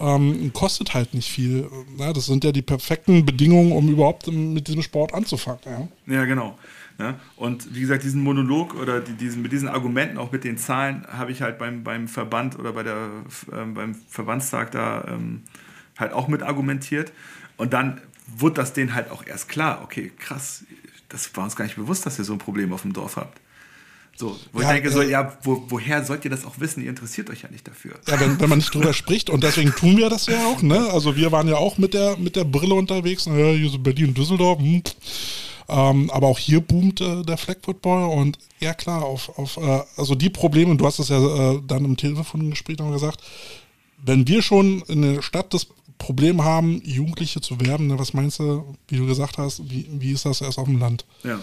Ähm, 0.00 0.52
kostet 0.52 0.94
halt 0.94 1.14
nicht 1.14 1.30
viel. 1.30 1.68
Ja, 1.98 2.12
das 2.12 2.26
sind 2.26 2.42
ja 2.42 2.50
die 2.50 2.62
perfekten 2.62 3.24
Bedingungen, 3.24 3.72
um 3.72 3.88
überhaupt 3.88 4.26
mit 4.26 4.66
diesem 4.66 4.82
Sport 4.82 5.14
anzufangen. 5.14 5.88
Ja, 6.06 6.14
ja 6.14 6.24
genau. 6.24 6.58
Ne? 6.98 7.18
Und 7.36 7.74
wie 7.74 7.80
gesagt, 7.80 8.04
diesen 8.04 8.22
Monolog 8.22 8.74
oder 8.74 9.00
die, 9.00 9.14
diesen, 9.14 9.42
mit 9.42 9.52
diesen 9.52 9.68
Argumenten, 9.68 10.16
auch 10.16 10.30
mit 10.30 10.44
den 10.44 10.58
Zahlen, 10.58 11.04
habe 11.08 11.32
ich 11.32 11.42
halt 11.42 11.58
beim, 11.58 11.82
beim 11.82 12.06
Verband 12.06 12.58
oder 12.58 12.72
bei 12.72 12.84
der, 12.84 13.08
äh, 13.50 13.64
beim 13.64 13.96
Verbandstag 14.08 14.70
da 14.70 15.04
ähm, 15.08 15.42
halt 15.98 16.12
auch 16.12 16.28
mit 16.28 16.42
argumentiert. 16.42 17.12
Und 17.56 17.72
dann 17.72 18.00
wurde 18.36 18.56
das 18.56 18.72
denen 18.72 18.94
halt 18.94 19.10
auch 19.10 19.26
erst 19.26 19.48
klar, 19.48 19.82
okay, 19.82 20.12
krass, 20.18 20.64
das 21.08 21.36
war 21.36 21.44
uns 21.44 21.56
gar 21.56 21.64
nicht 21.64 21.76
bewusst, 21.76 22.06
dass 22.06 22.18
ihr 22.18 22.24
so 22.24 22.32
ein 22.32 22.38
Problem 22.38 22.72
auf 22.72 22.82
dem 22.82 22.92
Dorf 22.92 23.16
habt. 23.16 23.40
So, 24.16 24.38
wo 24.52 24.60
ja, 24.60 24.68
ich 24.68 24.74
denke, 24.74 24.90
so, 24.90 25.00
äh, 25.00 25.10
ja, 25.10 25.36
wo, 25.42 25.64
woher 25.68 26.04
sollt 26.04 26.24
ihr 26.24 26.30
das 26.30 26.44
auch 26.44 26.60
wissen? 26.60 26.82
Ihr 26.82 26.90
interessiert 26.90 27.28
euch 27.30 27.42
ja 27.42 27.48
nicht 27.50 27.66
dafür. 27.66 27.94
Ja, 28.06 28.20
wenn, 28.20 28.38
wenn 28.38 28.48
man 28.48 28.58
nicht 28.58 28.72
drüber 28.72 28.92
spricht 28.92 29.28
und 29.28 29.42
deswegen 29.42 29.72
tun 29.74 29.96
wir 29.96 30.08
das 30.08 30.26
ja 30.26 30.46
auch, 30.46 30.62
ne? 30.62 30.88
Also 30.92 31.16
wir 31.16 31.32
waren 31.32 31.48
ja 31.48 31.56
auch 31.56 31.78
mit 31.78 31.94
der, 31.94 32.16
mit 32.16 32.36
der 32.36 32.44
Brille 32.44 32.74
unterwegs, 32.74 33.26
naja, 33.26 33.52
hier 33.52 33.68
so 33.68 33.78
Berlin 33.80 34.08
und 34.08 34.18
Düsseldorf, 34.18 34.60
hm. 34.60 34.82
Ähm, 35.68 36.10
aber 36.10 36.28
auch 36.28 36.38
hier 36.38 36.60
boomt 36.60 37.00
äh, 37.00 37.22
der 37.22 37.38
Flag 37.38 37.56
Football 37.62 38.10
und 38.10 38.38
ja 38.60 38.74
klar, 38.74 39.04
auf, 39.04 39.38
auf 39.38 39.56
äh, 39.56 39.80
also 39.96 40.14
die 40.14 40.30
Probleme, 40.30 40.76
du 40.76 40.86
hast 40.86 40.98
es 40.98 41.08
ja 41.08 41.18
äh, 41.52 41.60
dann 41.66 41.84
im 41.84 41.96
Telefongespräch 41.96 42.78
noch 42.78 42.92
gesagt, 42.92 43.22
wenn 44.04 44.28
wir 44.28 44.42
schon 44.42 44.82
in 44.82 45.02
der 45.02 45.22
Stadt 45.22 45.54
das 45.54 45.66
Problem 45.96 46.44
haben, 46.44 46.82
Jugendliche 46.84 47.40
zu 47.40 47.60
werben, 47.60 47.86
ne, 47.86 47.98
was 47.98 48.12
meinst 48.12 48.40
du, 48.40 48.76
wie 48.88 48.96
du 48.96 49.06
gesagt 49.06 49.38
hast, 49.38 49.70
wie, 49.70 49.88
wie 49.90 50.12
ist 50.12 50.26
das 50.26 50.42
erst 50.42 50.58
auf 50.58 50.66
dem 50.66 50.78
Land? 50.78 51.06
Ja. 51.22 51.40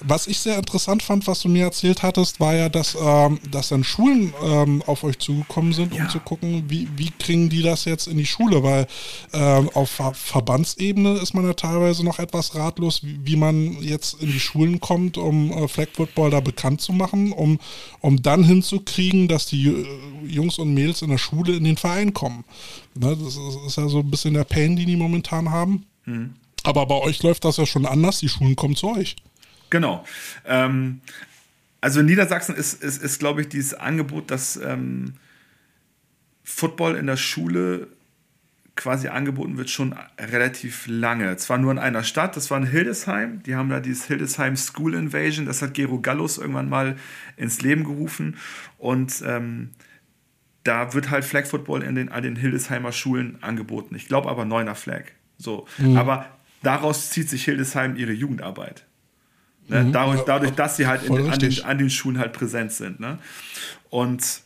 Was 0.00 0.26
ich 0.26 0.40
sehr 0.40 0.58
interessant 0.58 1.02
fand, 1.02 1.26
was 1.26 1.40
du 1.40 1.48
mir 1.48 1.64
erzählt 1.64 2.02
hattest, 2.02 2.40
war 2.40 2.54
ja, 2.54 2.68
dass, 2.68 2.96
ähm, 3.00 3.38
dass 3.50 3.68
dann 3.68 3.84
Schulen 3.84 4.34
ähm, 4.42 4.82
auf 4.86 5.04
euch 5.04 5.18
zugekommen 5.18 5.72
sind, 5.72 5.92
um 5.92 5.98
ja. 5.98 6.08
zu 6.08 6.18
gucken, 6.18 6.64
wie, 6.68 6.88
wie 6.96 7.10
kriegen 7.10 7.48
die 7.48 7.62
das 7.62 7.84
jetzt 7.84 8.08
in 8.08 8.18
die 8.18 8.26
Schule, 8.26 8.62
weil 8.62 8.86
ähm, 9.32 9.70
auf 9.74 9.90
Ver 9.90 10.12
Verbandsebene 10.14 11.12
ist 11.14 11.34
man 11.34 11.46
ja 11.46 11.54
teilweise 11.54 12.04
noch 12.04 12.18
etwas 12.18 12.54
ratlos, 12.54 13.04
wie, 13.04 13.20
wie 13.24 13.36
man 13.36 13.80
jetzt 13.80 14.20
in 14.20 14.32
die 14.32 14.40
Schulen 14.40 14.80
kommt, 14.80 15.16
um 15.16 15.52
äh, 15.52 15.68
Flag 15.68 15.88
Football 15.92 16.30
da 16.30 16.40
bekannt 16.40 16.80
zu 16.80 16.92
machen, 16.92 17.32
um, 17.32 17.58
um 18.00 18.20
dann 18.20 18.42
hinzukriegen, 18.42 19.28
dass 19.28 19.46
die 19.46 19.68
äh, 19.68 19.86
Jungs 20.26 20.58
und 20.58 20.74
Mädels 20.74 21.02
in 21.02 21.10
der 21.10 21.18
Schule 21.18 21.54
in 21.56 21.64
den 21.64 21.76
Verein 21.76 22.12
kommen. 22.12 22.44
Ne, 22.94 23.16
das 23.16 23.36
ist, 23.36 23.66
ist, 23.66 23.76
ja 23.76 23.88
so 23.88 24.00
ein 24.00 24.10
bisschen 24.10 24.34
der 24.34 24.44
Pain, 24.44 24.76
den 24.76 24.86
die 24.86 24.96
momentan 24.96 25.50
haben. 25.50 25.86
Mhm. 26.04 26.34
Aber 26.64 26.86
bei 26.86 26.96
euch 26.96 27.22
läuft 27.22 27.44
das 27.44 27.56
ja 27.56 27.66
schon 27.66 27.86
anders, 27.86 28.20
die 28.20 28.28
Schulen 28.28 28.56
kommen 28.56 28.76
zu 28.76 28.88
euch. 28.88 29.16
Genau. 29.72 30.04
Ähm, 30.44 31.00
also 31.80 32.00
in 32.00 32.06
Niedersachsen 32.06 32.54
ist, 32.54 32.82
ist, 32.82 33.02
ist 33.02 33.18
glaube 33.18 33.40
ich, 33.40 33.48
dieses 33.48 33.72
Angebot, 33.72 34.30
dass 34.30 34.56
ähm, 34.56 35.14
Football 36.44 36.94
in 36.94 37.06
der 37.06 37.16
Schule 37.16 37.88
quasi 38.76 39.08
angeboten 39.08 39.56
wird, 39.56 39.70
schon 39.70 39.94
relativ 40.20 40.86
lange. 40.88 41.38
Zwar 41.38 41.56
nur 41.56 41.72
in 41.72 41.78
einer 41.78 42.04
Stadt, 42.04 42.36
das 42.36 42.50
war 42.50 42.58
in 42.58 42.66
Hildesheim. 42.66 43.42
Die 43.44 43.54
haben 43.54 43.70
da 43.70 43.80
dieses 43.80 44.04
Hildesheim 44.04 44.56
School 44.56 44.92
Invasion, 44.92 45.46
das 45.46 45.62
hat 45.62 45.72
Gero 45.72 46.00
Gallus 46.00 46.36
irgendwann 46.36 46.68
mal 46.68 46.96
ins 47.38 47.62
Leben 47.62 47.84
gerufen. 47.84 48.36
Und 48.76 49.22
ähm, 49.26 49.70
da 50.64 50.92
wird 50.92 51.08
halt 51.08 51.24
Flag 51.24 51.46
Football 51.46 51.82
in 51.82 51.94
den, 51.94 52.10
an 52.10 52.22
den 52.22 52.36
Hildesheimer 52.36 52.92
Schulen 52.92 53.42
angeboten. 53.42 53.94
Ich 53.94 54.06
glaube 54.06 54.28
aber 54.28 54.44
neuner 54.44 54.74
Flag. 54.74 55.04
So. 55.38 55.66
Mhm. 55.78 55.96
Aber 55.96 56.26
daraus 56.62 57.08
zieht 57.08 57.30
sich 57.30 57.46
Hildesheim 57.46 57.96
ihre 57.96 58.12
Jugendarbeit. 58.12 58.84
Ne? 59.68 59.84
Mhm. 59.84 59.92
Dadurch, 59.92 60.22
dadurch, 60.22 60.52
dass 60.52 60.76
sie 60.76 60.86
halt 60.86 61.04
in, 61.04 61.30
an, 61.30 61.38
den, 61.38 61.64
an, 61.64 61.78
den, 61.78 61.90
Schulen 61.90 62.18
halt 62.18 62.32
präsent 62.32 62.72
sind. 62.72 63.00
Ne? 63.00 63.18
Und 63.90 64.42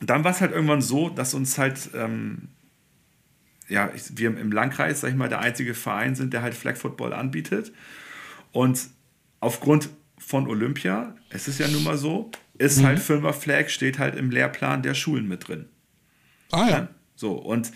dann 0.00 0.24
war 0.24 0.32
es 0.32 0.40
halt 0.40 0.52
irgendwann 0.52 0.82
so, 0.82 1.08
dass 1.08 1.34
uns 1.34 1.58
halt, 1.58 1.90
ähm, 1.94 2.48
ja, 3.68 3.90
wir 4.14 4.38
im 4.38 4.52
Landkreis, 4.52 5.00
sag 5.00 5.10
ich 5.10 5.16
mal, 5.16 5.28
der 5.28 5.40
einzige 5.40 5.74
Verein 5.74 6.14
sind, 6.14 6.32
der 6.32 6.42
halt 6.42 6.54
Flag 6.54 6.76
Football 6.76 7.12
anbietet. 7.12 7.72
Und 8.52 8.88
aufgrund 9.40 9.88
von 10.18 10.46
Olympia, 10.48 11.14
es 11.30 11.48
ist 11.48 11.58
ja 11.58 11.68
nun 11.68 11.84
mal 11.84 11.96
so, 11.96 12.30
ist 12.58 12.78
mhm. 12.78 12.86
halt 12.86 12.98
Firma 13.00 13.32
Flag, 13.32 13.68
steht 13.68 13.98
halt 13.98 14.14
im 14.14 14.30
Lehrplan 14.30 14.82
der 14.82 14.94
Schulen 14.94 15.28
mit 15.28 15.48
drin. 15.48 15.66
Ah 16.52 16.68
ja. 16.68 16.80
Ne? 16.80 16.88
So, 17.16 17.32
und 17.32 17.72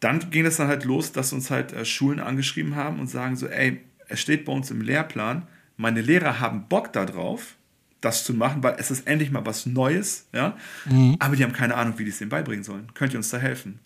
dann 0.00 0.30
ging 0.30 0.46
es 0.46 0.56
dann 0.56 0.68
halt 0.68 0.84
los, 0.84 1.12
dass 1.12 1.32
uns 1.32 1.50
halt 1.50 1.72
äh, 1.72 1.84
Schulen 1.84 2.20
angeschrieben 2.20 2.76
haben 2.76 3.00
und 3.00 3.08
sagen 3.08 3.36
so, 3.36 3.46
ey, 3.46 3.80
es 4.08 4.20
steht 4.20 4.44
bei 4.44 4.52
uns 4.52 4.70
im 4.70 4.80
Lehrplan, 4.80 5.46
meine 5.76 6.00
Lehrer 6.00 6.40
haben 6.40 6.68
Bock 6.68 6.92
darauf, 6.92 7.56
das 8.00 8.24
zu 8.24 8.34
machen, 8.34 8.62
weil 8.62 8.76
es 8.78 8.90
ist 8.90 9.06
endlich 9.06 9.30
mal 9.30 9.44
was 9.46 9.66
Neues, 9.66 10.26
ja. 10.32 10.56
Mhm. 10.84 11.16
Aber 11.18 11.36
die 11.36 11.42
haben 11.42 11.52
keine 11.52 11.74
Ahnung, 11.74 11.94
wie 11.98 12.04
die 12.04 12.10
es 12.10 12.18
denen 12.18 12.30
beibringen 12.30 12.64
sollen. 12.64 12.88
Könnt 12.94 13.12
ihr 13.12 13.18
uns 13.18 13.30
da 13.30 13.38
helfen? 13.38 13.80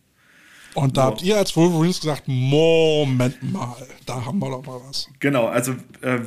Und 0.75 0.97
da 0.97 1.03
so. 1.03 1.07
habt 1.09 1.23
ihr 1.23 1.37
als 1.37 1.57
Wolverines 1.57 2.01
gesagt, 2.01 2.25
Moment 2.27 3.43
mal, 3.53 3.77
da 4.07 4.25
haben 4.25 4.39
wir 4.39 4.51
doch 4.51 4.65
mal 4.65 4.81
was. 4.87 5.09
Genau, 5.19 5.47
also 5.47 5.73
äh, 6.03 6.21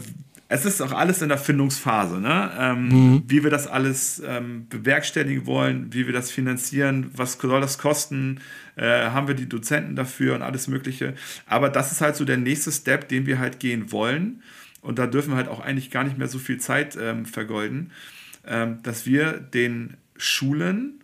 es 0.48 0.66
ist 0.66 0.82
auch 0.82 0.92
alles 0.92 1.22
in 1.22 1.30
der 1.30 1.38
Findungsphase, 1.38 2.20
ne? 2.20 2.52
Ähm, 2.60 2.88
mhm. 2.88 3.24
wie 3.28 3.44
wir 3.44 3.52
das 3.52 3.68
alles 3.68 4.22
ähm, 4.26 4.68
bewerkstelligen 4.70 5.46
wollen, 5.46 5.94
wie 5.94 6.08
wir 6.08 6.14
das 6.14 6.32
finanzieren, 6.32 7.12
was 7.16 7.34
soll 7.34 7.62
das 7.62 7.78
kosten, 7.78 8.42
äh, 8.76 9.10
haben 9.12 9.28
wir 9.28 9.36
die 9.36 9.48
Dozenten 9.48 9.96
dafür 9.96 10.36
und 10.36 10.42
alles 10.42 10.68
Mögliche. 10.68 11.14
Aber 11.46 11.70
das 11.70 11.92
ist 11.92 12.02
halt 12.02 12.16
so 12.16 12.26
der 12.26 12.38
nächste 12.38 12.72
Step, 12.72 13.08
den 13.08 13.26
wir 13.26 13.40
halt 13.40 13.60
gehen 13.60 13.92
wollen 13.92 14.42
und 14.82 15.00
da 15.00 15.08
dürfen 15.08 15.32
wir 15.32 15.38
halt 15.38 15.48
auch 15.48 15.60
eigentlich 15.60 15.92
gar 15.92 16.04
nicht 16.04 16.18
mehr 16.18 16.28
so 16.28 16.40
viel 16.40 16.60
Zeit 16.60 16.98
ähm, 17.00 17.26
vergeuden, 17.26 17.92
ähm, 18.46 18.80
dass 18.84 19.06
wir 19.06 19.34
den 19.34 19.98
Schulen 20.18 21.04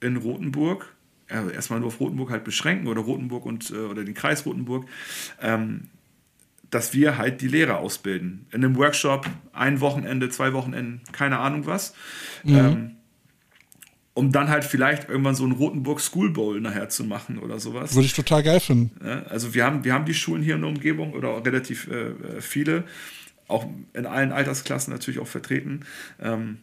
in 0.00 0.16
Rothenburg, 0.16 0.94
also 1.28 1.50
erstmal 1.50 1.80
nur 1.80 1.88
auf 1.88 2.00
Rothenburg 2.00 2.30
halt 2.30 2.44
beschränken 2.44 2.86
oder 2.86 3.00
Rothenburg 3.00 3.46
und 3.46 3.70
äh, 3.70 3.74
oder 3.74 4.04
den 4.04 4.14
Kreis 4.14 4.46
Rothenburg, 4.46 4.86
ähm, 5.40 5.88
dass 6.70 6.94
wir 6.94 7.16
halt 7.16 7.40
die 7.40 7.48
Lehrer 7.48 7.78
ausbilden. 7.78 8.46
In 8.50 8.64
einem 8.64 8.76
Workshop, 8.76 9.26
ein 9.52 9.80
Wochenende, 9.80 10.30
zwei 10.30 10.52
Wochenenden, 10.52 11.00
keine 11.12 11.38
Ahnung 11.38 11.66
was. 11.66 11.94
Mhm. 12.44 12.95
Um 14.16 14.32
dann 14.32 14.48
halt 14.48 14.64
vielleicht 14.64 15.10
irgendwann 15.10 15.34
so 15.34 15.44
einen 15.44 15.52
Rotenburg 15.52 16.00
School 16.00 16.30
Bowl 16.30 16.58
nachher 16.58 16.88
zu 16.88 17.04
machen 17.04 17.38
oder 17.38 17.60
sowas. 17.60 17.94
Würde 17.94 18.06
ich 18.06 18.14
total 18.14 18.42
geil 18.42 18.60
finden. 18.60 18.90
Ja, 19.04 19.24
also 19.24 19.52
wir 19.52 19.62
haben, 19.62 19.84
wir 19.84 19.92
haben 19.92 20.06
die 20.06 20.14
Schulen 20.14 20.42
hier 20.42 20.54
in 20.54 20.62
der 20.62 20.70
Umgebung 20.70 21.12
oder 21.12 21.28
auch 21.28 21.44
relativ 21.44 21.86
äh, 21.88 22.40
viele, 22.40 22.84
auch 23.46 23.66
in 23.92 24.06
allen 24.06 24.32
Altersklassen 24.32 24.90
natürlich 24.90 25.20
auch 25.20 25.26
vertreten, 25.26 25.80
ähm, 26.18 26.60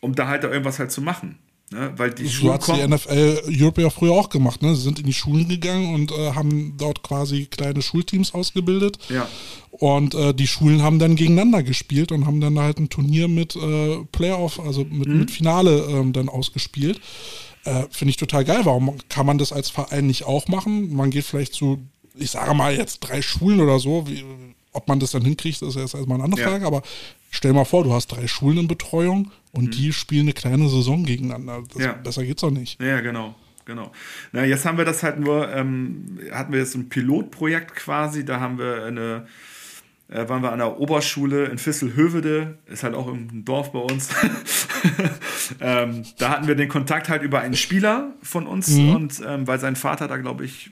um 0.00 0.16
da 0.16 0.26
halt 0.26 0.42
da 0.42 0.48
irgendwas 0.48 0.80
halt 0.80 0.90
zu 0.90 1.00
machen. 1.00 1.38
Ne? 1.72 1.92
Weil 1.96 2.12
die 2.12 2.26
so 2.26 2.52
hat 2.52 2.66
die 2.68 2.86
NFL 2.86 3.42
Europe 3.48 3.82
ja 3.82 3.90
früher 3.90 4.12
auch 4.12 4.28
gemacht. 4.28 4.62
Ne? 4.62 4.76
Sie 4.76 4.82
sind 4.82 5.00
in 5.00 5.06
die 5.06 5.12
Schulen 5.12 5.48
gegangen 5.48 5.94
und 5.94 6.12
äh, 6.12 6.32
haben 6.32 6.74
dort 6.78 7.02
quasi 7.02 7.46
kleine 7.46 7.82
Schulteams 7.82 8.34
ausgebildet. 8.34 8.98
Ja. 9.08 9.28
Und 9.72 10.14
äh, 10.14 10.32
die 10.32 10.46
Schulen 10.46 10.82
haben 10.82 11.00
dann 11.00 11.16
gegeneinander 11.16 11.64
gespielt 11.64 12.12
und 12.12 12.24
haben 12.24 12.40
dann 12.40 12.58
halt 12.58 12.78
ein 12.78 12.88
Turnier 12.88 13.26
mit 13.26 13.56
äh, 13.56 13.96
Playoff, 14.12 14.60
also 14.60 14.84
mit, 14.84 15.08
mhm. 15.08 15.18
mit 15.18 15.30
Finale 15.32 15.86
ähm, 15.90 16.12
dann 16.12 16.28
ausgespielt. 16.28 17.00
Äh, 17.64 17.84
finde 17.90 18.10
ich 18.10 18.16
total 18.16 18.44
geil. 18.44 18.60
Warum 18.62 18.96
kann 19.08 19.26
man 19.26 19.38
das 19.38 19.52
als 19.52 19.68
Verein 19.68 20.06
nicht 20.06 20.24
auch 20.24 20.46
machen? 20.46 20.94
Man 20.94 21.10
geht 21.10 21.24
vielleicht 21.24 21.52
zu, 21.52 21.80
ich 22.14 22.30
sage 22.30 22.54
mal 22.54 22.76
jetzt 22.76 23.00
drei 23.00 23.20
Schulen 23.22 23.60
oder 23.60 23.80
so. 23.80 24.06
Wie, 24.06 24.24
ob 24.72 24.86
man 24.86 25.00
das 25.00 25.10
dann 25.10 25.22
hinkriegt, 25.22 25.60
ist 25.62 25.74
jetzt 25.74 25.94
erstmal 25.94 26.18
eine 26.18 26.24
andere 26.24 26.42
ja. 26.42 26.48
Frage. 26.48 26.64
Aber 26.64 26.82
stell 27.30 27.52
mal 27.52 27.64
vor, 27.64 27.82
du 27.82 27.92
hast 27.92 28.06
drei 28.06 28.28
Schulen 28.28 28.58
in 28.58 28.68
Betreuung 28.68 29.32
und 29.56 29.66
mhm. 29.66 29.70
die 29.70 29.92
spielen 29.92 30.22
eine 30.22 30.32
kleine 30.32 30.68
Saison 30.68 31.04
gegeneinander. 31.04 31.62
Das, 31.72 31.82
ja. 31.82 31.92
Besser 31.92 32.24
geht's 32.24 32.42
doch 32.42 32.50
nicht. 32.50 32.80
Ja, 32.80 33.00
genau. 33.00 33.34
Genau. 33.64 33.90
Na, 34.30 34.44
jetzt 34.44 34.64
haben 34.64 34.78
wir 34.78 34.84
das 34.84 35.02
halt 35.02 35.18
nur, 35.18 35.52
ähm, 35.52 36.20
hatten 36.30 36.52
wir 36.52 36.60
jetzt 36.60 36.76
ein 36.76 36.88
Pilotprojekt 36.88 37.74
quasi, 37.74 38.24
da 38.24 38.38
haben 38.38 38.58
wir 38.58 38.84
eine, 38.84 39.26
äh, 40.08 40.28
waren 40.28 40.40
wir 40.42 40.52
an 40.52 40.60
der 40.60 40.78
Oberschule 40.78 41.46
in 41.46 41.58
Visselhövede, 41.58 42.58
ist 42.66 42.84
halt 42.84 42.94
auch 42.94 43.08
im 43.08 43.44
Dorf 43.44 43.72
bei 43.72 43.80
uns. 43.80 44.10
ähm, 45.60 46.04
da 46.18 46.28
hatten 46.30 46.46
wir 46.46 46.54
den 46.54 46.68
Kontakt 46.68 47.08
halt 47.08 47.22
über 47.22 47.40
einen 47.40 47.56
Spieler 47.56 48.14
von 48.22 48.46
uns 48.46 48.68
mhm. 48.68 48.94
und 48.94 49.22
ähm, 49.26 49.48
weil 49.48 49.58
sein 49.58 49.74
Vater 49.74 50.06
da, 50.06 50.16
glaube 50.16 50.44
ich, 50.44 50.70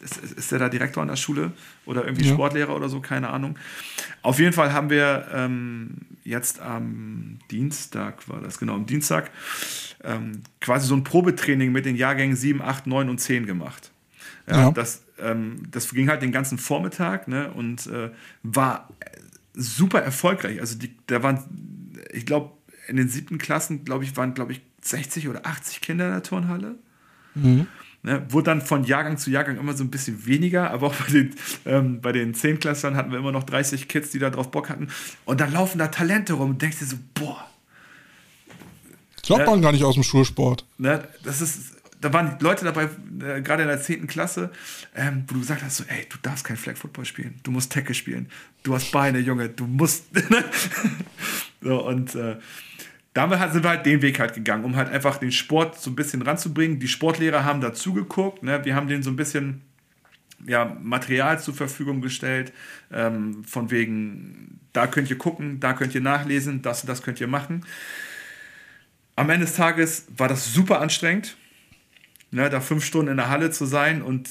ist, 0.00 0.16
ist 0.16 0.50
der 0.50 0.58
da 0.58 0.68
Direktor 0.68 1.00
an 1.00 1.08
der 1.08 1.16
Schule 1.16 1.52
oder 1.86 2.04
irgendwie 2.04 2.26
ja. 2.26 2.34
Sportlehrer 2.34 2.74
oder 2.74 2.88
so, 2.88 3.00
keine 3.00 3.30
Ahnung. 3.30 3.56
Auf 4.22 4.40
jeden 4.40 4.52
Fall 4.52 4.72
haben 4.72 4.90
wir 4.90 5.28
ähm, 5.32 5.98
jetzt 6.24 6.60
am 6.60 7.38
Dienstag, 7.50 8.28
war 8.28 8.40
das 8.40 8.58
genau, 8.58 8.74
am 8.74 8.86
Dienstag, 8.86 9.30
ähm, 10.02 10.42
quasi 10.60 10.86
so 10.86 10.94
ein 10.94 11.04
Probetraining 11.04 11.70
mit 11.70 11.84
den 11.84 11.96
Jahrgängen 11.96 12.36
7, 12.36 12.62
8, 12.62 12.86
9 12.86 13.08
und 13.08 13.18
10 13.18 13.46
gemacht. 13.46 13.92
Ja, 14.48 14.56
ja. 14.56 14.70
Das, 14.70 15.04
ähm, 15.18 15.62
das 15.70 15.90
ging 15.90 16.08
halt 16.08 16.22
den 16.22 16.32
ganzen 16.32 16.58
Vormittag 16.58 17.28
ne, 17.28 17.52
und 17.52 17.86
äh, 17.86 18.10
war 18.42 18.88
super 19.54 20.00
erfolgreich. 20.00 20.60
Also 20.60 20.76
die, 20.78 20.94
da 21.06 21.22
waren, 21.22 21.44
ich 22.12 22.26
glaube, 22.26 22.52
in 22.88 22.96
den 22.96 23.08
siebten 23.08 23.38
Klassen, 23.38 23.84
glaube 23.84 24.04
ich, 24.04 24.16
waren, 24.16 24.34
glaube 24.34 24.52
ich, 24.52 24.60
60 24.82 25.28
oder 25.28 25.46
80 25.46 25.80
Kinder 25.80 26.06
in 26.06 26.12
der 26.12 26.22
Turnhalle. 26.22 26.74
Mhm. 27.34 27.66
Ne, 28.04 28.22
wurde 28.28 28.50
dann 28.50 28.60
von 28.60 28.84
Jahrgang 28.84 29.16
zu 29.16 29.30
Jahrgang 29.30 29.56
immer 29.56 29.72
so 29.72 29.82
ein 29.82 29.90
bisschen 29.90 30.26
weniger, 30.26 30.70
aber 30.70 30.88
auch 30.88 30.94
bei 30.94 31.10
den, 31.10 31.34
ähm, 31.64 32.02
bei 32.02 32.12
den 32.12 32.34
Zehnklässlern 32.34 32.96
hatten 32.96 33.10
wir 33.10 33.18
immer 33.18 33.32
noch 33.32 33.44
30 33.44 33.88
Kids, 33.88 34.10
die 34.10 34.18
da 34.18 34.28
drauf 34.28 34.50
Bock 34.50 34.68
hatten. 34.68 34.88
Und 35.24 35.40
dann 35.40 35.50
laufen 35.54 35.78
da 35.78 35.88
Talente 35.88 36.34
rum 36.34 36.50
und 36.50 36.60
denkst 36.60 36.80
dir 36.80 36.84
so, 36.84 36.96
boah. 37.14 37.48
Glaubt 39.22 39.40
ne, 39.40 39.46
man 39.46 39.62
gar 39.62 39.72
nicht 39.72 39.84
aus 39.84 39.94
dem 39.94 40.02
Schulsport. 40.02 40.66
Ne, 40.76 41.08
das 41.22 41.40
ist, 41.40 41.76
da 41.98 42.12
waren 42.12 42.36
Leute 42.40 42.66
dabei, 42.66 42.90
äh, 43.22 43.40
gerade 43.40 43.62
in 43.62 43.68
der 43.68 43.80
10. 43.80 44.06
Klasse, 44.06 44.50
ähm, 44.94 45.24
wo 45.26 45.32
du 45.32 45.40
gesagt 45.40 45.62
hast, 45.62 45.78
so, 45.78 45.84
ey, 45.88 46.06
du 46.10 46.18
darfst 46.20 46.44
kein 46.44 46.58
Flag 46.58 46.76
Football 46.76 47.06
spielen, 47.06 47.40
du 47.42 47.52
musst 47.52 47.72
Tackle 47.72 47.94
spielen, 47.94 48.28
du 48.64 48.74
hast 48.74 48.92
Beine, 48.92 49.18
Junge, 49.18 49.48
du 49.48 49.64
musst. 49.64 50.04
so, 51.62 51.86
und 51.86 52.14
äh, 52.16 52.36
damit 53.14 53.38
sind 53.52 53.62
wir 53.62 53.70
halt 53.70 53.86
den 53.86 54.02
Weg 54.02 54.18
halt 54.18 54.34
gegangen, 54.34 54.64
um 54.64 54.76
halt 54.76 54.90
einfach 54.90 55.18
den 55.18 55.32
Sport 55.32 55.80
so 55.80 55.90
ein 55.90 55.96
bisschen 55.96 56.20
ranzubringen. 56.22 56.80
Die 56.80 56.88
Sportlehrer 56.88 57.44
haben 57.44 57.60
dazu 57.60 57.94
geguckt, 57.94 58.42
ne? 58.42 58.64
wir 58.64 58.74
haben 58.74 58.88
denen 58.88 59.04
so 59.04 59.10
ein 59.10 59.16
bisschen 59.16 59.62
ja, 60.46 60.76
Material 60.82 61.40
zur 61.40 61.54
Verfügung 61.54 62.00
gestellt, 62.00 62.52
ähm, 62.92 63.44
von 63.44 63.70
wegen, 63.70 64.60
da 64.72 64.86
könnt 64.86 65.08
ihr 65.10 65.16
gucken, 65.16 65.60
da 65.60 65.72
könnt 65.72 65.94
ihr 65.94 66.00
nachlesen, 66.00 66.60
das 66.60 66.82
und 66.82 66.88
das 66.88 67.02
könnt 67.02 67.20
ihr 67.20 67.28
machen. 67.28 67.64
Am 69.16 69.30
Ende 69.30 69.46
des 69.46 69.54
Tages 69.54 70.06
war 70.16 70.28
das 70.28 70.52
super 70.52 70.80
anstrengend, 70.80 71.36
ne, 72.32 72.50
da 72.50 72.60
fünf 72.60 72.84
Stunden 72.84 73.12
in 73.12 73.16
der 73.16 73.30
Halle 73.30 73.52
zu 73.52 73.64
sein 73.64 74.02
und 74.02 74.28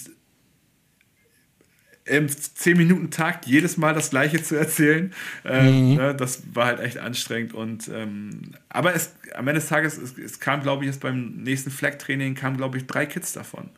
im 2.06 2.28
10-Minuten-Takt 2.28 3.46
jedes 3.46 3.78
Mal 3.78 3.94
das 3.94 4.10
Gleiche 4.10 4.44
zu 4.44 4.56
erzählen. 4.56 5.14
Ähm, 5.46 5.92
mhm. 5.92 5.96
ne, 5.96 6.16
das 6.16 6.44
war 6.54 6.66
halt 6.66 6.80
echt 6.80 6.98
anstrengend. 6.98 7.54
Und, 7.54 7.90
ähm, 7.94 8.42
aber 8.70 8.94
es, 8.94 9.16
am 9.36 9.48
Ende 9.48 9.62
des 9.62 9.70
Tages, 9.70 9.98
es, 9.98 10.18
es 10.18 10.40
kam, 10.40 10.62
glaube 10.62 10.84
ich, 10.84 10.92
jetzt 10.92 11.02
beim 11.02 11.38
nächsten 11.44 11.72
Flag-Training 11.72 12.36
kamen, 12.36 12.58
glaube 12.58 12.78
ich, 12.78 12.88
drei 12.88 13.06
Kids 13.06 13.34
davon. 13.34 13.70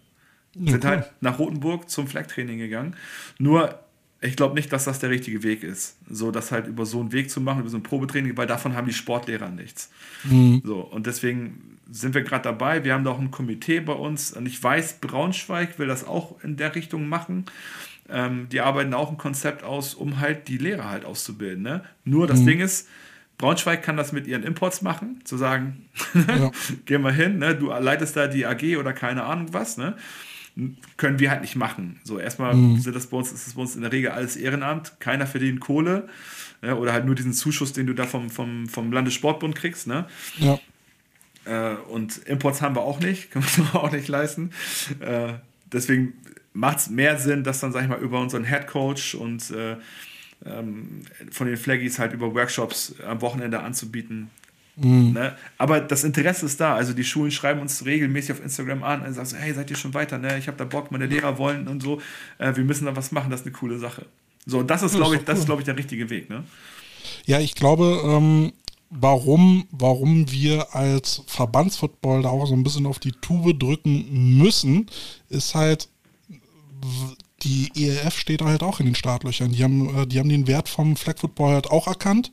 Ja, 0.56 0.72
Sind 0.72 0.86
halt 0.86 1.12
nach 1.22 1.38
Rotenburg 1.38 1.90
zum 1.90 2.08
Flag-Training 2.08 2.58
gegangen. 2.58 2.96
Nur, 3.38 3.80
ich 4.22 4.36
glaube 4.36 4.56
nicht, 4.56 4.72
dass 4.74 4.86
das 4.86 5.00
der 5.00 5.10
richtige 5.10 5.44
Weg 5.44 5.64
ist. 5.64 5.98
So, 6.10 6.32
das 6.32 6.52
halt 6.52 6.68
über 6.68 6.86
so 6.86 7.00
einen 7.00 7.12
Weg 7.12 7.30
zu 7.30 7.42
machen, 7.42 7.60
über 7.60 7.70
so 7.70 7.78
ein 7.78 7.84
Probetraining, 7.84 8.36
weil 8.38 8.48
davon 8.48 8.76
haben 8.76 8.88
die 8.88 8.94
Sportlehrer 8.94 9.50
nichts. 9.50 9.92
Mhm. 10.24 10.62
So, 10.64 10.80
und 10.80 11.06
deswegen 11.06 11.78
sind 11.92 12.16
wir 12.16 12.24
gerade 12.24 12.44
dabei. 12.44 12.84
Wir 12.84 12.94
haben 12.94 13.04
da 13.04 13.12
auch 13.12 13.20
ein 13.20 13.32
Komitee 13.32 13.82
bei 13.82 13.94
uns. 13.94 14.32
Und 14.32 14.46
ich 14.48 14.62
weiß, 14.62 15.00
Braunschweig 15.02 15.78
will 15.78 15.88
das 15.88 16.08
auch 16.08 16.42
in 16.44 16.58
der 16.58 16.74
Richtung 16.74 17.08
machen. 17.08 17.46
Ähm, 18.10 18.48
die 18.52 18.62
arbeiten 18.62 18.94
auch 18.94 19.10
ein 19.10 19.18
Konzept 19.18 19.64
aus, 19.64 19.96
um 19.96 20.20
halt 20.20 20.48
die 20.48 20.58
Lehrer 20.58 20.90
halt 20.90 21.06
auszubilden. 21.06 21.64
Ne? 21.64 21.84
Nur 22.04 22.28
das 22.28 22.42
mhm. 22.42 22.46
Ding 22.46 22.60
ist, 22.60 22.88
Braunschweig 23.38 23.84
kann 23.84 23.98
das 23.98 24.12
mit 24.12 24.28
ihren 24.28 24.44
Imports 24.44 24.82
machen, 24.82 25.22
zu 25.26 25.38
sagen, 25.38 25.86
ja. 26.28 26.52
geh 26.86 26.98
mal 26.98 27.14
hin, 27.14 27.40
ne? 27.40 27.56
du 27.56 27.68
leitest 27.68 28.16
da 28.16 28.28
die 28.28 28.46
AG 28.46 28.78
oder 28.78 28.94
keine 28.94 29.24
Ahnung 29.24 29.48
was, 29.52 29.78
ne? 29.78 29.96
können 30.98 31.20
wir 31.20 31.32
halt 31.32 31.42
nicht 31.42 31.56
machen. 31.56 32.00
So, 32.04 32.18
erstmal 32.18 32.54
mhm. 32.54 32.80
sind 32.80 32.96
das 32.96 33.08
bei 33.08 33.18
uns, 33.18 33.32
ist 33.32 33.46
das 33.46 33.56
bei 33.56 33.62
uns 33.62 33.76
in 33.76 33.82
der 33.82 33.92
Regel 33.92 34.12
alles 34.12 34.38
Ehrenamt, 34.38 35.00
keiner 35.00 35.28
verdient 35.28 35.60
Kohle 35.60 36.08
ne? 36.62 36.76
oder 36.76 36.94
halt 36.94 37.06
nur 37.06 37.16
diesen 37.16 37.34
Zuschuss, 37.34 37.74
den 37.74 37.88
du 37.88 37.94
da 37.94 38.06
vom, 38.06 38.30
vom, 38.30 38.68
vom 38.68 38.92
Landessportbund 38.92 39.56
kriegst. 39.56 39.88
Ne? 39.88 40.06
Ja. 40.38 40.60
Äh, 41.46 41.76
und 41.90 42.18
Imports 42.20 42.62
haben 42.62 42.76
wir 42.76 42.84
auch 42.84 43.00
nicht, 43.00 43.32
können 43.32 43.46
wir 43.46 43.76
auch 43.76 43.92
nicht 43.92 44.08
leisten. 44.08 44.52
Äh, 45.00 45.34
deswegen 45.72 46.14
macht 46.56 46.80
es 46.80 46.90
mehr 46.90 47.20
Sinn, 47.20 47.44
das 47.44 47.60
dann, 47.60 47.72
sag 47.72 47.84
ich 47.84 47.90
mal, 47.90 48.00
über 48.00 48.20
unseren 48.20 48.46
Head 48.46 48.68
Coach 48.68 49.14
und 49.14 49.52
äh, 49.52 49.76
ähm, 50.46 51.02
von 51.32 51.48
den 51.48 51.58
Flaggies 51.58 52.00
halt 52.00 52.14
über 52.14 52.34
Workshops 52.34 52.96
am 53.06 53.22
Wochenende 53.22 53.60
anzubieten. 53.60 54.30
Mhm. 54.78 55.14
Ne? 55.14 55.36
Aber 55.58 55.80
das 55.80 56.04
Interesse 56.04 56.46
ist 56.46 56.60
da. 56.60 56.76
Also 56.76 56.94
die 56.94 57.04
Schulen 57.04 57.32
schreiben 57.32 57.62
uns 57.62 57.86
regelmäßig 57.86 58.34
auf 58.34 58.44
Instagram 58.44 58.84
an 58.84 59.02
und 59.04 59.14
sagen 59.14 59.28
so, 59.28 59.38
hey, 59.38 59.54
seid 59.54 59.70
ihr 59.70 59.78
schon 59.78 59.94
weiter? 59.94 60.18
Ne? 60.18 60.38
Ich 60.38 60.48
habe 60.48 60.58
da 60.58 60.66
Bock, 60.66 60.92
meine 60.92 61.06
Lehrer 61.06 61.38
wollen 61.38 61.68
und 61.68 61.82
so. 61.82 62.02
Äh, 62.38 62.56
wir 62.56 62.64
müssen 62.64 62.86
da 62.86 62.96
was 62.96 63.12
machen, 63.12 63.30
das 63.30 63.42
ist 63.42 63.48
eine 63.48 63.56
coole 63.56 63.78
Sache. 63.78 64.06
So, 64.46 64.64
das 64.64 64.84
ist, 64.84 64.96
glaube 64.96 65.16
ich, 65.16 65.24
das 65.24 65.40
ist, 65.40 65.46
glaube 65.46 65.62
ich, 65.62 65.66
der 65.66 65.78
richtige 65.78 66.10
Weg. 66.10 66.30
Ne? 66.30 66.44
Ja, 67.26 67.40
ich 67.40 67.56
glaube, 67.56 68.02
ähm, 68.06 68.54
warum, 68.90 69.66
warum 69.72 70.32
wir 70.32 70.76
als 70.76 71.24
Verbandsfootball 71.28 72.22
da 72.22 72.30
auch 72.30 72.46
so 72.46 72.54
ein 72.54 72.64
bisschen 72.64 72.86
auf 72.86 73.00
die 73.00 73.12
Tube 73.12 73.58
drücken 73.58 74.38
müssen, 74.38 74.88
ist 75.30 75.56
halt, 75.56 75.90
die 77.44 77.70
ELF 77.76 78.18
steht 78.18 78.42
halt 78.42 78.64
auch 78.64 78.80
in 78.80 78.88
den 78.88 78.96
Startlöchern. 78.96 79.52
Die 79.52 79.64
haben, 79.64 79.96
äh, 79.96 80.08
die 80.08 80.20
haben 80.20 80.30
den 80.30 80.48
Wert 80.48 80.70
vom 80.70 80.96
Flag 80.96 81.20
Football 81.20 81.54
halt 81.54 81.68
auch 81.68 81.88
erkannt. 81.88 82.32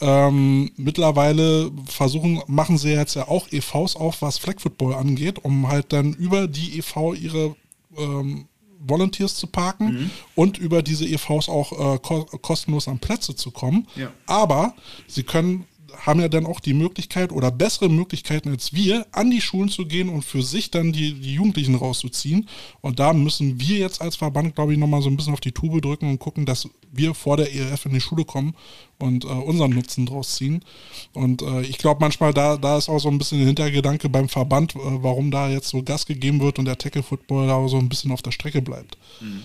Ähm, 0.00 0.70
mittlerweile 0.76 1.70
versuchen, 1.86 2.42
machen 2.46 2.78
sie 2.78 2.90
jetzt 2.90 3.14
ja 3.14 3.28
auch 3.28 3.48
EVs 3.50 3.96
auf, 3.96 4.22
was 4.22 4.38
Flag 4.38 4.60
Football 4.60 4.94
angeht, 4.94 5.38
um 5.44 5.68
halt 5.68 5.92
dann 5.92 6.12
über 6.14 6.46
die 6.46 6.78
EV 6.78 7.14
ihre 7.14 7.56
ähm, 7.96 8.46
Volunteers 8.80 9.36
zu 9.36 9.46
parken 9.46 9.92
mhm. 9.92 10.10
und 10.34 10.58
über 10.58 10.82
diese 10.82 11.06
EVs 11.06 11.48
auch 11.48 11.72
äh, 11.72 11.98
ko 11.98 12.24
kostenlos 12.24 12.88
an 12.88 12.98
Plätze 12.98 13.36
zu 13.36 13.50
kommen. 13.50 13.86
Ja. 13.94 14.10
Aber 14.26 14.74
sie 15.06 15.22
können 15.22 15.66
haben 15.98 16.20
ja 16.20 16.28
dann 16.28 16.46
auch 16.46 16.60
die 16.60 16.74
Möglichkeit 16.74 17.32
oder 17.32 17.50
bessere 17.50 17.88
Möglichkeiten 17.88 18.50
als 18.50 18.72
wir, 18.72 19.06
an 19.12 19.30
die 19.30 19.40
Schulen 19.40 19.68
zu 19.68 19.86
gehen 19.86 20.08
und 20.08 20.22
für 20.22 20.42
sich 20.42 20.70
dann 20.70 20.92
die, 20.92 21.14
die 21.14 21.34
Jugendlichen 21.34 21.74
rauszuziehen. 21.74 22.48
Und 22.80 22.98
da 22.98 23.12
müssen 23.12 23.60
wir 23.60 23.78
jetzt 23.78 24.00
als 24.00 24.16
Verband, 24.16 24.54
glaube 24.54 24.72
ich, 24.72 24.78
nochmal 24.78 25.02
so 25.02 25.08
ein 25.08 25.16
bisschen 25.16 25.32
auf 25.32 25.40
die 25.40 25.52
Tube 25.52 25.80
drücken 25.80 26.08
und 26.08 26.18
gucken, 26.18 26.46
dass 26.46 26.68
wir 26.92 27.14
vor 27.14 27.36
der 27.36 27.54
ERF 27.54 27.86
in 27.86 27.92
die 27.92 28.00
Schule 28.00 28.24
kommen 28.24 28.54
und 28.98 29.24
äh, 29.24 29.28
unseren 29.28 29.70
Nutzen 29.70 30.06
draus 30.06 30.36
ziehen. 30.36 30.64
Und 31.12 31.42
äh, 31.42 31.62
ich 31.62 31.78
glaube 31.78 32.00
manchmal, 32.00 32.34
da, 32.34 32.56
da 32.56 32.78
ist 32.78 32.88
auch 32.88 32.98
so 32.98 33.08
ein 33.08 33.18
bisschen 33.18 33.38
der 33.38 33.46
Hintergedanke 33.46 34.08
beim 34.08 34.28
Verband, 34.28 34.74
äh, 34.74 34.78
warum 34.78 35.30
da 35.30 35.48
jetzt 35.48 35.68
so 35.68 35.82
Gas 35.82 36.06
gegeben 36.06 36.40
wird 36.40 36.58
und 36.58 36.64
der 36.64 36.78
Tackle-Football 36.78 37.46
da 37.46 37.68
so 37.68 37.78
ein 37.78 37.88
bisschen 37.88 38.12
auf 38.12 38.22
der 38.22 38.32
Strecke 38.32 38.62
bleibt. 38.62 38.96
Mhm. 39.20 39.42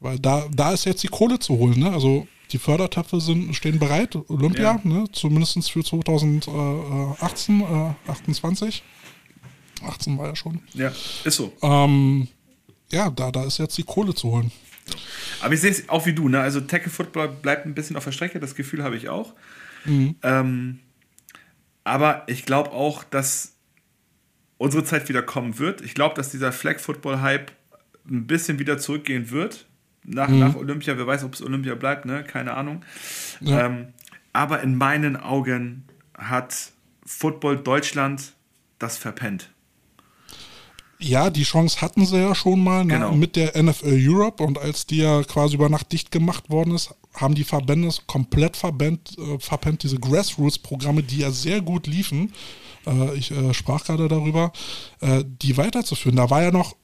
Weil 0.00 0.18
da, 0.18 0.46
da 0.52 0.72
ist 0.72 0.84
jetzt 0.84 1.02
die 1.02 1.08
Kohle 1.08 1.38
zu 1.38 1.58
holen. 1.58 1.78
Ne? 1.78 1.90
Also 1.90 2.26
die 2.52 2.58
Fördertöpfe 2.58 3.20
sind, 3.20 3.54
stehen 3.54 3.78
bereit, 3.78 4.16
Olympia, 4.28 4.62
ja. 4.62 4.80
ne, 4.82 5.04
zumindest 5.12 5.70
für 5.70 5.84
2018, 5.84 7.60
äh, 7.60 8.10
28. 8.10 8.82
18 9.82 10.18
war 10.18 10.28
ja 10.28 10.36
schon. 10.36 10.60
Ja, 10.74 10.92
ist 11.24 11.36
so. 11.36 11.52
Ähm, 11.62 12.28
ja, 12.90 13.10
da, 13.10 13.30
da 13.30 13.44
ist 13.44 13.58
jetzt 13.58 13.76
die 13.76 13.82
Kohle 13.82 14.14
zu 14.14 14.30
holen. 14.30 14.50
Aber 15.40 15.54
ich 15.54 15.60
sehe 15.60 15.70
es 15.70 15.88
auch 15.88 16.06
wie 16.06 16.14
du, 16.14 16.28
ne? 16.28 16.40
Also 16.40 16.60
Tackle 16.60 16.90
Football 16.90 17.28
bleibt 17.28 17.66
ein 17.66 17.74
bisschen 17.74 17.96
auf 17.96 18.04
der 18.04 18.12
Strecke, 18.12 18.40
das 18.40 18.54
Gefühl 18.54 18.82
habe 18.82 18.96
ich 18.96 19.08
auch. 19.08 19.34
Mhm. 19.84 20.16
Ähm, 20.22 20.78
aber 21.84 22.24
ich 22.26 22.44
glaube 22.44 22.72
auch, 22.72 23.04
dass 23.04 23.54
unsere 24.56 24.84
Zeit 24.84 25.08
wieder 25.08 25.22
kommen 25.22 25.58
wird. 25.58 25.80
Ich 25.82 25.94
glaube, 25.94 26.14
dass 26.14 26.30
dieser 26.30 26.52
Flag 26.52 26.80
Football 26.80 27.20
Hype 27.20 27.52
ein 28.08 28.26
bisschen 28.26 28.58
wieder 28.58 28.78
zurückgehen 28.78 29.30
wird. 29.30 29.67
Nach, 30.10 30.28
mhm. 30.28 30.38
nach 30.38 30.54
Olympia, 30.56 30.96
wer 30.96 31.06
weiß, 31.06 31.24
ob 31.24 31.34
es 31.34 31.42
Olympia 31.42 31.74
bleibt, 31.74 32.06
ne? 32.06 32.24
Keine 32.24 32.54
Ahnung. 32.54 32.82
Ja. 33.40 33.66
Ähm, 33.66 33.88
aber 34.32 34.62
in 34.62 34.76
meinen 34.76 35.16
Augen 35.16 35.84
hat 36.16 36.72
Football 37.04 37.58
Deutschland 37.58 38.32
das 38.78 38.96
verpennt. 38.96 39.50
Ja, 41.00 41.30
die 41.30 41.44
Chance 41.44 41.80
hatten 41.80 42.06
sie 42.06 42.18
ja 42.18 42.34
schon 42.34 42.62
mal 42.62 42.84
ne, 42.84 42.94
genau. 42.94 43.12
mit 43.12 43.36
der 43.36 43.60
NFL 43.62 43.98
Europe 44.00 44.42
und 44.42 44.58
als 44.58 44.86
die 44.86 44.98
ja 44.98 45.22
quasi 45.22 45.54
über 45.54 45.68
Nacht 45.68 45.92
dicht 45.92 46.10
gemacht 46.10 46.50
worden 46.50 46.74
ist, 46.74 46.92
haben 47.14 47.34
die 47.34 47.44
Verbände 47.44 47.88
komplett 48.06 48.56
verbannt, 48.56 49.16
äh, 49.16 49.38
verpennt, 49.38 49.84
diese 49.84 49.98
Grassroots-Programme, 49.98 51.02
die 51.02 51.18
ja 51.18 51.30
sehr 51.30 51.60
gut 51.60 51.86
liefen, 51.86 52.32
äh, 52.86 53.14
ich 53.14 53.30
äh, 53.30 53.54
sprach 53.54 53.84
gerade 53.84 54.08
darüber, 54.08 54.52
äh, 55.00 55.24
die 55.24 55.56
weiterzuführen. 55.56 56.16
Da 56.16 56.30
war 56.30 56.42
ja 56.42 56.50
noch 56.50 56.74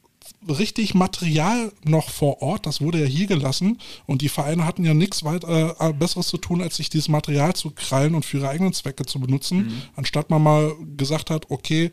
richtig 0.49 0.95
Material 0.95 1.73
noch 1.85 2.11
vor 2.11 2.43
Ort, 2.43 2.67
das 2.67 2.81
wurde 2.81 3.01
ja 3.01 3.07
hier 3.07 3.27
gelassen 3.27 3.79
und 4.07 4.23
die 4.23 4.29
Vereine 4.29 4.67
hatten 4.67 4.85
ja 4.85 4.95
nichts 4.95 5.25
weiter 5.25 5.77
äh, 5.81 5.93
Besseres 5.93 6.29
zu 6.29 6.39
tun, 6.39 6.63
als 6.63 6.77
sich 6.77 6.91
dieses 6.91 7.09
Material 7.09 7.55
zu 7.55 7.71
krallen 7.71 8.15
und 8.15 8.25
für 8.25 8.39
ihre 8.39 8.49
eigenen 8.49 8.73
Zwecke 8.73 9.05
zu 9.05 9.21
benutzen, 9.21 9.59
mhm. 9.59 9.83
anstatt 9.97 10.31
man 10.31 10.43
mal 10.43 10.73
gesagt 10.97 11.31
hat, 11.31 11.51
okay, 11.51 11.91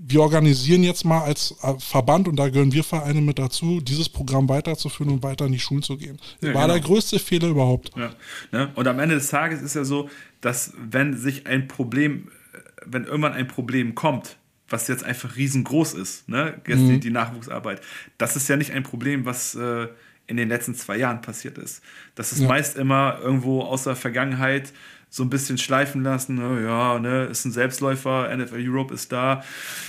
wir 0.00 0.20
organisieren 0.20 0.84
jetzt 0.84 1.04
mal 1.04 1.22
als 1.22 1.56
äh, 1.62 1.74
Verband 1.78 2.28
und 2.28 2.36
da 2.36 2.48
gehören 2.48 2.72
wir 2.72 2.84
Vereine 2.84 3.20
mit 3.20 3.38
dazu, 3.38 3.80
dieses 3.80 4.08
Programm 4.08 4.48
weiterzuführen 4.48 5.12
und 5.12 5.22
weiter 5.24 5.46
in 5.46 5.52
die 5.52 5.58
Schulen 5.58 5.82
zu 5.82 5.96
gehen. 5.96 6.18
Ja, 6.40 6.54
War 6.54 6.62
genau. 6.62 6.74
der 6.74 6.80
größte 6.80 7.18
Fehler 7.18 7.48
überhaupt. 7.48 7.90
Ja. 7.96 8.10
Ne? 8.52 8.70
Und 8.76 8.86
am 8.86 9.00
Ende 9.00 9.16
des 9.16 9.28
Tages 9.28 9.60
ist 9.60 9.74
ja 9.74 9.84
so, 9.84 10.08
dass 10.40 10.72
wenn 10.78 11.16
sich 11.16 11.48
ein 11.48 11.66
Problem, 11.66 12.28
äh, 12.52 12.58
wenn 12.86 13.04
irgendwann 13.04 13.32
ein 13.32 13.48
Problem 13.48 13.96
kommt, 13.96 14.36
was 14.68 14.88
jetzt 14.88 15.04
einfach 15.04 15.36
riesengroß 15.36 15.94
ist, 15.94 16.28
ne? 16.28 16.60
Jetzt 16.66 16.80
mhm. 16.80 16.88
die, 16.88 17.00
die, 17.00 17.10
Nachwuchsarbeit, 17.10 17.80
das 18.18 18.36
ist 18.36 18.48
ja 18.48 18.56
nicht 18.56 18.72
ein 18.72 18.82
Problem, 18.82 19.24
was 19.24 19.54
äh, 19.54 19.88
in 20.26 20.36
den 20.36 20.48
letzten 20.48 20.74
zwei 20.74 20.96
Jahren 20.96 21.22
passiert 21.22 21.58
ist. 21.58 21.82
Das 22.14 22.32
ist 22.32 22.40
ja. 22.40 22.48
meist 22.48 22.76
immer 22.76 23.18
irgendwo 23.22 23.62
aus 23.62 23.84
der 23.84 23.96
Vergangenheit 23.96 24.72
so 25.08 25.22
ein 25.22 25.30
bisschen 25.30 25.56
schleifen 25.56 26.02
lassen. 26.02 26.34
Ne? 26.34 26.64
Ja, 26.64 26.98
ne, 26.98 27.24
ist 27.24 27.46
ein 27.46 27.52
Selbstläufer, 27.52 28.34
NFL 28.36 28.68
Europe 28.68 28.92
ist 28.92 29.10
da. 29.10 29.42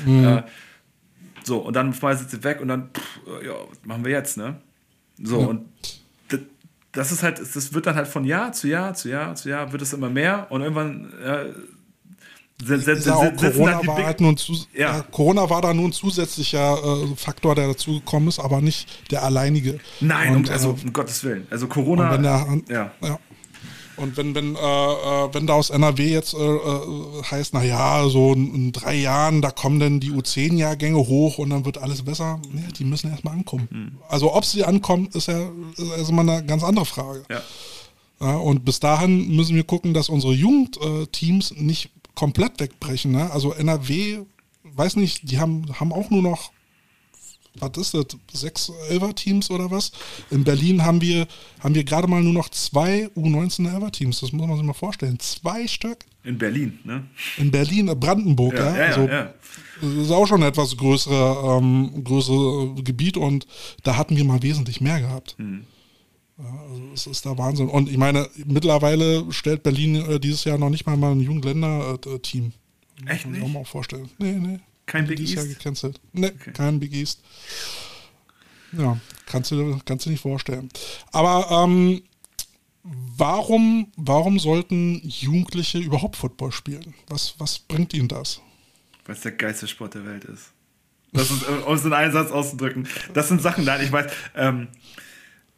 Mhm. 0.06 0.26
Äh, 0.26 0.44
so, 1.44 1.58
und 1.58 1.76
dann 1.76 1.94
schmeißt 1.94 2.30
sie 2.30 2.44
weg 2.44 2.62
und 2.62 2.70
dann, 2.70 2.90
pff, 2.94 3.20
ja, 3.46 3.54
was 3.70 3.78
machen 3.84 4.06
wir 4.06 4.12
jetzt, 4.12 4.38
ne? 4.38 4.56
So, 5.22 5.42
ja. 5.42 5.48
und 5.48 5.66
das 6.92 7.12
ist 7.12 7.24
halt, 7.24 7.40
das 7.40 7.74
wird 7.74 7.86
dann 7.86 7.96
halt 7.96 8.08
von 8.08 8.26
Jahr 8.26 8.52
zu 8.52 8.68
Jahr 8.68 8.94
zu 8.94 9.10
Jahr 9.10 9.36
zu 9.36 9.50
Jahr 9.50 9.72
wird 9.72 9.82
es 9.82 9.94
immer 9.94 10.10
mehr 10.10 10.48
und 10.50 10.62
irgendwann 10.62 11.14
äh, 11.24 11.46
Corona, 12.66 13.88
war 13.88 14.04
halt 14.04 14.22
nun 14.22 14.36
zu, 14.36 14.54
ja. 14.74 14.98
Ja, 14.98 15.02
Corona 15.04 15.50
war 15.50 15.62
da 15.62 15.74
nun 15.74 15.86
ein 15.88 15.94
zusätzlicher 15.94 16.78
äh, 16.78 17.16
Faktor, 17.16 17.56
der 17.56 17.68
dazugekommen 17.68 18.28
ist, 18.28 18.40
aber 18.40 18.60
nicht 18.60 19.12
der 19.12 19.24
alleinige. 19.24 19.80
Nein, 20.02 20.36
und, 20.36 20.50
also 20.50 20.70
äh, 20.72 20.86
um 20.86 20.94
Gottes 20.94 21.24
Willen. 21.24 21.48
Also 21.50 21.68
Corona. 21.68 22.18
Der, 22.18 22.62
ja. 22.70 22.92
ja. 23.02 23.20
Und 24.00 24.16
wenn, 24.16 24.34
wenn, 24.34 24.56
äh, 24.56 24.60
äh, 24.60 25.34
wenn 25.34 25.46
da 25.46 25.54
aus 25.54 25.70
NRW 25.70 26.10
jetzt 26.10 26.34
äh, 26.34 26.38
äh 26.38 27.24
heißt, 27.30 27.54
naja, 27.54 28.08
so 28.08 28.34
in, 28.34 28.56
in, 28.56 28.72
drei 28.72 28.96
Jahren, 28.96 29.42
da 29.42 29.52
kommen 29.52 29.80
dann 29.80 30.00
die 30.00 30.12
U10-Jahrgänge 30.12 30.98
hoch 30.98 31.38
und 31.38 31.50
dann 31.50 31.66
wird 31.66 31.78
alles 31.78 32.04
besser, 32.04 32.40
nee, 32.52 32.64
die 32.78 32.86
müssen 32.86 33.12
erstmal 33.12 33.34
ankommen. 33.34 33.68
Mhm. 33.70 33.98
Also 34.08 34.34
ob 34.34 34.46
sie 34.46 34.64
ankommen, 34.64 35.10
ist 35.14 35.28
ja 35.28 35.50
ist 35.76 35.92
erstmal 35.98 36.30
eine 36.30 36.46
ganz 36.46 36.64
andere 36.64 36.86
Frage. 36.86 37.24
Ja. 37.30 37.42
ja. 38.22 38.38
und 38.38 38.64
bis 38.64 38.80
dahin 38.80 39.36
müssen 39.36 39.56
wir 39.56 39.66
gucken, 39.66 39.94
dass 39.94 40.08
unsere 40.08 40.34
Jugendteams 40.34 41.56
nicht 41.58 41.92
komplett 42.20 42.60
wegbrechen. 42.60 43.14
Ne? 43.14 43.32
Also 43.32 43.54
NRW, 43.54 44.20
weiß 44.64 44.98
nicht, 44.98 45.32
die 45.32 45.40
haben, 45.40 45.80
haben 45.80 45.94
auch 45.94 46.10
nur 46.10 46.22
noch 46.22 46.52
was 47.56 47.78
ist 47.78 47.94
das, 47.94 48.06
sechs 48.32 48.72
Elver-Teams 48.90 49.50
oder 49.50 49.72
was? 49.72 49.92
In 50.30 50.44
Berlin 50.44 50.84
haben 50.84 51.02
wir, 51.02 51.28
haben 51.62 51.76
wir 51.76 51.84
gerade 51.84 52.08
mal 52.08 52.22
nur 52.22 52.34
noch 52.34 52.50
zwei 52.50 53.10
U19 53.18 53.74
Elver-Teams. 53.74 54.20
Das 54.20 54.32
muss 54.32 54.48
man 54.48 54.56
sich 54.56 54.66
mal 54.66 54.74
vorstellen. 54.74 55.20
Zwei 55.20 55.68
Stück. 55.68 56.06
In 56.24 56.38
Berlin, 56.38 56.80
ne? 56.84 57.08
In 57.38 57.52
Berlin, 57.52 57.88
äh, 57.88 57.96
Brandenburg, 57.96 58.54
ja. 58.54 58.72
ja. 58.72 58.78
ja, 58.78 58.86
also, 58.86 59.08
ja 59.08 59.34
das 59.82 59.94
ist 59.94 60.12
auch 60.12 60.28
schon 60.28 60.44
ein 60.44 60.50
etwas 60.50 60.76
größere, 60.78 61.58
ähm, 61.58 62.04
größere 62.04 62.76
Gebiet 62.84 63.18
und 63.18 63.48
da 63.84 63.98
hatten 63.98 64.16
wir 64.16 64.26
mal 64.26 64.44
wesentlich 64.44 64.80
mehr 64.82 65.00
gehabt. 65.00 65.36
Hm. 65.38 65.66
Also 66.40 66.82
es 66.94 67.08
ist 67.08 67.26
der 67.26 67.38
Wahnsinn. 67.38 67.68
Und 67.68 67.90
ich 67.90 67.98
meine, 67.98 68.30
mittlerweile 68.46 69.32
stellt 69.32 69.64
Berlin 69.64 69.96
äh, 69.96 70.20
dieses 70.20 70.46
Jahr 70.46 70.58
noch 70.58 70.70
nicht 70.70 70.86
mal, 70.86 70.96
mal 70.96 71.12
ein 71.12 71.20
Jugendländer-Team. 71.20 72.54
Äh, 73.06 73.10
Echt 73.10 73.26
nicht? 73.26 73.34
Kann 73.34 73.36
ich 73.36 73.44
auch 73.44 73.48
mal 73.48 73.66
vorstellen. 73.66 74.10
Nee, 74.18 74.34
nee. 74.34 74.60
Kein 74.86 75.06
Big 75.06 75.20
East? 75.20 75.36
Jahr 75.36 75.46
gecancelt. 75.46 76.00
Nee, 76.14 76.28
okay. 76.28 76.52
kein 76.52 76.80
Big 76.80 76.94
East. 76.94 77.22
Ja, 78.72 79.00
kannst 79.26 79.52
du, 79.52 79.80
kannst 79.86 80.06
du 80.06 80.10
nicht 80.12 80.22
vorstellen. 80.22 80.70
Aber 81.12 81.48
ähm, 81.52 82.02
warum, 82.84 83.92
warum 83.98 84.40
sollten 84.40 85.02
Jugendliche 85.04 85.80
überhaupt 85.80 86.16
Football 86.16 86.52
spielen? 86.52 86.94
Was, 87.08 87.36
was 87.38 87.60
bringt 87.60 87.94
ihnen 87.94 88.08
das? 88.08 88.42
Weil 89.06 89.16
es 89.16 89.22
der 89.22 89.34
geilste 89.34 89.68
Sport 89.68 89.96
der 89.96 90.06
Welt 90.06 90.26
ist. 90.26 90.52
Das 91.12 91.32
ist, 91.32 91.44
um 91.66 91.74
es 91.74 91.86
in 91.86 91.94
einen 91.94 92.14
Satz 92.14 92.32
auszudrücken. 92.32 92.88
Das 93.14 93.28
sind 93.28 93.42
Sachen, 93.42 93.66
nein, 93.66 93.82
ich 93.84 93.92
weiß. 93.92 94.12
Ähm, 94.36 94.68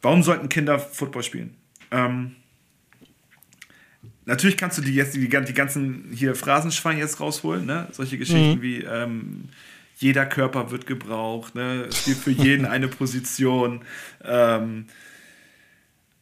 warum 0.01 0.23
sollten 0.23 0.49
Kinder 0.49 0.79
Football 0.79 1.23
spielen? 1.23 1.55
Ähm, 1.91 2.35
Natürlich 4.25 4.55
kannst 4.55 4.77
du 4.77 4.81
die 4.81 4.93
jetzt 4.93 5.15
die, 5.15 5.27
die 5.27 5.53
ganzen 5.53 6.11
hier 6.13 6.35
Phrasenschwein 6.35 6.97
jetzt 6.97 7.19
rausholen, 7.19 7.65
ne? 7.65 7.87
Solche 7.91 8.17
Geschichten 8.17 8.59
mhm. 8.59 8.61
wie 8.61 8.77
ähm, 8.77 9.49
jeder 9.97 10.25
Körper 10.25 10.69
wird 10.69 10.85
gebraucht, 10.85 11.55
ne? 11.55 11.87
Es 11.89 12.05
gibt 12.05 12.21
für 12.21 12.31
jeden 12.31 12.65
eine 12.67 12.87
Position. 12.87 13.83
Ähm, 14.23 14.85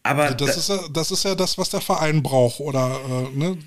aber 0.01 0.31
das, 0.31 0.37
da, 0.37 0.53
ist 0.53 0.69
ja, 0.69 0.87
das 0.91 1.11
ist 1.11 1.23
ja 1.25 1.35
das, 1.35 1.57
was 1.57 1.69
der 1.69 1.81
Verein 1.81 2.23
braucht 2.23 2.61
oder 2.61 2.99
äh, 3.33 3.37
ne? 3.37 3.57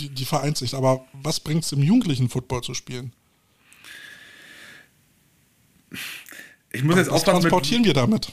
die, 0.00 0.08
die 0.08 0.24
Vereinssicht. 0.24 0.74
Aber 0.74 1.04
was 1.12 1.38
bringt 1.38 1.64
es 1.64 1.72
im 1.72 1.82
jugendlichen 1.82 2.30
Football 2.30 2.62
zu 2.62 2.72
spielen? 2.72 3.12
Ich 6.72 6.82
muss 6.82 6.96
jetzt 6.96 7.08
was 7.08 7.20
aufpassen. 7.20 7.36
Was 7.36 7.42
transportieren 7.42 7.82
mit, 7.82 7.88
wir 7.88 7.94
damit? 7.94 8.32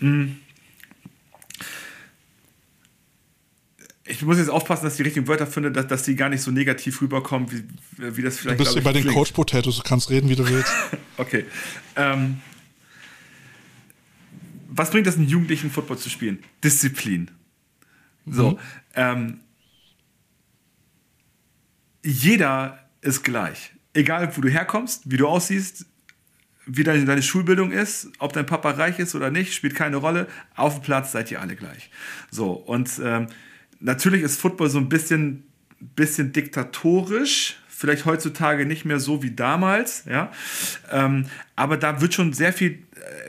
Mh. 0.00 0.28
ich 4.08 4.22
muss 4.22 4.38
jetzt 4.38 4.48
aufpassen, 4.48 4.84
dass 4.84 4.94
ich 4.94 4.96
die 4.98 5.02
richtigen 5.02 5.28
Wörter 5.28 5.46
finde, 5.46 5.70
dass, 5.70 5.86
dass 5.86 6.02
die 6.02 6.16
gar 6.16 6.28
nicht 6.28 6.40
so 6.40 6.50
negativ 6.50 7.00
rüberkommen, 7.02 7.50
wie, 7.52 8.16
wie 8.16 8.22
das 8.22 8.38
vielleicht. 8.38 8.58
Du 8.58 8.64
bist 8.64 8.74
ja 8.74 8.82
bei 8.82 8.92
den 8.92 9.06
Coach 9.06 9.32
Potatoes, 9.32 9.76
du 9.76 9.82
kannst 9.82 10.10
reden, 10.10 10.28
wie 10.28 10.36
du 10.36 10.48
willst. 10.48 10.72
okay. 11.18 11.44
Ähm, 11.94 12.40
was 14.68 14.90
bringt 14.90 15.06
das 15.06 15.16
einen 15.16 15.28
Jugendlichen, 15.28 15.70
Football 15.70 15.98
zu 15.98 16.08
spielen? 16.08 16.38
Disziplin. 16.64 17.30
So. 18.26 18.52
Mhm. 18.52 18.58
Ähm, 18.94 19.40
jeder 22.02 22.88
ist 23.02 23.22
gleich. 23.22 23.72
Egal, 23.92 24.34
wo 24.36 24.40
du 24.40 24.48
herkommst, 24.48 25.10
wie 25.10 25.16
du 25.16 25.26
aussiehst, 25.26 25.84
wie 26.68 26.84
deine, 26.84 27.04
deine, 27.04 27.22
Schulbildung 27.22 27.72
ist, 27.72 28.08
ob 28.18 28.32
dein 28.32 28.46
Papa 28.46 28.70
reich 28.72 28.98
ist 28.98 29.14
oder 29.14 29.30
nicht, 29.30 29.54
spielt 29.54 29.74
keine 29.74 29.96
Rolle. 29.96 30.28
Auf 30.54 30.74
dem 30.74 30.82
Platz 30.82 31.12
seid 31.12 31.30
ihr 31.30 31.40
alle 31.40 31.56
gleich. 31.56 31.90
So, 32.30 32.52
und 32.52 32.90
ähm, 33.02 33.26
natürlich 33.80 34.22
ist 34.22 34.38
Football 34.38 34.68
so 34.68 34.78
ein 34.78 34.88
bisschen, 34.88 35.44
bisschen 35.96 36.32
diktatorisch, 36.32 37.56
vielleicht 37.68 38.04
heutzutage 38.04 38.66
nicht 38.66 38.84
mehr 38.84 39.00
so 39.00 39.22
wie 39.22 39.30
damals, 39.30 40.04
ja. 40.04 40.30
Ähm, 40.90 41.26
aber 41.56 41.78
da 41.78 42.00
wird 42.00 42.12
schon 42.12 42.32
sehr 42.34 42.52
viel 42.52 42.72
äh, 42.72 42.76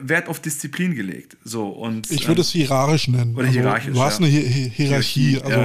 Wert 0.01 0.27
auf 0.27 0.41
Disziplin 0.41 0.95
gelegt. 0.95 1.37
So, 1.43 1.69
und, 1.69 2.11
ich 2.11 2.27
würde 2.27 2.41
ähm, 2.41 2.41
es 2.41 2.51
hierarchisch 2.51 3.07
nennen. 3.07 3.35
Oder 3.35 3.47
also, 3.47 3.59
hierarchisch. 3.59 3.93
Du 3.93 4.01
hast 4.01 4.19
ja. 4.19 4.25
eine 4.25 4.35
Hierarchie. 4.35 4.69
Hierarchie 4.69 5.41
also, 5.41 5.59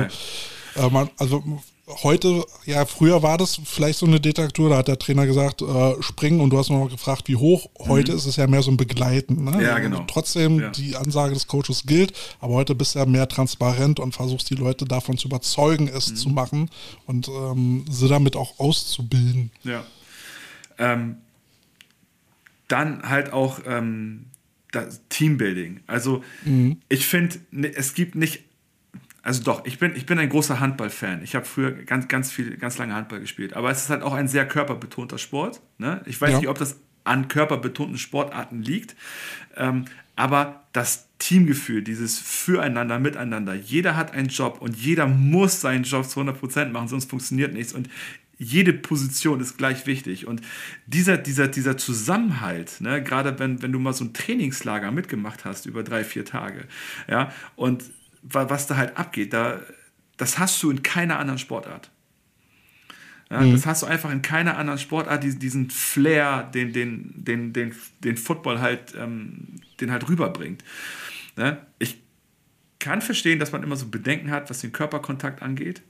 ja. 0.76 0.86
äh, 0.86 0.90
man, 0.90 1.10
also 1.18 1.62
heute, 1.86 2.44
ja, 2.65 2.86
früher 2.86 3.23
war 3.23 3.36
das 3.36 3.61
vielleicht 3.65 3.98
so 3.98 4.06
eine 4.06 4.19
Diktatur, 4.19 4.70
da 4.70 4.78
hat 4.78 4.89
der 4.89 4.98
Trainer 4.98 5.27
gesagt, 5.27 5.61
äh, 5.61 6.02
springen 6.02 6.40
und 6.40 6.51
du 6.51 6.59
hast 6.59 6.70
noch 6.70 6.89
gefragt, 6.89 7.28
wie 7.28 7.36
hoch. 7.36 7.69
Heute 7.78 8.12
mhm. 8.12 8.19
ist 8.19 8.27
es 8.27 8.36
ja 8.36 8.47
mehr 8.47 8.62
so 8.62 8.70
ein 8.70 8.77
Begleiten. 8.77 9.44
Ne? 9.44 9.62
Ja, 9.62 9.78
genau. 9.78 10.05
trotzdem, 10.06 10.61
ja. 10.61 10.70
die 10.70 10.97
Ansage 10.97 11.35
des 11.35 11.47
Coaches 11.47 11.85
gilt, 11.86 12.15
aber 12.40 12.55
heute 12.55 12.74
bist 12.74 12.94
du 12.94 13.01
ja 13.01 13.06
mehr 13.06 13.28
transparent 13.28 14.01
und 14.01 14.15
versuchst 14.15 14.48
die 14.51 14.55
Leute 14.55 14.86
davon 14.86 15.19
zu 15.19 15.28
überzeugen, 15.28 15.89
es 15.89 16.11
mhm. 16.11 16.16
zu 16.16 16.28
machen 16.31 16.70
und 17.06 17.28
ähm, 17.28 17.85
sie 17.90 18.09
damit 18.09 18.36
auch 18.36 18.59
auszubilden. 18.59 19.51
Ja. 19.62 19.85
Ähm, 20.78 21.16
dann 22.69 23.02
halt 23.09 23.32
auch 23.32 23.61
ähm, 23.66 24.27
Teambuilding. 25.11 25.81
Also 25.86 26.24
mhm. 26.44 26.81
ich 26.89 27.06
finde, 27.06 27.39
es 27.74 27.94
gibt 27.94 28.15
nicht 28.15 28.43
also 29.24 29.42
doch, 29.42 29.64
ich 29.64 29.78
bin, 29.78 29.96
ich 29.96 30.05
bin 30.05 30.18
ein 30.18 30.28
großer 30.28 30.60
Handballfan. 30.60 31.22
Ich 31.22 31.34
habe 31.34 31.46
früher 31.46 31.72
ganz, 31.72 32.09
ganz 32.09 32.30
viel, 32.30 32.59
ganz 32.59 32.76
lange 32.76 32.94
Handball 32.94 33.20
gespielt. 33.20 33.55
Aber 33.55 33.70
es 33.70 33.82
ist 33.82 33.90
halt 33.90 34.02
auch 34.02 34.12
ein 34.12 34.28
sehr 34.28 34.46
körperbetonter 34.46 35.16
Sport. 35.16 35.62
Ne? 35.78 36.02
Ich 36.05 36.20
weiß 36.20 36.32
ja. 36.32 36.38
nicht, 36.40 36.48
ob 36.48 36.59
das 36.59 36.78
an 37.05 37.28
körperbetonten 37.28 37.96
Sportarten 37.96 38.62
liegt. 38.62 38.94
Ähm, 39.56 39.86
aber 40.14 40.64
das 40.74 41.09
Teamgefühl, 41.18 41.82
dieses 41.82 42.18
Füreinander, 42.18 42.98
Miteinander, 42.98 43.55
jeder 43.55 43.96
hat 43.96 44.12
einen 44.12 44.28
Job 44.28 44.59
und 44.60 44.76
jeder 44.76 45.06
muss 45.06 45.62
seinen 45.62 45.84
Job 45.84 46.05
zu 46.05 46.20
100% 46.20 46.66
machen, 46.66 46.88
sonst 46.88 47.09
funktioniert 47.09 47.55
nichts. 47.55 47.72
Und 47.72 47.88
jede 48.36 48.74
Position 48.74 49.40
ist 49.40 49.56
gleich 49.56 49.86
wichtig. 49.86 50.26
Und 50.26 50.42
dieser, 50.86 51.16
dieser, 51.16 51.48
dieser 51.48 51.78
Zusammenhalt, 51.78 52.82
ne, 52.82 53.02
gerade 53.02 53.38
wenn, 53.38 53.62
wenn 53.62 53.72
du 53.72 53.78
mal 53.78 53.94
so 53.94 54.05
ein 54.05 54.12
Trainingslager 54.12 54.90
mitgemacht 54.90 55.46
hast 55.46 55.64
über 55.64 55.82
drei, 55.82 56.05
vier 56.05 56.26
Tage, 56.26 56.66
ja, 57.09 57.32
und 57.56 57.84
was 58.24 58.66
da 58.66 58.76
halt 58.76 58.96
abgeht, 58.96 59.32
da, 59.32 59.60
das 60.16 60.38
hast 60.38 60.62
du 60.62 60.70
in 60.70 60.82
keiner 60.82 61.18
anderen 61.18 61.38
Sportart. 61.38 61.90
Ja, 63.30 63.40
mhm. 63.40 63.52
Das 63.52 63.66
hast 63.66 63.82
du 63.82 63.86
einfach 63.86 64.10
in 64.10 64.22
keiner 64.22 64.56
anderen 64.59 64.78
Sportart, 64.78 65.24
diesen 65.24 65.70
Flair, 65.70 66.44
den, 66.55 66.72
den, 66.72 67.12
den, 67.16 67.52
den, 67.52 67.74
den 68.01 68.16
Football 68.16 68.60
halt, 68.60 68.94
ähm, 68.96 69.60
den 69.80 69.90
halt 69.90 70.09
rüberbringt. 70.09 70.62
Ja, 71.36 71.59
ich 71.78 72.01
kann 72.78 73.01
verstehen, 73.01 73.38
dass 73.38 73.52
man 73.52 73.62
immer 73.62 73.76
so 73.76 73.86
Bedenken 73.86 74.30
hat, 74.30 74.51
was 74.51 74.60
den 74.60 74.72
Körperkontakt 74.72 75.42
angeht. 75.42 75.82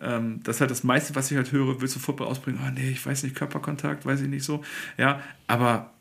Ähm, 0.00 0.40
das 0.42 0.56
ist 0.56 0.60
halt 0.60 0.70
das 0.70 0.84
meiste, 0.84 1.14
was 1.14 1.30
ich 1.30 1.36
halt 1.36 1.52
höre, 1.52 1.80
willst 1.80 1.96
du 1.96 2.00
Football 2.00 2.26
ausbringen? 2.26 2.60
Oh 2.64 2.70
nee, 2.70 2.90
ich 2.90 3.04
weiß 3.04 3.22
nicht, 3.22 3.34
Körperkontakt, 3.34 4.04
weiß 4.04 4.20
ich 4.20 4.28
nicht 4.28 4.44
so. 4.44 4.62
Ja, 4.98 5.22
aber 5.46 5.94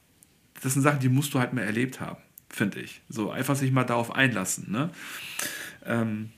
das 0.62 0.74
sind 0.74 0.82
Sachen, 0.82 1.00
die 1.00 1.10
musst 1.10 1.34
du 1.34 1.40
halt 1.40 1.54
mehr 1.54 1.66
erlebt 1.66 2.02
haben, 2.02 2.22
finde 2.50 2.82
ich. 2.82 3.02
So, 3.08 3.32
einfach 3.32 3.56
sich 3.56 3.72
mal 3.72 3.86
darauf 3.86 4.14
einlassen. 4.14 4.72
Ne? 4.72 4.90
Ähm, 5.86 6.32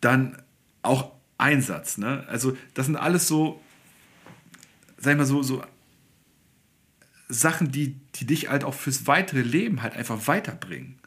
dann 0.00 0.40
auch 0.82 1.12
Einsatz. 1.38 1.98
Ne? 1.98 2.24
Also, 2.28 2.56
das 2.74 2.86
sind 2.86 2.96
alles 2.96 3.28
so, 3.28 3.60
sag 4.96 5.12
ich 5.12 5.18
mal, 5.18 5.26
so, 5.26 5.42
so 5.42 5.62
Sachen, 7.28 7.70
die, 7.70 7.96
die 8.14 8.26
dich 8.26 8.48
halt 8.48 8.64
auch 8.64 8.74
fürs 8.74 9.06
weitere 9.06 9.42
Leben 9.42 9.82
halt 9.82 9.94
einfach 9.94 10.26
weiterbringen. 10.26 10.98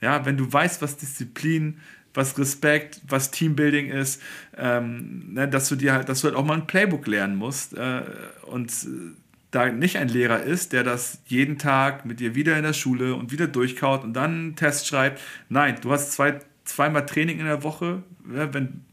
Ja, 0.00 0.24
wenn 0.24 0.36
du 0.36 0.50
weißt, 0.50 0.80
was 0.80 0.96
Disziplin, 0.96 1.80
was 2.14 2.38
Respekt, 2.38 3.00
was 3.06 3.30
Teambuilding 3.30 3.88
ist, 3.88 4.20
ähm, 4.56 5.34
ne, 5.34 5.48
dass 5.48 5.68
du 5.68 5.76
dir 5.76 5.92
halt, 5.92 6.08
dass 6.08 6.22
du 6.22 6.28
halt 6.28 6.36
auch 6.36 6.44
mal 6.44 6.54
ein 6.54 6.66
Playbook 6.66 7.06
lernen 7.06 7.36
musst 7.36 7.74
äh, 7.74 8.02
und 8.46 8.70
äh, 8.70 9.12
da 9.50 9.70
nicht 9.70 9.98
ein 9.98 10.08
Lehrer 10.08 10.42
ist, 10.42 10.72
der 10.72 10.84
das 10.84 11.20
jeden 11.26 11.58
Tag 11.58 12.04
mit 12.04 12.20
dir 12.20 12.34
wieder 12.34 12.56
in 12.56 12.62
der 12.62 12.72
Schule 12.72 13.14
und 13.14 13.32
wieder 13.32 13.48
durchkaut 13.48 14.04
und 14.04 14.14
dann 14.14 14.30
einen 14.32 14.56
Test 14.56 14.86
schreibt. 14.86 15.20
Nein, 15.48 15.76
du 15.80 15.90
hast 15.90 16.12
zwei, 16.12 16.38
zweimal 16.64 17.06
Training 17.06 17.40
in 17.40 17.46
der 17.46 17.62
Woche, 17.62 18.02
wenn 18.24 18.84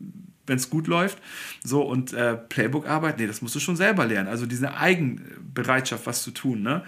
wenn 0.47 0.57
es 0.57 0.69
gut 0.69 0.87
läuft. 0.87 1.21
So, 1.63 1.81
und 1.81 2.13
äh, 2.13 2.37
Playbook-Arbeit, 2.37 3.19
nee, 3.19 3.27
das 3.27 3.41
musst 3.41 3.53
du 3.55 3.59
schon 3.59 3.75
selber 3.75 4.05
lernen. 4.05 4.29
Also 4.29 4.45
diese 4.45 4.75
Eigenbereitschaft, 4.75 6.07
was 6.07 6.23
zu 6.23 6.31
tun. 6.31 6.61
Ne? 6.61 6.83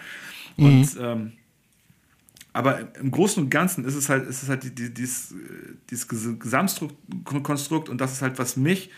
Und 0.57 0.95
mhm. 0.95 1.01
ähm, 1.01 1.31
aber 2.51 2.95
im 2.95 3.11
Großen 3.11 3.43
und 3.43 3.49
Ganzen 3.49 3.85
ist 3.85 3.95
es 3.95 4.09
halt, 4.09 4.27
ist 4.27 4.41
es 4.41 4.49
halt 4.49 4.63
die, 4.63 4.73
die, 4.73 4.91
dieses, 4.91 5.35
dieses 5.89 6.07
Gesamtkonstrukt 6.07 7.89
und 7.89 8.01
das 8.01 8.11
ist 8.11 8.21
halt, 8.23 8.39
was 8.39 8.57
mich 8.57 8.89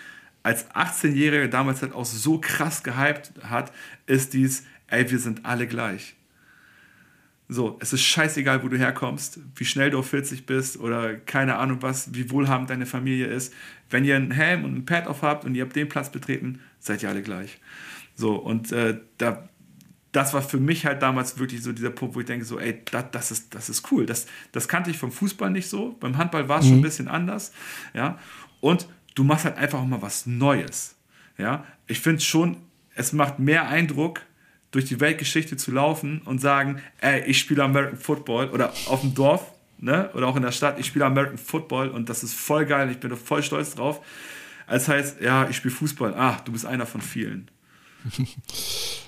als 0.43 0.69
18-Jähriger 0.71 1.47
damals 1.47 1.81
halt 1.81 1.93
auch 1.93 2.05
so 2.05 2.39
krass 2.39 2.83
gehypt 2.83 3.31
hat, 3.43 3.71
ist 4.05 4.33
dies, 4.33 4.65
ey, 4.87 5.09
wir 5.09 5.19
sind 5.19 5.45
alle 5.45 5.67
gleich. 5.67 6.15
So, 7.47 7.77
es 7.81 7.91
ist 7.91 8.03
scheißegal, 8.03 8.63
wo 8.63 8.69
du 8.69 8.77
herkommst, 8.77 9.39
wie 9.55 9.65
schnell 9.65 9.89
du 9.89 9.99
auf 9.99 10.09
40 10.09 10.45
bist 10.45 10.79
oder 10.79 11.15
keine 11.15 11.57
Ahnung 11.57 11.81
was, 11.81 12.13
wie 12.13 12.31
wohlhabend 12.31 12.69
deine 12.69 12.85
Familie 12.85 13.27
ist. 13.27 13.53
Wenn 13.89 14.05
ihr 14.05 14.15
einen 14.15 14.31
Helm 14.31 14.63
und 14.63 14.73
ein 14.73 14.85
Pad 14.85 15.07
auf 15.07 15.21
habt 15.21 15.43
und 15.43 15.55
ihr 15.55 15.63
habt 15.63 15.75
den 15.75 15.89
Platz 15.89 16.11
betreten, 16.11 16.61
seid 16.79 17.03
ihr 17.03 17.09
alle 17.09 17.21
gleich. 17.21 17.59
So, 18.15 18.35
und 18.35 18.71
äh, 18.71 18.99
da 19.17 19.49
das 20.11 20.33
war 20.33 20.41
für 20.41 20.57
mich 20.57 20.85
halt 20.85 21.01
damals 21.01 21.39
wirklich 21.39 21.63
so 21.63 21.71
dieser 21.71 21.89
Punkt, 21.89 22.15
wo 22.15 22.19
ich 22.19 22.25
denke, 22.25 22.45
so, 22.45 22.59
ey, 22.59 22.81
dat, 22.91 23.15
das, 23.15 23.31
ist, 23.31 23.55
das 23.55 23.69
ist 23.69 23.91
cool. 23.91 24.05
Das, 24.05 24.27
das 24.51 24.67
kannte 24.67 24.91
ich 24.91 24.97
vom 24.97 25.11
Fußball 25.11 25.49
nicht 25.49 25.69
so. 25.69 25.95
Beim 25.99 26.17
Handball 26.17 26.49
war 26.49 26.59
es 26.59 26.65
mhm. 26.65 26.69
schon 26.69 26.79
ein 26.79 26.83
bisschen 26.83 27.07
anders. 27.07 27.53
Ja. 27.93 28.19
Und 28.59 28.87
du 29.15 29.23
machst 29.23 29.45
halt 29.45 29.57
einfach 29.57 29.83
mal 29.83 30.01
was 30.01 30.25
Neues. 30.25 30.95
Ja. 31.37 31.65
Ich 31.87 31.99
finde 31.99 32.21
schon, 32.21 32.57
es 32.95 33.13
macht 33.13 33.39
mehr 33.39 33.67
Eindruck, 33.67 34.21
durch 34.71 34.85
die 34.85 34.99
Weltgeschichte 34.99 35.57
zu 35.57 35.71
laufen 35.71 36.21
und 36.23 36.39
sagen, 36.39 36.81
ey, 37.01 37.23
ich 37.25 37.39
spiele 37.39 37.63
American 37.63 37.97
Football 37.97 38.49
oder 38.49 38.73
auf 38.87 39.01
dem 39.01 39.13
Dorf, 39.13 39.51
ne, 39.79 40.09
oder 40.13 40.27
auch 40.27 40.35
in 40.35 40.43
der 40.43 40.51
Stadt, 40.51 40.79
ich 40.79 40.85
spiele 40.85 41.05
American 41.05 41.37
Football 41.37 41.89
und 41.89 42.09
das 42.09 42.23
ist 42.23 42.33
voll 42.33 42.65
geil, 42.65 42.89
ich 42.89 42.99
bin 42.99 43.09
da 43.09 43.15
voll 43.15 43.43
stolz 43.43 43.75
drauf. 43.75 43.99
Als 44.67 44.87
heißt, 44.87 45.19
ja, 45.19 45.49
ich 45.49 45.57
spiele 45.57 45.73
Fußball, 45.73 46.13
ah, 46.13 46.39
du 46.45 46.53
bist 46.53 46.65
einer 46.65 46.85
von 46.85 47.01
vielen. 47.01 47.51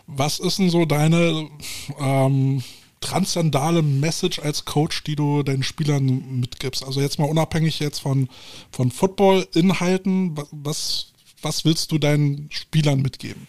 Was 0.08 0.40
ist 0.40 0.60
denn 0.60 0.70
so 0.70 0.86
deine 0.86 1.48
ähm, 1.98 2.62
transzendale 3.04 3.82
Message 3.82 4.40
als 4.40 4.64
Coach, 4.66 5.04
die 5.04 5.16
du 5.16 5.44
deinen 5.44 5.64
Spielern 5.64 6.40
mitgibst? 6.40 6.84
Also 6.84 7.02
jetzt 7.02 7.20
mal 7.20 7.26
unabhängig 7.26 7.80
jetzt 7.80 8.00
von, 8.00 8.30
von 8.72 8.92
Football-Inhalten, 8.92 10.38
was, 10.52 11.12
was 11.42 11.66
willst 11.66 11.92
du 11.92 11.98
deinen 11.98 12.50
Spielern 12.50 13.02
mitgeben? 13.02 13.48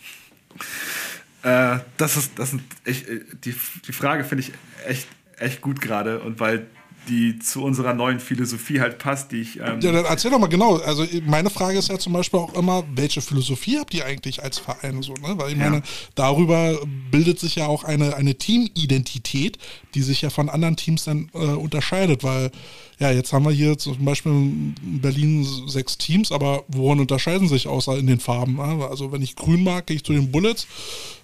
Äh, 1.43 1.79
das 1.97 2.17
ist, 2.17 2.39
das 2.39 2.51
sind 2.51 2.63
echt, 2.85 3.07
die, 3.45 3.55
die 3.87 3.93
Frage 3.93 4.25
finde 4.25 4.43
ich 4.43 4.53
echt, 4.87 5.07
echt 5.39 5.61
gut 5.61 5.81
gerade 5.81 6.21
und 6.21 6.41
weil 6.41 6.67
die 7.09 7.39
zu 7.39 7.63
unserer 7.63 7.95
neuen 7.95 8.21
Philosophie 8.21 8.81
halt 8.81 8.99
passt, 8.99 9.33
die 9.33 9.41
ich. 9.41 9.59
Ähm 9.59 9.81
ja, 9.81 9.93
dann 9.93 10.05
erzähl 10.05 10.31
doch 10.31 10.39
mal 10.39 10.49
genau. 10.49 10.77
Also 10.77 11.07
meine 11.27 11.51
Frage 11.51 11.79
ist 11.79 11.89
ja 11.89 11.99
zum 11.99 12.13
Beispiel 12.13 12.41
auch 12.41 12.55
immer, 12.55 12.85
welche 12.95 13.21
Philosophie 13.21 13.79
habt 13.79 13.95
ihr 13.95 14.05
eigentlich 14.05 14.43
als 14.43 14.59
Verein 14.59 15.03
so, 15.03 15.15
ne? 15.15 15.35
Weil 15.37 15.53
ich 15.53 15.59
ja. 15.59 15.71
meine, 15.71 15.83
darüber 16.15 16.79
bildet 17.11 17.39
sich 17.39 17.57
ja 17.57 17.67
auch 17.67 17.85
eine, 17.85 18.17
eine 18.17 18.35
Teamidentität, 18.37 19.59
die 19.95 20.03
sich 20.03 20.23
ja 20.23 20.31
von 20.31 20.49
anderen 20.49 20.77
Teams 20.77 21.05
dann 21.05 21.31
äh, 21.35 21.39
unterscheidet, 21.39 22.25
weil 22.25 22.51
ja, 22.99 23.11
jetzt 23.11 23.33
haben 23.33 23.45
wir 23.45 23.53
hier 23.53 23.77
zum 23.77 24.05
Beispiel 24.05 24.33
in 24.33 25.01
Berlin 25.01 25.47
sechs 25.67 25.99
Teams, 25.99 26.31
aber 26.31 26.65
worin 26.69 27.01
unterscheiden 27.01 27.49
sich 27.49 27.67
außer 27.67 27.99
in 27.99 28.07
den 28.07 28.21
Farben? 28.21 28.61
Also 28.61 29.11
wenn 29.11 29.23
ich 29.23 29.35
grün 29.37 29.65
mag, 29.65 29.87
gehe 29.87 29.97
ich 29.97 30.05
zu 30.05 30.13
den 30.13 30.31
Bullets. 30.31 30.67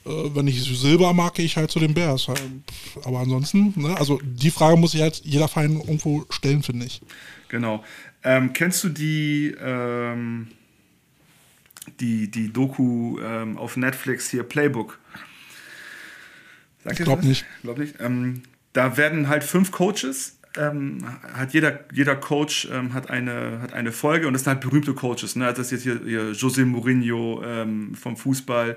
Äh, 0.05 0.35
wenn 0.35 0.49
ich 0.49 0.63
Silber 0.63 1.13
mag, 1.13 1.35
gehe 1.35 1.45
ich 1.45 1.57
halt 1.57 1.71
zu 1.71 1.79
den 1.79 1.95
Bears. 1.95 2.27
Aber 3.05 3.21
ansonsten, 3.21 3.75
ne? 3.77 3.97
also 3.99 4.21
die 4.23 4.51
Frage 4.51 4.77
muss 4.77 4.93
sich 4.93 5.03
halt 5.03 5.21
jeder 5.25 5.49
Verein 5.49 5.77
irgendwo 5.77 6.25
stellen, 6.31 6.63
finde 6.63 6.87
ich. 6.87 7.01
Genau. 7.49 7.85
Ähm, 8.25 8.53
kennst 8.53 8.83
du 8.85 8.89
die, 8.89 9.55
ähm, 9.61 10.49
die, 12.01 12.31
die 12.31 12.53
Doku 12.53 13.19
ähm, 13.21 13.59
auf 13.59 13.77
Netflix 13.77 14.31
hier, 14.31 14.43
Playbook? 14.43 14.99
Sagt 16.85 16.99
ich 16.99 17.05
glaube 17.05 17.27
nicht. 17.27 17.45
Glaub 17.63 17.79
nicht. 17.79 17.95
Ähm, 18.01 18.43
da 18.73 18.97
werden 18.97 19.29
halt 19.29 19.45
fünf 19.45 19.71
Coaches 19.71 20.39
ähm, 20.57 21.05
hat 21.33 21.53
jeder, 21.53 21.81
jeder 21.93 22.17
Coach 22.17 22.69
ähm, 22.73 22.93
hat, 22.93 23.09
eine, 23.09 23.61
hat 23.63 23.73
eine 23.73 23.93
Folge 23.93 24.27
und 24.27 24.33
das 24.33 24.43
sind 24.43 24.55
halt 24.55 24.61
berühmte 24.61 24.95
Coaches. 24.95 25.37
Ne? 25.37 25.47
Das 25.47 25.59
ist 25.59 25.71
jetzt 25.71 25.83
hier, 25.83 26.01
hier 26.05 26.33
José 26.33 26.65
Mourinho 26.65 27.41
ähm, 27.45 27.95
vom 27.95 28.17
Fußball. 28.17 28.77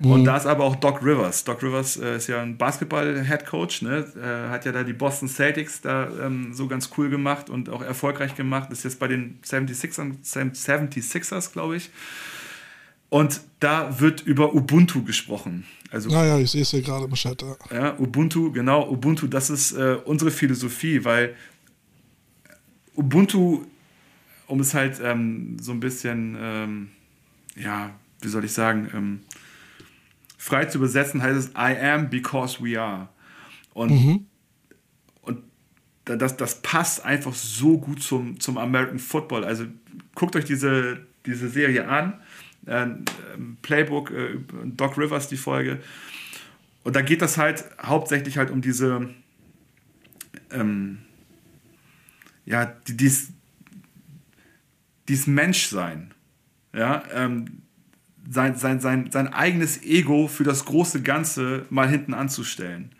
Mhm. 0.00 0.10
Und 0.10 0.24
da 0.24 0.36
ist 0.36 0.46
aber 0.46 0.64
auch 0.64 0.76
Doc 0.76 1.04
Rivers. 1.04 1.44
Doc 1.44 1.62
Rivers 1.62 1.96
äh, 1.96 2.16
ist 2.16 2.26
ja 2.26 2.42
ein 2.42 2.56
Basketball-Head-Coach, 2.56 3.82
ne? 3.82 4.04
äh, 4.16 4.50
hat 4.50 4.64
ja 4.64 4.72
da 4.72 4.82
die 4.82 4.92
Boston 4.92 5.28
Celtics 5.28 5.80
da 5.80 6.08
ähm, 6.20 6.52
so 6.52 6.66
ganz 6.66 6.90
cool 6.96 7.08
gemacht 7.08 7.50
und 7.50 7.68
auch 7.68 7.82
erfolgreich 7.82 8.34
gemacht. 8.34 8.72
Ist 8.72 8.82
jetzt 8.82 8.98
bei 8.98 9.06
den 9.06 9.38
76ers, 9.44 10.24
76ers 10.24 11.52
glaube 11.52 11.76
ich. 11.76 11.90
Und 13.12 13.42
da 13.60 14.00
wird 14.00 14.22
über 14.22 14.54
Ubuntu 14.54 15.04
gesprochen. 15.04 15.66
Also, 15.90 16.08
naja, 16.08 16.38
ich 16.38 16.50
sehe 16.50 16.62
es 16.62 16.70
hier 16.70 16.80
gerade 16.80 17.04
im 17.04 17.12
Chat. 17.12 17.42
Ja. 17.42 17.56
ja, 17.70 17.98
Ubuntu, 17.98 18.50
genau, 18.52 18.88
Ubuntu, 18.90 19.26
das 19.26 19.50
ist 19.50 19.72
äh, 19.72 19.98
unsere 20.06 20.30
Philosophie, 20.30 21.04
weil 21.04 21.36
Ubuntu, 22.96 23.66
um 24.46 24.60
es 24.60 24.72
halt 24.72 24.98
ähm, 25.04 25.58
so 25.60 25.72
ein 25.72 25.80
bisschen, 25.80 26.38
ähm, 26.40 26.88
ja, 27.54 27.90
wie 28.22 28.28
soll 28.28 28.46
ich 28.46 28.54
sagen, 28.54 28.90
ähm, 28.94 29.20
frei 30.38 30.64
zu 30.64 30.78
übersetzen, 30.78 31.22
heißt 31.22 31.38
es 31.38 31.48
I 31.50 31.76
am 31.78 32.08
because 32.08 32.64
we 32.64 32.80
are. 32.80 33.10
Und, 33.74 33.90
mhm. 33.90 34.26
und 35.20 35.40
das, 36.06 36.38
das 36.38 36.62
passt 36.62 37.04
einfach 37.04 37.34
so 37.34 37.76
gut 37.76 38.02
zum, 38.02 38.40
zum 38.40 38.56
American 38.56 38.98
Football. 38.98 39.44
Also 39.44 39.66
guckt 40.14 40.34
euch 40.34 40.46
diese, 40.46 41.06
diese 41.26 41.50
Serie 41.50 41.86
an 41.86 42.21
äh, 42.66 42.86
Playbook, 43.62 44.10
äh, 44.10 44.38
Doc 44.64 44.96
Rivers 44.98 45.28
die 45.28 45.36
Folge. 45.36 45.80
Und 46.84 46.96
da 46.96 47.02
geht 47.02 47.22
das 47.22 47.38
halt 47.38 47.64
hauptsächlich 47.80 48.38
halt 48.38 48.50
um 48.50 48.60
diese, 48.60 49.08
ähm, 50.50 50.98
ja, 52.44 52.66
die, 52.66 52.96
dies, 52.96 53.32
dies 55.08 55.26
Menschsein. 55.26 56.12
Ja, 56.74 57.02
ähm, 57.12 57.62
sein, 58.28 58.56
sein, 58.56 58.80
sein, 58.80 59.10
sein 59.10 59.28
eigenes 59.28 59.82
Ego 59.82 60.26
für 60.28 60.44
das 60.44 60.64
große 60.64 61.02
Ganze 61.02 61.66
mal 61.70 61.88
hinten 61.88 62.14
anzustellen. 62.14 62.92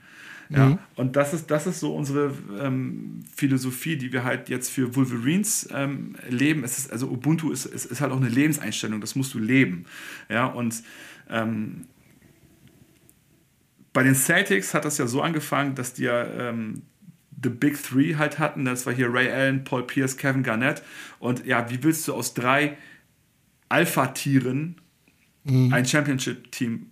Ja, 0.55 0.67
mhm. 0.67 0.79
und 0.97 1.17
das 1.17 1.33
ist, 1.33 1.51
das 1.51 1.67
ist 1.67 1.81
so 1.81 1.95
unsere 1.95 2.35
ähm, 2.61 3.25
Philosophie, 3.35 3.97
die 3.97 4.13
wir 4.13 4.23
halt 4.23 4.51
jetzt 4.51 4.71
für 4.71 4.95
Wolverines 4.95 5.69
ähm, 5.73 6.15
leben. 6.29 6.63
Es 6.63 6.79
ist, 6.79 6.93
also 6.93 7.09
Ubuntu 7.09 7.51
ist, 7.51 7.65
ist, 7.65 7.87
ist, 7.87 8.01
halt 8.01 8.13
auch 8.13 8.19
eine 8.19 8.29
Lebenseinstellung, 8.29 9.01
das 9.01 9.15
musst 9.15 9.33
du 9.33 9.39
leben. 9.39 9.87
Ja, 10.29 10.47
und 10.47 10.83
ähm, 11.31 11.87
bei 13.95 14.03
den 14.03 14.15
Celtics 14.15 14.75
hat 14.75 14.85
das 14.85 14.99
ja 14.99 15.07
so 15.07 15.23
angefangen, 15.23 15.75
dass 15.75 15.95
die 15.95 16.05
ja 16.05 16.25
ähm, 16.25 16.83
The 17.43 17.49
Big 17.49 17.83
Three 17.83 18.17
halt 18.17 18.39
hatten. 18.39 18.65
Das 18.65 18.85
war 18.85 18.93
hier 18.93 19.13
Ray 19.13 19.31
Allen, 19.31 19.65
Paul 19.65 19.87
Pierce, 19.87 20.17
Kevin 20.17 20.43
Garnett. 20.43 20.83
Und 21.19 21.47
ja, 21.47 21.71
wie 21.71 21.83
willst 21.83 22.07
du 22.09 22.15
aus 22.15 22.35
drei 22.35 22.77
Alpha-Tieren 23.69 24.77
mhm. 25.45 25.73
ein 25.73 25.87
Championship-Team 25.87 26.92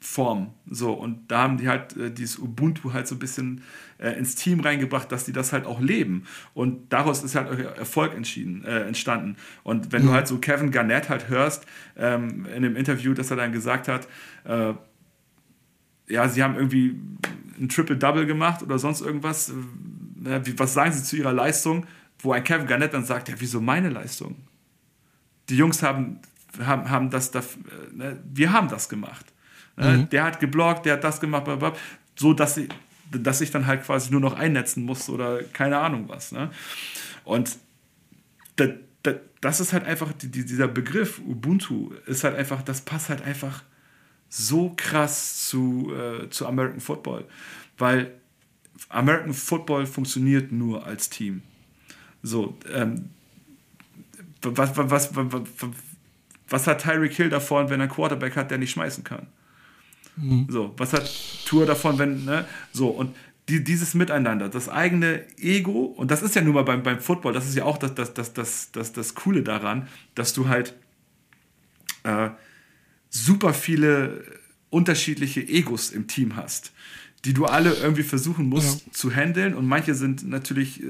formen. 0.00 0.48
So, 0.68 0.92
und 0.92 1.30
da 1.30 1.42
haben 1.42 1.58
die 1.58 1.68
halt 1.68 1.96
äh, 1.96 2.10
dieses 2.10 2.38
Ubuntu 2.38 2.92
halt 2.92 3.06
so 3.06 3.14
ein 3.14 3.18
bisschen 3.18 3.62
äh, 3.98 4.10
ins 4.18 4.34
Team 4.34 4.60
reingebracht, 4.60 5.12
dass 5.12 5.24
die 5.24 5.32
das 5.32 5.52
halt 5.52 5.66
auch 5.66 5.80
leben. 5.80 6.24
Und 6.54 6.92
daraus 6.92 7.22
ist 7.22 7.34
halt 7.34 7.48
Erfolg 7.76 8.14
entschieden, 8.14 8.64
äh, 8.64 8.80
entstanden. 8.80 9.36
Und 9.62 9.92
wenn 9.92 10.02
mhm. 10.02 10.06
du 10.06 10.12
halt 10.14 10.26
so 10.26 10.38
Kevin 10.38 10.70
Garnett 10.70 11.10
halt 11.10 11.28
hörst, 11.28 11.66
ähm, 11.96 12.46
in 12.46 12.62
dem 12.62 12.76
Interview, 12.76 13.12
dass 13.12 13.30
er 13.30 13.36
dann 13.36 13.52
gesagt 13.52 13.88
hat, 13.88 14.08
äh, 14.44 14.72
ja, 16.08 16.28
sie 16.28 16.42
haben 16.42 16.56
irgendwie 16.56 16.98
ein 17.60 17.68
Triple-Double 17.68 18.26
gemacht 18.26 18.62
oder 18.62 18.78
sonst 18.78 19.02
irgendwas. 19.02 19.50
Äh, 20.24 20.40
wie, 20.44 20.58
was 20.58 20.74
sagen 20.74 20.92
sie 20.92 21.02
zu 21.02 21.16
ihrer 21.16 21.32
Leistung? 21.32 21.86
Wo 22.18 22.32
ein 22.32 22.42
Kevin 22.42 22.66
Garnett 22.66 22.94
dann 22.94 23.04
sagt, 23.04 23.28
ja, 23.28 23.34
wieso 23.38 23.60
meine 23.60 23.90
Leistung? 23.90 24.36
Die 25.50 25.56
Jungs 25.56 25.82
haben, 25.82 26.20
haben, 26.58 26.90
haben 26.90 27.10
das, 27.10 27.30
das 27.30 27.56
äh, 27.56 27.94
ne, 27.94 28.22
wir 28.32 28.52
haben 28.52 28.68
das 28.68 28.88
gemacht. 28.88 29.26
Ne, 29.80 29.96
mhm. 29.96 30.10
Der 30.10 30.24
hat 30.24 30.40
geblockt, 30.40 30.84
der 30.84 30.94
hat 30.94 31.04
das 31.04 31.20
gemacht, 31.20 31.44
blablabla, 31.44 31.78
so 32.14 32.34
dass 32.34 32.58
ich, 32.58 32.68
dass 33.10 33.40
ich 33.40 33.50
dann 33.50 33.66
halt 33.66 33.82
quasi 33.82 34.10
nur 34.10 34.20
noch 34.20 34.34
einnetzen 34.34 34.84
muss 34.84 35.08
oder 35.08 35.42
keine 35.42 35.78
Ahnung 35.78 36.04
was. 36.08 36.32
Ne? 36.32 36.50
Und 37.24 37.56
das, 38.56 38.68
das, 39.02 39.16
das 39.40 39.60
ist 39.60 39.72
halt 39.72 39.86
einfach, 39.86 40.12
die, 40.12 40.28
dieser 40.28 40.68
Begriff 40.68 41.18
Ubuntu 41.18 41.92
ist 42.04 42.24
halt 42.24 42.36
einfach, 42.36 42.60
das 42.60 42.82
passt 42.82 43.08
halt 43.08 43.22
einfach 43.22 43.62
so 44.28 44.74
krass 44.76 45.48
zu, 45.48 45.90
äh, 45.94 46.28
zu 46.28 46.46
American 46.46 46.80
Football, 46.80 47.24
weil 47.78 48.12
American 48.90 49.32
Football 49.32 49.86
funktioniert 49.86 50.52
nur 50.52 50.84
als 50.84 51.08
Team. 51.08 51.40
So, 52.22 52.58
ähm, 52.70 53.08
was, 54.42 54.76
was, 54.76 55.16
was, 55.16 55.32
was, 55.32 55.42
was 56.50 56.66
hat 56.66 56.82
Tyreek 56.82 57.14
Hill 57.14 57.30
davon, 57.30 57.70
wenn 57.70 57.80
er 57.80 57.84
einen 57.84 57.92
Quarterback 57.92 58.36
hat, 58.36 58.50
der 58.50 58.58
nicht 58.58 58.72
schmeißen 58.72 59.04
kann? 59.04 59.26
Mhm. 60.16 60.46
So, 60.48 60.74
was 60.76 60.92
hat 60.92 61.10
Tour 61.46 61.66
davon, 61.66 61.98
wenn, 61.98 62.24
ne? 62.24 62.44
So, 62.72 62.88
und 62.88 63.14
die, 63.48 63.64
dieses 63.64 63.94
Miteinander, 63.94 64.48
das 64.48 64.68
eigene 64.68 65.24
Ego, 65.38 65.84
und 65.84 66.10
das 66.10 66.22
ist 66.22 66.34
ja 66.34 66.42
nun 66.42 66.54
mal 66.54 66.62
beim, 66.62 66.82
beim 66.82 67.00
Football, 67.00 67.32
das 67.32 67.48
ist 67.48 67.56
ja 67.56 67.64
auch 67.64 67.78
das, 67.78 67.94
das, 67.94 68.14
das, 68.14 68.32
das, 68.32 68.70
das, 68.72 68.92
das 68.92 69.14
Coole 69.14 69.42
daran, 69.42 69.88
dass 70.14 70.32
du 70.32 70.48
halt 70.48 70.74
äh, 72.04 72.30
super 73.08 73.52
viele 73.52 74.24
unterschiedliche 74.70 75.40
Egos 75.40 75.90
im 75.90 76.06
Team 76.06 76.36
hast 76.36 76.72
die 77.24 77.34
du 77.34 77.44
alle 77.44 77.74
irgendwie 77.74 78.02
versuchen 78.02 78.48
musst 78.48 78.86
ja. 78.86 78.92
zu 78.92 79.14
handeln. 79.14 79.54
Und 79.54 79.66
manche 79.66 79.94
sind 79.94 80.26
natürlich 80.26 80.82
äh, 80.82 80.86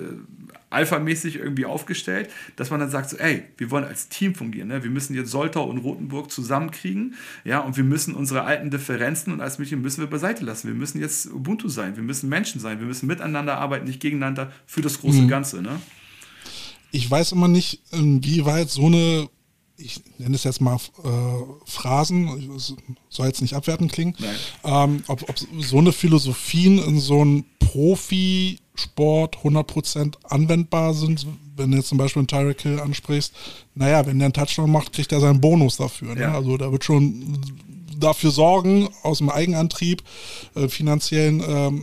alphamäßig 0.70 1.36
irgendwie 1.36 1.64
aufgestellt, 1.64 2.30
dass 2.54 2.70
man 2.70 2.78
dann 2.78 2.90
sagt, 2.90 3.10
so, 3.10 3.16
ey, 3.16 3.42
wir 3.56 3.70
wollen 3.70 3.84
als 3.84 4.08
Team 4.08 4.34
fungieren. 4.34 4.68
Ne? 4.68 4.82
Wir 4.84 4.90
müssen 4.90 5.14
jetzt 5.14 5.30
Soltau 5.30 5.64
und 5.64 5.78
Rothenburg 5.78 6.30
zusammenkriegen. 6.30 7.14
Ja, 7.44 7.58
und 7.60 7.76
wir 7.76 7.84
müssen 7.84 8.14
unsere 8.14 8.44
alten 8.44 8.70
Differenzen 8.70 9.32
und 9.32 9.40
alles 9.40 9.58
Mögliche 9.58 9.76
müssen 9.76 10.00
wir 10.00 10.06
beiseite 10.08 10.44
lassen. 10.44 10.68
Wir 10.68 10.74
müssen 10.74 11.00
jetzt 11.00 11.26
Ubuntu 11.26 11.68
sein. 11.68 11.96
Wir 11.96 12.04
müssen 12.04 12.28
Menschen 12.28 12.60
sein. 12.60 12.78
Wir 12.78 12.86
müssen 12.86 13.06
miteinander 13.08 13.58
arbeiten, 13.58 13.86
nicht 13.86 14.00
gegeneinander 14.00 14.52
für 14.66 14.82
das 14.82 15.00
große 15.00 15.22
mhm. 15.22 15.28
Ganze. 15.28 15.62
Ne? 15.62 15.80
Ich 16.92 17.10
weiß 17.10 17.32
immer 17.32 17.48
nicht, 17.48 17.82
inwieweit 17.90 18.70
so 18.70 18.86
eine 18.86 19.28
ich 19.80 20.00
nenne 20.18 20.34
es 20.34 20.44
jetzt 20.44 20.60
mal 20.60 20.76
äh, 20.76 21.08
Phrasen, 21.64 22.50
soll 23.08 23.26
jetzt 23.26 23.42
nicht 23.42 23.54
abwertend 23.54 23.92
klingen, 23.92 24.14
ähm, 24.64 25.02
ob, 25.08 25.28
ob, 25.28 25.36
so 25.60 25.78
eine 25.78 25.92
Philosophien 25.92 26.78
in 26.78 27.00
so 27.00 27.20
einem 27.20 27.44
Profisport 27.58 29.38
100% 29.38 30.14
anwendbar 30.24 30.94
sind, 30.94 31.26
wenn 31.56 31.70
du 31.70 31.78
jetzt 31.78 31.88
zum 31.88 31.98
Beispiel 31.98 32.20
einen 32.20 32.28
Tyreek 32.28 32.62
Hill 32.62 32.80
ansprichst, 32.80 33.32
naja, 33.74 34.06
wenn 34.06 34.18
der 34.18 34.26
einen 34.26 34.32
Touchdown 34.32 34.70
macht, 34.70 34.92
kriegt 34.92 35.12
er 35.12 35.20
seinen 35.20 35.40
Bonus 35.40 35.76
dafür. 35.76 36.14
Ne? 36.14 36.22
Ja. 36.22 36.34
Also 36.34 36.56
da 36.56 36.72
wird 36.72 36.84
schon 36.84 37.38
dafür 37.98 38.30
sorgen, 38.30 38.88
aus 39.02 39.18
dem 39.18 39.30
Eigenantrieb, 39.30 40.02
äh, 40.54 40.68
finanziellen 40.68 41.42
ähm, 41.46 41.82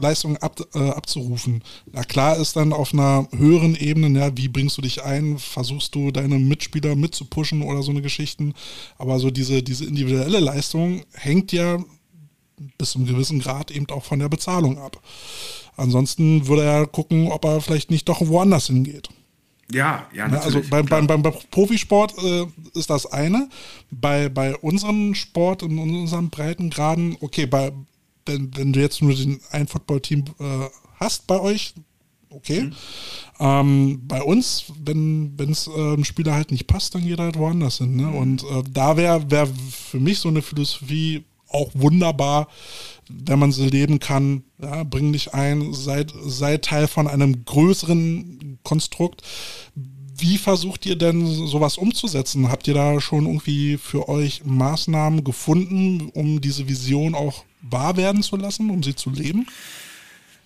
Leistungen 0.00 0.36
ab, 0.38 0.60
äh, 0.74 0.78
abzurufen. 0.78 1.62
Na 1.92 2.04
klar 2.04 2.36
ist 2.36 2.56
dann 2.56 2.72
auf 2.72 2.92
einer 2.92 3.28
höheren 3.36 3.74
Ebene, 3.74 4.18
ja, 4.18 4.36
wie 4.36 4.48
bringst 4.48 4.76
du 4.78 4.82
dich 4.82 5.02
ein, 5.02 5.38
versuchst 5.38 5.94
du 5.94 6.10
deine 6.10 6.38
Mitspieler 6.38 6.96
mitzupushen 6.96 7.62
oder 7.62 7.82
so 7.82 7.90
eine 7.90 8.02
Geschichten. 8.02 8.54
Aber 8.98 9.18
so 9.18 9.30
diese, 9.30 9.62
diese 9.62 9.84
individuelle 9.84 10.40
Leistung 10.40 11.02
hängt 11.12 11.52
ja 11.52 11.78
bis 12.78 12.92
zu 12.92 12.98
einem 12.98 13.06
gewissen 13.06 13.40
Grad 13.40 13.70
eben 13.70 13.88
auch 13.90 14.04
von 14.04 14.18
der 14.18 14.28
Bezahlung 14.28 14.78
ab. 14.78 15.00
Ansonsten 15.76 16.46
würde 16.46 16.64
er 16.64 16.86
gucken, 16.86 17.28
ob 17.28 17.44
er 17.44 17.60
vielleicht 17.60 17.90
nicht 17.90 18.08
doch 18.08 18.20
woanders 18.20 18.66
hingeht. 18.66 19.08
Ja, 19.72 20.08
ja, 20.12 20.28
natürlich. 20.28 20.56
Also 20.56 20.70
beim, 20.70 20.86
beim, 20.86 21.06
beim, 21.06 21.22
beim 21.22 21.34
Profisport 21.50 22.14
äh, 22.18 22.46
ist 22.74 22.90
das 22.90 23.06
eine. 23.06 23.48
Bei, 23.90 24.28
bei 24.28 24.56
unserem 24.56 25.14
Sport, 25.14 25.62
in 25.62 25.78
unseren 25.78 26.30
Breitengraden, 26.30 27.16
okay, 27.20 27.46
bei, 27.46 27.72
wenn, 28.30 28.56
wenn 28.56 28.72
du 28.72 28.80
jetzt 28.80 29.02
nur 29.02 29.14
den, 29.14 29.40
ein 29.50 29.66
Footballteam 29.66 30.24
äh, 30.38 30.68
hast 30.96 31.26
bei 31.26 31.40
euch, 31.40 31.74
okay. 32.30 32.62
Mhm. 32.62 32.72
Ähm, 33.38 34.00
bei 34.04 34.22
uns, 34.22 34.64
wenn 34.84 35.34
es 35.38 35.66
äh, 35.66 36.04
Spieler 36.04 36.34
halt 36.34 36.50
nicht 36.50 36.66
passt, 36.66 36.94
dann 36.94 37.02
geht 37.06 37.18
er 37.18 37.26
halt 37.26 37.38
woanders 37.38 37.78
hin. 37.78 37.96
Ne? 37.96 38.04
Mhm. 38.04 38.14
Und 38.16 38.42
äh, 38.44 38.62
da 38.70 38.96
wäre 38.96 39.30
wär 39.30 39.46
für 39.46 40.00
mich 40.00 40.18
so 40.18 40.28
eine 40.28 40.42
Philosophie 40.42 41.24
auch 41.48 41.70
wunderbar, 41.74 42.48
wenn 43.08 43.38
man 43.38 43.52
sie 43.52 43.68
leben 43.68 43.98
kann. 43.98 44.44
Ja, 44.62 44.84
bring 44.84 45.12
dich 45.12 45.34
ein, 45.34 45.72
sei, 45.72 46.06
sei 46.24 46.58
Teil 46.58 46.86
von 46.86 47.08
einem 47.08 47.44
größeren 47.44 48.58
Konstrukt. 48.62 49.22
Wie 49.74 50.38
versucht 50.38 50.84
ihr 50.86 50.96
denn 50.96 51.26
sowas 51.26 51.78
umzusetzen? 51.78 52.50
Habt 52.50 52.68
ihr 52.68 52.74
da 52.74 53.00
schon 53.00 53.26
irgendwie 53.26 53.78
für 53.78 54.08
euch 54.08 54.44
Maßnahmen 54.44 55.24
gefunden, 55.24 56.10
um 56.12 56.40
diese 56.40 56.68
Vision 56.68 57.14
auch 57.14 57.44
wahr 57.62 57.96
werden 57.96 58.22
zu 58.22 58.36
lassen, 58.36 58.70
um 58.70 58.82
sie 58.82 58.94
zu 58.94 59.10
leben? 59.10 59.46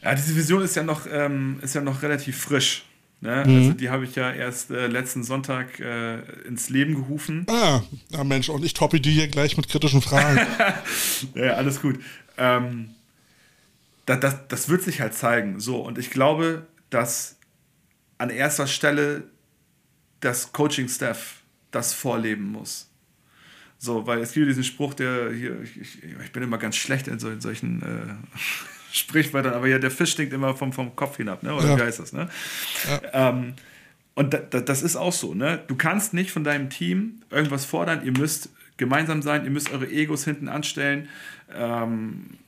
Ja, 0.03 0.15
diese 0.15 0.37
Vision 0.37 0.63
ist 0.63 0.77
ja 0.77 0.83
noch, 0.83 1.07
ähm, 1.11 1.59
ist 1.63 1.75
ja 1.75 1.81
noch 1.81 2.03
relativ 2.03 2.39
frisch. 2.39 2.85
Ne? 3.21 3.43
Mhm. 3.47 3.57
Also 3.57 3.73
die 3.73 3.89
habe 3.89 4.05
ich 4.05 4.15
ja 4.17 4.31
erst 4.31 4.71
äh, 4.71 4.87
letzten 4.87 5.25
Sonntag 5.25 5.81
äh, 5.81 6.19
ins 6.47 6.69
Leben 6.69 6.95
gerufen. 6.95 7.47
Ah, 7.49 7.83
ja 8.11 8.23
Mensch, 8.23 8.51
und 8.51 8.65
ich 8.65 8.75
toppe 8.75 9.01
die 9.01 9.13
hier 9.13 9.29
gleich 9.29 9.57
mit 9.57 9.69
kritischen 9.69 10.03
Fragen. 10.03 10.41
ja, 11.35 11.55
alles 11.55 11.81
gut. 11.81 11.99
Ähm, 12.37 12.91
das, 14.05 14.21
das, 14.21 14.49
das 14.49 14.69
wird 14.69 14.83
sich 14.83 15.01
halt 15.01 15.15
zeigen. 15.15 15.59
So, 15.59 15.79
und 15.81 15.97
ich 15.97 16.11
glaube, 16.11 16.67
dass 16.91 17.37
an 18.19 18.29
erster 18.31 18.67
Stelle 18.67 19.25
das 20.21 20.53
Coaching-Staff 20.53 21.43
das 21.71 21.95
vorleben 21.95 22.53
muss. 22.53 22.91
So, 23.85 24.07
weil 24.07 24.21
es 24.21 24.33
gibt 24.33 24.49
diesen 24.49 24.65
Spruch, 24.65 24.95
der 24.95 25.31
hier, 25.31 25.61
ich, 25.63 26.03
ich 26.03 26.33
bin 26.33 26.43
immer 26.43 26.57
ganz 26.57 26.77
schlecht 26.77 27.07
in, 27.07 27.19
so, 27.19 27.29
in 27.29 27.43
solchen 27.43 27.83
äh, 27.83 28.37
Sprichwörtern, 28.93 29.53
aber 29.53 29.67
ja, 29.67 29.79
der 29.79 29.91
Fisch 29.91 30.13
stinkt 30.13 30.33
immer 30.33 30.55
vom, 30.55 30.73
vom 30.73 30.97
Kopf 30.97 31.19
hinab, 31.19 31.43
ne? 31.43 31.55
Oder 31.55 31.71
ja. 31.71 31.79
wie 31.79 31.83
heißt 31.83 32.01
das, 32.01 32.15
ne? 32.15 32.31
Ja. 32.89 33.31
Ähm, 33.31 33.53
und 34.15 34.33
da, 34.33 34.39
da, 34.39 34.61
das 34.61 34.83
ist 34.83 34.97
auch 34.97 35.13
so, 35.13 35.35
ne? 35.35 35.63
Du 35.67 35.77
kannst 35.77 36.15
nicht 36.15 36.31
von 36.31 36.45
deinem 36.45 36.71
Team 36.71 37.23
irgendwas 37.31 37.67
fordern, 37.67 38.05
ihr 38.07 38.13
müsst 38.13 38.49
gemeinsam 38.79 39.21
sein, 39.21 39.45
ihr 39.45 39.51
müsst 39.51 39.71
eure 39.71 39.91
Egos 39.91 40.25
hinten 40.25 40.49
anstellen 40.49 41.09
ähm, 41.55 42.39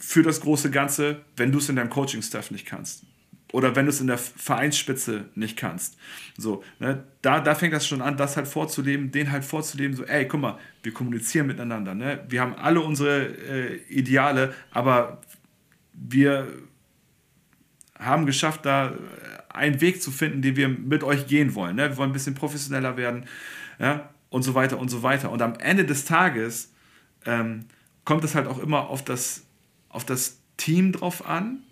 für 0.00 0.24
das 0.24 0.40
große 0.40 0.70
Ganze, 0.70 1.20
wenn 1.36 1.52
du 1.52 1.58
es 1.58 1.68
in 1.68 1.76
deinem 1.76 1.90
Coaching-Staff 1.90 2.50
nicht 2.50 2.66
kannst 2.66 3.04
oder 3.52 3.76
wenn 3.76 3.86
du 3.86 3.90
es 3.90 4.00
in 4.00 4.06
der 4.06 4.18
Vereinsspitze 4.18 5.26
nicht 5.34 5.56
kannst. 5.56 5.96
So, 6.36 6.64
ne, 6.78 7.04
da, 7.20 7.40
da 7.40 7.54
fängt 7.54 7.74
das 7.74 7.86
schon 7.86 8.02
an, 8.02 8.16
das 8.16 8.36
halt 8.36 8.48
vorzuleben, 8.48 9.12
den 9.12 9.30
halt 9.30 9.44
vorzuleben, 9.44 9.96
so, 9.96 10.04
ey, 10.04 10.26
guck 10.26 10.40
mal, 10.40 10.58
wir 10.82 10.92
kommunizieren 10.92 11.46
miteinander, 11.46 11.94
ne? 11.94 12.24
Wir 12.28 12.40
haben 12.40 12.54
alle 12.54 12.80
unsere 12.80 13.26
äh, 13.26 13.76
Ideale, 13.88 14.54
aber 14.70 15.20
wir 15.92 16.48
haben 17.98 18.26
geschafft, 18.26 18.66
da 18.66 18.94
einen 19.48 19.80
Weg 19.80 20.02
zu 20.02 20.10
finden, 20.10 20.42
den 20.42 20.56
wir 20.56 20.68
mit 20.68 21.04
euch 21.04 21.26
gehen 21.26 21.54
wollen. 21.54 21.76
Ne? 21.76 21.90
Wir 21.90 21.96
wollen 21.96 22.10
ein 22.10 22.14
bisschen 22.14 22.34
professioneller 22.34 22.96
werden, 22.96 23.26
ja, 23.78 24.10
und 24.30 24.42
so 24.42 24.54
weiter 24.54 24.78
und 24.78 24.88
so 24.88 25.02
weiter. 25.02 25.30
Und 25.30 25.42
am 25.42 25.54
Ende 25.56 25.84
des 25.84 26.04
Tages 26.04 26.72
ähm, 27.26 27.66
kommt 28.04 28.24
es 28.24 28.34
halt 28.34 28.46
auch 28.46 28.58
immer 28.58 28.88
auf 28.88 29.04
das, 29.04 29.44
auf 29.88 30.04
das 30.04 30.40
Team 30.56 30.92
drauf 30.92 31.26
an. 31.28 31.62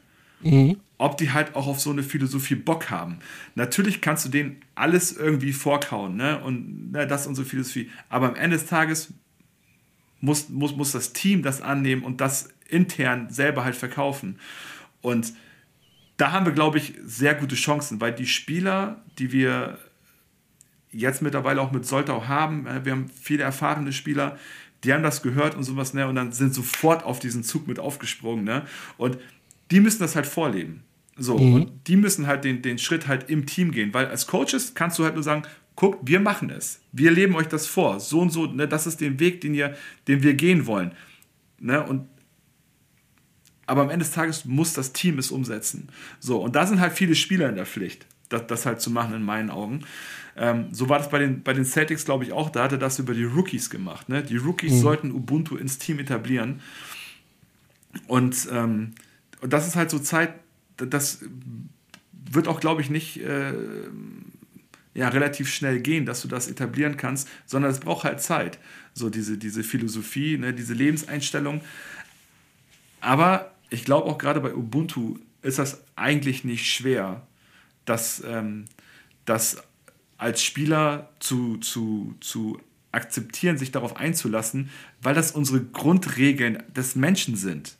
Mhm 0.42 0.76
ob 1.00 1.16
die 1.16 1.32
halt 1.32 1.56
auch 1.56 1.66
auf 1.66 1.80
so 1.80 1.90
eine 1.90 2.02
Philosophie 2.02 2.56
Bock 2.56 2.90
haben. 2.90 3.20
Natürlich 3.54 4.02
kannst 4.02 4.26
du 4.26 4.28
denen 4.28 4.60
alles 4.74 5.16
irgendwie 5.16 5.54
vorkauen, 5.54 6.16
ne? 6.16 6.38
Und 6.40 6.92
ne, 6.92 7.06
das 7.06 7.26
und 7.26 7.36
so 7.36 7.42
Philosophie. 7.42 7.90
Aber 8.10 8.28
am 8.28 8.34
Ende 8.34 8.58
des 8.58 8.66
Tages 8.66 9.14
muss, 10.20 10.50
muss, 10.50 10.76
muss 10.76 10.92
das 10.92 11.14
Team 11.14 11.42
das 11.42 11.62
annehmen 11.62 12.02
und 12.02 12.20
das 12.20 12.50
intern 12.68 13.30
selber 13.30 13.64
halt 13.64 13.76
verkaufen. 13.76 14.38
Und 15.00 15.32
da 16.18 16.32
haben 16.32 16.44
wir, 16.44 16.52
glaube 16.52 16.76
ich, 16.76 16.92
sehr 17.02 17.34
gute 17.34 17.54
Chancen, 17.54 17.98
weil 18.02 18.12
die 18.12 18.26
Spieler, 18.26 19.02
die 19.18 19.32
wir 19.32 19.78
jetzt 20.92 21.22
mittlerweile 21.22 21.62
auch 21.62 21.72
mit 21.72 21.86
Soltau 21.86 22.28
haben, 22.28 22.66
äh, 22.66 22.84
wir 22.84 22.92
haben 22.92 23.08
viele 23.08 23.42
erfahrene 23.42 23.94
Spieler, 23.94 24.36
die 24.84 24.92
haben 24.92 25.02
das 25.02 25.22
gehört 25.22 25.54
und 25.54 25.64
sowas, 25.64 25.94
ne? 25.94 26.06
Und 26.06 26.16
dann 26.16 26.32
sind 26.32 26.52
sofort 26.52 27.04
auf 27.04 27.20
diesen 27.20 27.42
Zug 27.42 27.66
mit 27.66 27.78
aufgesprungen, 27.78 28.44
ne? 28.44 28.66
Und 28.98 29.16
die 29.70 29.80
müssen 29.80 30.00
das 30.00 30.16
halt 30.16 30.26
vorleben. 30.26 30.82
So, 31.16 31.38
mhm. 31.38 31.54
und 31.54 31.86
die 31.86 31.96
müssen 31.96 32.26
halt 32.26 32.44
den, 32.44 32.62
den 32.62 32.78
Schritt 32.78 33.06
halt 33.06 33.28
im 33.28 33.44
Team 33.44 33.72
gehen, 33.72 33.92
weil 33.92 34.06
als 34.06 34.26
Coaches 34.26 34.74
kannst 34.74 34.98
du 34.98 35.04
halt 35.04 35.14
nur 35.14 35.22
sagen, 35.22 35.42
guckt, 35.76 35.98
wir 36.02 36.20
machen 36.20 36.50
es. 36.50 36.80
Wir 36.92 37.10
leben 37.10 37.34
euch 37.34 37.46
das 37.46 37.66
vor. 37.66 38.00
So 38.00 38.20
und 38.20 38.30
so, 38.30 38.46
ne, 38.46 38.66
das 38.66 38.86
ist 38.86 39.00
der 39.00 39.20
Weg, 39.20 39.40
den, 39.40 39.54
ihr, 39.54 39.76
den 40.08 40.22
wir 40.22 40.34
gehen 40.34 40.66
wollen. 40.66 40.92
Ne, 41.58 41.84
und 41.84 42.08
aber 43.66 43.82
am 43.82 43.90
Ende 43.90 44.04
des 44.04 44.12
Tages 44.12 44.46
muss 44.46 44.72
das 44.72 44.92
Team 44.92 45.18
es 45.18 45.30
umsetzen. 45.30 45.90
So, 46.18 46.42
und 46.42 46.56
da 46.56 46.66
sind 46.66 46.80
halt 46.80 46.92
viele 46.92 47.14
Spieler 47.14 47.48
in 47.48 47.54
der 47.54 47.66
Pflicht, 47.66 48.04
das, 48.28 48.46
das 48.48 48.66
halt 48.66 48.80
zu 48.80 48.90
machen, 48.90 49.14
in 49.14 49.22
meinen 49.22 49.48
Augen. 49.48 49.84
Ähm, 50.36 50.68
so 50.72 50.88
war 50.88 50.98
das 50.98 51.08
bei 51.08 51.20
den, 51.20 51.44
bei 51.44 51.52
den 51.52 51.64
Celtics, 51.64 52.04
glaube 52.04 52.24
ich, 52.24 52.32
auch. 52.32 52.50
Da 52.50 52.64
hat 52.64 52.72
er 52.72 52.78
das 52.78 52.98
über 52.98 53.14
die 53.14 53.22
Rookies 53.22 53.70
gemacht. 53.70 54.08
Ne? 54.08 54.24
Die 54.24 54.38
Rookies 54.38 54.72
mhm. 54.72 54.80
sollten 54.80 55.12
Ubuntu 55.12 55.54
ins 55.56 55.78
Team 55.78 56.00
etablieren. 56.00 56.60
Und, 58.08 58.48
ähm, 58.50 58.94
und 59.40 59.52
das 59.52 59.66
ist 59.66 59.76
halt 59.76 59.90
so 59.90 59.98
Zeit, 59.98 60.34
das 60.76 61.20
wird 62.30 62.48
auch, 62.48 62.60
glaube 62.60 62.80
ich, 62.80 62.90
nicht 62.90 63.20
äh, 63.20 63.52
ja, 64.94 65.08
relativ 65.08 65.48
schnell 65.48 65.80
gehen, 65.80 66.06
dass 66.06 66.22
du 66.22 66.28
das 66.28 66.48
etablieren 66.48 66.96
kannst, 66.96 67.28
sondern 67.46 67.70
es 67.70 67.80
braucht 67.80 68.04
halt 68.04 68.20
Zeit. 68.20 68.58
So 68.92 69.08
diese, 69.08 69.38
diese 69.38 69.62
Philosophie, 69.62 70.36
ne, 70.38 70.52
diese 70.52 70.74
Lebenseinstellung. 70.74 71.60
Aber 73.00 73.54
ich 73.70 73.84
glaube 73.84 74.08
auch 74.08 74.18
gerade 74.18 74.40
bei 74.40 74.54
Ubuntu 74.54 75.18
ist 75.42 75.58
das 75.58 75.82
eigentlich 75.96 76.44
nicht 76.44 76.70
schwer, 76.70 77.26
das, 77.84 78.22
ähm, 78.26 78.66
das 79.24 79.62
als 80.18 80.42
Spieler 80.42 81.08
zu, 81.18 81.56
zu, 81.58 82.14
zu 82.20 82.60
akzeptieren, 82.92 83.56
sich 83.56 83.70
darauf 83.70 83.96
einzulassen, 83.96 84.70
weil 85.00 85.14
das 85.14 85.32
unsere 85.32 85.64
Grundregeln 85.64 86.62
des 86.74 86.94
Menschen 86.94 87.36
sind. 87.36 87.76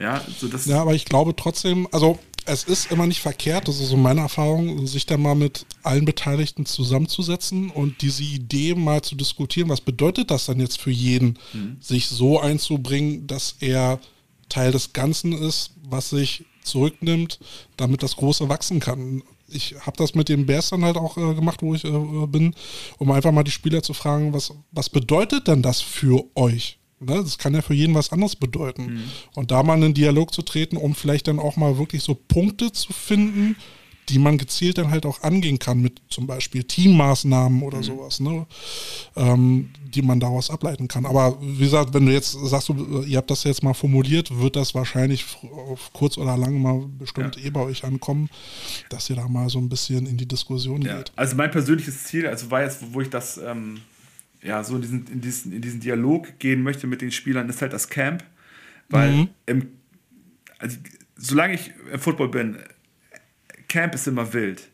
Ja, 0.00 0.24
so 0.38 0.48
das 0.48 0.64
ja, 0.64 0.80
aber 0.80 0.94
ich 0.94 1.04
glaube 1.04 1.36
trotzdem, 1.36 1.86
also 1.92 2.18
es 2.46 2.64
ist 2.64 2.90
immer 2.90 3.06
nicht 3.06 3.20
verkehrt, 3.20 3.68
das 3.68 3.80
ist 3.80 3.90
so 3.90 3.98
meine 3.98 4.22
Erfahrung, 4.22 4.86
sich 4.86 5.04
da 5.04 5.18
mal 5.18 5.34
mit 5.34 5.66
allen 5.82 6.06
Beteiligten 6.06 6.64
zusammenzusetzen 6.64 7.70
und 7.70 8.00
diese 8.00 8.22
Idee 8.22 8.74
mal 8.74 9.02
zu 9.02 9.14
diskutieren, 9.14 9.68
was 9.68 9.82
bedeutet 9.82 10.30
das 10.30 10.46
dann 10.46 10.58
jetzt 10.58 10.80
für 10.80 10.90
jeden, 10.90 11.38
mhm. 11.52 11.76
sich 11.80 12.08
so 12.08 12.40
einzubringen, 12.40 13.26
dass 13.26 13.56
er 13.60 14.00
Teil 14.48 14.72
des 14.72 14.94
Ganzen 14.94 15.32
ist, 15.32 15.72
was 15.82 16.10
sich 16.10 16.44
zurücknimmt, 16.62 17.38
damit 17.76 18.02
das 18.02 18.16
Große 18.16 18.48
wachsen 18.48 18.80
kann. 18.80 19.22
Ich 19.48 19.74
habe 19.80 19.96
das 19.96 20.14
mit 20.14 20.28
den 20.28 20.46
Bears 20.46 20.70
dann 20.70 20.84
halt 20.84 20.96
auch 20.96 21.18
äh, 21.18 21.34
gemacht, 21.34 21.62
wo 21.62 21.74
ich 21.74 21.84
äh, 21.84 22.26
bin, 22.26 22.54
um 22.98 23.10
einfach 23.10 23.32
mal 23.32 23.42
die 23.42 23.50
Spieler 23.50 23.82
zu 23.82 23.92
fragen, 23.92 24.32
was, 24.32 24.52
was 24.72 24.88
bedeutet 24.88 25.46
denn 25.46 25.60
das 25.60 25.82
für 25.82 26.24
euch? 26.36 26.79
Ne? 27.00 27.16
Das 27.22 27.38
kann 27.38 27.54
ja 27.54 27.62
für 27.62 27.74
jeden 27.74 27.94
was 27.94 28.12
anderes 28.12 28.36
bedeuten. 28.36 28.94
Mhm. 28.94 29.02
Und 29.34 29.50
da 29.50 29.62
mal 29.62 29.76
in 29.76 29.84
einen 29.84 29.94
Dialog 29.94 30.32
zu 30.32 30.42
treten, 30.42 30.76
um 30.76 30.94
vielleicht 30.94 31.28
dann 31.28 31.38
auch 31.38 31.56
mal 31.56 31.78
wirklich 31.78 32.02
so 32.02 32.14
Punkte 32.14 32.72
zu 32.72 32.92
finden, 32.92 33.56
die 34.10 34.18
man 34.18 34.38
gezielt 34.38 34.78
dann 34.78 34.90
halt 34.90 35.06
auch 35.06 35.22
angehen 35.22 35.58
kann 35.58 35.80
mit 35.80 36.02
zum 36.08 36.26
Beispiel 36.26 36.64
Teammaßnahmen 36.64 37.62
oder 37.62 37.78
mhm. 37.78 37.82
sowas, 37.82 38.20
ne? 38.20 38.46
Ähm, 39.16 39.70
die 39.84 40.02
man 40.02 40.20
daraus 40.20 40.50
ableiten 40.50 40.88
kann. 40.88 41.06
Aber 41.06 41.38
wie 41.40 41.64
gesagt, 41.64 41.94
wenn 41.94 42.06
du 42.06 42.12
jetzt 42.12 42.32
sagst, 42.32 42.68
du, 42.68 43.02
ihr 43.02 43.18
habt 43.18 43.30
das 43.30 43.44
jetzt 43.44 43.62
mal 43.62 43.74
formuliert, 43.74 44.36
wird 44.38 44.56
das 44.56 44.74
wahrscheinlich 44.74 45.24
auf 45.52 45.92
kurz 45.92 46.16
oder 46.16 46.36
lang 46.36 46.60
mal 46.60 46.84
bestimmt 46.98 47.36
ja. 47.36 47.46
eh 47.46 47.50
bei 47.50 47.60
euch 47.60 47.84
ankommen, 47.84 48.30
dass 48.88 49.10
ihr 49.10 49.16
da 49.16 49.26
mal 49.26 49.48
so 49.48 49.58
ein 49.58 49.68
bisschen 49.68 50.06
in 50.06 50.16
die 50.16 50.26
Diskussion 50.26 50.82
ja. 50.82 50.98
geht. 50.98 51.12
Also 51.16 51.34
mein 51.36 51.50
persönliches 51.50 52.04
Ziel, 52.04 52.26
also 52.26 52.50
war 52.50 52.62
jetzt, 52.62 52.92
wo 52.92 53.00
ich 53.00 53.10
das 53.10 53.38
ähm, 53.38 53.80
ja 54.42 54.64
so 54.64 54.76
in 54.76 54.82
diesen, 54.82 55.06
in, 55.06 55.20
diesen, 55.20 55.52
in 55.52 55.62
diesen 55.62 55.80
Dialog 55.80 56.38
gehen 56.38 56.62
möchte 56.62 56.86
mit 56.86 57.00
den 57.00 57.10
Spielern, 57.10 57.48
ist 57.48 57.62
halt 57.62 57.72
das 57.72 57.88
Camp. 57.88 58.24
Weil 58.88 59.12
mhm. 59.12 59.28
im, 59.46 59.68
also, 60.58 60.78
solange 61.16 61.54
ich 61.54 61.72
im 61.92 62.00
Football 62.00 62.28
bin, 62.28 62.58
Camp 63.68 63.94
ist 63.94 64.06
immer 64.08 64.32
wild. 64.32 64.68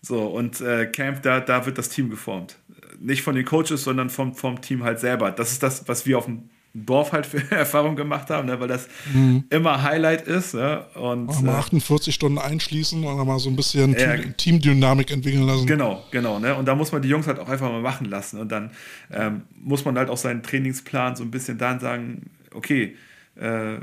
So, 0.00 0.26
und 0.26 0.60
äh, 0.60 0.86
Camp, 0.86 1.22
da, 1.22 1.40
da 1.40 1.66
wird 1.66 1.76
das 1.78 1.88
Team 1.88 2.08
geformt. 2.08 2.58
Nicht 2.98 3.22
von 3.22 3.34
den 3.34 3.44
Coaches, 3.44 3.84
sondern 3.84 4.10
vom, 4.10 4.34
vom 4.34 4.60
Team 4.60 4.84
halt 4.84 5.00
selber. 5.00 5.30
Das 5.30 5.52
ist 5.52 5.62
das, 5.62 5.86
was 5.88 6.06
wir 6.06 6.18
auf 6.18 6.24
dem 6.24 6.50
Dorf 6.86 7.12
halt 7.12 7.26
für 7.26 7.38
Erfahrungen 7.50 7.96
gemacht 7.96 8.30
haben, 8.30 8.46
ne? 8.46 8.58
weil 8.60 8.68
das 8.68 8.88
mhm. 9.12 9.44
immer 9.50 9.82
Highlight 9.82 10.26
ist. 10.26 10.54
Ne? 10.54 10.84
Und, 10.94 11.28
Auch 11.28 11.40
mal 11.40 11.56
48 11.56 12.08
äh, 12.08 12.12
Stunden 12.12 12.38
einschließen 12.38 13.04
und 13.04 13.18
dann 13.18 13.26
mal 13.26 13.38
so 13.38 13.50
ein 13.50 13.56
bisschen 13.56 13.94
äh, 13.94 14.18
Team, 14.18 14.36
Teamdynamik 14.36 15.10
entwickeln 15.10 15.46
lassen. 15.46 15.66
Genau, 15.66 16.04
genau. 16.10 16.38
Ne? 16.38 16.54
Und 16.54 16.66
da 16.66 16.74
muss 16.74 16.92
man 16.92 17.02
die 17.02 17.08
Jungs 17.08 17.26
halt 17.26 17.38
auch 17.38 17.48
einfach 17.48 17.70
mal 17.70 17.82
machen 17.82 18.06
lassen. 18.06 18.40
Und 18.40 18.50
dann 18.50 18.70
ähm, 19.12 19.42
muss 19.60 19.84
man 19.84 19.96
halt 19.96 20.10
auch 20.10 20.16
seinen 20.16 20.42
Trainingsplan 20.42 21.16
so 21.16 21.24
ein 21.24 21.30
bisschen 21.30 21.58
dann 21.58 21.80
sagen, 21.80 22.30
okay, 22.54 22.96
äh, 23.36 23.78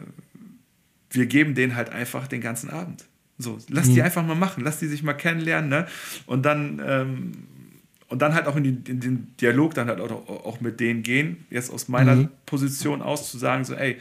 wir 1.10 1.26
geben 1.26 1.56
denen 1.56 1.76
halt 1.76 1.90
einfach 1.90 2.28
den 2.28 2.42
ganzen 2.42 2.70
Abend. 2.70 3.06
So, 3.38 3.58
lass 3.70 3.88
mhm. 3.88 3.96
die 3.96 4.02
einfach 4.02 4.26
mal 4.26 4.36
machen, 4.36 4.64
lass 4.64 4.80
die 4.80 4.88
sich 4.88 5.04
mal 5.04 5.14
kennenlernen, 5.14 5.70
ne? 5.70 5.88
Und 6.26 6.46
dann, 6.46 6.82
ähm, 6.86 7.32
und 8.08 8.22
dann 8.22 8.34
halt 8.34 8.48
auch 8.48 8.56
in, 8.56 8.64
die, 8.64 8.92
in, 8.92 9.00
den 9.00 9.36
Dialog 9.38 9.74
dann 9.74 9.88
halt 9.88 10.00
auch, 10.00 10.28
auch 10.28 10.62
mit 10.62 10.80
denen 10.80 11.04
gehen, 11.04 11.46
jetzt 11.50 11.72
aus 11.72 11.88
meiner 11.88 12.16
mhm. 12.16 12.30
Position 12.46 13.02
aus 13.02 13.32
zu 13.32 13.38
sagen, 13.38 13.64
so, 13.66 13.74
ey, 13.74 13.98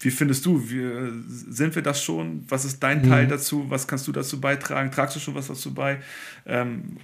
wie 0.00 0.10
findest 0.10 0.46
du, 0.46 0.70
wir, 0.70 1.12
sind 1.26 1.74
wir 1.74 1.82
das 1.82 2.02
schon? 2.02 2.44
Was 2.48 2.64
ist 2.64 2.82
dein 2.82 3.02
mhm. 3.02 3.08
Teil 3.08 3.26
dazu? 3.26 3.68
Was 3.68 3.88
kannst 3.88 4.06
du 4.06 4.12
dazu 4.12 4.40
beitragen? 4.40 4.90
Tragst 4.90 5.16
du 5.16 5.20
schon 5.20 5.34
was 5.34 5.48
dazu 5.48 5.74
bei? 5.74 6.00
Ähm, 6.46 6.98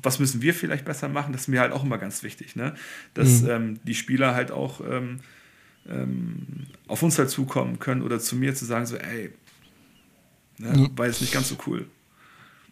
was 0.00 0.18
müssen 0.18 0.40
wir 0.42 0.54
vielleicht 0.54 0.84
besser 0.84 1.08
machen? 1.08 1.32
Das 1.32 1.42
ist 1.42 1.48
mir 1.48 1.60
halt 1.60 1.72
auch 1.72 1.84
immer 1.84 1.98
ganz 1.98 2.22
wichtig, 2.22 2.56
ne? 2.56 2.74
dass 3.14 3.42
mhm. 3.42 3.50
ähm, 3.50 3.80
die 3.84 3.94
Spieler 3.94 4.34
halt 4.34 4.50
auch 4.50 4.80
ähm, 4.80 5.20
ähm 5.88 6.66
auf 6.86 7.02
uns 7.02 7.18
halt 7.18 7.28
zukommen 7.28 7.78
können 7.78 8.02
oder 8.02 8.18
zu 8.18 8.34
mir 8.34 8.54
zu 8.54 8.64
sagen, 8.64 8.86
so, 8.86 8.96
ey, 8.96 9.30
Ne? 10.58 10.90
War 10.96 11.06
jetzt 11.06 11.20
nicht 11.20 11.32
ganz 11.32 11.48
so 11.48 11.56
cool. 11.66 11.86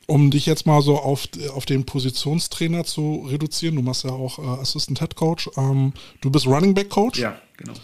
Um 0.06 0.30
dich 0.30 0.46
jetzt 0.46 0.66
mal 0.66 0.82
so 0.82 0.98
auf, 0.98 1.28
auf 1.54 1.66
den 1.66 1.84
Positionstrainer 1.84 2.84
zu 2.84 3.26
reduzieren, 3.28 3.74
du 3.74 3.82
machst 3.82 4.04
ja 4.04 4.10
auch 4.10 4.38
äh, 4.38 4.60
Assistant 4.60 5.00
Head 5.00 5.16
Coach. 5.16 5.50
Ähm, 5.56 5.92
du 6.20 6.30
bist 6.30 6.46
Running 6.46 6.74
Back 6.74 6.90
Coach. 6.90 7.18
Ja, 7.18 7.36
genau. 7.56 7.74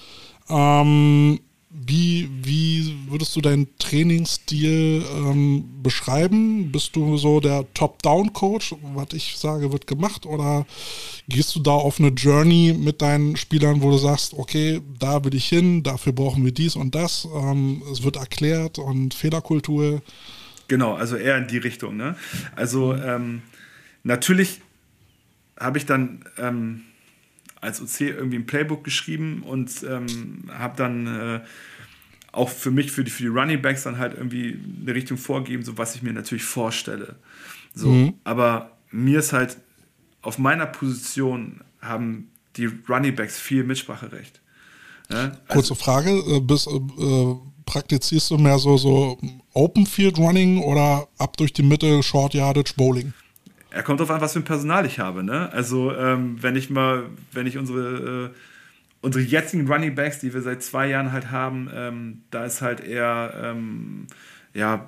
Ähm, 0.49 1.41
wie, 1.75 2.29
wie 2.43 2.95
würdest 3.09 3.35
du 3.35 3.41
deinen 3.41 3.67
Trainingsstil 3.79 5.05
ähm, 5.17 5.65
beschreiben? 5.83 6.71
Bist 6.71 6.95
du 6.95 7.17
so 7.17 7.41
der 7.41 7.65
Top-Down-Coach? 7.73 8.75
Was 8.95 9.15
ich 9.15 9.39
sage, 9.39 9.73
wird 9.73 9.87
gemacht? 9.87 10.27
Oder 10.27 10.67
gehst 11.29 11.57
du 11.57 11.61
da 11.61 11.71
auf 11.71 11.99
eine 11.99 12.09
Journey 12.09 12.75
mit 12.79 13.01
deinen 13.01 13.37
Spielern, 13.37 13.81
wo 13.81 13.91
du 13.91 13.97
sagst, 13.97 14.35
okay, 14.35 14.83
da 14.99 15.25
will 15.25 15.35
ich 15.35 15.47
hin, 15.47 15.83
dafür 15.83 16.13
brauchen 16.13 16.45
wir 16.45 16.53
dies 16.53 16.77
und 16.77 16.95
das. 16.95 17.27
Ähm, 17.35 17.83
es 17.91 18.03
wird 18.03 18.17
erklärt 18.17 18.79
und 18.79 19.15
Fehlerkultur. 19.15 20.03
Genau, 20.73 20.95
also 20.95 21.17
eher 21.17 21.37
in 21.37 21.49
die 21.49 21.59
Richtung. 21.59 21.99
Ne? 21.99 22.17
Also 22.57 22.95
ähm, 22.95 23.43
natürlich 24.05 24.63
habe 25.61 25.77
ich 25.77 25.85
dann 25.85 26.25
ähm, 26.39 26.85
als 27.61 27.83
OC 27.83 28.01
irgendwie 28.01 28.37
ein 28.37 28.47
Playbook 28.47 28.83
geschrieben 28.83 29.43
und 29.43 29.71
ähm, 29.83 30.45
habe 30.51 30.75
dann 30.79 31.07
äh, 31.07 31.41
auch 32.33 32.49
für 32.49 32.71
mich, 32.71 32.91
für 32.91 33.05
die, 33.05 33.11
für 33.11 33.23
die 33.23 33.29
Running 33.29 33.61
Backs 33.61 33.83
dann 33.83 33.99
halt 33.99 34.15
irgendwie 34.15 34.59
eine 34.81 34.95
Richtung 34.95 35.19
vorgeben, 35.19 35.63
so 35.63 35.77
was 35.77 35.95
ich 35.95 36.03
mir 36.03 36.15
natürlich 36.15 36.45
vorstelle. 36.45 37.17
So, 37.75 37.91
mhm. 37.91 38.15
aber 38.25 38.79
mir 38.91 39.19
ist 39.19 39.35
halt 39.35 39.59
auf 40.23 40.39
meiner 40.39 40.65
Position 40.65 41.61
haben 41.83 42.31
die 42.57 42.71
Running 42.89 43.15
Backs 43.15 43.39
viel 43.39 43.63
Mitspracherecht. 43.63 44.41
Ja? 45.11 45.19
Also, 45.19 45.39
Kurze 45.49 45.75
Frage, 45.75 46.13
äh, 46.13 46.41
bis, 46.41 46.67
äh, 46.67 46.81
praktizierst 47.67 48.31
du 48.31 48.39
mehr 48.39 48.59
so, 48.59 48.79
so 48.79 49.19
Open 49.55 49.87
Field 49.87 50.19
Running 50.19 50.63
oder 50.63 51.09
ab 51.19 51.37
durch 51.37 51.53
die 51.53 51.63
Mitte 51.63 52.03
Short 52.03 52.35
Yardage 52.35 52.75
Bowling? 52.77 53.13
Er 53.71 53.83
kommt 53.83 54.01
darauf 54.01 54.15
an, 54.15 54.21
was 54.21 54.35
für 54.35 54.41
ein 54.41 54.45
Personal 54.45 54.85
ich 54.85 54.99
habe. 54.99 55.23
Ne? 55.23 55.51
Also 55.53 55.95
ähm, 55.95 56.43
wenn 56.43 56.57
ich 56.57 56.71
mal, 56.71 57.05
wenn 57.33 57.47
ich 57.47 57.57
unsere, 57.57 58.31
äh, 58.31 58.37
unsere 59.01 59.25
jetzigen 59.25 59.67
Running 59.71 59.95
Backs, 59.95 60.19
die 60.19 60.35
wir 60.35 60.43
seit 60.43 60.63
zwei 60.63 60.89
Jahren 60.89 61.13
halt 61.13 61.31
haben, 61.31 61.71
ähm, 61.75 62.23
da 62.31 62.45
ist 62.45 62.61
halt 62.61 62.81
eher 62.81 63.33
ähm, 63.43 64.07
ja, 64.55 64.87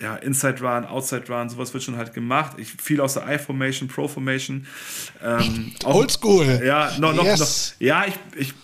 ja, 0.00 0.16
Inside 0.16 0.60
Run, 0.60 0.84
Outside 0.84 1.24
Run, 1.28 1.48
sowas 1.48 1.72
wird 1.72 1.84
schon 1.84 1.96
halt 1.96 2.12
gemacht. 2.12 2.56
Ich 2.58 2.72
viel 2.72 3.00
aus 3.00 3.14
der 3.14 3.28
I-Formation, 3.28 3.88
Pro-Formation. 3.88 4.66
Ähm, 5.22 5.72
Oldschool. 5.84 6.60
Ja, 6.64 6.90
noch, 6.98 7.14
noch, 7.14 7.24
yes. 7.24 7.76
noch, 7.78 7.86
ja, 7.86 8.04
ich, 8.06 8.14
ich 8.36 8.54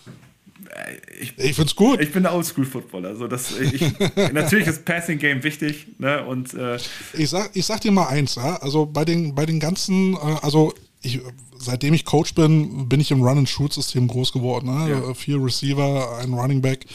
ich, 1.19 1.37
ich 1.37 1.55
finde 1.55 1.69
es 1.69 1.75
gut. 1.75 2.01
Ich 2.01 2.11
bin 2.11 2.25
Oldschool-Footballer. 2.25 3.09
Also 3.09 3.27
natürlich 4.33 4.67
ist 4.67 4.85
Passing 4.85 5.19
Game 5.19 5.43
wichtig. 5.43 5.87
Ne? 5.97 6.23
Und, 6.25 6.53
äh, 6.53 6.77
ich, 7.13 7.29
sag, 7.29 7.51
ich 7.55 7.65
sag 7.65 7.81
dir 7.81 7.91
mal 7.91 8.07
eins, 8.07 8.35
ja? 8.35 8.57
also 8.57 8.85
bei 8.85 9.05
den, 9.05 9.35
bei 9.35 9.45
den 9.45 9.59
ganzen, 9.59 10.13
äh, 10.13 10.17
also 10.41 10.73
ich, 11.01 11.19
seitdem 11.57 11.93
ich 11.93 12.05
Coach 12.05 12.33
bin, 12.35 12.87
bin 12.87 12.99
ich 12.99 13.11
im 13.11 13.21
Run-and-Shoot-System 13.21 14.07
groß 14.07 14.31
geworden. 14.31 14.73
Ne? 14.73 14.89
Ja. 14.91 15.13
Vier 15.13 15.43
Receiver, 15.43 16.17
ein 16.19 16.33
Running 16.33 16.61
Back. 16.61 16.85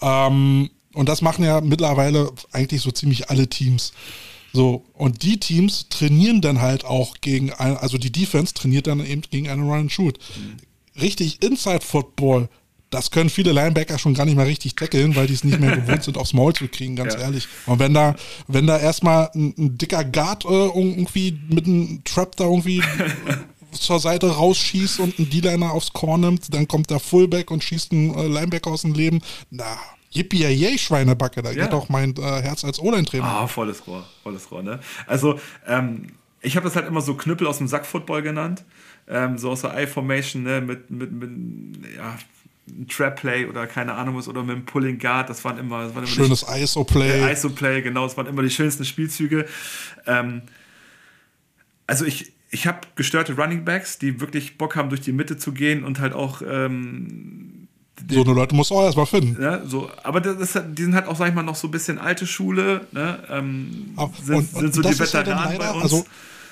Ähm, 0.00 0.70
und 0.94 1.08
das 1.08 1.22
machen 1.22 1.44
ja 1.44 1.60
mittlerweile 1.60 2.30
eigentlich 2.52 2.82
so 2.82 2.90
ziemlich 2.90 3.30
alle 3.30 3.48
Teams. 3.48 3.92
So, 4.52 4.84
und 4.92 5.22
die 5.22 5.40
Teams 5.40 5.88
trainieren 5.88 6.42
dann 6.42 6.60
halt 6.60 6.84
auch 6.84 7.16
gegen, 7.22 7.52
ein, 7.52 7.76
also 7.78 7.96
die 7.96 8.12
Defense 8.12 8.52
trainiert 8.52 8.86
dann 8.86 9.04
eben 9.04 9.22
gegen 9.30 9.48
einen 9.48 9.62
Run 9.62 9.80
and 9.80 9.92
Shoot. 9.92 10.18
Mhm. 10.36 11.00
Richtig 11.00 11.42
Inside 11.42 11.80
Football 11.80 12.50
das 12.92 13.10
können 13.10 13.30
viele 13.30 13.52
Linebacker 13.52 13.98
schon 13.98 14.14
gar 14.14 14.26
nicht 14.26 14.36
mehr 14.36 14.46
richtig 14.46 14.76
tackeln, 14.76 15.16
weil 15.16 15.26
die 15.26 15.34
es 15.34 15.44
nicht 15.44 15.58
mehr 15.58 15.76
gewohnt 15.76 16.04
sind, 16.04 16.18
aufs 16.18 16.32
Maul 16.32 16.52
zu 16.52 16.68
kriegen, 16.68 16.94
ganz 16.94 17.14
ja. 17.14 17.20
ehrlich. 17.20 17.48
Und 17.66 17.78
wenn 17.78 17.94
da, 17.94 18.14
wenn 18.46 18.66
da 18.66 18.78
erstmal 18.78 19.30
ein, 19.34 19.54
ein 19.58 19.78
dicker 19.78 20.04
Guard 20.04 20.44
äh, 20.44 20.48
irgendwie 20.48 21.38
mit 21.48 21.66
einem 21.66 22.04
Trap 22.04 22.36
da 22.36 22.44
irgendwie 22.44 22.82
zur 23.72 23.98
Seite 23.98 24.30
rausschießt 24.30 25.00
und 25.00 25.18
einen 25.18 25.30
D-Liner 25.30 25.72
aufs 25.72 25.92
Korn 25.92 26.20
nimmt, 26.20 26.54
dann 26.54 26.68
kommt 26.68 26.90
der 26.90 27.00
Fullback 27.00 27.50
und 27.50 27.64
schießt 27.64 27.92
einen 27.92 28.14
äh, 28.14 28.26
Linebacker 28.26 28.70
aus 28.70 28.82
dem 28.82 28.92
Leben. 28.92 29.20
Na, 29.50 29.78
yippie 30.10 30.44
yay 30.44 30.76
Schweinebacke, 30.76 31.42
da 31.42 31.50
ja. 31.50 31.64
geht 31.64 31.74
auch 31.74 31.88
mein 31.88 32.14
äh, 32.16 32.42
Herz 32.42 32.64
als 32.64 32.78
O-Line-Trainer. 32.78 33.24
Ah, 33.24 33.46
volles 33.46 33.86
Rohr, 33.86 34.06
volles 34.22 34.50
Rohr, 34.50 34.62
ne? 34.62 34.80
Also, 35.06 35.40
ähm, 35.66 36.08
ich 36.42 36.56
habe 36.56 36.64
das 36.64 36.76
halt 36.76 36.86
immer 36.86 37.00
so 37.00 37.14
Knüppel 37.14 37.46
aus 37.46 37.58
dem 37.58 37.68
Sack-Football 37.68 38.20
genannt. 38.20 38.64
Ähm, 39.08 39.38
so 39.38 39.50
aus 39.50 39.62
der 39.62 39.80
I-Formation, 39.80 40.42
ne, 40.42 40.60
mit, 40.60 40.90
mit, 40.90 41.10
mit, 41.12 41.30
ja, 41.96 42.16
ein 42.68 42.86
Trap-Play 42.88 43.46
oder 43.46 43.66
keine 43.66 43.94
Ahnung 43.94 44.16
was 44.16 44.28
oder 44.28 44.42
mit 44.42 44.56
einem 44.56 44.64
Pulling 44.64 44.98
Guard, 44.98 45.28
das 45.28 45.44
waren 45.44 45.58
immer, 45.58 45.84
das 45.84 45.94
waren 45.94 46.04
immer 46.04 46.12
schönes 46.12 46.44
ISO-Play. 46.48 47.32
ISO-Play, 47.32 47.82
genau, 47.82 48.04
das 48.04 48.16
waren 48.16 48.26
immer 48.26 48.42
die 48.42 48.50
schönsten 48.50 48.84
Spielzüge. 48.84 49.46
Ähm, 50.06 50.42
also 51.86 52.04
ich, 52.04 52.32
ich 52.50 52.66
habe 52.66 52.80
gestörte 52.94 53.34
Running 53.34 53.64
Backs, 53.64 53.98
die 53.98 54.20
wirklich 54.20 54.58
Bock 54.58 54.76
haben, 54.76 54.90
durch 54.90 55.00
die 55.00 55.12
Mitte 55.12 55.36
zu 55.36 55.52
gehen 55.52 55.84
und 55.84 56.00
halt 56.00 56.12
auch. 56.12 56.42
Ähm, 56.42 57.68
die, 58.00 58.14
so 58.14 58.22
eine 58.22 58.32
Leute 58.32 58.54
muss 58.54 58.72
auch 58.72 58.84
erstmal 58.84 59.06
finden. 59.06 59.40
Ja, 59.40 59.64
so, 59.64 59.90
aber 60.02 60.20
das, 60.20 60.58
die 60.70 60.82
sind 60.82 60.94
halt 60.94 61.06
auch, 61.06 61.16
sag 61.16 61.28
ich 61.28 61.34
mal, 61.34 61.42
noch 61.42 61.56
so 61.56 61.68
ein 61.68 61.70
bisschen 61.70 61.98
alte 61.98 62.26
Schule, 62.26 62.86
ne? 62.92 63.22
Ähm, 63.28 63.94
sind, 64.22 64.34
und, 64.34 64.54
und 64.54 64.72
sind 64.72 64.74
so 64.74 64.82
die 64.82 64.98
Veteranen 64.98 65.52
ja 65.52 65.58
bei 65.58 65.70
uns. 65.72 65.82
Also, 65.84 66.04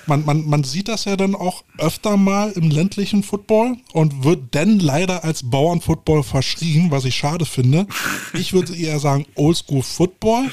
man, 0.07 0.25
man, 0.25 0.47
man 0.47 0.63
sieht 0.63 0.87
das 0.87 1.05
ja 1.05 1.15
dann 1.15 1.35
auch 1.35 1.63
öfter 1.77 2.17
mal 2.17 2.51
im 2.51 2.69
ländlichen 2.69 3.23
Football 3.23 3.77
und 3.93 4.23
wird 4.23 4.55
dann 4.55 4.79
leider 4.79 5.23
als 5.23 5.49
Bauernfootball 5.49 6.23
verschrien, 6.23 6.91
was 6.91 7.05
ich 7.05 7.15
schade 7.15 7.45
finde. 7.45 7.87
Ich 8.33 8.53
würde 8.53 8.75
eher 8.75 8.99
sagen 8.99 9.25
Oldschool 9.35 9.83
Football 9.83 10.49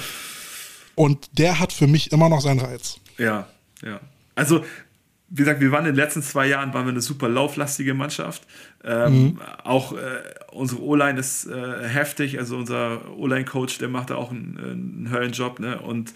und 0.94 1.38
der 1.38 1.60
hat 1.60 1.72
für 1.72 1.86
mich 1.86 2.12
immer 2.12 2.28
noch 2.28 2.40
seinen 2.40 2.60
Reiz. 2.60 2.98
Ja, 3.18 3.46
ja. 3.82 4.00
Also 4.34 4.62
wie 5.30 5.42
gesagt, 5.42 5.60
wir 5.60 5.70
waren 5.72 5.84
in 5.84 5.92
den 5.92 5.96
letzten 5.96 6.22
zwei 6.22 6.46
Jahren 6.46 6.72
waren 6.72 6.86
wir 6.86 6.92
eine 6.92 7.02
super 7.02 7.28
lauflastige 7.28 7.92
Mannschaft. 7.92 8.46
Ähm, 8.82 9.22
mhm. 9.22 9.38
Auch 9.62 9.92
äh, 9.92 10.22
unsere 10.52 10.82
O-Line 10.82 11.20
ist 11.20 11.46
äh, 11.46 11.86
heftig, 11.86 12.38
also 12.38 12.56
unser 12.56 13.10
O-Line-Coach, 13.16 13.78
der 13.78 13.88
macht 13.88 14.08
da 14.10 14.14
auch 14.16 14.30
einen, 14.30 14.56
einen 14.58 15.10
Höllenjob. 15.10 15.60
Ne? 15.60 15.78
Und 15.80 16.14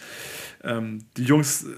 ähm, 0.64 1.04
die 1.18 1.24
Jungs 1.24 1.64
äh, 1.64 1.68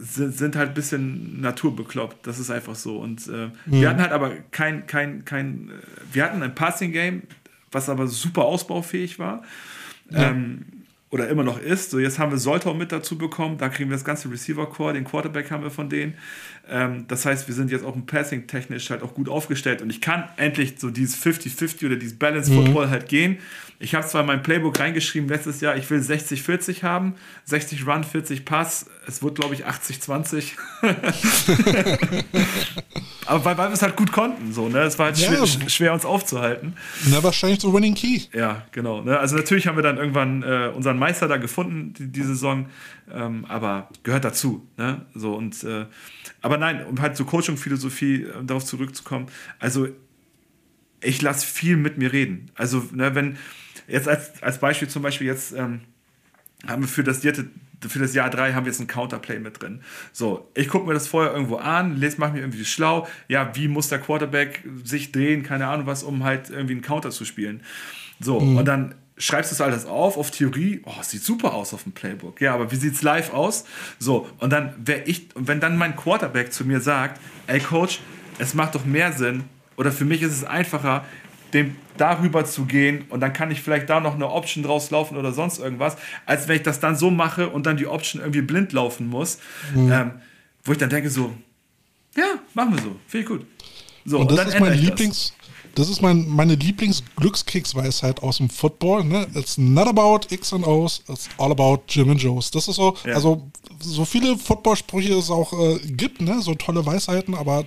sind, 0.00 0.36
sind, 0.36 0.56
halt 0.56 0.70
ein 0.70 0.74
bisschen 0.74 1.40
naturbekloppt, 1.40 2.26
das 2.26 2.38
ist 2.38 2.50
einfach 2.50 2.74
so. 2.74 2.98
Und 2.98 3.26
äh, 3.28 3.30
mhm. 3.30 3.52
wir 3.66 3.88
hatten 3.88 4.00
halt 4.00 4.12
aber 4.12 4.30
kein, 4.50 4.86
kein, 4.86 5.24
kein, 5.24 5.70
äh, 5.70 6.14
wir 6.14 6.24
hatten 6.24 6.42
ein 6.42 6.54
Passing-Game, 6.54 7.22
was 7.72 7.88
aber 7.88 8.06
super 8.06 8.44
ausbaufähig 8.44 9.18
war. 9.18 9.42
Ja. 10.10 10.30
Ähm, 10.30 10.64
oder 11.10 11.28
immer 11.28 11.42
noch 11.42 11.60
ist. 11.60 11.90
So, 11.90 11.98
jetzt 11.98 12.18
haben 12.18 12.30
wir 12.30 12.38
Soltau 12.38 12.72
mit 12.72 12.92
dazu 12.92 13.18
bekommen, 13.18 13.58
da 13.58 13.68
kriegen 13.68 13.90
wir 13.90 13.96
das 13.96 14.04
ganze 14.04 14.30
Receiver-Core, 14.30 14.92
den 14.92 15.04
Quarterback 15.04 15.50
haben 15.50 15.64
wir 15.64 15.70
von 15.70 15.88
denen. 15.88 16.14
Ähm, 16.68 17.06
das 17.08 17.26
heißt, 17.26 17.48
wir 17.48 17.54
sind 17.54 17.70
jetzt 17.72 17.84
auch 17.84 17.96
im 17.96 18.06
Passing 18.06 18.46
technisch 18.46 18.90
halt 18.90 19.02
auch 19.02 19.14
gut 19.14 19.28
aufgestellt 19.28 19.82
und 19.82 19.90
ich 19.90 20.00
kann 20.00 20.28
endlich 20.36 20.74
so 20.78 20.90
dieses 20.90 21.20
50-50 21.20 21.86
oder 21.86 21.96
dieses 21.96 22.16
Balance-Football 22.16 22.86
mhm. 22.86 22.90
halt 22.90 23.08
gehen. 23.08 23.38
Ich 23.80 23.94
habe 23.94 24.06
zwar 24.06 24.20
in 24.20 24.28
mein 24.28 24.42
Playbook 24.42 24.78
reingeschrieben 24.78 25.28
letztes 25.28 25.60
Jahr, 25.60 25.76
ich 25.76 25.90
will 25.90 25.98
60-40 25.98 26.84
haben, 26.84 27.14
60 27.44 27.86
Run, 27.86 28.04
40 28.04 28.44
Pass. 28.44 28.86
Es 29.10 29.22
wird, 29.24 29.34
glaube 29.34 29.54
ich, 29.54 29.66
80-20. 29.66 30.52
Aber 33.26 33.44
weil, 33.44 33.58
weil 33.58 33.68
wir 33.68 33.74
es 33.74 33.82
halt 33.82 33.96
gut 33.96 34.12
konnten, 34.12 34.52
so, 34.52 34.68
ne? 34.68 34.82
Es 34.82 35.00
war 35.00 35.06
halt 35.06 35.18
ja. 35.18 35.46
schwer, 35.46 35.68
schwer, 35.68 35.92
uns 35.92 36.04
aufzuhalten. 36.04 36.76
Na, 37.10 37.20
wahrscheinlich 37.22 37.60
so 37.60 37.74
Winning 37.74 37.94
Key. 37.94 38.20
Ja, 38.32 38.66
genau. 38.70 39.02
Ne? 39.02 39.18
Also 39.18 39.34
natürlich 39.36 39.66
haben 39.66 39.76
wir 39.76 39.82
dann 39.82 39.98
irgendwann 39.98 40.44
äh, 40.44 40.70
unseren 40.74 40.96
Meister 40.96 41.26
da 41.26 41.38
gefunden, 41.38 41.92
die, 41.92 42.06
die 42.06 42.22
Saison. 42.22 42.66
Ähm, 43.12 43.46
aber 43.48 43.88
gehört 44.04 44.24
dazu. 44.24 44.64
Ne? 44.76 45.04
So, 45.14 45.34
und, 45.34 45.64
äh, 45.64 45.86
aber 46.40 46.56
nein, 46.56 46.86
um 46.86 47.00
halt 47.00 47.16
zur 47.16 47.26
Coaching-Philosophie 47.26 48.22
äh, 48.22 48.44
darauf 48.44 48.64
zurückzukommen. 48.64 49.26
Also 49.58 49.88
ich 51.00 51.20
lasse 51.20 51.44
viel 51.46 51.76
mit 51.76 51.98
mir 51.98 52.12
reden. 52.12 52.52
Also, 52.54 52.84
ne, 52.92 53.14
wenn, 53.14 53.38
jetzt 53.88 54.06
als, 54.06 54.40
als 54.40 54.58
Beispiel 54.58 54.88
zum 54.88 55.02
Beispiel 55.02 55.26
jetzt 55.26 55.52
ähm, 55.52 55.80
haben 56.66 56.82
wir 56.82 56.88
für 56.88 57.04
das 57.04 57.20
Diete 57.20 57.48
für 57.88 57.98
das 57.98 58.14
Jahr 58.14 58.30
3 58.30 58.52
haben 58.52 58.64
wir 58.64 58.72
jetzt 58.72 58.80
ein 58.80 58.86
Counterplay 58.86 59.38
mit 59.38 59.60
drin. 59.60 59.80
So, 60.12 60.50
ich 60.54 60.68
gucke 60.68 60.86
mir 60.86 60.94
das 60.94 61.08
vorher 61.08 61.32
irgendwo 61.32 61.56
an, 61.56 61.96
lese, 61.96 62.18
mache 62.18 62.32
mir 62.32 62.40
irgendwie 62.40 62.64
schlau, 62.64 63.06
ja, 63.28 63.54
wie 63.54 63.68
muss 63.68 63.88
der 63.88 63.98
Quarterback 63.98 64.62
sich 64.84 65.12
drehen, 65.12 65.42
keine 65.42 65.66
Ahnung 65.68 65.86
was, 65.86 66.02
um 66.02 66.24
halt 66.24 66.50
irgendwie 66.50 66.74
einen 66.74 66.82
Counter 66.82 67.10
zu 67.10 67.24
spielen. 67.24 67.62
So, 68.20 68.40
mhm. 68.40 68.58
und 68.58 68.64
dann 68.66 68.94
schreibst 69.16 69.50
du 69.50 69.54
das 69.54 69.60
alles 69.60 69.86
auf, 69.86 70.16
auf 70.16 70.30
Theorie, 70.30 70.82
oh, 70.84 71.02
sieht 71.02 71.22
super 71.22 71.54
aus 71.54 71.74
auf 71.74 71.82
dem 71.82 71.92
Playbook. 71.92 72.40
Ja, 72.40 72.54
aber 72.54 72.70
wie 72.72 72.76
sieht 72.76 72.94
es 72.94 73.02
live 73.02 73.32
aus? 73.32 73.64
So, 73.98 74.28
und 74.38 74.50
dann 74.50 74.74
wäre 74.78 75.02
ich, 75.04 75.28
wenn 75.34 75.60
dann 75.60 75.76
mein 75.76 75.96
Quarterback 75.96 76.52
zu 76.52 76.64
mir 76.64 76.80
sagt, 76.80 77.20
ey 77.46 77.60
Coach, 77.60 78.00
es 78.38 78.54
macht 78.54 78.74
doch 78.74 78.84
mehr 78.84 79.12
Sinn, 79.12 79.44
oder 79.80 79.92
für 79.92 80.04
mich 80.04 80.20
ist 80.20 80.32
es 80.32 80.44
einfacher, 80.44 81.06
dem 81.52 81.76
darüber 81.96 82.44
zu 82.44 82.64
gehen 82.64 83.04
und 83.10 83.20
dann 83.20 83.32
kann 83.32 83.50
ich 83.50 83.60
vielleicht 83.60 83.90
da 83.90 84.00
noch 84.00 84.14
eine 84.14 84.30
Option 84.30 84.64
draus 84.64 84.90
laufen 84.90 85.16
oder 85.16 85.32
sonst 85.32 85.58
irgendwas, 85.58 85.96
als 86.26 86.48
wenn 86.48 86.56
ich 86.56 86.62
das 86.62 86.80
dann 86.80 86.96
so 86.96 87.10
mache 87.10 87.48
und 87.48 87.66
dann 87.66 87.76
die 87.76 87.86
Option 87.86 88.20
irgendwie 88.20 88.42
blind 88.42 88.72
laufen 88.72 89.08
muss. 89.08 89.38
Mhm. 89.74 89.92
Ähm, 89.92 90.10
wo 90.64 90.72
ich 90.72 90.78
dann 90.78 90.90
denke 90.90 91.10
so, 91.10 91.32
ja, 92.16 92.38
machen 92.54 92.74
wir 92.74 92.82
so, 92.82 92.96
finde 93.06 93.22
ich 93.22 93.26
gut. 93.26 93.46
So, 94.04 94.18
und, 94.18 94.30
und 94.30 94.36
das 94.36 94.48
ist 94.48 94.60
mein 94.60 94.78
Lieblings, 94.78 95.34
das. 95.74 95.86
das 95.86 95.88
ist 95.88 96.02
mein, 96.02 96.26
meine 96.28 96.54
Lieblings-Glückskeksweisheit 96.54 98.22
aus 98.22 98.38
dem 98.38 98.48
Football. 98.48 99.04
Ne? 99.04 99.26
It's 99.34 99.58
not 99.58 99.86
about 99.86 100.20
X 100.30 100.52
and 100.52 100.66
O's, 100.66 101.02
it's 101.08 101.28
all 101.38 101.50
about 101.50 101.82
Jim 101.88 102.10
and 102.10 102.22
Joes. 102.22 102.50
Das 102.50 102.68
ist 102.68 102.76
so, 102.76 102.96
ja. 103.04 103.14
also 103.14 103.48
so 103.80 104.04
viele 104.04 104.36
Football-Sprüche 104.36 105.14
es 105.14 105.30
auch 105.30 105.52
äh, 105.52 105.78
gibt, 105.86 106.20
ne? 106.20 106.40
so 106.40 106.54
tolle 106.54 106.84
Weisheiten, 106.84 107.34
aber 107.34 107.64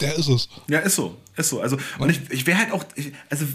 der 0.00 0.14
ist 0.16 0.28
es. 0.28 0.48
Ja, 0.68 0.80
ist 0.80 0.96
so. 0.96 1.16
Ist 1.36 1.50
so. 1.50 1.60
Also, 1.60 1.76
und 1.98 2.10
ich, 2.10 2.20
ich 2.30 2.46
wäre 2.46 2.58
halt 2.58 2.72
auch, 2.72 2.84
ich, 2.94 3.12
also 3.28 3.46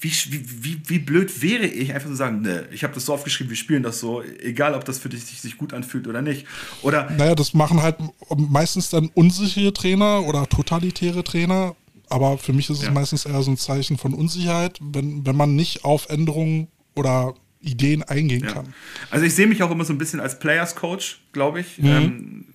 wie, 0.00 0.10
wie, 0.10 0.80
wie 0.86 0.98
blöd 0.98 1.42
wäre 1.42 1.66
ich, 1.66 1.92
einfach 1.92 2.08
zu 2.08 2.16
sagen, 2.16 2.40
ne, 2.40 2.66
ich 2.70 2.82
habe 2.82 2.94
das 2.94 3.04
so 3.04 3.14
aufgeschrieben, 3.14 3.50
wir 3.50 3.56
spielen 3.56 3.82
das 3.82 4.00
so, 4.00 4.22
egal 4.22 4.74
ob 4.74 4.84
das 4.84 4.98
für 4.98 5.08
dich 5.08 5.24
sich 5.24 5.58
gut 5.58 5.74
anfühlt 5.74 6.06
oder 6.06 6.22
nicht. 6.22 6.46
Oder. 6.82 7.10
Naja, 7.10 7.34
das 7.34 7.52
machen 7.52 7.82
halt 7.82 7.96
meistens 8.36 8.90
dann 8.90 9.10
unsichere 9.14 9.72
Trainer 9.72 10.24
oder 10.26 10.48
totalitäre 10.48 11.24
Trainer. 11.24 11.76
Aber 12.08 12.38
für 12.38 12.52
mich 12.52 12.70
ist 12.70 12.78
es 12.78 12.84
ja. 12.84 12.92
meistens 12.92 13.26
eher 13.26 13.42
so 13.42 13.50
ein 13.50 13.56
Zeichen 13.56 13.98
von 13.98 14.14
Unsicherheit, 14.14 14.78
wenn, 14.80 15.26
wenn 15.26 15.36
man 15.36 15.56
nicht 15.56 15.84
auf 15.84 16.08
Änderungen 16.08 16.68
oder 16.94 17.34
Ideen 17.60 18.02
eingehen 18.04 18.44
ja. 18.44 18.52
kann. 18.52 18.74
Also 19.10 19.26
ich 19.26 19.34
sehe 19.34 19.46
mich 19.46 19.62
auch 19.62 19.70
immer 19.70 19.84
so 19.84 19.92
ein 19.92 19.98
bisschen 19.98 20.20
als 20.20 20.38
Players 20.38 20.76
Coach, 20.76 21.20
glaube 21.32 21.60
ich. 21.60 21.78
Mhm. 21.78 21.86
Ähm, 21.86 22.46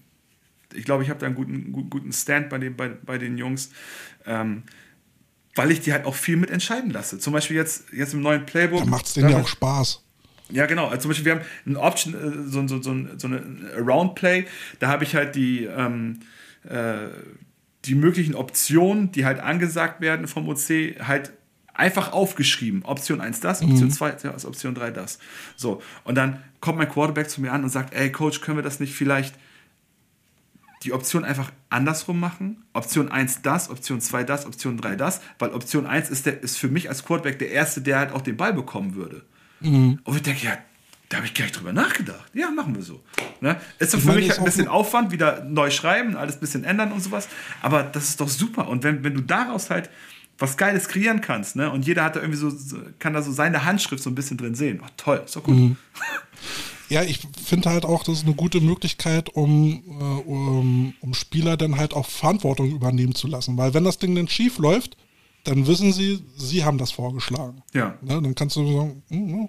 ich 0.74 0.86
glaube, 0.86 1.03
ich 1.03 1.10
habe 1.10 1.20
da 1.20 1.26
einen 1.26 1.36
guten, 1.36 1.90
guten 1.90 2.14
Stand 2.14 2.49
bei 2.49 2.58
den, 2.58 2.76
bei, 2.76 2.90
bei 2.90 3.18
den 3.18 3.38
Jungs. 3.38 3.72
Ähm, 4.26 4.64
weil 5.56 5.72
ich 5.72 5.81
die 5.81 5.91
halt 5.91 6.06
auch 6.06 6.15
viel 6.15 6.38
mit 6.38 6.49
entscheiden 6.49 6.91
lasse. 6.91 7.19
Zum 7.19 7.34
Beispiel 7.34 7.57
jetzt, 7.57 7.91
jetzt 7.91 8.14
im 8.14 8.22
neuen 8.22 8.45
Playbook. 8.45 8.80
Da 8.80 8.85
macht 8.85 9.06
es 9.06 9.14
denen 9.14 9.30
ja 9.30 9.38
auch 9.38 9.48
Spaß. 9.48 10.02
Ja, 10.49 10.65
genau. 10.65 10.88
Also 10.88 11.03
zum 11.03 11.10
Beispiel, 11.10 11.26
wir 11.26 11.35
haben 11.35 11.45
ein 11.65 11.77
Option, 11.77 12.14
äh, 12.14 12.49
so, 12.49 12.68
so, 12.68 12.81
so, 12.81 12.95
so 13.18 13.27
eine 13.27 13.41
Around 13.77 14.15
Play. 14.15 14.45
Da 14.80 14.88
habe 14.88 15.03
ich 15.03 15.15
halt 15.15 15.35
die, 15.35 15.65
ähm, 15.65 16.19
äh, 16.64 17.07
die 17.85 17.95
möglichen 17.95 18.35
Optionen, 18.35 19.11
die 19.11 19.26
halt 19.26 19.39
angesagt 19.39 20.02
werden 20.02 20.27
vom 20.27 20.48
OC, 20.48 20.99
halt 21.06 21.34
einfach 21.73 22.11
aufgeschrieben. 22.11 22.84
Option 22.84 23.22
1 23.22 23.39
das, 23.39 23.61
Option 23.61 23.88
mhm. 23.88 23.91
2 23.91 24.11
das, 24.11 24.45
Option 24.45 24.76
3 24.76 24.91
das. 24.91 25.19
So. 25.56 25.81
Und 26.03 26.15
dann 26.15 26.43
kommt 26.60 26.77
mein 26.77 26.89
Quarterback 26.89 27.30
zu 27.30 27.41
mir 27.41 27.52
an 27.52 27.64
und 27.64 27.69
sagt, 27.69 27.93
ey 27.93 28.11
Coach, 28.11 28.41
können 28.41 28.57
wir 28.57 28.64
das 28.64 28.80
nicht 28.80 28.93
vielleicht 28.93 29.35
die 30.84 30.94
Option 30.94 31.24
einfach 31.24 31.52
andersrum 31.70 32.20
machen. 32.20 32.64
Option 32.74 33.12
1 33.12 33.41
das, 33.44 33.70
Option 33.70 34.02
2 34.02 34.24
das, 34.24 34.45
Option 34.45 34.78
3 34.78 34.95
das, 34.95 35.22
weil 35.40 35.52
Option 35.52 35.86
1 35.86 36.10
ist, 36.10 36.26
der, 36.26 36.41
ist 36.41 36.58
für 36.58 36.70
mich 36.70 36.90
als 36.90 37.06
Quarterback 37.06 37.40
der 37.40 37.52
Erste, 37.52 37.82
der 37.82 37.99
halt 37.99 38.12
auch 38.12 38.22
den 38.22 38.38
Ball 38.38 38.53
bekommen 38.53 38.95
würde. 38.95 39.24
Mhm. 39.60 39.99
Und 40.03 40.16
ich 40.16 40.24
denke, 40.24 40.45
ja, 40.45 40.58
da 41.10 41.18
habe 41.18 41.28
ich 41.28 41.34
gar 41.34 41.44
nicht 41.44 41.60
drüber 41.60 41.74
nachgedacht. 41.74 42.32
Ja, 42.34 42.49
machen 42.49 42.74
wir 42.74 42.84
so. 42.84 43.03
Ne? 43.41 43.60
Ist 43.80 43.94
doch 43.94 43.99
für 43.99 44.14
mich 44.14 44.30
halt 44.30 44.40
ein 44.40 44.45
bisschen 44.45 44.68
Aufwand, 44.68 45.12
wieder 45.12 45.44
neu 45.44 45.70
schreiben, 45.70 46.16
alles 46.16 46.38
ein 46.38 46.40
bisschen 46.40 46.64
ändern 46.64 46.91
und 46.91 47.02
sowas. 47.02 47.28
Aber 47.62 47.84
das 47.84 48.10
ist 48.10 48.22
doch 48.22 48.30
super. 48.30 48.68
Und 48.70 48.84
wenn, 48.84 49.03
wenn 49.03 49.14
du 49.14 49.22
daraus 49.22 49.70
halt 49.70 49.90
was 50.40 50.58
Geiles 50.58 50.88
kreieren 50.88 51.22
kannst, 51.22 51.56
ne? 51.56 51.70
Und 51.70 51.86
jeder 51.86 52.03
hat 52.03 52.16
da 52.16 52.22
irgendwie 52.22 52.40
so, 52.40 52.52
kann 52.98 53.14
da 53.14 53.22
so 53.22 53.32
seine 53.32 53.64
Handschrift 53.64 54.02
so 54.02 54.10
ein 54.10 54.16
bisschen 54.16 54.38
drin 54.38 54.56
sehen. 54.56 54.82
Oh, 54.84 54.88
toll, 54.98 55.22
ist 55.24 55.36
doch 55.36 55.44
gut. 55.44 55.56
Mhm. 55.56 55.78
Ja, 56.91 57.03
ich 57.03 57.19
finde 57.41 57.69
halt 57.69 57.85
auch, 57.85 58.03
das 58.03 58.18
ist 58.18 58.26
eine 58.26 58.35
gute 58.35 58.59
Möglichkeit, 58.59 59.30
um, 59.30 59.81
äh, 59.88 60.30
um, 60.30 60.93
um 60.99 61.13
Spieler 61.13 61.55
dann 61.55 61.77
halt 61.77 61.93
auch 61.93 62.05
Verantwortung 62.05 62.69
übernehmen 62.69 63.15
zu 63.15 63.27
lassen. 63.27 63.57
Weil 63.57 63.73
wenn 63.73 63.85
das 63.85 63.97
Ding 63.97 64.13
dann 64.13 64.27
schief 64.27 64.57
läuft, 64.57 64.97
dann 65.45 65.65
wissen 65.68 65.93
sie, 65.93 66.19
sie 66.35 66.65
haben 66.65 66.77
das 66.77 66.91
vorgeschlagen. 66.91 67.63
Ja. 67.73 67.97
Ne, 68.01 68.22
dann 68.22 68.35
kannst 68.35 68.57
du 68.57 68.73
sagen, 68.73 69.03
mm, 69.09 69.45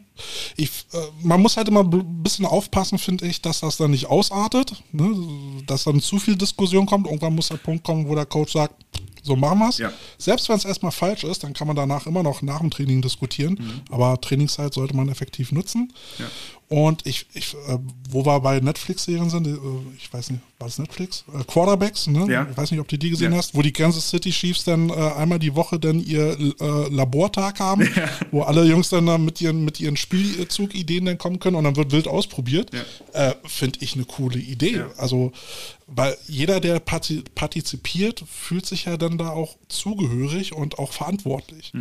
ich, 0.56 0.70
äh, 0.92 0.98
man 1.22 1.42
muss 1.42 1.56
halt 1.56 1.66
immer 1.66 1.80
ein 1.80 2.22
bisschen 2.22 2.46
aufpassen, 2.46 2.98
finde 2.98 3.26
ich, 3.26 3.42
dass 3.42 3.58
das 3.58 3.76
dann 3.76 3.90
nicht 3.90 4.06
ausartet, 4.06 4.80
ne, 4.92 5.12
dass 5.66 5.82
dann 5.82 6.00
zu 6.00 6.20
viel 6.20 6.36
Diskussion 6.36 6.86
kommt. 6.86 7.06
Irgendwann 7.08 7.34
muss 7.34 7.48
der 7.48 7.56
Punkt 7.56 7.82
kommen, 7.84 8.08
wo 8.08 8.14
der 8.14 8.26
Coach 8.26 8.52
sagt, 8.52 8.74
So 9.24 9.36
machen 9.36 9.60
wir 9.60 9.68
es. 9.68 9.78
Ja. 9.78 9.92
Selbst 10.18 10.48
wenn 10.48 10.56
es 10.56 10.64
erstmal 10.64 10.92
falsch 10.92 11.24
ist, 11.24 11.44
dann 11.44 11.52
kann 11.52 11.66
man 11.66 11.76
danach 11.76 12.06
immer 12.06 12.22
noch 12.22 12.42
nach 12.42 12.58
dem 12.58 12.70
Training 12.70 13.02
diskutieren. 13.02 13.82
Aber 13.90 14.20
Trainingszeit 14.20 14.74
sollte 14.74 14.96
man 14.96 15.08
effektiv 15.08 15.52
nutzen. 15.52 15.92
Ja. 16.18 16.26
Und 16.72 17.06
ich, 17.06 17.26
ich 17.34 17.52
äh, 17.68 17.76
wo 18.08 18.24
wir 18.24 18.40
bei 18.40 18.58
Netflix-Serien 18.58 19.28
sind, 19.28 19.46
äh, 19.46 19.58
ich 19.98 20.10
weiß 20.10 20.30
nicht, 20.30 20.40
war 20.58 20.68
das 20.68 20.78
Netflix? 20.78 21.22
Äh, 21.38 21.44
Quarterbacks, 21.44 22.06
ne? 22.06 22.26
Ja. 22.32 22.48
Ich 22.50 22.56
weiß 22.56 22.70
nicht, 22.70 22.80
ob 22.80 22.88
du 22.88 22.96
die 22.96 23.10
gesehen 23.10 23.32
Ja. 23.32 23.36
hast, 23.38 23.54
wo 23.54 23.60
die 23.60 23.72
Kansas 23.74 24.08
City 24.08 24.30
Chiefs 24.30 24.64
dann 24.64 24.88
äh, 24.88 24.94
einmal 24.94 25.38
die 25.38 25.54
Woche 25.54 25.78
dann 25.78 26.00
ihr 26.02 26.30
äh, 26.40 26.88
Labortag 26.88 27.60
haben, 27.60 27.86
wo 28.30 28.40
alle 28.40 28.64
Jungs 28.64 28.88
dann 28.88 29.04
da 29.04 29.18
mit 29.18 29.38
ihren, 29.42 29.66
mit 29.66 29.80
ihren 29.80 29.98
Spielzugideen 29.98 31.04
dann 31.04 31.18
kommen 31.18 31.40
können 31.40 31.56
und 31.56 31.64
dann 31.64 31.76
wird 31.76 31.92
wild 31.92 32.08
ausprobiert. 32.08 32.70
Finde 33.44 33.78
ich 33.82 33.94
eine 33.94 34.06
coole 34.06 34.38
Idee. 34.38 34.76
Ja. 34.76 34.90
Also, 34.96 35.32
weil 35.86 36.16
jeder, 36.26 36.58
der 36.58 36.80
parti 36.80 37.22
partizipiert, 37.34 38.24
fühlt 38.26 38.64
sich 38.64 38.86
ja 38.86 38.96
dann 38.96 39.18
da 39.18 39.28
auch 39.28 39.56
zugehörig 39.68 40.54
und 40.54 40.78
auch 40.78 40.92
verantwortlich. 40.94 41.72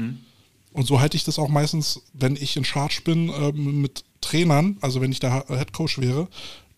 Und 0.74 0.86
so 0.86 1.00
halte 1.00 1.16
ich 1.16 1.24
das 1.24 1.40
auch 1.40 1.48
meistens, 1.48 2.02
wenn 2.12 2.36
ich 2.36 2.58
in 2.58 2.66
Charge 2.66 3.02
bin 3.06 3.32
mit 3.82 4.04
Trainern, 4.22 4.78
also 4.82 5.02
wenn 5.02 5.12
ich 5.12 5.20
der 5.20 5.46
Head 5.48 5.74
Coach 5.74 6.00
wäre, 6.00 6.28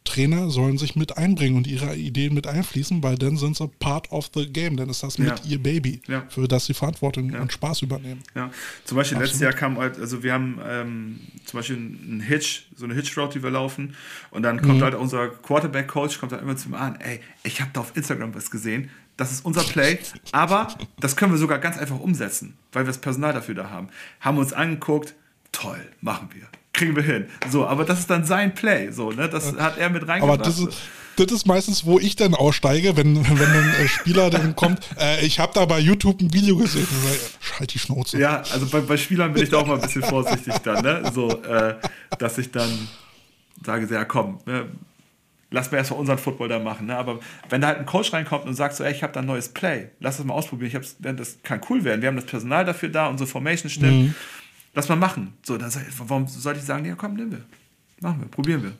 Trainer 0.05 0.49
sollen 0.49 0.77
sich 0.77 0.97
mit 0.97 1.17
einbringen 1.17 1.55
und 1.55 1.65
ihre 1.65 1.95
Ideen 1.95 2.33
mit 2.33 2.45
einfließen, 2.45 3.01
weil 3.03 3.17
dann 3.17 3.37
sind 3.37 3.55
sie 3.55 3.69
part 3.79 4.11
of 4.11 4.29
the 4.35 4.51
game, 4.51 4.75
dann 4.75 4.89
ist 4.89 5.01
das 5.01 5.17
mit 5.17 5.29
Ja. 5.29 5.35
ihr 5.45 5.63
Baby, 5.63 6.01
Ja. 6.07 6.25
für 6.27 6.45
das 6.49 6.65
sie 6.65 6.73
Verantwortung 6.73 7.31
und 7.33 7.53
Spaß 7.53 7.83
übernehmen. 7.83 8.21
Ja, 8.35 8.51
zum 8.83 8.97
Beispiel 8.97 9.17
letztes 9.17 9.35
Absolut. 9.41 9.53
Jahr 9.53 9.59
kam 9.59 9.77
halt, 9.77 9.97
also 9.99 10.21
wir 10.21 10.33
haben 10.33 10.59
ähm, 10.67 11.19
zum 11.45 11.57
Beispiel 11.57 11.77
einen 11.77 12.19
Hitch, 12.19 12.63
so 12.75 12.83
eine 12.83 12.95
Hitch-Route, 12.95 13.39
die 13.39 13.43
wir 13.43 13.51
laufen 13.51 13.95
und 14.31 14.43
dann 14.43 14.57
Mhm. 14.57 14.61
kommt 14.63 14.81
halt 14.81 14.95
unser 14.95 15.29
Quarterback-Coach, 15.29 16.19
kommt 16.19 16.33
halt 16.33 16.41
immer 16.41 16.57
zu 16.57 16.67
mir 16.69 16.79
an, 16.79 16.97
ey, 16.99 17.21
ich 17.43 17.61
habe 17.61 17.71
da 17.73 17.79
auf 17.79 17.95
Instagram 17.95 18.35
was 18.35 18.51
gesehen, 18.51 18.89
das 19.15 19.31
ist 19.31 19.45
unser 19.45 19.63
Play, 19.63 19.99
aber 20.33 20.75
das 20.99 21.15
können 21.15 21.31
wir 21.31 21.37
sogar 21.37 21.59
ganz 21.59 21.77
einfach 21.77 21.99
umsetzen, 22.01 22.55
weil 22.73 22.83
wir 22.83 22.87
das 22.87 22.97
Personal 22.99 23.31
dafür 23.31 23.55
da 23.55 23.69
haben. 23.69 23.87
Haben 24.19 24.37
uns 24.37 24.51
angeguckt, 24.51 25.13
toll, 25.53 25.79
machen 26.01 26.27
wir, 26.33 26.47
kriegen 26.73 26.95
wir 26.95 27.03
hin. 27.03 27.27
So, 27.49 27.65
aber 27.65 27.85
das 27.85 27.99
ist 27.99 28.09
dann 28.09 28.25
sein 28.25 28.53
Play, 28.53 28.91
so, 28.91 29.11
ne, 29.11 29.29
das 29.29 29.55
hat 29.55 29.77
er 29.77 29.89
mit 29.89 30.03
Aber 30.03 30.13
reingebracht. 30.13 30.45
das 30.45 30.59
ist, 30.59 30.77
das 31.15 31.31
ist 31.31 31.45
meistens, 31.45 31.85
wo 31.85 31.99
ich 31.99 32.15
dann 32.15 32.33
aussteige, 32.33 32.97
wenn, 32.97 33.15
wenn 33.15 33.47
ein 33.47 33.73
äh, 33.79 33.87
Spieler 33.87 34.29
dann 34.31 34.55
kommt, 34.55 34.79
äh, 34.99 35.23
ich 35.23 35.39
habe 35.39 35.53
da 35.53 35.65
bei 35.65 35.79
YouTube 35.79 36.19
ein 36.21 36.33
Video 36.33 36.57
gesehen. 36.57 36.87
Und 36.89 37.09
sag, 37.09 37.13
äh, 37.13 37.59
Halt 37.59 37.73
die 37.73 37.79
Schnauze. 37.79 38.19
Ja, 38.19 38.41
also 38.51 38.65
bei, 38.65 38.81
bei 38.81 38.97
Spielern 38.97 39.31
bin 39.33 39.43
ich 39.43 39.49
da 39.49 39.57
auch 39.57 39.67
mal 39.67 39.75
ein 39.75 39.81
bisschen 39.81 40.03
vorsichtig 40.03 40.55
dann, 40.63 40.83
ne? 40.83 41.11
So, 41.13 41.29
äh, 41.43 41.75
dass 42.17 42.37
ich 42.39 42.51
dann 42.51 42.87
sage, 43.63 43.87
ja 43.93 44.05
komm, 44.05 44.39
ne? 44.45 44.65
lass 45.53 45.71
mir 45.71 45.77
erstmal 45.77 45.99
unseren 45.99 46.17
Football 46.17 46.49
da 46.49 46.59
machen. 46.59 46.87
Ne? 46.87 46.97
Aber 46.97 47.19
wenn 47.49 47.61
da 47.61 47.67
halt 47.67 47.77
ein 47.77 47.85
Coach 47.85 48.11
reinkommt 48.11 48.45
und 48.45 48.55
sagt 48.55 48.75
so, 48.75 48.83
ey, 48.83 48.91
ich 48.91 49.03
habe 49.03 49.13
da 49.13 49.19
ein 49.19 49.27
neues 49.27 49.49
Play, 49.49 49.89
lass 49.99 50.17
das 50.17 50.25
mal 50.25 50.33
ausprobieren, 50.33 50.69
ich 50.69 50.75
hab's, 50.75 50.95
das 50.99 51.37
kann 51.43 51.61
cool 51.69 51.83
werden, 51.83 52.01
wir 52.01 52.07
haben 52.07 52.15
das 52.15 52.25
Personal 52.25 52.65
dafür 52.65 52.89
da, 52.89 53.07
unsere 53.07 53.29
Formation 53.29 53.69
stimmt, 53.69 54.15
lass 54.73 54.89
mal 54.89 54.95
machen. 54.95 55.33
So, 55.43 55.57
dann 55.57 55.71
sag 55.71 55.87
ich, 55.87 55.99
warum 55.99 56.27
sollte 56.27 56.59
ich 56.59 56.65
sagen, 56.65 56.85
ja 56.85 56.95
komm, 56.95 57.15
nehmen 57.15 57.31
wir, 57.31 57.45
machen 58.01 58.21
wir, 58.21 58.27
probieren 58.27 58.63
wir. 58.63 58.73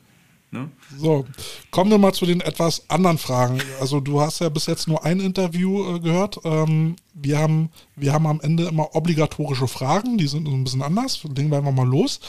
Ne? 0.50 0.70
So, 0.96 1.26
kommen 1.72 1.90
wir 1.90 1.98
mal 1.98 2.12
zu 2.12 2.26
den 2.26 2.40
etwas 2.40 2.88
anderen 2.88 3.18
Fragen. 3.18 3.60
Also 3.80 3.98
du 3.98 4.20
hast 4.20 4.38
ja 4.40 4.48
bis 4.48 4.66
jetzt 4.66 4.86
nur 4.86 5.04
ein 5.04 5.18
Interview 5.18 5.96
äh, 5.96 5.98
gehört. 5.98 6.38
Ähm, 6.44 6.94
wir, 7.12 7.38
haben, 7.38 7.70
wir 7.96 8.12
haben 8.12 8.26
am 8.28 8.40
Ende 8.40 8.68
immer 8.68 8.94
obligatorische 8.94 9.66
Fragen, 9.66 10.16
die 10.16 10.28
sind 10.28 10.46
ein 10.46 10.62
bisschen 10.62 10.82
anders. 10.82 11.24
Legen 11.24 11.50
wir 11.50 11.58
einfach 11.58 11.72
mal 11.72 11.88
los. 11.88 12.20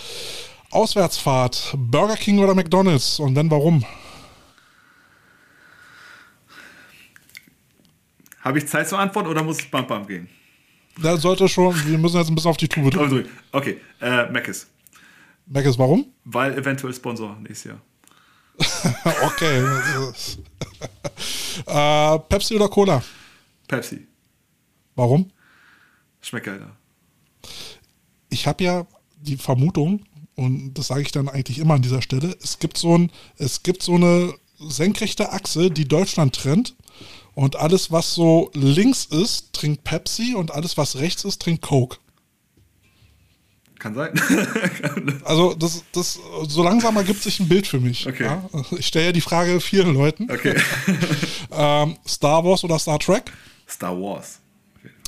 Auswärtsfahrt, 0.71 1.75
Burger 1.77 2.17
King 2.17 2.39
oder 2.39 2.55
McDonalds? 2.55 3.19
Und 3.19 3.35
wenn 3.35 3.51
warum? 3.51 3.85
Habe 8.41 8.57
ich 8.57 8.67
Zeit 8.67 8.89
zur 8.89 8.97
Antwort 8.97 9.27
oder 9.27 9.43
muss 9.43 9.59
es 9.59 9.69
bam 9.69 9.85
bam 9.85 10.07
gehen? 10.07 10.29
Da 11.01 11.17
sollte 11.17 11.47
schon, 11.49 11.75
wir 11.85 11.97
müssen 11.97 12.17
jetzt 12.17 12.29
ein 12.29 12.35
bisschen 12.35 12.51
auf 12.51 12.57
die 12.57 12.67
Tube 12.67 12.91
drücken. 12.91 13.29
Okay, 13.51 13.81
äh, 14.01 14.29
Mc's, 14.31 14.67
Mac 15.47 15.65
warum? 15.77 16.05
weil 16.23 16.57
eventuell 16.57 16.93
Sponsor 16.93 17.37
nächstes 17.41 17.71
Jahr. 17.71 17.81
okay. 19.23 19.63
äh, 21.67 22.19
Pepsi 22.29 22.55
oder 22.55 22.69
Cola? 22.69 23.03
Pepsi, 23.67 24.07
Warum? 24.95 25.29
schmeckt 26.21 26.45
geiler. 26.45 26.75
ich 28.29 28.47
habe 28.47 28.63
ja 28.63 28.87
die 29.17 29.37
Vermutung, 29.37 30.05
und 30.35 30.73
das 30.73 30.87
sage 30.87 31.01
ich 31.01 31.11
dann 31.11 31.29
eigentlich 31.29 31.59
immer 31.59 31.75
an 31.75 31.81
dieser 31.81 32.01
Stelle, 32.01 32.35
es 32.41 32.59
gibt 32.59 32.77
so 32.77 32.97
ein, 32.97 33.11
es 33.37 33.63
gibt 33.63 33.83
so 33.83 33.95
eine 33.95 34.33
senkrechte 34.59 35.31
Achse, 35.31 35.69
die 35.69 35.87
Deutschland 35.87 36.35
trennt. 36.35 36.75
Und 37.35 37.57
alles, 37.57 37.91
was 37.91 38.13
so 38.13 38.49
links 38.53 39.05
ist, 39.05 39.53
trinkt 39.53 39.83
Pepsi 39.83 40.35
und 40.35 40.51
alles, 40.51 40.77
was 40.77 40.95
rechts 40.95 41.25
ist, 41.25 41.41
trinkt 41.41 41.61
Coke. 41.61 41.97
Kann 43.79 43.93
sein. 43.93 44.13
Also 45.25 45.53
das, 45.53 45.83
das, 45.91 46.17
so 46.47 46.63
langsam 46.63 46.95
ergibt 46.95 47.21
sich 47.21 47.39
ein 47.39 47.47
Bild 47.47 47.67
für 47.67 47.79
mich. 47.79 48.07
Okay. 48.07 48.23
Ja? 48.23 48.49
Ich 48.79 48.87
stelle 48.87 49.07
ja 49.07 49.11
die 49.11 49.21
Frage 49.21 49.59
vielen 49.59 49.93
Leuten. 49.93 50.31
Okay. 50.31 50.55
Ähm, 51.57 51.95
Star 52.05 52.43
Wars 52.43 52.63
oder 52.65 52.77
Star 52.79 52.99
Trek? 52.99 53.31
Star 53.69 53.95
Wars. 53.95 54.39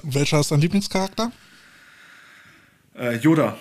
Welcher 0.03 0.39
ist 0.39 0.51
dein 0.51 0.61
Lieblingscharakter? 0.61 1.31
Äh, 2.95 3.17
Yoda. 3.17 3.57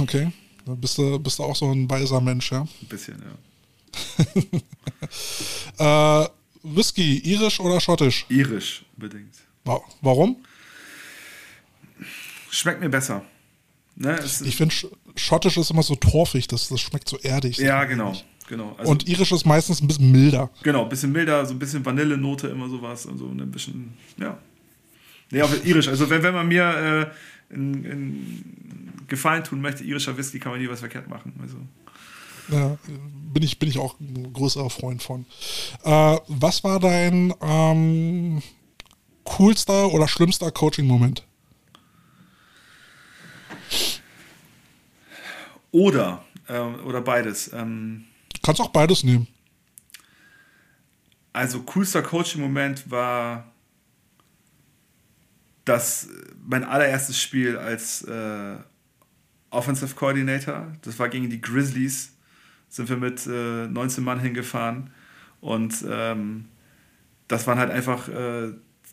Okay. 0.00 0.30
Da 0.64 0.74
bist 0.74 0.98
du, 0.98 1.18
bist 1.18 1.38
du 1.38 1.42
auch 1.42 1.56
so 1.56 1.70
ein 1.72 1.90
weiser 1.90 2.20
Mensch, 2.20 2.52
ja. 2.52 2.60
Ein 2.60 2.88
bisschen, 2.88 3.22
ja. 3.22 3.34
Äh, 6.22 6.28
Whisky, 6.64 7.18
irisch 7.18 7.60
oder 7.60 7.80
schottisch? 7.80 8.26
Irisch 8.28 8.84
unbedingt. 8.96 9.34
Wa- 9.64 9.80
Warum? 10.00 10.36
Schmeckt 12.50 12.80
mir 12.80 12.88
besser. 12.88 13.24
Ne? 13.96 14.18
Ich 14.44 14.56
finde, 14.56 14.74
Sch- 14.74 14.90
schottisch 15.16 15.56
ist 15.56 15.70
immer 15.70 15.82
so 15.82 15.94
torfig, 15.94 16.48
das, 16.48 16.68
das 16.68 16.80
schmeckt 16.80 17.08
so 17.08 17.18
erdig. 17.18 17.58
ja, 17.58 17.84
genau. 17.84 18.12
genau. 18.48 18.74
Also, 18.78 18.90
Und 18.90 19.08
irisch 19.08 19.30
ist 19.32 19.44
meistens 19.44 19.80
ein 19.80 19.86
bisschen 19.86 20.10
milder. 20.10 20.50
genau, 20.62 20.82
ein 20.84 20.88
bisschen 20.88 21.12
milder, 21.12 21.44
so 21.46 21.52
ein 21.54 21.58
bisschen 21.58 21.84
Vanillenote, 21.84 22.48
immer 22.48 22.68
sowas. 22.68 23.06
Also 23.06 23.26
ein 23.28 23.50
bisschen, 23.50 23.92
ja. 24.18 24.38
Nee, 25.30 25.42
auch 25.42 25.50
irisch. 25.64 25.88
Also 25.88 26.08
wenn, 26.10 26.22
wenn 26.22 26.34
man 26.34 26.48
mir 26.48 26.62
äh, 27.50 27.54
einen, 27.54 27.74
einen 27.86 29.04
Gefallen 29.08 29.44
tun 29.44 29.60
möchte, 29.60 29.84
irischer 29.84 30.16
Whisky, 30.16 30.38
kann 30.38 30.52
man 30.52 30.60
nie 30.60 30.68
was 30.68 30.80
verkehrt 30.80 31.08
machen. 31.08 31.32
Also 31.40 31.56
Ja, 32.48 32.76
bin, 33.32 33.42
ich, 33.42 33.58
bin 33.58 33.68
ich 33.68 33.78
auch 33.78 33.98
ein 34.00 34.32
größerer 34.32 34.70
Freund 34.70 35.02
von. 35.02 35.26
Äh, 35.84 36.18
was 36.28 36.62
war 36.64 36.78
dein 36.80 37.32
ähm, 37.40 38.42
coolster 39.24 39.92
oder 39.92 40.08
schlimmster 40.08 40.50
Coaching-Moment? 40.50 41.26
Oder, 45.72 46.24
ähm, 46.48 46.84
oder 46.84 47.00
beides. 47.00 47.52
Ähm, 47.52 48.04
Du 48.32 48.40
kannst 48.42 48.60
auch 48.60 48.68
beides 48.68 49.02
nehmen. 49.02 49.26
Also 51.32 51.62
coolster 51.62 52.02
Coaching-Moment 52.02 52.90
war 52.90 53.50
das 55.64 56.08
mein 56.46 56.62
allererstes 56.62 57.20
Spiel 57.20 57.56
als 57.56 58.02
äh, 58.02 58.56
Offensive 59.50 59.94
Coordinator. 59.94 60.72
Das 60.82 60.98
war 60.98 61.08
gegen 61.08 61.30
die 61.30 61.40
Grizzlies. 61.40 62.13
Sind 62.74 62.88
wir 62.88 62.96
mit 62.96 63.24
äh, 63.28 63.68
19 63.68 64.02
Mann 64.02 64.18
hingefahren 64.18 64.90
und 65.40 65.84
ähm, 65.88 66.46
das 67.28 67.46
waren 67.46 67.56
halt 67.56 67.70
einfach 67.70 68.08
äh, 68.08 68.50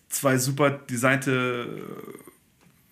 zwei 0.08 0.38
super 0.38 0.70
designte 0.70 1.82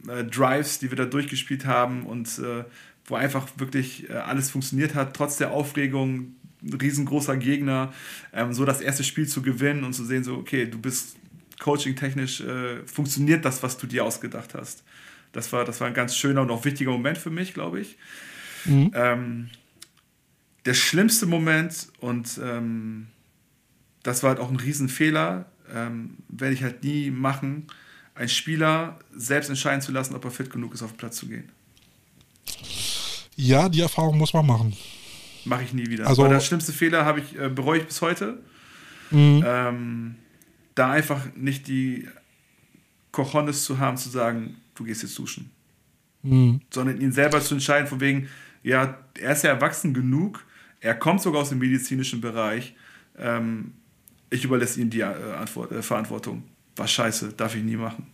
äh, 0.08 0.24
Drives, 0.24 0.80
die 0.80 0.90
wir 0.90 0.98
da 0.98 1.06
durchgespielt 1.06 1.68
haben 1.68 2.08
und 2.08 2.40
äh, 2.40 2.64
wo 3.06 3.14
einfach 3.14 3.48
wirklich 3.58 4.10
äh, 4.10 4.14
alles 4.14 4.50
funktioniert 4.50 4.96
hat, 4.96 5.16
trotz 5.16 5.38
der 5.38 5.52
Aufregung, 5.52 6.34
riesengroßer 6.64 7.38
Gegner, 7.38 7.94
ähm, 8.34 8.52
so 8.52 8.66
das 8.66 8.82
erste 8.82 9.04
Spiel 9.04 9.28
zu 9.28 9.44
gewinnen 9.44 9.84
und 9.84 9.94
zu 9.94 10.04
sehen, 10.06 10.24
so, 10.24 10.38
okay, 10.38 10.66
du 10.66 10.80
bist 10.80 11.18
coaching-technisch, 11.60 12.42
äh, 12.42 12.84
funktioniert 12.88 13.46
das, 13.46 13.62
was 13.62 13.78
du 13.78 13.86
dir 13.86 14.06
ausgedacht 14.06 14.56
hast. 14.56 14.84
Das 15.34 15.54
war, 15.54 15.66
das 15.66 15.82
war 15.82 15.88
ein 15.88 15.94
ganz 15.94 16.16
schöner 16.16 16.42
und 16.42 16.50
auch 16.50 16.66
wichtiger 16.66 16.90
Moment 16.90 17.20
für 17.20 17.30
mich, 17.30 17.54
glaube 17.54 17.80
ich. 17.80 17.96
Ähm, 18.96 19.50
der 20.70 20.76
schlimmste 20.76 21.26
Moment 21.26 21.88
und 22.00 22.40
ähm, 22.44 23.08
das 24.04 24.22
war 24.22 24.30
halt 24.30 24.40
auch 24.40 24.52
ein 24.52 24.56
Riesenfehler, 24.56 25.48
ähm, 25.74 26.18
werde 26.28 26.54
ich 26.54 26.62
halt 26.62 26.84
nie 26.84 27.10
machen, 27.10 27.66
einen 28.14 28.30
Spieler 28.30 29.00
selbst 29.16 29.50
entscheiden 29.50 29.82
zu 29.82 29.92
lassen, 29.92 30.14
ob 30.14 30.24
er 30.26 30.30
fit 30.30 30.52
genug 30.52 30.76
ist, 30.76 30.84
auf 30.84 30.92
den 30.92 30.98
Platz 30.98 31.16
zu 31.18 31.28
gehen. 31.28 31.50
Ja, 33.36 33.68
die 33.68 33.82
Erfahrung 33.82 34.16
muss 34.20 34.32
man 34.32 34.46
machen. 34.46 34.78
Mache 35.44 35.64
ich 35.64 35.74
nie 35.74 35.88
wieder. 35.88 36.06
Also- 36.06 36.22
Weil 36.22 36.30
der 36.30 36.40
schlimmste 36.40 36.72
Fehler 36.72 37.04
habe 37.04 37.22
ich, 37.22 37.36
äh, 37.36 37.50
bereue 37.50 37.80
ich 37.80 37.88
bis 37.88 38.04
heute. 38.04 38.38
Mhm. 39.10 39.44
Ähm, 39.44 40.16
da 40.76 40.92
einfach 40.92 41.34
nicht 41.36 41.68
die 41.68 42.08
Cojones 43.12 43.64
zu 43.64 43.80
haben, 43.80 43.98
zu 43.98 44.10
sagen, 44.10 44.58
du 44.76 44.84
gehst 44.84 45.02
jetzt 45.02 45.18
duschen. 45.18 45.50
Mhm. 46.22 46.62
Sondern 46.70 47.02
ihn 47.02 47.12
selber 47.12 47.42
zu 47.42 47.56
entscheiden, 47.56 47.88
von 47.88 48.00
wegen, 48.02 48.30
ja, 48.62 49.00
er 49.20 49.32
ist 49.32 49.44
ja 49.44 49.50
erwachsen 49.50 49.96
genug, 49.96 50.46
er 50.82 50.96
kommt 50.96 51.22
sogar 51.22 51.42
aus 51.42 51.50
dem 51.50 51.60
medizinischen 51.60 52.22
Bereich, 52.22 52.74
ähm, 53.18 53.74
ich 54.30 54.44
überlasse 54.44 54.80
ihm 54.80 54.90
die 54.90 55.02
äh, 55.02 55.04
Antwort, 55.04 55.72
äh, 55.72 55.82
Verantwortung. 55.82 56.44
war 56.76 56.88
scheiße, 56.88 57.34
darf 57.34 57.56
ich 57.56 57.64
nie 57.64 57.76
machen. 57.76 58.08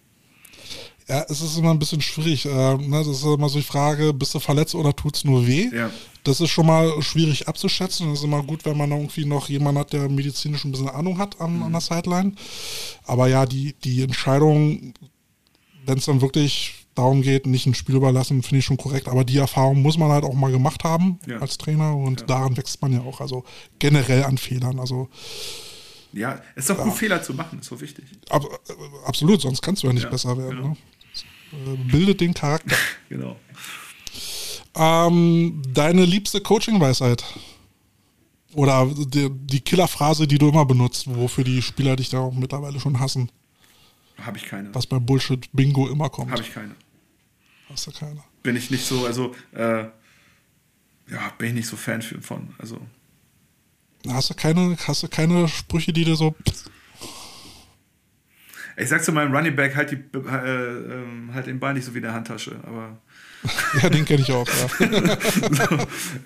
Ja, 1.08 1.24
es 1.30 1.42
ist 1.42 1.58
immer 1.58 1.70
ein 1.70 1.78
bisschen 1.78 2.02
schwierig. 2.02 2.46
Äh, 2.46 2.50
ne? 2.50 2.98
Das 2.98 3.08
ist 3.08 3.24
immer 3.24 3.50
so 3.50 3.60
die 3.60 3.66
Frage, 3.66 4.12
bist 4.12 4.34
du 4.34 4.40
verletzt 4.40 4.74
oder 4.74 4.96
tut 4.96 5.16
es 5.16 5.24
nur 5.24 5.46
weh? 5.46 5.70
Ja. 5.72 5.92
Das 6.24 6.42
ist 6.42 6.50
schon 6.50 6.66
mal 6.66 7.00
schwierig 7.04 7.48
abzuschätzen. 7.48 8.12
Es 8.12 8.20
ist 8.20 8.26
immer 8.26 8.42
gut, 8.42 8.66
wenn 8.66 8.78
man 8.78 8.90
irgendwie 8.90 9.26
noch 9.26 9.48
jemanden 9.48 9.80
hat, 9.80 9.94
der 9.94 10.10
medizinisch 10.10 10.66
ein 10.66 10.72
bisschen 10.72 10.90
Ahnung 10.90 11.20
hat 11.20 11.40
an, 11.40 11.62
an 11.62 11.72
der 11.72 11.82
Sideline. 11.82 12.34
Aber 13.04 13.28
ja, 13.28 13.46
die, 13.46 13.76
die 13.84 14.02
Entscheidung, 14.02 14.94
wenn 15.86 16.00
es 16.00 16.06
dann 16.06 16.22
wirklich 16.22 16.85
darum 16.96 17.22
geht, 17.22 17.46
nicht 17.46 17.66
ein 17.68 17.76
Spiel 17.76 17.96
überlassen, 17.96 18.42
finde 18.42 18.60
ich 18.60 18.66
schon 18.66 18.78
korrekt. 18.78 19.08
Aber 19.08 19.24
die 19.24 19.38
Erfahrung 19.38 19.82
muss 19.82 19.98
man 19.98 20.10
halt 20.12 20.24
auch 20.24 20.34
mal 20.34 20.52
gemacht 20.52 20.84
haben 20.84 21.20
Ja. 21.28 21.40
als 21.40 21.58
Trainer 21.58 21.96
und 21.96 22.22
Ja. 22.22 22.26
daran 22.28 22.58
wächst 22.58 22.82
man 22.82 22.94
ja 22.94 23.02
auch. 23.02 23.22
Also 23.22 23.44
generell 23.80 24.24
an 24.24 24.38
Fehlern. 24.38 24.80
Also 24.80 25.10
Ja, 26.14 26.42
es 26.56 26.64
ist 26.64 26.70
doch 26.70 26.82
gut, 26.84 26.94
Fehler 26.94 27.22
zu 27.22 27.34
machen, 27.34 27.60
ist 27.60 27.68
so 27.68 27.80
wichtig. 27.82 28.06
ab, 28.30 28.44
äh, 28.46 28.74
absolut, 29.08 29.42
sonst 29.42 29.62
kannst 29.62 29.84
du 29.84 29.88
ja 29.88 29.94
nicht 29.94 30.04
Ja, 30.04 30.10
besser 30.10 30.38
werden. 30.38 30.56
genau. 30.56 30.68
Ne? 30.70 30.78
Äh, 31.74 31.92
Bildet 31.92 32.22
den 32.22 32.34
Charakter. 32.34 32.76
Genau. 33.10 33.36
Ähm, 34.78 35.62
deine 35.74 36.04
liebste 36.06 36.42
Coaching-Weisheit? 36.42 37.24
Oder 38.54 38.88
die, 38.88 39.30
die 39.30 39.60
Killerphrase, 39.60 40.28
die 40.28 40.38
du 40.38 40.50
immer 40.50 40.66
benutzt, 40.66 41.14
wofür 41.14 41.44
die 41.44 41.62
Spieler 41.62 41.96
dich 41.98 42.10
da 42.10 42.20
auch 42.20 42.34
mittlerweile 42.34 42.80
schon 42.80 43.00
hassen, 43.00 43.30
Habe 44.22 44.38
ich 44.38 44.46
keine. 44.46 44.74
was 44.74 44.88
beim 44.88 45.06
Bullshit-Bingo 45.06 45.88
immer 45.90 46.10
kommt. 46.10 46.32
Habe 46.32 46.42
ich 46.42 46.54
keine. 46.54 46.76
Hast 47.70 47.88
du 47.88 47.92
keine. 47.92 48.24
Bin 48.44 48.56
ich 48.56 48.70
nicht 48.72 48.86
so, 48.86 49.06
also, 49.06 49.36
äh, 49.54 49.86
ja, 51.08 51.30
bin 51.38 51.50
ich 51.50 51.54
nicht 51.54 51.68
so 51.68 51.76
Fan 51.78 52.02
von. 52.02 52.54
Also, 52.58 52.80
Hast 54.08 54.30
du 54.30 54.34
keine, 54.36 54.78
hast 54.88 55.04
du 55.04 55.08
keine 55.08 55.48
Sprüche, 55.48 55.92
die 55.92 56.06
dir 56.06 56.16
so. 56.16 56.36
ich 58.78 58.90
sag 58.90 59.04
zu 59.04 59.12
meinem 59.12 59.34
Running 59.34 59.56
Back, 59.56 59.76
halt, 59.76 59.92
die, 59.92 59.96
äh, 59.96 60.18
ähm, 60.18 61.32
halt 61.34 61.48
den 61.48 61.60
Ball 61.60 61.74
nicht 61.74 61.86
so 61.86 61.94
wie 61.94 61.98
in 61.98 62.04
der 62.04 62.14
Handtasche, 62.14 62.60
aber. 62.64 62.98
Ja, 63.82 63.90
den 63.90 64.06
kenne 64.06 64.22
ich 64.22 64.32
auch, 64.32 64.48
ja. 64.48 64.88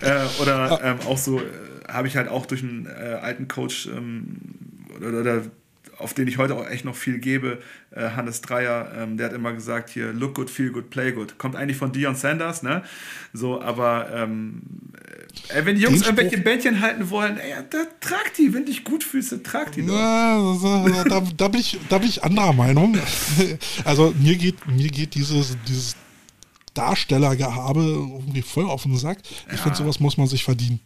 äh, 0.00 0.26
oder 0.40 0.80
ähm, 0.82 1.00
auch 1.06 1.18
so, 1.18 1.38
äh, 1.38 1.44
habe 1.86 2.08
ich 2.08 2.16
halt 2.16 2.28
auch 2.28 2.46
durch 2.46 2.62
einen 2.62 2.86
äh, 2.86 3.18
alten 3.20 3.46
Coach 3.46 3.88
ähm, 3.88 4.38
oder, 4.96 5.20
oder 5.20 5.42
auf 6.00 6.14
den 6.14 6.26
ich 6.28 6.38
heute 6.38 6.56
auch 6.56 6.66
echt 6.66 6.84
noch 6.84 6.96
viel 6.96 7.18
gebe, 7.18 7.60
äh, 7.92 8.10
Hannes 8.10 8.40
Dreier, 8.40 8.90
ähm, 8.96 9.16
der 9.16 9.26
hat 9.26 9.32
immer 9.34 9.52
gesagt 9.52 9.90
hier, 9.90 10.12
look 10.12 10.34
good, 10.34 10.50
feel 10.50 10.70
good, 10.72 10.90
play 10.90 11.12
good. 11.12 11.38
Kommt 11.38 11.56
eigentlich 11.56 11.76
von 11.76 11.92
Dion 11.92 12.14
Sanders, 12.14 12.62
ne? 12.62 12.82
So, 13.32 13.60
aber 13.60 14.08
ähm, 14.14 14.62
äh, 15.48 15.64
wenn 15.64 15.76
die 15.76 15.82
Jungs 15.82 15.98
Den 16.00 16.02
Spruch- 16.02 16.08
irgendwelche 16.18 16.38
Bändchen 16.38 16.80
halten 16.80 17.10
wollen, 17.10 17.38
ey, 17.38 17.54
da, 17.70 17.78
trag 18.00 18.34
die, 18.34 18.52
wenn 18.54 18.64
dich 18.64 18.84
gut 18.84 19.04
fühlst, 19.04 19.32
dann 19.32 19.44
trag 19.44 19.72
die 19.72 19.82
doch. 19.86 19.92
Na, 19.94 21.04
da, 21.04 21.20
da, 21.20 21.26
da, 21.36 21.48
bin 21.48 21.60
ich, 21.60 21.78
da 21.88 21.98
bin 21.98 22.08
ich 22.08 22.22
anderer 22.24 22.52
Meinung. 22.52 22.96
Also 23.84 24.14
mir 24.20 24.36
geht, 24.36 24.66
mir 24.66 24.88
geht 24.88 25.14
dieses, 25.14 25.56
dieses 25.66 25.96
Darstellergehabe 26.74 27.80
irgendwie 27.80 28.42
voll 28.42 28.64
auf 28.64 28.82
den 28.84 28.96
Sack. 28.96 29.18
Ich 29.52 29.60
finde, 29.60 29.76
sowas 29.76 30.00
muss 30.00 30.16
man 30.16 30.26
sich 30.26 30.44
verdienen. 30.44 30.80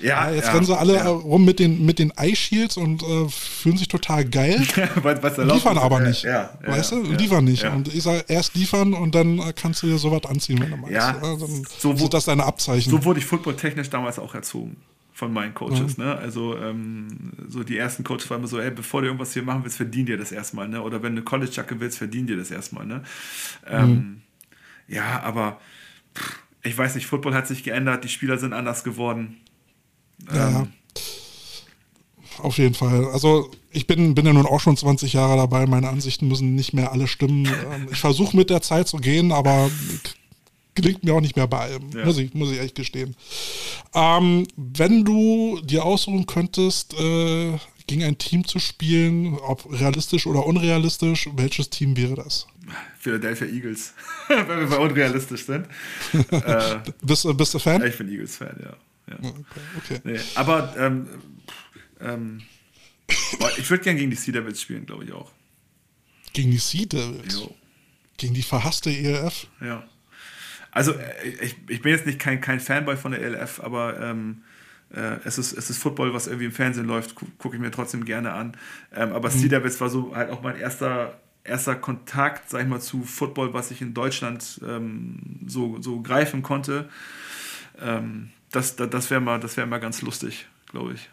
Ja, 0.00 0.30
jetzt 0.30 0.52
rennen 0.52 0.64
sie 0.66 0.76
alle 0.76 0.96
ja. 0.96 1.08
rum 1.08 1.44
mit 1.44 1.58
den, 1.58 1.84
mit 1.86 1.98
den 1.98 2.10
Eye 2.16 2.34
Shields 2.34 2.76
und 2.76 3.02
äh, 3.02 3.28
fühlen 3.28 3.76
sich 3.76 3.88
total 3.88 4.24
geil. 4.24 4.60
was, 5.02 5.22
was 5.22 5.36
liefern 5.38 5.78
aber 5.78 6.00
Ja, 6.00 6.08
nicht. 6.08 6.24
Ja, 6.24 6.58
ja, 6.62 6.68
weißt 6.68 6.92
du? 6.92 7.02
ja, 7.04 7.16
liefern 7.16 7.44
nicht. 7.44 7.62
Ja. 7.62 7.72
Und 7.72 7.92
ich 7.94 8.02
sage, 8.02 8.24
erst 8.28 8.54
liefern 8.54 8.92
und 8.94 9.14
dann 9.14 9.38
äh, 9.38 9.52
kannst 9.54 9.82
du 9.82 9.86
dir 9.86 9.98
sowas 9.98 10.24
anziehen, 10.26 10.60
wenn 10.60 10.70
du 10.70 10.76
magst. 10.76 10.92
Ja, 10.92 11.12
dann 11.12 11.38
so 11.78 11.94
sind 11.94 12.12
das 12.12 12.24
deine 12.24 12.44
Abzeichen. 12.44 12.90
So 12.90 13.04
wurde 13.04 13.20
ich 13.20 13.26
footballtechnisch 13.26 13.88
damals 13.90 14.18
auch 14.18 14.34
erzogen 14.34 14.76
von 15.12 15.32
meinen 15.32 15.54
Coaches. 15.54 15.96
Ne? 15.96 16.16
Also 16.16 16.56
ähm, 16.58 17.06
so 17.48 17.62
die 17.62 17.78
ersten 17.78 18.02
Coaches 18.02 18.28
waren 18.30 18.40
immer 18.40 18.48
so, 18.48 18.58
ey, 18.58 18.72
bevor 18.72 19.00
du 19.00 19.06
irgendwas 19.06 19.32
hier 19.32 19.44
machen 19.44 19.62
willst, 19.62 19.76
verdien 19.76 20.06
dir 20.06 20.16
das 20.18 20.32
erstmal. 20.32 20.68
Ne? 20.68 20.82
Oder 20.82 21.04
wenn 21.04 21.14
du 21.14 21.22
College-Jacke 21.22 21.78
willst, 21.78 21.98
verdien 21.98 22.26
dir 22.26 22.36
das 22.36 22.50
erstmal. 22.50 22.84
Ne? 22.84 23.02
Ähm, 23.66 24.22
Ja, 24.88 25.22
aber 25.22 25.60
pff, 26.16 26.40
ich 26.64 26.76
weiß 26.76 26.96
nicht, 26.96 27.06
Football 27.06 27.34
hat 27.34 27.46
sich 27.46 27.62
geändert, 27.62 28.04
die 28.04 28.08
Spieler 28.08 28.38
sind 28.38 28.52
anders 28.52 28.82
geworden. 28.84 29.36
Ja, 30.32 30.60
Ähm, 30.60 30.72
auf 32.38 32.58
jeden 32.58 32.74
Fall. 32.74 33.06
Also 33.12 33.50
ich 33.70 33.86
bin, 33.86 34.14
bin 34.14 34.26
ja 34.26 34.32
nun 34.32 34.46
auch 34.46 34.60
schon 34.60 34.76
20 34.76 35.12
Jahre 35.12 35.36
dabei. 35.36 35.66
Meine 35.66 35.88
Ansichten 35.88 36.28
müssen 36.28 36.54
nicht 36.54 36.72
mehr 36.74 36.92
alle 36.92 37.06
stimmen. 37.06 37.46
Ähm, 37.46 37.88
ich 37.92 37.98
versuche 38.00 38.36
mit 38.36 38.50
der 38.50 38.60
Zeit 38.62 38.88
zu 38.88 38.96
gehen, 38.98 39.30
aber 39.32 39.70
gelingt 40.74 41.04
mir 41.04 41.14
auch 41.14 41.20
nicht 41.20 41.36
mehr 41.36 41.46
bei 41.46 41.58
allem. 41.60 41.90
Ja. 41.94 42.04
Muss, 42.04 42.18
ich, 42.18 42.34
muss 42.34 42.50
ich 42.50 42.58
echt 42.58 42.74
gestehen. 42.74 43.14
Ähm, 43.94 44.46
wenn 44.56 45.04
du 45.04 45.60
dir 45.62 45.84
aussuchen 45.84 46.26
könntest, 46.26 46.94
äh, 46.94 47.56
gegen 47.86 48.02
ein 48.02 48.18
Team 48.18 48.46
zu 48.46 48.58
spielen, 48.58 49.34
ob 49.38 49.70
realistisch 49.70 50.26
oder 50.26 50.44
unrealistisch, 50.46 51.28
welches 51.36 51.70
Team 51.70 51.96
wäre 51.96 52.14
das? 52.16 52.46
Philadelphia 52.98 53.46
Eagles, 53.46 53.92
wenn 54.28 54.48
wir 54.48 54.66
mal 54.66 54.78
unrealistisch 54.80 55.44
sind. 55.46 55.66
äh, 56.32 56.78
Bist, 57.02 57.24
du- 57.24 57.34
bist 57.34 57.54
du 57.54 57.58
Fan? 57.58 57.84
ich 57.84 57.96
bin 57.98 58.08
Eagles-Fan, 58.10 58.56
ja. 58.62 58.72
Ja. 59.08 59.16
Okay. 59.78 60.00
Nee, 60.04 60.20
aber 60.34 60.74
ähm, 60.78 61.08
ähm, 62.00 62.42
ich 63.58 63.70
würde 63.70 63.82
gerne 63.84 63.98
gegen 63.98 64.10
die 64.10 64.16
Sea 64.16 64.32
Devils 64.32 64.60
spielen, 64.60 64.86
glaube 64.86 65.04
ich 65.04 65.12
auch. 65.12 65.32
Gegen 66.32 66.50
die 66.50 66.58
Sea 66.58 66.86
Devils. 66.86 67.34
Jo. 67.34 67.54
Gegen 68.16 68.34
die 68.34 68.42
verhasste 68.42 68.90
ELF. 68.90 69.46
Ja. 69.60 69.84
Also 70.70 70.92
äh, 70.92 71.28
ich, 71.40 71.56
ich 71.68 71.82
bin 71.82 71.92
jetzt 71.92 72.06
nicht 72.06 72.18
kein, 72.18 72.40
kein 72.40 72.60
Fanboy 72.60 72.96
von 72.96 73.12
der 73.12 73.22
ELF, 73.22 73.60
aber 73.60 74.00
ähm, 74.00 74.42
äh, 74.94 75.18
es, 75.24 75.38
ist, 75.38 75.52
es 75.52 75.70
ist 75.70 75.78
Football, 75.78 76.12
was 76.14 76.26
irgendwie 76.26 76.46
im 76.46 76.52
Fernsehen 76.52 76.86
läuft, 76.86 77.14
gu 77.14 77.26
gucke 77.38 77.56
ich 77.56 77.62
mir 77.62 77.70
trotzdem 77.70 78.04
gerne 78.04 78.32
an. 78.32 78.56
Ähm, 78.94 79.12
aber 79.12 79.30
Sea 79.30 79.48
Devils 79.48 79.80
war 79.80 79.88
so 79.88 80.14
halt 80.14 80.30
auch 80.30 80.42
mein 80.42 80.56
erster, 80.56 81.20
erster 81.44 81.76
Kontakt, 81.76 82.50
sag 82.50 82.62
ich 82.62 82.68
mal, 82.68 82.80
zu 82.80 83.02
Football, 83.02 83.52
was 83.54 83.70
ich 83.70 83.80
in 83.80 83.94
Deutschland 83.94 84.60
ähm, 84.66 85.40
so, 85.46 85.80
so 85.80 86.00
greifen 86.00 86.42
konnte. 86.42 86.88
Ähm, 87.80 88.30
das 88.54 88.76
das, 88.76 88.90
das 88.90 89.10
wäre 89.10 89.20
mal, 89.20 89.38
das 89.40 89.56
wär 89.56 89.66
mal 89.66 89.78
ganz 89.78 90.02
lustig, 90.02 90.46
glaube 90.70 90.94
ich. 90.94 91.08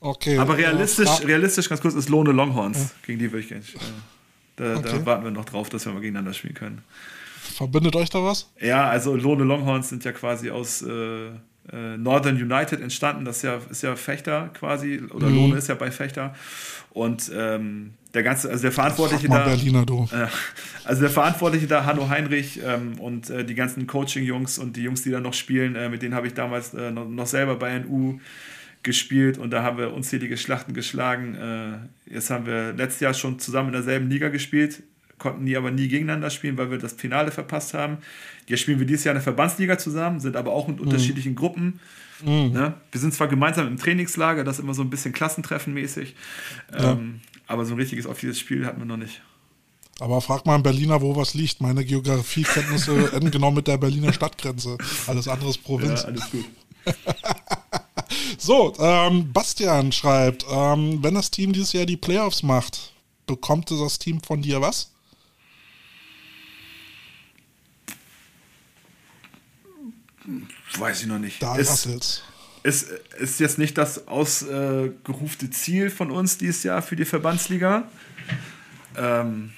Okay. 0.00 0.38
Aber 0.38 0.54
äh, 0.58 0.62
realistisch, 0.66 1.08
Fra- 1.08 1.24
realistisch 1.26 1.68
ganz 1.68 1.80
kurz, 1.80 1.94
ist 1.94 2.08
Lohne 2.08 2.32
Longhorns. 2.32 2.90
Gegen 3.06 3.18
die 3.20 3.30
würde 3.30 3.40
ich 3.40 3.48
gerne. 3.48 3.62
Äh, 3.62 3.76
da, 4.56 4.76
Okay. 4.76 4.88
da 4.98 5.06
warten 5.06 5.24
wir 5.24 5.30
noch 5.30 5.44
drauf, 5.44 5.68
dass 5.68 5.84
wir 5.86 5.92
mal 5.92 6.00
gegeneinander 6.00 6.34
spielen 6.34 6.54
können. 6.54 6.82
Verbindet 7.54 7.94
euch 7.96 8.10
da 8.10 8.22
was? 8.22 8.50
Ja, 8.60 8.88
also 8.88 9.14
Lohne 9.16 9.44
Longhorns 9.44 9.88
sind 9.88 10.04
ja 10.04 10.12
quasi 10.12 10.50
aus 10.50 10.82
äh, 10.82 10.90
äh, 10.90 11.30
Northern 11.70 12.36
United 12.36 12.80
entstanden. 12.80 13.24
Das 13.24 13.36
ist 13.36 13.42
ja, 13.42 13.58
ist 13.70 13.82
ja 13.82 13.94
Fechter 13.96 14.50
quasi, 14.54 15.00
oder 15.12 15.28
Mhm. 15.28 15.34
Lohne 15.36 15.56
ist 15.58 15.68
ja 15.68 15.74
bei 15.74 15.90
Fechter. 15.90 16.34
Und 16.90 17.30
ähm, 17.34 17.94
der 18.12 18.22
ganze, 18.22 18.50
also 18.50 18.62
der 18.62 18.72
Verantwortliche 18.72 19.28
da. 19.28 19.44
Berliner, 19.44 19.86
du. 19.86 20.08
Äh, 20.12 20.26
Also 20.84 21.00
der 21.02 21.10
Verantwortliche 21.10 21.66
da, 21.66 21.84
Hanno 21.84 22.08
Heinrich 22.08 22.60
ähm, 22.64 22.98
und 22.98 23.30
äh, 23.30 23.44
die 23.44 23.54
ganzen 23.54 23.86
Coaching-Jungs 23.86 24.58
und 24.58 24.76
die 24.76 24.82
Jungs, 24.82 25.02
die 25.02 25.10
da 25.10 25.20
noch 25.20 25.34
spielen, 25.34 25.76
äh, 25.76 25.88
mit 25.88 26.02
denen 26.02 26.14
habe 26.14 26.26
ich 26.26 26.34
damals 26.34 26.74
äh, 26.74 26.90
noch, 26.90 27.08
noch 27.08 27.26
selber 27.26 27.56
bei 27.56 27.78
NU 27.78 28.18
gespielt 28.82 29.38
und 29.38 29.50
da 29.52 29.62
haben 29.62 29.78
wir 29.78 29.94
unzählige 29.94 30.36
Schlachten 30.36 30.74
geschlagen. 30.74 31.36
Äh, 31.36 32.12
jetzt 32.12 32.30
haben 32.30 32.46
wir 32.46 32.72
letztes 32.72 33.00
Jahr 33.00 33.14
schon 33.14 33.38
zusammen 33.38 33.68
in 33.68 33.74
derselben 33.74 34.10
Liga 34.10 34.28
gespielt, 34.28 34.82
konnten 35.22 35.44
nie 35.44 35.56
aber 35.56 35.70
nie 35.70 35.88
gegeneinander 35.88 36.28
spielen, 36.30 36.58
weil 36.58 36.70
wir 36.70 36.78
das 36.78 36.92
Finale 36.92 37.30
verpasst 37.30 37.72
haben. 37.72 37.98
Jetzt 38.46 38.60
spielen 38.60 38.78
wir 38.78 38.86
dieses 38.86 39.04
Jahr 39.04 39.12
in 39.12 39.16
der 39.16 39.22
Verbandsliga 39.22 39.78
zusammen, 39.78 40.20
sind 40.20 40.36
aber 40.36 40.52
auch 40.52 40.68
in 40.68 40.78
unterschiedlichen 40.78 41.34
Gruppen. 41.34 41.80
Ne? 42.24 42.74
Wir 42.90 43.00
sind 43.00 43.14
zwar 43.14 43.28
gemeinsam 43.28 43.66
im 43.66 43.78
Trainingslager, 43.78 44.44
das 44.44 44.58
ist 44.58 44.62
immer 44.62 44.74
so 44.74 44.82
ein 44.82 44.90
bisschen 44.90 45.12
klassentreffenmäßig, 45.12 46.14
ähm, 46.72 47.20
aber 47.48 47.64
so 47.64 47.74
ein 47.74 47.78
richtiges 47.80 48.06
offizielles 48.06 48.38
Spiel 48.38 48.64
hatten 48.64 48.80
wir 48.80 48.84
noch 48.84 48.96
nicht. 48.96 49.22
Aber 49.98 50.20
frag 50.20 50.46
mal 50.46 50.54
einen 50.54 50.62
Berliner, 50.62 51.00
wo 51.00 51.16
was 51.16 51.34
liegt. 51.34 51.60
Meine 51.60 51.84
Geografiekenntnisse 51.84 53.12
enden 53.12 53.30
genau 53.30 53.50
mit 53.50 53.66
der 53.66 53.76
Berliner 53.76 54.12
Stadtgrenze. 54.12 54.78
Alles 55.06 55.28
andere 55.28 55.50
ist 55.50 55.56
Ja, 55.56 55.62
Provinz. 55.62 56.04
alles 56.04 56.30
gut. 56.30 56.44
So, 58.38 58.74
ähm, 58.78 59.32
Bastian 59.32 59.92
schreibt, 59.92 60.44
ähm, 60.50 60.98
wenn 61.02 61.14
das 61.14 61.30
Team 61.30 61.52
dieses 61.52 61.72
Jahr 61.72 61.86
die 61.86 61.96
Playoffs 61.96 62.42
macht, 62.42 62.92
bekommt 63.26 63.70
das 63.70 63.98
Team 63.98 64.20
von 64.20 64.42
dir 64.42 64.60
was? 64.60 64.91
Weiß 70.78 71.02
ich 71.02 71.06
noch 71.06 71.18
nicht. 71.18 71.42
Da 71.42 71.56
ist, 71.56 71.70
rasselt's. 71.70 72.22
ist, 72.62 72.88
ist 73.18 73.40
jetzt 73.40 73.58
nicht 73.58 73.76
das 73.78 74.06
ausgerufte 74.08 75.50
Ziel 75.50 75.90
von 75.90 76.10
uns 76.10 76.38
dieses 76.38 76.62
Jahr 76.62 76.82
für 76.82 76.96
die 76.96 77.04
Verbandsliga. 77.04 77.88
Ähm, 78.96 79.52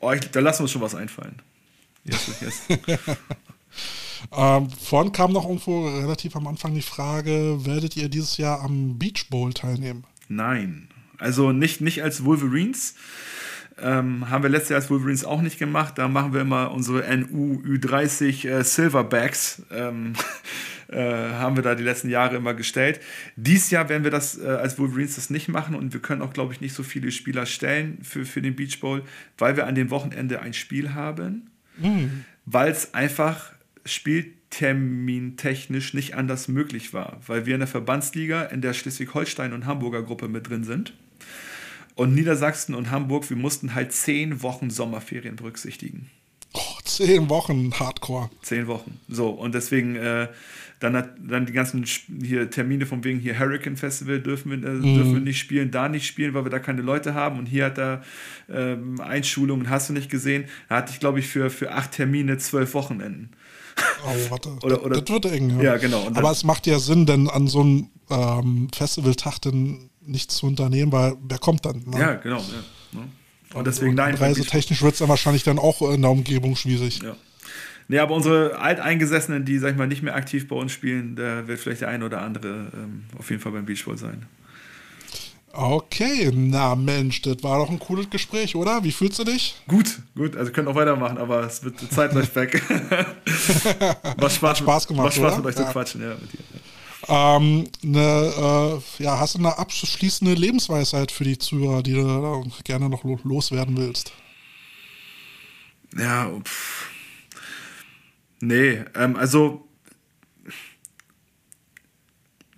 oh, 0.00 0.12
ich, 0.12 0.20
da 0.30 0.40
lassen 0.40 0.60
wir 0.60 0.62
uns 0.64 0.72
schon 0.72 0.82
was 0.82 0.94
einfallen. 0.94 1.42
Yes, 2.04 2.30
yes. 2.40 2.62
Ähm, 4.32 4.68
vorhin 4.70 5.12
kam 5.12 5.32
noch 5.32 5.44
irgendwo 5.44 5.88
relativ 5.88 6.36
am 6.36 6.46
Anfang 6.46 6.74
die 6.74 6.82
Frage, 6.82 7.64
werdet 7.64 7.96
ihr 7.96 8.08
dieses 8.08 8.36
Jahr 8.36 8.60
am 8.62 8.98
Beach 8.98 9.28
Bowl 9.30 9.52
teilnehmen? 9.52 10.04
Nein. 10.28 10.88
Also 11.18 11.52
nicht, 11.52 11.80
nicht 11.80 12.02
als 12.02 12.24
Wolverines. 12.24 12.94
Ähm, 13.80 14.28
haben 14.28 14.42
wir 14.42 14.50
letztes 14.50 14.70
Jahr 14.70 14.80
als 14.80 14.90
Wolverines 14.90 15.24
auch 15.24 15.40
nicht 15.40 15.58
gemacht. 15.58 15.98
Da 15.98 16.08
machen 16.08 16.32
wir 16.32 16.40
immer 16.40 16.72
unsere 16.72 17.04
NU 17.16 17.62
Ü30 17.62 18.48
äh, 18.48 18.64
Silverbacks. 18.64 19.62
Ähm, 19.70 20.14
äh, 20.88 21.00
haben 21.00 21.56
wir 21.56 21.62
da 21.62 21.74
die 21.74 21.84
letzten 21.84 22.08
Jahre 22.08 22.36
immer 22.36 22.54
gestellt. 22.54 23.00
Dies 23.36 23.70
Jahr 23.70 23.88
werden 23.88 24.04
wir 24.04 24.10
das 24.10 24.38
äh, 24.38 24.46
als 24.46 24.78
Wolverines 24.78 25.16
das 25.16 25.30
nicht 25.30 25.48
machen 25.48 25.74
und 25.74 25.92
wir 25.92 26.00
können 26.00 26.22
auch, 26.22 26.32
glaube 26.32 26.52
ich, 26.52 26.60
nicht 26.60 26.74
so 26.74 26.82
viele 26.82 27.12
Spieler 27.12 27.46
stellen 27.46 27.98
für, 28.02 28.24
für 28.24 28.42
den 28.42 28.56
Beach 28.56 28.80
Bowl, 28.80 29.02
weil 29.36 29.56
wir 29.56 29.66
an 29.66 29.74
dem 29.74 29.90
Wochenende 29.90 30.40
ein 30.40 30.54
Spiel 30.54 30.94
haben, 30.94 31.50
mhm. 31.76 32.24
weil 32.46 32.70
es 32.70 32.94
einfach 32.94 33.52
spieltermintechnisch 33.84 35.94
nicht 35.94 36.14
anders 36.14 36.48
möglich 36.48 36.92
war, 36.92 37.20
weil 37.26 37.46
wir 37.46 37.54
in 37.54 37.60
der 37.60 37.68
Verbandsliga 37.68 38.42
in 38.44 38.60
der 38.60 38.74
Schleswig-Holstein 38.74 39.52
und 39.52 39.66
Hamburger 39.66 40.02
Gruppe 40.02 40.28
mit 40.28 40.48
drin 40.48 40.64
sind. 40.64 40.94
Und 41.98 42.14
Niedersachsen 42.14 42.76
und 42.76 42.92
Hamburg, 42.92 43.28
wir 43.28 43.36
mussten 43.36 43.74
halt 43.74 43.92
zehn 43.92 44.40
Wochen 44.40 44.70
Sommerferien 44.70 45.34
berücksichtigen. 45.34 46.08
Oh, 46.52 46.78
zehn 46.84 47.28
Wochen 47.28 47.72
Hardcore. 47.72 48.30
Zehn 48.42 48.68
Wochen. 48.68 49.00
So, 49.08 49.30
und 49.30 49.52
deswegen 49.52 49.96
äh, 49.96 50.28
dann, 50.78 50.94
hat, 50.94 51.14
dann 51.18 51.46
die 51.46 51.52
ganzen 51.52 51.84
hier 52.22 52.50
Termine 52.50 52.86
von 52.86 53.02
wegen 53.02 53.18
hier 53.18 53.36
Hurricane 53.36 53.76
Festival 53.76 54.20
dürfen 54.20 54.52
wir, 54.52 54.58
äh, 54.58 54.74
mm. 54.74 54.94
dürfen 54.94 55.14
wir 55.14 55.20
nicht 55.22 55.40
spielen, 55.40 55.72
da 55.72 55.88
nicht 55.88 56.06
spielen, 56.06 56.34
weil 56.34 56.44
wir 56.44 56.52
da 56.52 56.60
keine 56.60 56.82
Leute 56.82 57.14
haben. 57.14 57.36
Und 57.36 57.46
hier 57.46 57.64
hat 57.64 57.78
er 57.78 58.04
ähm, 58.48 59.00
Einschulungen, 59.00 59.68
hast 59.68 59.88
du 59.88 59.92
nicht 59.92 60.08
gesehen. 60.08 60.44
Da 60.68 60.76
hatte 60.76 60.92
ich, 60.92 61.00
glaube 61.00 61.18
ich, 61.18 61.26
für, 61.26 61.50
für 61.50 61.72
acht 61.72 61.90
Termine 61.90 62.38
zwölf 62.38 62.74
Wochenenden. 62.74 63.30
Oh, 64.06 64.30
warte. 64.30 64.50
oder, 64.62 64.84
oder, 64.84 65.00
das 65.00 65.12
wird 65.12 65.24
eng. 65.32 65.56
Ja, 65.56 65.64
ja 65.64 65.76
genau. 65.78 66.06
Aber 66.14 66.30
es 66.30 66.44
macht 66.44 66.68
ja 66.68 66.78
Sinn, 66.78 67.06
denn 67.06 67.28
an 67.28 67.48
so 67.48 67.60
einem 67.60 67.88
ähm, 68.08 68.68
Festivaltag 68.72 69.40
dann 69.40 69.90
nichts 70.08 70.36
zu 70.36 70.46
unternehmen, 70.46 70.92
weil 70.92 71.16
wer 71.28 71.38
kommt 71.38 71.64
dann? 71.64 71.82
Ne? 71.86 71.98
Ja, 71.98 72.14
genau. 72.14 72.38
Ja, 72.38 73.00
ne? 73.00 73.08
Und 73.54 73.66
deswegen, 73.66 73.94
nein. 73.94 74.14
Reisetechnisch 74.14 74.82
wird 74.82 74.94
es 74.94 74.98
dann 74.98 75.08
wahrscheinlich 75.08 75.42
dann 75.42 75.58
auch 75.58 75.80
in 75.90 76.02
der 76.02 76.10
Umgebung 76.10 76.56
schwierig. 76.56 77.00
Ja. 77.02 77.16
Nee, 77.90 77.98
aber 77.98 78.14
unsere 78.14 78.58
Alteingesessenen, 78.58 79.46
die, 79.46 79.58
sag 79.58 79.72
ich 79.72 79.76
mal, 79.78 79.86
nicht 79.86 80.02
mehr 80.02 80.14
aktiv 80.14 80.46
bei 80.46 80.56
uns 80.56 80.72
spielen, 80.72 81.16
da 81.16 81.48
wird 81.48 81.58
vielleicht 81.58 81.80
der 81.80 81.88
ein 81.88 82.02
oder 82.02 82.20
andere 82.20 82.70
ähm, 82.74 83.04
auf 83.18 83.30
jeden 83.30 83.40
Fall 83.40 83.52
beim 83.52 83.64
Beachball 83.64 83.96
sein. 83.96 84.26
Okay, 85.52 86.30
na 86.32 86.74
Mensch, 86.74 87.22
das 87.22 87.42
war 87.42 87.58
doch 87.58 87.70
ein 87.70 87.78
cooles 87.78 88.10
Gespräch, 88.10 88.54
oder? 88.54 88.84
Wie 88.84 88.92
fühlst 88.92 89.18
du 89.18 89.24
dich? 89.24 89.56
Gut, 89.66 89.98
gut. 90.14 90.36
Also 90.36 90.52
können 90.52 90.68
auch 90.68 90.74
weitermachen, 90.74 91.16
aber 91.16 91.40
es 91.44 91.64
wird 91.64 91.80
Zeit 91.90 92.12
läuft 92.12 92.36
weg. 92.36 92.62
was 94.18 94.34
Spaß, 94.34 94.58
Spaß 94.58 94.86
gemacht, 94.86 95.06
was 95.06 95.14
Spaß 95.16 95.36
mit 95.38 95.46
euch 95.46 95.56
ja. 95.56 95.66
zu 95.66 95.72
quatschen, 95.72 96.02
ja, 96.02 96.10
mit 96.10 96.32
dir. 96.32 96.40
Ähm, 97.08 97.68
eine, 97.82 98.80
äh, 98.98 99.02
ja, 99.02 99.18
hast 99.18 99.34
du 99.34 99.38
eine 99.38 99.56
abschließende 99.58 100.34
Lebensweisheit 100.34 101.10
für 101.10 101.24
die 101.24 101.38
Zuhörer, 101.38 101.82
die 101.82 101.94
du 101.94 102.44
gerne 102.64 102.88
noch 102.88 103.04
loswerden 103.24 103.76
willst? 103.76 104.12
Ja, 105.96 106.30
pff. 106.44 106.90
nee, 108.40 108.84
ähm, 108.94 109.16
also 109.16 109.66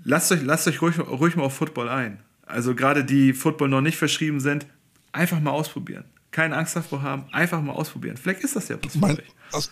lasst 0.02 0.32
euch, 0.32 0.42
lasst 0.42 0.66
euch 0.66 0.82
ruhig, 0.82 0.98
ruhig 0.98 1.36
mal 1.36 1.44
auf 1.44 1.54
Football 1.54 1.88
ein. 1.88 2.20
Also 2.44 2.74
gerade 2.74 3.04
die 3.04 3.32
Football 3.32 3.68
noch 3.68 3.80
nicht 3.80 3.96
verschrieben 3.96 4.40
sind, 4.40 4.66
einfach 5.12 5.38
mal 5.38 5.52
ausprobieren. 5.52 6.04
Keine 6.32 6.56
Angst 6.56 6.74
davor 6.74 7.02
haben, 7.02 7.26
einfach 7.32 7.62
mal 7.62 7.72
ausprobieren. 7.72 8.16
Vielleicht 8.16 8.42
ist 8.42 8.56
das 8.56 8.68
ja 8.68 8.76
was 8.82 8.96
mein, 8.96 9.20
also, 9.52 9.70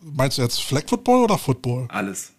Meinst 0.00 0.38
du 0.38 0.42
jetzt 0.42 0.62
Flag 0.62 0.82
Football 0.86 1.24
oder 1.24 1.38
Football? 1.38 1.86
Alles. 1.88 2.32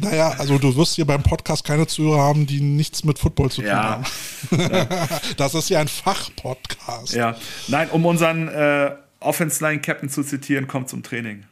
Naja, 0.00 0.30
also 0.38 0.58
du 0.58 0.74
wirst 0.76 0.94
hier 0.96 1.04
beim 1.04 1.22
Podcast 1.22 1.64
keine 1.64 1.86
Zuhörer 1.86 2.22
haben, 2.22 2.46
die 2.46 2.60
nichts 2.60 3.04
mit 3.04 3.18
Football 3.18 3.50
zu 3.50 3.62
tun 3.62 3.70
ja. 3.70 4.02
haben. 4.02 4.04
das 5.36 5.54
ist 5.54 5.68
ja 5.70 5.80
ein 5.80 5.88
Fachpodcast. 5.88 7.14
Ja, 7.14 7.36
nein, 7.68 7.88
um 7.90 8.06
unseren 8.06 8.48
äh, 8.48 8.94
Offense 9.20 9.64
Line 9.64 9.80
Captain 9.80 10.08
zu 10.08 10.22
zitieren, 10.22 10.68
kommt 10.68 10.88
zum 10.88 11.02
Training. 11.02 11.44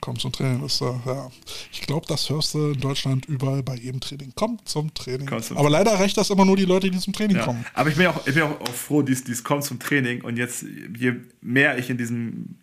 Kommt 0.00 0.20
zum 0.20 0.32
Training, 0.32 0.64
ist, 0.64 0.80
äh, 0.80 0.86
ja. 1.06 1.30
Ich 1.70 1.82
glaube, 1.82 2.06
das 2.08 2.28
hörst 2.28 2.54
du 2.54 2.72
in 2.72 2.80
Deutschland 2.80 3.26
überall 3.26 3.62
bei 3.62 3.76
jedem 3.76 4.00
Training. 4.00 4.32
Kommt 4.34 4.68
zum 4.68 4.92
Training. 4.94 5.28
Kommt 5.28 5.44
zum 5.44 5.56
Aber 5.56 5.70
leider 5.70 5.92
reicht 5.92 6.16
das 6.16 6.28
immer 6.30 6.44
nur 6.44 6.56
die 6.56 6.64
Leute, 6.64 6.90
die 6.90 6.98
zum 6.98 7.12
Training 7.12 7.36
ja. 7.36 7.44
kommen. 7.44 7.64
Aber 7.72 7.88
ich 7.88 7.96
bin 7.96 8.08
auch, 8.08 8.26
ich 8.26 8.34
bin 8.34 8.42
auch, 8.42 8.60
auch 8.60 8.74
froh, 8.74 9.02
dies, 9.02 9.22
dies 9.22 9.44
kommt 9.44 9.62
zum 9.62 9.78
Training 9.78 10.22
und 10.22 10.36
jetzt, 10.36 10.64
je 10.98 11.14
mehr 11.40 11.78
ich 11.78 11.88
in 11.88 11.98
diesem 11.98 12.56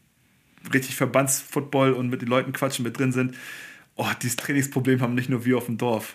richtig 0.73 0.95
Verbandsfootball 0.95 1.93
und 1.93 2.09
mit 2.09 2.21
den 2.21 2.27
Leuten 2.27 2.51
quatschen 2.51 2.83
mit 2.83 2.99
drin 2.99 3.13
sind, 3.13 3.35
oh, 3.99 4.07
dieses 4.21 4.37
Trainingsproblem 4.37 5.01
haben 5.01 5.13
nicht 5.13 5.29
nur 5.29 5.43
wir 5.45 5.57
auf 5.57 5.65
dem 5.65 5.77
Dorf. 5.77 6.13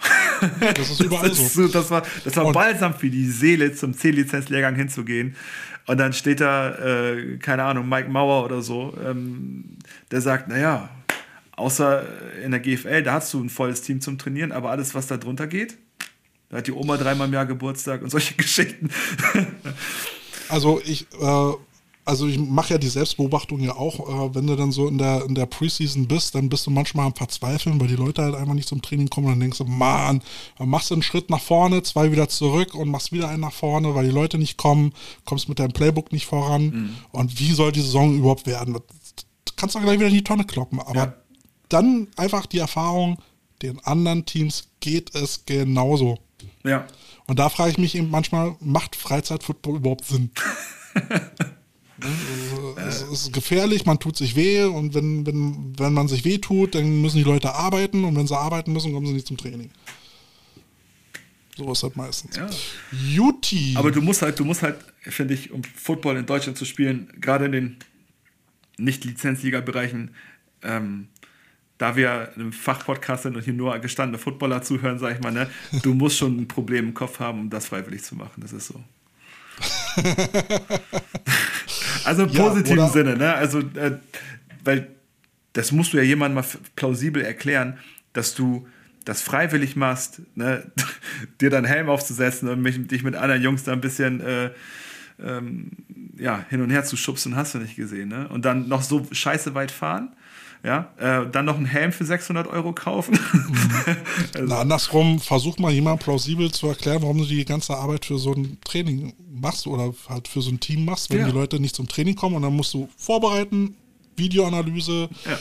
Das 0.61 0.91
ist 0.91 1.01
überall 1.05 1.29
das 1.29 1.55
so. 1.55 1.69
Das 1.69 1.91
war, 1.91 2.03
das 2.25 2.35
war 2.37 2.51
balsam 2.53 2.95
für 2.95 3.11
die 3.11 3.27
Seele, 3.27 3.75
zum 3.75 3.95
C-Lizenz-Lehrgang 3.95 4.75
hinzugehen. 4.75 5.37
Und 5.87 5.99
dann 5.99 6.15
steht 6.15 6.41
da, 6.41 6.75
äh, 6.77 7.37
keine 7.37 7.65
Ahnung, 7.65 7.89
Mike 7.89 8.09
Mauer 8.09 8.45
oder 8.47 8.63
so, 8.63 8.97
ähm, 9.05 9.77
der 10.11 10.23
sagt, 10.23 10.49
naja, 10.49 10.89
außer 11.57 12.05
in 12.43 12.53
der 12.53 12.61
GFL, 12.61 13.03
da 13.03 13.13
hast 13.13 13.35
du 13.35 13.43
ein 13.43 13.51
volles 13.51 13.83
Team 13.83 14.01
zum 14.01 14.17
Trainieren, 14.17 14.51
aber 14.51 14.71
alles, 14.71 14.95
was 14.95 15.07
da 15.07 15.19
drunter 15.19 15.47
geht, 15.47 15.77
da 16.49 16.59
hat 16.59 16.67
die 16.67 16.73
Oma 16.73 16.97
dreimal 16.97 17.29
im 17.29 17.35
Jahr 17.35 17.45
Geburtstag 17.45 18.01
und 18.01 18.09
solche 18.09 18.35
Geschichten. 18.39 18.89
Also 20.49 20.81
ich 20.87 21.07
äh, 21.21 21.53
also 22.05 22.27
ich 22.27 22.39
mache 22.39 22.75
ja 22.75 22.79
die 22.79 22.89
Selbstbeobachtung 22.89 23.61
ja 23.61 23.77
auch, 23.77 24.01
äh, 24.09 24.35
wenn 24.35 24.47
du 24.47 24.57
dann 24.57 24.73
so 24.73 24.89
in 24.89 24.99
der, 24.99 25.25
in 25.25 25.35
der 25.35 25.47
Preseason 25.47 26.07
bist, 26.07 26.35
dann 26.35 26.49
bist 26.49 26.67
du 26.67 26.71
manchmal 26.71 27.07
am 27.07 27.15
Verzweifeln, 27.15 27.81
weil 27.81 27.89
die 27.89 27.97
Leute 27.97 28.23
halt 28.23 28.35
einfach 28.35 28.55
nicht 28.55 28.69
zum 28.69 28.83
Training 28.83 29.09
kommen 29.09 29.27
und 29.27 29.33
dann 29.33 29.41
denkst 29.41 29.59
du, 29.59 29.65
man, 29.65 30.23
dann 30.59 30.69
machst 30.69 30.91
du 30.91 30.95
einen 30.95 31.03
Schritt 31.03 31.31
nach 31.31 31.41
vorne, 31.41 31.83
zwei 31.83 32.13
wieder 32.13 32.29
zurück 32.29 32.75
und 32.75 32.91
machst 32.91 33.13
wieder 33.13 33.29
einen 33.29 33.41
nach 33.41 33.53
vorne, 33.53 33.95
weil 33.95 34.05
die 34.05 34.13
Leute 34.13 34.37
nicht 34.37 34.59
kommen, 34.59 34.93
kommst 35.25 35.49
mit 35.49 35.59
deinem 35.59 35.73
Playbook 35.73 36.13
nicht 36.13 36.27
voran 36.27 36.65
mhm. 36.65 36.97
und 37.13 37.41
wie 37.41 37.53
soll 37.53 37.73
die 37.73 37.81
Saison 37.81 38.17
überhaupt 38.17 38.47
werden? 38.47 38.75
Du 38.75 38.81
kannst 39.57 39.75
doch 39.75 39.83
gleich 39.83 39.99
wieder 39.99 40.09
in 40.09 40.15
die 40.15 40.25
Tonne 40.25 40.45
kloppen, 40.45 40.81
aber 40.81 40.95
ja. 40.95 41.15
dann 41.71 42.09
einfach 42.17 42.45
die 42.47 42.59
Erfahrung, 42.59 43.19
den 43.63 43.81
anderen 43.81 44.27
Teams 44.27 44.69
geht 44.81 45.15
es 45.15 45.47
genauso. 45.47 46.19
Ja. 46.65 46.87
Und 47.27 47.39
da 47.39 47.49
frage 47.49 47.71
ich 47.71 47.79
mich 47.79 47.95
eben 47.95 48.11
manchmal, 48.11 48.57
macht 48.61 48.95
Freizeitfootball 48.95 49.77
überhaupt 49.77 50.05
Sinn? 50.05 50.31
Es 52.77 53.03
ist 53.03 53.33
gefährlich, 53.33 53.87
man 53.87 53.99
tut 53.99 54.17
sich 54.17 54.35
weh 54.35 54.65
und 54.65 54.95
wenn, 54.95 55.27
wenn, 55.27 55.79
wenn 55.79 55.93
man 55.93 56.09
sich 56.09 56.25
weh 56.25 56.39
tut, 56.39 56.75
dann 56.75 57.01
müssen 57.01 57.19
die 57.19 57.25
Leute 57.25 57.55
arbeiten 57.55 58.05
und 58.05 58.17
wenn 58.17 58.27
sie 58.27 58.37
arbeiten 58.37 58.73
müssen, 58.73 58.93
kommen 58.93 59.07
sie 59.07 59.13
nicht 59.13 59.27
zum 59.27 59.37
Training. 59.37 59.71
So 61.57 61.71
ist 61.71 61.83
das 61.85 61.95
meistens. 61.95 62.37
Ja. 62.37 62.49
Juti. 62.91 63.75
Aber 63.77 63.93
du 63.93 64.01
musst 64.01 64.23
halt, 64.23 64.39
du 64.41 64.45
musst 64.45 64.63
halt, 64.63 64.77
finde 65.01 65.35
ich, 65.35 65.53
um 65.53 65.63
Football 65.63 66.17
in 66.17 66.27
Deutschland 66.27 66.59
zu 66.59 66.65
spielen, 66.65 67.13
gerade 67.21 67.45
in 67.45 67.53
den 67.53 67.77
Nicht-Lizenzliga-Bereichen, 68.77 70.11
ähm, 70.63 71.09
da 71.79 71.95
wir 71.97 72.33
im 72.37 72.53
Fachpodcast 72.53 73.25
sind 73.25 73.37
und 73.37 73.45
hier 73.45 73.53
nur 73.53 73.79
gestandene 73.79 74.19
Footballer 74.19 74.63
zuhören, 74.63 74.99
sage 74.99 75.15
ich 75.15 75.21
mal, 75.21 75.33
ne, 75.33 75.49
du 75.83 75.95
musst 75.95 76.19
schon 76.19 76.41
ein 76.41 76.49
Problem 76.49 76.87
im 76.89 76.95
Kopf 76.95 77.21
haben, 77.21 77.41
um 77.41 77.51
das 77.51 77.67
freiwillig 77.67 78.03
zu 78.03 78.17
machen. 78.17 78.41
Das 78.41 78.53
ist 78.53 78.67
so. 78.69 78.83
also 82.05 82.25
im 82.25 82.31
ja, 82.31 82.43
positiven 82.43 82.89
Sinne, 82.89 83.17
ne? 83.17 83.35
Also, 83.35 83.61
äh, 83.61 83.99
weil 84.63 84.89
das 85.53 85.73
musst 85.73 85.93
du 85.93 85.97
ja 85.97 86.03
jemandem 86.03 86.37
mal 86.37 86.47
plausibel 86.77 87.23
erklären, 87.23 87.79
dass 88.13 88.35
du 88.35 88.67
das 89.05 89.23
freiwillig 89.23 89.77
machst, 89.77 90.23
ne? 90.35 90.71
dir 91.41 91.51
deinen 91.51 91.67
Helm 91.67 91.89
aufzusetzen 91.89 92.49
und 92.49 92.63
mich, 92.63 92.87
dich 92.89 93.03
mit 93.03 93.15
anderen 93.15 93.43
Jungs 93.43 93.65
da 93.65 93.73
ein 93.73 93.81
bisschen 93.81 94.21
äh, 94.21 94.51
ähm, 95.23 95.71
ja, 96.17 96.45
hin 96.49 96.61
und 96.61 96.71
her 96.71 96.85
zu 96.85 96.97
schubsen, 96.97 97.37
hast 97.37 97.55
du 97.55 97.59
nicht 97.59 97.77
gesehen. 97.77 98.09
Ne? 98.09 98.29
Und 98.29 98.45
dann 98.45 98.69
noch 98.69 98.83
so 98.83 99.07
scheiße 99.11 99.55
weit 99.55 99.71
fahren 99.71 100.15
ja, 100.65 100.91
äh, 100.97 101.31
dann 101.31 101.45
noch 101.45 101.57
einen 101.57 101.67
Helm 101.67 101.93
für 101.93 102.07
600 102.07 102.47
Euro 102.47 102.73
kaufen. 102.73 103.19
also. 104.35 104.47
Na, 104.47 104.61
andersrum, 104.61 105.21
versuch 105.21 105.59
mal 105.59 105.71
jemand 105.71 106.01
plausibel 106.03 106.51
zu 106.51 106.69
erklären, 106.69 107.03
warum 107.03 107.19
du 107.19 107.27
die 107.27 107.45
ganze 107.45 107.77
Arbeit 107.77 108.07
für 108.07 108.19
so 108.19 108.33
ein 108.33 108.57
Training 108.65 109.13
machst 109.31 109.67
oder 109.67 109.93
halt 110.09 110.27
für 110.27 110.41
so 110.41 110.51
ein 110.51 110.61
Team 110.61 110.87
machst, 110.87 111.11
wenn 111.11 111.21
ja. 111.21 111.27
die 111.27 111.33
Leute 111.33 111.61
nicht 111.61 111.77
zum 111.77 111.87
Training 111.87 112.15
kommen 112.15 112.37
und 112.37 112.43
dann 112.43 112.57
musst 112.57 112.73
du 112.73 112.89
vorbereiten, 112.97 113.77
Videoanalyse, 114.17 115.11
ja. 115.27 115.39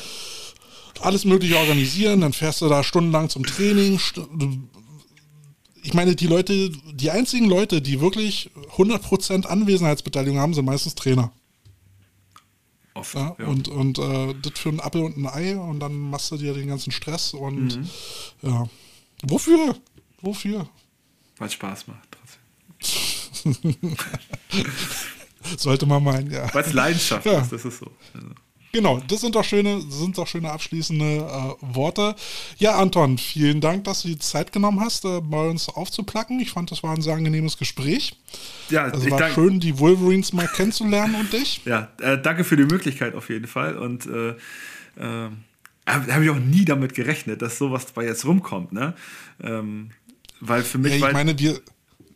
alles 1.00 1.24
Mögliche 1.24 1.58
organisieren, 1.58 2.20
dann 2.20 2.34
fährst 2.34 2.60
du 2.60 2.68
da 2.68 2.84
stundenlang 2.84 3.30
zum 3.30 3.46
Training. 3.46 3.98
Ich 5.84 5.94
meine, 5.94 6.18
die 6.18 6.28
Leute, 6.28 6.70
die 6.94 7.12
einzigen 7.12 7.48
Leute, 7.48 7.82
die 7.82 8.02
wirklich 8.02 8.52
100% 8.76 9.46
Anwesenheitsbeteiligung 9.46 10.40
haben, 10.40 10.54
sind 10.54 10.66
meistens 10.66 10.96
Trainer. 10.96 11.32
Oft, 13.04 13.16
ja, 13.16 13.36
ja. 13.38 13.46
Und, 13.48 13.68
und 13.68 14.00
äh, 14.00 14.34
das 14.42 14.58
für 14.58 14.70
ein 14.70 14.80
Apfel 14.80 15.02
und 15.02 15.18
ein 15.18 15.28
Ei 15.28 15.58
und 15.58 15.82
dann 15.82 15.94
machst 15.94 16.32
du 16.32 16.38
dir 16.38 16.54
den 16.54 16.70
ganzen 16.70 16.92
Stress 16.92 17.34
und 17.34 17.78
mhm. 17.78 17.90
ja. 18.42 18.70
Wofür? 19.24 19.76
Wofür? 20.22 20.70
Weil 21.38 21.48
es 21.48 21.54
Spaß 21.54 21.88
macht 21.88 22.08
trotzdem. 22.12 23.76
Sollte 25.58 25.86
man 25.86 26.02
meinen, 26.02 26.32
ja. 26.32 26.54
Weil 26.54 26.64
es 26.64 26.72
Leidenschaft 26.72 27.26
ja. 27.26 27.42
ist, 27.42 27.52
das 27.52 27.66
ist 27.66 27.80
so. 27.80 27.92
Also. 28.14 28.30
Genau, 28.74 29.00
das 29.08 29.22
sind 29.22 29.36
doch 29.36 29.44
schöne, 29.44 29.82
sind 29.88 30.18
doch 30.18 30.26
schöne 30.26 30.50
abschließende 30.50 31.06
äh, 31.06 31.76
Worte. 31.76 32.16
Ja, 32.58 32.80
Anton, 32.80 33.20
vielen 33.20 33.62
Dank, 33.62 33.84
dass 33.84 34.02
du 34.02 34.08
die 34.08 34.18
Zeit 34.18 34.52
genommen 34.52 34.80
hast, 34.80 35.06
äh, 35.06 35.22
bei 35.22 35.48
uns 35.48 35.70
aufzuplacken. 35.70 36.40
Ich 36.40 36.50
fand, 36.50 36.72
das 36.72 36.82
war 36.82 36.92
ein 36.92 37.04
sehr 37.04 37.14
angenehmes 37.14 37.60
Gespräch. 37.60 38.16
Ja, 38.72 38.88
es 38.88 39.08
war 39.12 39.20
danke. 39.20 39.36
schön, 39.36 39.60
die 39.60 39.78
Wolverines 39.78 40.34
mal 40.34 40.48
kennenzulernen 40.48 41.14
und 41.14 41.32
dich. 41.32 41.62
Ja, 41.66 41.90
äh, 42.02 42.20
danke 42.20 42.44
für 42.44 42.58
die 42.58 42.64
Möglichkeit 42.64 43.14
auf 43.14 43.30
jeden 43.30 43.46
Fall 43.46 43.78
und 43.78 44.08
äh, 44.08 44.30
äh, 44.30 44.36
da 45.86 46.14
habe 46.16 46.24
ich 46.24 46.32
auch 46.32 46.40
nie 46.40 46.66
damit 46.66 46.96
gerechnet, 46.96 47.44
dass 47.44 47.60
sowas 47.60 47.86
bei 47.94 48.06
jetzt 48.06 48.26
rumkommt, 48.26 48.74
ne? 48.74 48.96
Ähm, 49.40 49.92
weil 50.40 50.64
für 50.64 50.80
mich. 50.80 51.00
Ja, 51.00 51.10
ich 51.10 51.14
meine, 51.14 51.38
wir, 51.38 51.60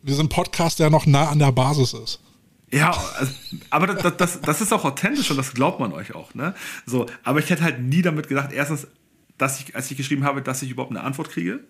wir 0.02 0.14
sind 0.16 0.28
Podcast, 0.28 0.80
der 0.80 0.90
noch 0.90 1.06
nah 1.06 1.28
an 1.28 1.38
der 1.38 1.52
Basis 1.52 1.92
ist. 1.92 2.18
Ja, 2.70 2.90
also, 3.18 3.32
aber 3.70 3.86
das, 3.86 4.16
das, 4.16 4.40
das 4.40 4.60
ist 4.60 4.72
auch 4.72 4.84
authentisch 4.84 5.30
und 5.30 5.36
das 5.36 5.54
glaubt 5.54 5.80
man 5.80 5.92
euch 5.92 6.14
auch, 6.14 6.34
ne? 6.34 6.54
So, 6.84 7.06
aber 7.24 7.38
ich 7.38 7.48
hätte 7.48 7.62
halt 7.62 7.80
nie 7.80 8.02
damit 8.02 8.28
gedacht, 8.28 8.52
erstens, 8.52 8.86
dass 9.38 9.60
ich, 9.60 9.74
als 9.74 9.90
ich 9.90 9.96
geschrieben 9.96 10.24
habe, 10.24 10.42
dass 10.42 10.62
ich 10.62 10.70
überhaupt 10.70 10.92
eine 10.92 11.02
Antwort 11.02 11.30
kriege. 11.30 11.60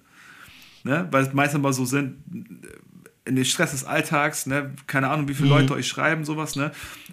Ne? 0.84 1.06
Weil 1.10 1.24
es 1.24 1.32
meistens 1.32 1.60
mal 1.60 1.72
so 1.72 1.84
sind, 1.84 2.16
in 3.24 3.36
den 3.36 3.44
Stress 3.44 3.72
des 3.72 3.84
Alltags, 3.84 4.46
ne? 4.46 4.74
keine 4.86 5.08
Ahnung, 5.08 5.28
wie 5.28 5.34
viele 5.34 5.48
mhm. 5.48 5.54
Leute 5.54 5.74
euch 5.74 5.86
schreiben, 5.86 6.24
sowas, 6.24 6.56
ne? 6.56 6.72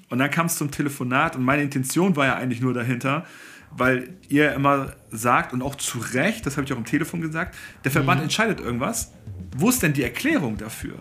Und 0.10 0.20
dann 0.20 0.32
kam 0.32 0.46
es 0.46 0.56
zum 0.56 0.72
Telefonat 0.72 1.36
und 1.36 1.44
meine 1.44 1.62
Intention 1.62 2.16
war 2.16 2.26
ja 2.26 2.36
eigentlich 2.36 2.62
nur 2.62 2.74
dahinter, 2.74 3.26
weil 3.72 4.14
ihr 4.30 4.54
immer 4.54 4.94
sagt 5.12 5.52
und 5.52 5.62
auch 5.62 5.76
zu 5.76 6.00
Recht, 6.00 6.46
das 6.46 6.56
habe 6.56 6.66
ich 6.66 6.72
auch 6.72 6.78
am 6.78 6.86
Telefon 6.86 7.20
gesagt, 7.20 7.56
der 7.84 7.92
Verband 7.92 8.22
mhm. 8.22 8.26
entscheidet 8.26 8.62
irgendwas. 8.62 9.12
Wo 9.58 9.70
ist 9.70 9.84
denn 9.84 9.94
die 9.94 10.04
Erklärung 10.04 10.58
dafür? 10.58 11.00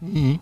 Mhm. 0.00 0.40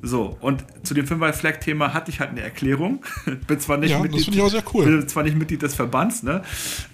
So, 0.00 0.36
und 0.40 0.64
zu 0.84 0.94
dem 0.94 1.06
Fünfer-Flag-Thema 1.06 1.92
hatte 1.92 2.10
ich 2.10 2.20
halt 2.20 2.30
eine 2.30 2.42
Erklärung. 2.42 3.04
bin 3.46 3.58
zwar 3.58 3.78
nicht 3.78 3.90
ja, 3.90 3.98
Mitglied, 3.98 4.28
das 4.28 4.34
ich 4.34 4.40
auch 4.40 4.50
sehr 4.50 4.62
cool. 4.72 4.84
bin 4.84 5.08
zwar 5.08 5.24
nicht 5.24 5.36
Mitglied 5.36 5.62
des 5.62 5.74
Verbands, 5.74 6.22
ne? 6.22 6.42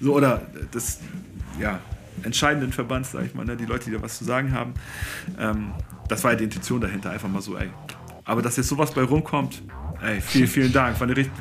So, 0.01 0.15
oder 0.15 0.43
des, 0.73 1.01
ja, 1.61 1.81
entscheidenden 2.23 2.73
Verbands, 2.73 3.13
sag 3.13 3.27
ich 3.27 3.35
mal, 3.35 3.45
ne? 3.45 3.57
Die 3.57 3.67
Leute, 3.67 3.87
die 3.87 3.97
da 3.97 4.03
was 4.03 4.19
zu 4.19 4.25
sagen 4.25 4.53
haben. 4.53 4.75
Ähm, 5.39 5.73
das 6.09 6.25
war 6.25 6.33
ja 6.33 6.39
die 6.39 6.45
Intention 6.45 6.81
dahinter, 6.81 7.11
einfach 7.11 7.29
mal 7.29 7.43
so, 7.43 7.57
ey. 7.57 7.69
Aber 8.25 8.41
dass 8.41 8.57
jetzt 8.57 8.69
sowas 8.69 8.93
bei 8.93 9.03
rumkommt, 9.03 9.63
Ey, 10.03 10.21
vielen, 10.21 10.49
vielen 10.49 10.73
Dank. 10.73 10.99
War 11.01 11.07
ein 11.07 11.15
richtig 11.15 11.33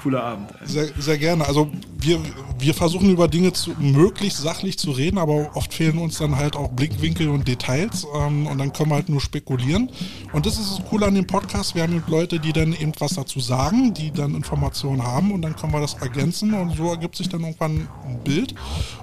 cooler 0.00 0.22
Abend. 0.22 0.50
Sehr, 0.64 0.88
sehr 0.98 1.18
gerne. 1.18 1.46
Also 1.46 1.70
wir, 1.98 2.20
wir 2.58 2.74
versuchen 2.74 3.10
über 3.10 3.28
Dinge 3.28 3.52
zu, 3.52 3.72
möglichst 3.78 4.40
sachlich 4.40 4.78
zu 4.78 4.90
reden, 4.90 5.18
aber 5.18 5.50
oft 5.54 5.72
fehlen 5.72 5.98
uns 5.98 6.18
dann 6.18 6.36
halt 6.36 6.56
auch 6.56 6.68
Blickwinkel 6.68 7.28
und 7.28 7.46
Details 7.48 8.06
ähm, 8.16 8.46
und 8.46 8.58
dann 8.58 8.72
können 8.72 8.90
wir 8.90 8.96
halt 8.96 9.08
nur 9.08 9.20
spekulieren. 9.20 9.90
Und 10.32 10.46
das 10.46 10.58
ist 10.58 10.78
das 10.78 10.84
Coole 10.88 11.06
an 11.06 11.14
dem 11.14 11.26
Podcast. 11.26 11.74
Wir 11.74 11.82
haben 11.82 12.02
Leute, 12.06 12.38
die 12.38 12.52
dann 12.52 12.72
eben 12.72 12.92
was 12.98 13.14
dazu 13.14 13.40
sagen, 13.40 13.94
die 13.94 14.10
dann 14.10 14.34
Informationen 14.34 15.02
haben 15.02 15.32
und 15.32 15.42
dann 15.42 15.56
können 15.56 15.72
wir 15.72 15.80
das 15.80 15.94
ergänzen 15.94 16.54
und 16.54 16.76
so 16.76 16.90
ergibt 16.90 17.16
sich 17.16 17.28
dann 17.28 17.40
irgendwann 17.40 17.88
ein 18.06 18.20
Bild. 18.24 18.54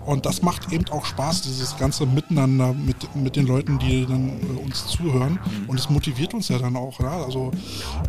Und 0.05 0.25
das 0.25 0.41
macht 0.41 0.71
eben 0.71 0.85
auch 0.89 1.05
Spaß, 1.05 1.41
dieses 1.43 1.77
ganze 1.77 2.05
Miteinander 2.05 2.73
mit, 2.73 3.15
mit 3.15 3.35
den 3.35 3.47
Leuten, 3.47 3.79
die 3.79 4.05
dann 4.05 4.29
äh, 4.29 4.65
uns 4.65 4.87
zuhören. 4.87 5.39
Und 5.67 5.79
es 5.79 5.89
motiviert 5.89 6.33
uns 6.33 6.49
ja 6.49 6.57
dann 6.57 6.75
auch. 6.75 6.99
Ja? 6.99 7.23
Also 7.23 7.51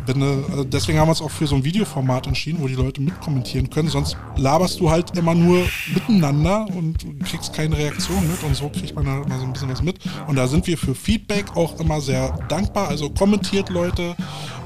wenn, 0.05 0.21
äh, 0.21 0.65
deswegen 0.65 0.99
haben 1.01 1.09
auch 1.09 1.31
für 1.31 1.47
so 1.47 1.55
ein 1.55 1.63
Videoformat 1.63 2.27
entschieden, 2.27 2.59
wo 2.61 2.67
die 2.67 2.75
Leute 2.75 3.01
mitkommentieren 3.01 3.69
können. 3.69 3.89
Sonst 3.89 4.15
laberst 4.37 4.79
du 4.79 4.89
halt 4.89 5.17
immer 5.17 5.35
nur 5.35 5.65
miteinander 5.93 6.67
und 6.75 6.97
kriegst 7.25 7.53
keine 7.53 7.77
Reaktion 7.77 8.27
mit 8.27 8.43
und 8.43 8.55
so 8.55 8.69
kriegt 8.69 8.95
man 8.95 9.07
halt 9.07 9.27
mal 9.27 9.39
so 9.39 9.45
ein 9.45 9.53
bisschen 9.53 9.69
was 9.69 9.81
mit. 9.81 9.97
Und 10.27 10.35
da 10.35 10.47
sind 10.47 10.67
wir 10.67 10.77
für 10.77 10.95
Feedback 10.95 11.57
auch 11.57 11.79
immer 11.79 11.99
sehr 11.99 12.37
dankbar. 12.47 12.87
Also 12.87 13.09
kommentiert 13.09 13.69
Leute, 13.69 14.15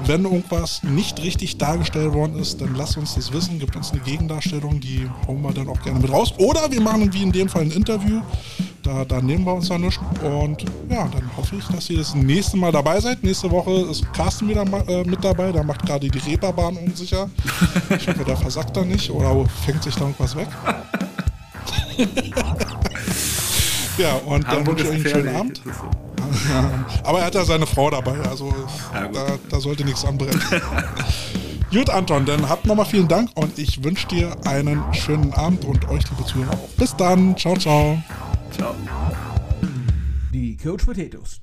wenn 0.04 0.24
irgendwas 0.24 0.82
nicht 0.82 1.22
richtig 1.22 1.58
dargestellt 1.58 2.12
worden 2.12 2.38
ist, 2.38 2.60
dann 2.60 2.74
lasst 2.74 2.96
uns 2.96 3.14
das 3.14 3.32
wissen, 3.32 3.58
gibt 3.58 3.74
uns 3.74 3.92
eine 3.92 4.00
Gegendarstellung, 4.00 4.80
die 4.80 5.08
hauen 5.26 5.42
wir 5.42 5.52
dann 5.52 5.68
auch 5.68 5.82
gerne 5.82 6.00
mit 6.00 6.10
raus. 6.10 6.34
Oder 6.38 6.70
wir 6.70 6.80
machen 6.80 7.12
wie 7.12 7.22
in 7.22 7.32
dem 7.32 7.48
Fall 7.48 7.62
ein 7.62 7.70
Interview 7.70 8.20
da, 8.86 9.04
da 9.04 9.20
nehmen 9.20 9.44
wir 9.44 9.54
uns 9.54 9.68
ja 9.68 9.76
nichts. 9.78 10.00
Und 10.22 10.62
ja, 10.88 11.08
dann 11.08 11.30
hoffe 11.36 11.56
ich, 11.56 11.66
dass 11.66 11.90
ihr 11.90 11.98
das 11.98 12.14
nächste 12.14 12.56
Mal 12.56 12.72
dabei 12.72 13.00
seid. 13.00 13.22
Nächste 13.24 13.50
Woche 13.50 13.72
ist 13.90 14.10
Carsten 14.12 14.48
wieder 14.48 14.62
äh, 14.88 15.04
mit 15.04 15.22
dabei. 15.24 15.52
Der 15.52 15.64
macht 15.64 15.84
gerade 15.84 16.08
die 16.08 16.18
Reeperbahn 16.18 16.76
unsicher. 16.76 17.28
Ich 17.96 18.06
hoffe, 18.08 18.24
der 18.24 18.36
versackt 18.36 18.76
da 18.76 18.84
nicht 18.84 19.10
oder 19.10 19.44
fängt 19.64 19.82
sich 19.82 19.94
da 19.94 20.02
irgendwas 20.02 20.36
weg. 20.36 20.48
ja, 23.98 24.14
und 24.26 24.46
dann 24.46 24.66
wünsche 24.66 24.84
ich 24.84 24.90
euch 24.90 24.96
einen 24.96 25.06
schönen 25.06 25.36
Abend. 25.36 25.62
Aber 27.02 27.18
er 27.20 27.26
hat 27.26 27.34
ja 27.34 27.44
seine 27.44 27.66
Frau 27.66 27.90
dabei, 27.90 28.18
also 28.28 28.54
ja, 28.92 29.08
da, 29.08 29.26
da 29.48 29.60
sollte 29.60 29.84
nichts 29.84 30.04
anbrennen. 30.04 30.40
Gut, 31.72 31.90
Anton, 31.90 32.24
dann 32.24 32.48
habt 32.48 32.66
nochmal 32.66 32.86
vielen 32.86 33.08
Dank 33.08 33.30
und 33.34 33.58
ich 33.58 33.82
wünsche 33.82 34.06
dir 34.06 34.36
einen 34.44 34.82
schönen 34.92 35.32
Abend 35.34 35.64
und 35.64 35.88
euch, 35.88 36.04
liebe 36.10 36.24
Zuhörer, 36.24 36.52
auch. 36.52 36.68
Bis 36.76 36.94
dann. 36.94 37.36
Ciao, 37.36 37.56
ciao. 37.56 37.98
Ciao. 38.52 38.74
The 40.32 40.56
Coach 40.56 40.84
Potatoes. 40.84 41.40